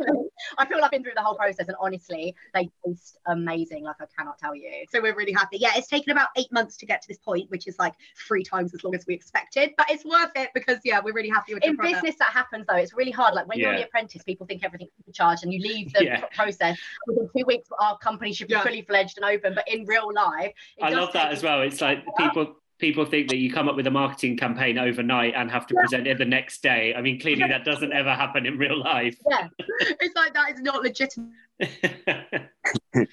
I 0.58 0.66
feel 0.66 0.78
like 0.78 0.84
I've 0.86 0.90
been 0.90 1.02
through 1.02 1.12
the 1.16 1.22
whole 1.22 1.36
process, 1.36 1.68
and 1.68 1.76
honestly, 1.80 2.34
they 2.52 2.70
taste 2.86 3.18
amazing. 3.26 3.84
Like 3.84 3.96
I 4.00 4.06
cannot 4.16 4.38
tell 4.38 4.54
you. 4.54 4.70
So 4.90 5.00
we're 5.00 5.14
really 5.14 5.32
happy. 5.32 5.58
Yeah, 5.58 5.72
it's 5.76 5.88
taken 5.88 6.10
about 6.10 6.28
eight 6.36 6.52
months 6.52 6.76
to 6.78 6.86
get 6.86 7.02
to 7.02 7.08
this 7.08 7.18
point, 7.18 7.50
which 7.50 7.66
is 7.66 7.76
like 7.78 7.94
three 8.28 8.42
times 8.44 8.74
as 8.74 8.84
long 8.84 8.94
as 8.94 9.04
we 9.06 9.14
expected. 9.14 9.70
But 9.76 9.90
it's 9.90 10.04
worth 10.04 10.32
it 10.36 10.50
because 10.54 10.78
yeah, 10.84 11.00
we're 11.02 11.14
really 11.14 11.28
happy 11.30 11.54
with 11.54 11.62
the 11.62 11.70
In 11.70 11.76
business, 11.76 12.16
that 12.18 12.30
happens 12.32 12.66
though. 12.68 12.76
It's 12.76 12.94
really 12.94 13.10
hard. 13.10 13.34
Like 13.34 13.46
when 13.48 13.58
you're 13.58 13.68
on 13.70 13.74
Yeah. 13.74 13.82
the 13.82 13.86
apprentice, 13.88 14.22
people 14.22 14.46
think 14.46 14.64
everything's 14.64 14.90
charged, 15.12 15.44
and 15.44 15.52
you 15.52 15.60
leave 15.60 15.92
the 15.92 16.04
Yeah. 16.04 16.24
process 16.34 16.78
within 17.06 17.28
two 17.36 17.44
weeks. 17.46 17.68
Our 17.80 17.98
company 17.98 18.32
should 18.32 18.48
be 18.48 18.54
Yeah. 18.54 18.62
fully 18.62 18.82
fledged 18.82 19.18
and 19.18 19.24
open, 19.24 19.54
but 19.54 19.66
in 19.68 19.84
real 19.86 20.12
life, 20.12 20.52
it 20.76 20.84
I 20.84 20.90
love 20.90 21.12
that 21.12 21.32
as 21.32 21.42
well. 21.42 21.62
It's 21.62 21.80
like 21.80 22.04
people 22.16 22.56
people 22.78 23.04
think 23.04 23.28
that 23.28 23.36
you 23.36 23.52
come 23.52 23.68
up 23.68 23.76
with 23.76 23.86
a 23.86 23.90
marketing 23.90 24.36
campaign 24.36 24.78
overnight 24.78 25.34
and 25.36 25.50
have 25.50 25.66
to 25.68 25.74
present 25.74 26.06
it 26.06 26.18
the 26.18 26.24
next 26.24 26.62
day. 26.62 26.94
I 26.94 27.02
mean, 27.02 27.20
clearly 27.20 27.46
that 27.48 27.64
doesn't 27.64 27.92
ever 27.92 28.14
happen 28.14 28.46
in 28.46 28.58
real 28.58 28.78
life. 28.78 29.16
Yeah, 29.30 29.48
it's 29.58 30.16
like 30.16 30.34
that 30.34 30.52
is 30.52 30.60
not 30.60 30.82
legitimate 30.82 31.30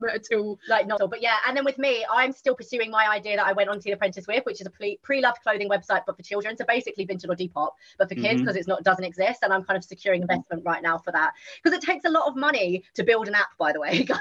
at 0.12 0.24
all. 0.34 0.58
like 0.68 0.86
not 0.86 0.96
at 0.96 1.02
all, 1.02 1.08
but 1.08 1.22
yeah. 1.22 1.36
And 1.46 1.56
then 1.56 1.64
with 1.64 1.78
me, 1.78 2.04
I'm 2.10 2.32
still 2.32 2.54
pursuing 2.54 2.90
my 2.90 3.08
idea 3.08 3.36
that 3.36 3.46
I 3.46 3.52
went 3.52 3.68
onto 3.68 3.82
the 3.82 3.92
apprentice 3.92 4.26
with, 4.26 4.44
which 4.44 4.60
is 4.60 4.66
a 4.66 4.70
pre- 4.70 4.98
pre-loved 5.02 5.38
clothing 5.42 5.68
website, 5.68 6.02
but 6.06 6.16
for 6.16 6.22
children. 6.22 6.56
So 6.56 6.64
basically, 6.66 7.06
Vinted 7.06 7.28
or 7.28 7.36
Depop, 7.36 7.70
but 7.98 8.08
for 8.08 8.14
kids 8.14 8.40
because 8.40 8.56
it's 8.56 8.68
not 8.68 8.82
doesn't 8.84 9.04
exist. 9.04 9.40
And 9.42 9.52
I'm 9.52 9.64
kind 9.64 9.76
of 9.76 9.84
securing 9.84 10.22
investment 10.22 10.64
right 10.64 10.82
now 10.82 10.98
for 10.98 11.12
that 11.12 11.32
because 11.62 11.76
it 11.76 11.84
takes 11.84 12.04
a 12.04 12.10
lot 12.10 12.26
of 12.26 12.36
money 12.36 12.84
to 12.94 13.02
build 13.02 13.28
an 13.28 13.34
app. 13.34 13.48
By 13.58 13.72
the 13.72 13.80
way, 13.80 14.04
guys. 14.04 14.18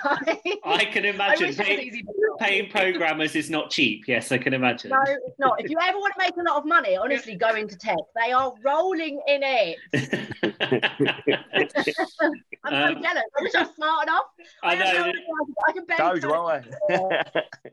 I 0.64 0.86
can 0.86 1.06
imagine 1.06 1.48
was 1.48 1.58
pay, 1.58 2.02
paying 2.40 2.70
programmers 2.70 3.36
is 3.36 3.50
not 3.50 3.70
cheap. 3.70 4.08
Yes, 4.08 4.32
I 4.32 4.38
can 4.38 4.54
imagine. 4.54 4.92
No, 4.92 5.02
it's 5.04 5.40
not. 5.40 5.62
If 5.62 5.70
you 5.70 5.78
ever 5.82 5.98
want 5.98 6.14
to 6.18 6.24
make 6.24 6.36
a 6.38 6.44
lot 6.50 6.58
of 6.58 6.66
money, 6.66 6.96
honestly, 6.98 7.36
go 7.36 7.54
into 7.56 7.78
tech. 7.78 7.98
They 8.16 8.32
are 8.32 8.54
rolling 8.64 9.22
in 9.28 9.42
it. 9.44 9.78
I'm 12.64 12.74
so 12.74 12.98
Um, 12.98 13.02
jealous. 13.02 13.24
I 13.38 13.42
wish 13.42 13.56
I 13.56 13.62
was 13.64 13.76
smart 13.76 14.08
enough. 14.08 14.24
I 14.64 14.76
am 14.76 14.80
know. 14.80 15.14
So- 15.68 15.70
I 15.70 15.72
can 15.74 15.86
So 15.98 15.98
barely 15.98 16.20
do 16.20 16.34
I. 16.34 17.24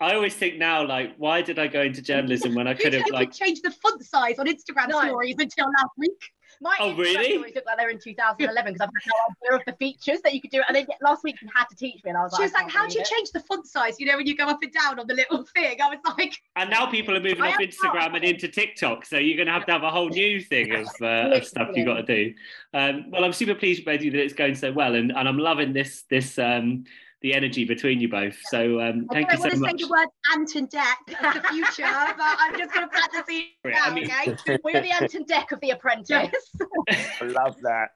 I 0.00 0.14
always 0.14 0.34
think 0.34 0.56
now, 0.58 0.86
like, 0.86 1.14
why 1.16 1.42
did 1.42 1.58
I 1.58 1.66
go 1.66 1.82
into 1.82 2.02
journalism 2.02 2.54
when 2.54 2.66
I 2.66 2.74
could 2.74 2.92
have, 2.92 3.04
People 3.04 3.18
like, 3.18 3.32
change 3.32 3.60
the 3.62 3.70
font 3.70 4.04
size 4.04 4.38
on 4.38 4.46
Instagram 4.46 4.88
No. 4.88 5.00
stories 5.00 5.36
until 5.38 5.66
last 5.66 5.90
week. 5.96 6.12
My 6.60 6.76
Oh, 6.78 6.90
Instagram 6.92 6.98
really? 6.98 7.32
stories 7.34 7.54
look 7.56 7.66
like 7.66 7.76
they're 7.78 7.90
in 7.90 7.98
2011 7.98 8.72
because 8.74 8.86
I've 8.86 8.90
had 9.02 9.12
no 9.12 9.48
idea 9.50 9.58
of 9.58 9.62
the 9.66 9.76
features 9.84 10.20
that 10.22 10.34
you 10.34 10.40
could 10.40 10.52
do. 10.52 10.62
And 10.68 10.76
then 10.76 10.86
last 11.02 11.24
week 11.24 11.34
you 11.42 11.48
had 11.52 11.64
to 11.68 11.74
teach 11.76 12.02
me, 12.04 12.10
and 12.10 12.16
I 12.16 12.22
was 12.22 12.32
She 12.36 12.42
like, 12.42 12.52
was 12.52 12.62
like, 12.62 12.70
"How 12.70 12.86
do 12.86 12.96
you 12.96 13.04
change 13.04 13.32
the 13.32 13.40
font 13.40 13.66
size? 13.66 13.98
You 13.98 14.06
know, 14.06 14.16
when 14.16 14.26
you 14.26 14.36
go 14.36 14.46
up 14.46 14.62
and 14.62 14.72
down 14.72 15.00
on 15.00 15.06
the 15.08 15.14
little 15.14 15.44
thing." 15.54 15.80
I 15.82 15.88
was 15.88 15.98
like, 16.16 16.38
and 16.54 16.70
now 16.70 16.86
people 16.86 17.16
are 17.16 17.20
moving 17.20 17.42
I 17.42 17.48
off 17.50 17.60
am 17.60 17.66
Instagram 17.66 18.14
and 18.14 18.24
into 18.24 18.46
TikTok, 18.48 19.04
so 19.04 19.18
you're 19.18 19.36
going 19.36 19.48
to 19.48 19.52
have 19.52 19.66
to 19.66 19.72
have 19.72 19.82
a 19.82 19.90
whole 19.90 20.08
new 20.08 20.40
thing 20.40 20.72
of, 20.76 20.86
uh, 21.02 21.34
of 21.34 21.44
stuff 21.44 21.70
you've 21.74 21.86
got 21.86 21.94
to 21.96 22.02
do. 22.04 22.34
Um, 22.72 23.10
well, 23.10 23.24
I'm 23.24 23.32
super 23.32 23.56
pleased 23.56 23.84
with 23.84 24.02
you 24.02 24.12
that 24.12 24.20
it's 24.22 24.32
going 24.34 24.54
so 24.54 24.70
well, 24.70 24.94
and, 24.94 25.10
and 25.10 25.28
I'm 25.28 25.38
loving 25.38 25.72
this 25.72 26.04
this 26.08 26.38
um, 26.38 26.84
the 27.24 27.32
energy 27.32 27.64
between 27.64 28.00
you 28.02 28.08
both. 28.08 28.36
So 28.50 28.82
um, 28.82 29.06
I 29.10 29.14
thank 29.14 29.30
don't 29.30 29.38
you 29.38 29.40
want 29.40 29.40
so 29.40 29.48
to 29.48 29.56
say 29.56 29.60
much. 29.60 29.80
the 29.80 29.88
word 29.88 30.08
Ant 30.34 30.54
and 30.56 30.70
Dec 30.70 31.26
of 31.26 31.42
the 31.42 31.48
future, 31.48 31.82
but 32.18 32.36
I'm 32.38 32.58
just 32.58 32.74
going 32.74 32.86
to 32.86 32.92
plant 32.94 33.12
the 33.12 33.24
seed 33.26 33.46
I 33.64 33.94
mean- 33.94 34.04
okay? 34.10 34.58
We're 34.62 34.82
the 34.82 34.90
Ant 34.90 35.14
and 35.14 35.26
Dec 35.26 35.50
of 35.50 35.58
the 35.60 35.70
Apprentice. 35.70 36.30
I 36.90 37.24
love 37.24 37.56
that. 37.62 37.92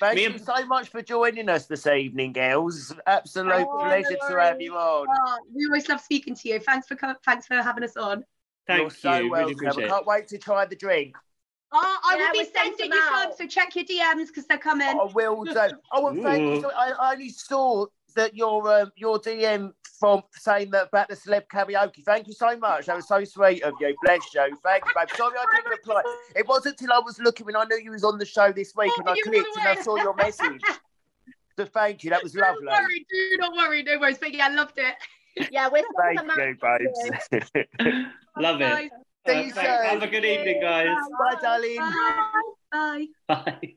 Thank 0.00 0.18
you 0.18 0.30
and- 0.30 0.40
so 0.40 0.66
much 0.66 0.88
for 0.88 1.00
joining 1.00 1.48
us 1.48 1.66
this 1.66 1.86
evening, 1.86 2.32
girls. 2.32 2.92
Absolute 3.06 3.52
Oh, 3.52 3.78
no 3.78 3.84
pleasure 3.84 4.16
to 4.28 4.40
have 4.40 4.60
you 4.60 4.74
on. 4.74 5.06
Oh, 5.08 5.38
we 5.54 5.66
always 5.66 5.88
love 5.88 6.00
speaking 6.00 6.34
to 6.34 6.48
you. 6.48 6.58
Thanks 6.58 6.88
for 6.88 6.96
co- 6.96 7.14
thanks 7.24 7.46
for 7.46 7.54
having 7.62 7.84
us 7.84 7.96
on. 7.96 8.24
Thank 8.66 8.80
You're 8.80 8.90
so 8.90 9.14
you. 9.14 9.32
Really 9.32 9.54
welcome. 9.54 9.66
I 9.66 9.70
appreciate 9.70 9.84
it. 9.84 9.90
can't 9.90 10.06
wait 10.06 10.28
to 10.28 10.38
try 10.38 10.64
the 10.64 10.74
drink. 10.74 11.14
Oh, 11.72 11.98
I 12.04 12.14
Yeah, 12.16 12.18
will 12.18 12.38
we're 12.38 12.44
be 12.44 12.50
sending 12.52 12.78
sending 12.78 12.92
you 12.98 13.02
some, 13.12 13.32
so 13.36 13.46
check 13.46 13.74
your 13.76 13.84
DMs 13.84 14.28
because 14.28 14.46
they're 14.46 14.58
coming. 14.58 14.88
I 14.88 15.04
will 15.12 15.44
do. 15.44 15.54
Oh, 15.92 16.08
and 16.08 16.22
thank 16.22 16.40
you. 16.40 16.60
So 16.60 16.70
I, 16.76 16.90
I 16.98 17.12
only 17.12 17.30
saw 17.30 17.86
that 18.14 18.36
your 18.36 18.82
um, 18.82 18.92
your 18.96 19.18
DM 19.20 19.72
from 19.98 20.22
saying 20.32 20.70
that 20.70 20.88
about 20.88 21.08
the 21.08 21.14
celeb 21.14 21.46
karaoke. 21.46 22.02
Thank 22.04 22.26
you 22.26 22.34
so 22.34 22.56
much. 22.56 22.86
That 22.86 22.96
was 22.96 23.08
so 23.08 23.22
sweet 23.24 23.62
of 23.62 23.74
you. 23.80 23.94
Bless 24.02 24.22
you. 24.34 24.56
Thank 24.62 24.84
you, 24.84 24.92
babe. 24.94 25.08
Sorry 25.16 25.34
I 25.38 25.56
didn't 25.56 25.70
reply. 25.70 26.02
It 26.34 26.46
wasn't 26.46 26.78
till 26.78 26.92
I 26.92 26.98
was 26.98 27.18
looking 27.18 27.46
when 27.46 27.56
I 27.56 27.64
knew 27.64 27.78
you 27.82 27.90
was 27.92 28.04
on 28.04 28.18
the 28.18 28.26
show 28.26 28.52
this 28.52 28.74
week 28.76 28.90
Oh, 28.96 29.00
and 29.00 29.08
I 29.08 29.14
clicked 29.22 29.56
and 29.56 29.68
I 29.68 29.80
saw 29.82 29.96
your 29.96 30.14
message. 30.14 30.60
So 31.56 31.64
thank 31.64 32.02
you. 32.04 32.10
That 32.10 32.22
was 32.22 32.32
Don't 32.32 32.42
lovely. 32.42 32.66
worry, 32.66 33.06
do 33.08 33.36
not 33.38 33.52
worry, 33.56 33.82
no 33.82 33.98
worries. 33.98 34.18
But 34.18 34.34
yeah, 34.34 34.46
I 34.46 34.54
loved 34.54 34.78
it. 34.78 35.50
Yeah, 35.50 35.68
we're 35.68 35.84
Thank 36.14 36.20
you, 36.36 36.56
babes. 36.60 38.06
Love 38.38 38.60
it. 38.60 38.64
Uh, 38.64 38.96
thanks. 39.26 39.54
soon. 39.54 39.64
Have 39.64 40.02
a 40.02 40.06
good 40.06 40.24
evening, 40.24 40.60
guys. 40.60 40.96
Bye, 41.18 41.40
darling. 41.40 41.76
Bye. 41.76 42.42
Bye. 42.72 43.06
Bye. 43.28 43.74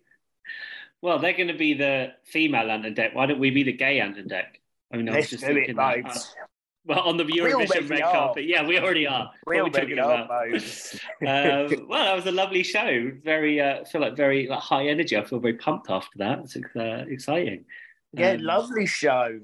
Well, 1.01 1.19
they're 1.19 1.33
going 1.33 1.47
to 1.49 1.53
be 1.57 1.73
the 1.73 2.13
female 2.25 2.69
Ant 2.71 2.85
and 2.85 2.95
Dec. 2.95 3.13
Why 3.13 3.25
don't 3.27 3.39
we 3.39 3.51
be 3.51 3.63
the 3.63 3.73
gay 3.73 3.99
Ant 3.99 4.17
and 4.17 4.29
Dec? 4.29 4.45
I 4.91 4.97
mean, 4.97 5.07
I 5.09 5.11
was 5.11 5.17
Let's 5.17 5.29
just 5.31 5.43
do 5.43 5.51
it, 5.51 5.53
thinking 5.55 5.75
that. 5.75 5.95
babes. 6.03 6.35
Well, 6.85 7.01
on 7.01 7.17
the 7.17 7.25
Eurovision 7.25 7.89
red 7.89 8.01
carpet. 8.01 8.45
Yeah, 8.47 8.65
we 8.65 8.79
already 8.79 9.05
are. 9.07 9.29
We 9.45 9.59
What 9.59 9.59
are 9.59 9.63
we 9.65 9.71
already 9.71 9.95
talking 9.95 9.99
are, 9.99 10.23
about? 10.23 10.53
um, 11.81 11.87
well, 11.89 12.05
that 12.05 12.15
was 12.15 12.25
a 12.27 12.31
lovely 12.31 12.63
show. 12.63 13.11
Very, 13.25 13.59
uh, 13.59 13.81
I 13.81 13.83
feel 13.83 13.99
like 13.99 14.15
very 14.15 14.47
like, 14.47 14.61
high 14.61 14.87
energy. 14.87 15.17
I 15.17 15.25
feel 15.25 15.39
very 15.39 15.55
pumped 15.55 15.89
after 15.89 16.17
that. 16.19 16.39
It's 16.39 16.55
uh, 16.55 17.03
exciting. 17.09 17.65
Yeah, 18.13 18.31
Um, 18.31 18.39
lovely 18.39 18.85
show. 18.85 19.37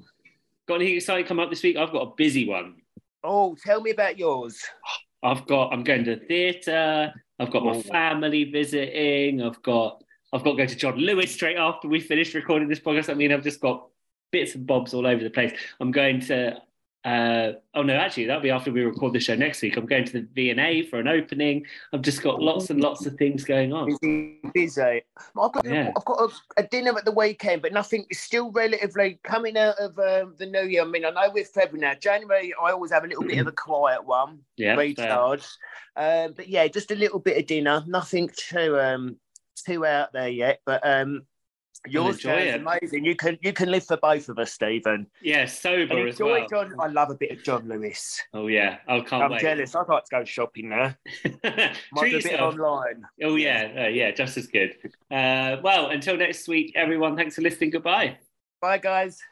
Got 0.69 0.75
anything 0.75 0.95
exciting 0.95 1.25
coming 1.25 1.43
up 1.43 1.49
this 1.49 1.61
week? 1.63 1.75
I've 1.75 1.91
got 1.91 2.03
a 2.03 2.15
busy 2.15 2.47
one. 2.47 2.75
Oh, 3.25 3.57
tell 3.61 3.81
me 3.81 3.91
about 3.91 4.17
yours. 4.17 4.63
I've 5.21 5.45
got. 5.45 5.73
I'm 5.73 5.83
going 5.83 6.05
to 6.05 6.15
the 6.15 6.25
theatre. 6.25 7.13
I've 7.39 7.51
got 7.51 7.65
my 7.65 7.81
family 7.81 8.45
visiting. 8.45 9.41
I've 9.41 9.61
got 9.63 10.01
I've 10.33 10.43
got 10.43 10.51
to 10.51 10.57
go 10.57 10.65
to 10.65 10.75
John 10.75 10.97
Lewis 10.97 11.31
straight 11.31 11.57
after 11.57 11.87
we 11.87 11.99
finish 11.99 12.33
recording 12.33 12.67
this 12.67 12.79
podcast. 12.79 13.09
I 13.09 13.13
mean, 13.13 13.31
I've 13.31 13.43
just 13.43 13.61
got 13.61 13.87
bits 14.31 14.55
and 14.55 14.65
bobs 14.65 14.93
all 14.93 15.05
over 15.05 15.23
the 15.23 15.29
place. 15.29 15.53
I'm 15.79 15.91
going 15.91 16.19
to 16.21 16.59
uh, 17.05 17.51
oh 17.73 17.83
no, 17.83 17.93
actually, 17.95 18.25
that'll 18.25 18.41
be 18.41 18.49
after 18.49 18.71
we 18.71 18.81
record 18.81 19.11
the 19.11 19.19
show 19.19 19.35
next 19.35 19.61
week. 19.61 19.75
I'm 19.75 19.85
going 19.85 20.05
to 20.05 20.13
the 20.13 20.27
V&A 20.33 20.83
for 20.83 20.99
an 20.99 21.09
opening. 21.09 21.65
I've 21.91 22.01
just 22.01 22.23
got 22.23 22.41
lots 22.41 22.69
and 22.69 22.79
lots 22.79 23.05
of 23.05 23.15
things 23.15 23.43
going 23.43 23.73
on. 23.73 23.87
Busy, 24.01 24.39
busy. 24.53 25.01
I've 25.37 25.51
got, 25.51 25.65
yeah. 25.65 25.91
I've 25.97 26.05
got 26.05 26.21
a, 26.21 26.61
a, 26.61 26.63
dinner 26.63 26.97
at 26.97 27.03
the 27.03 27.11
weekend, 27.11 27.61
but 27.61 27.73
nothing 27.73 28.05
is 28.09 28.19
still 28.19 28.51
relatively 28.51 29.19
coming 29.23 29.57
out 29.57 29.75
of 29.79 29.99
um, 29.99 30.35
the 30.37 30.45
new 30.45 30.63
year. 30.63 30.83
I 30.83 30.85
mean, 30.85 31.03
I 31.03 31.09
know 31.09 31.29
we're 31.33 31.43
February 31.43 31.81
now. 31.81 31.93
January, 31.99 32.53
I 32.61 32.71
always 32.71 32.91
have 32.91 33.03
a 33.03 33.07
little 33.07 33.25
bit 33.25 33.39
of 33.39 33.47
a 33.47 33.51
quiet 33.57 34.05
one, 34.05 34.39
yeah, 34.55 34.75
recharge. 34.75 35.45
Um, 35.97 36.31
but 36.33 36.47
yeah, 36.47 36.67
just 36.69 36.91
a 36.91 36.95
little 36.95 37.19
bit 37.19 37.37
of 37.37 37.45
dinner. 37.45 37.83
Nothing 37.85 38.29
too 38.33 38.79
um, 38.79 39.17
too 39.63 39.85
out 39.85 40.13
there 40.13 40.29
yet, 40.29 40.59
but 40.65 40.85
um, 40.85 41.25
Yours 41.87 42.17
is 42.19 42.55
amazing. 42.55 43.03
You 43.03 43.15
can 43.15 43.37
you 43.41 43.51
can 43.51 43.69
live 43.69 43.85
for 43.85 43.97
both 43.97 44.29
of 44.29 44.39
us, 44.39 44.53
Stephen. 44.53 45.07
Yeah, 45.21 45.45
sober 45.45 45.99
and 45.99 46.09
as 46.09 46.19
well. 46.19 46.47
John, 46.49 46.73
I 46.79 46.87
love 46.87 47.09
a 47.09 47.15
bit 47.15 47.31
of 47.31 47.43
John 47.43 47.67
Lewis. 47.67 48.21
Oh 48.33 48.47
yeah, 48.47 48.77
I 48.87 49.01
can't 49.01 49.23
I'm 49.23 49.31
wait. 49.31 49.41
jealous. 49.41 49.75
I'd 49.75 49.89
like 49.89 50.05
to 50.05 50.09
go 50.11 50.23
shopping 50.23 50.69
there. 50.69 50.97
Treat 51.97 52.23
bit 52.23 52.39
online. 52.39 53.03
Oh 53.21 53.35
yeah, 53.35 53.71
uh, 53.77 53.87
yeah, 53.87 54.11
just 54.11 54.37
as 54.37 54.47
good. 54.47 54.75
Uh, 55.11 55.57
well, 55.61 55.89
until 55.89 56.15
next 56.15 56.47
week, 56.47 56.71
everyone. 56.75 57.17
Thanks 57.17 57.35
for 57.35 57.41
listening. 57.41 57.71
Goodbye. 57.71 58.17
Bye, 58.61 58.77
guys. 58.77 59.23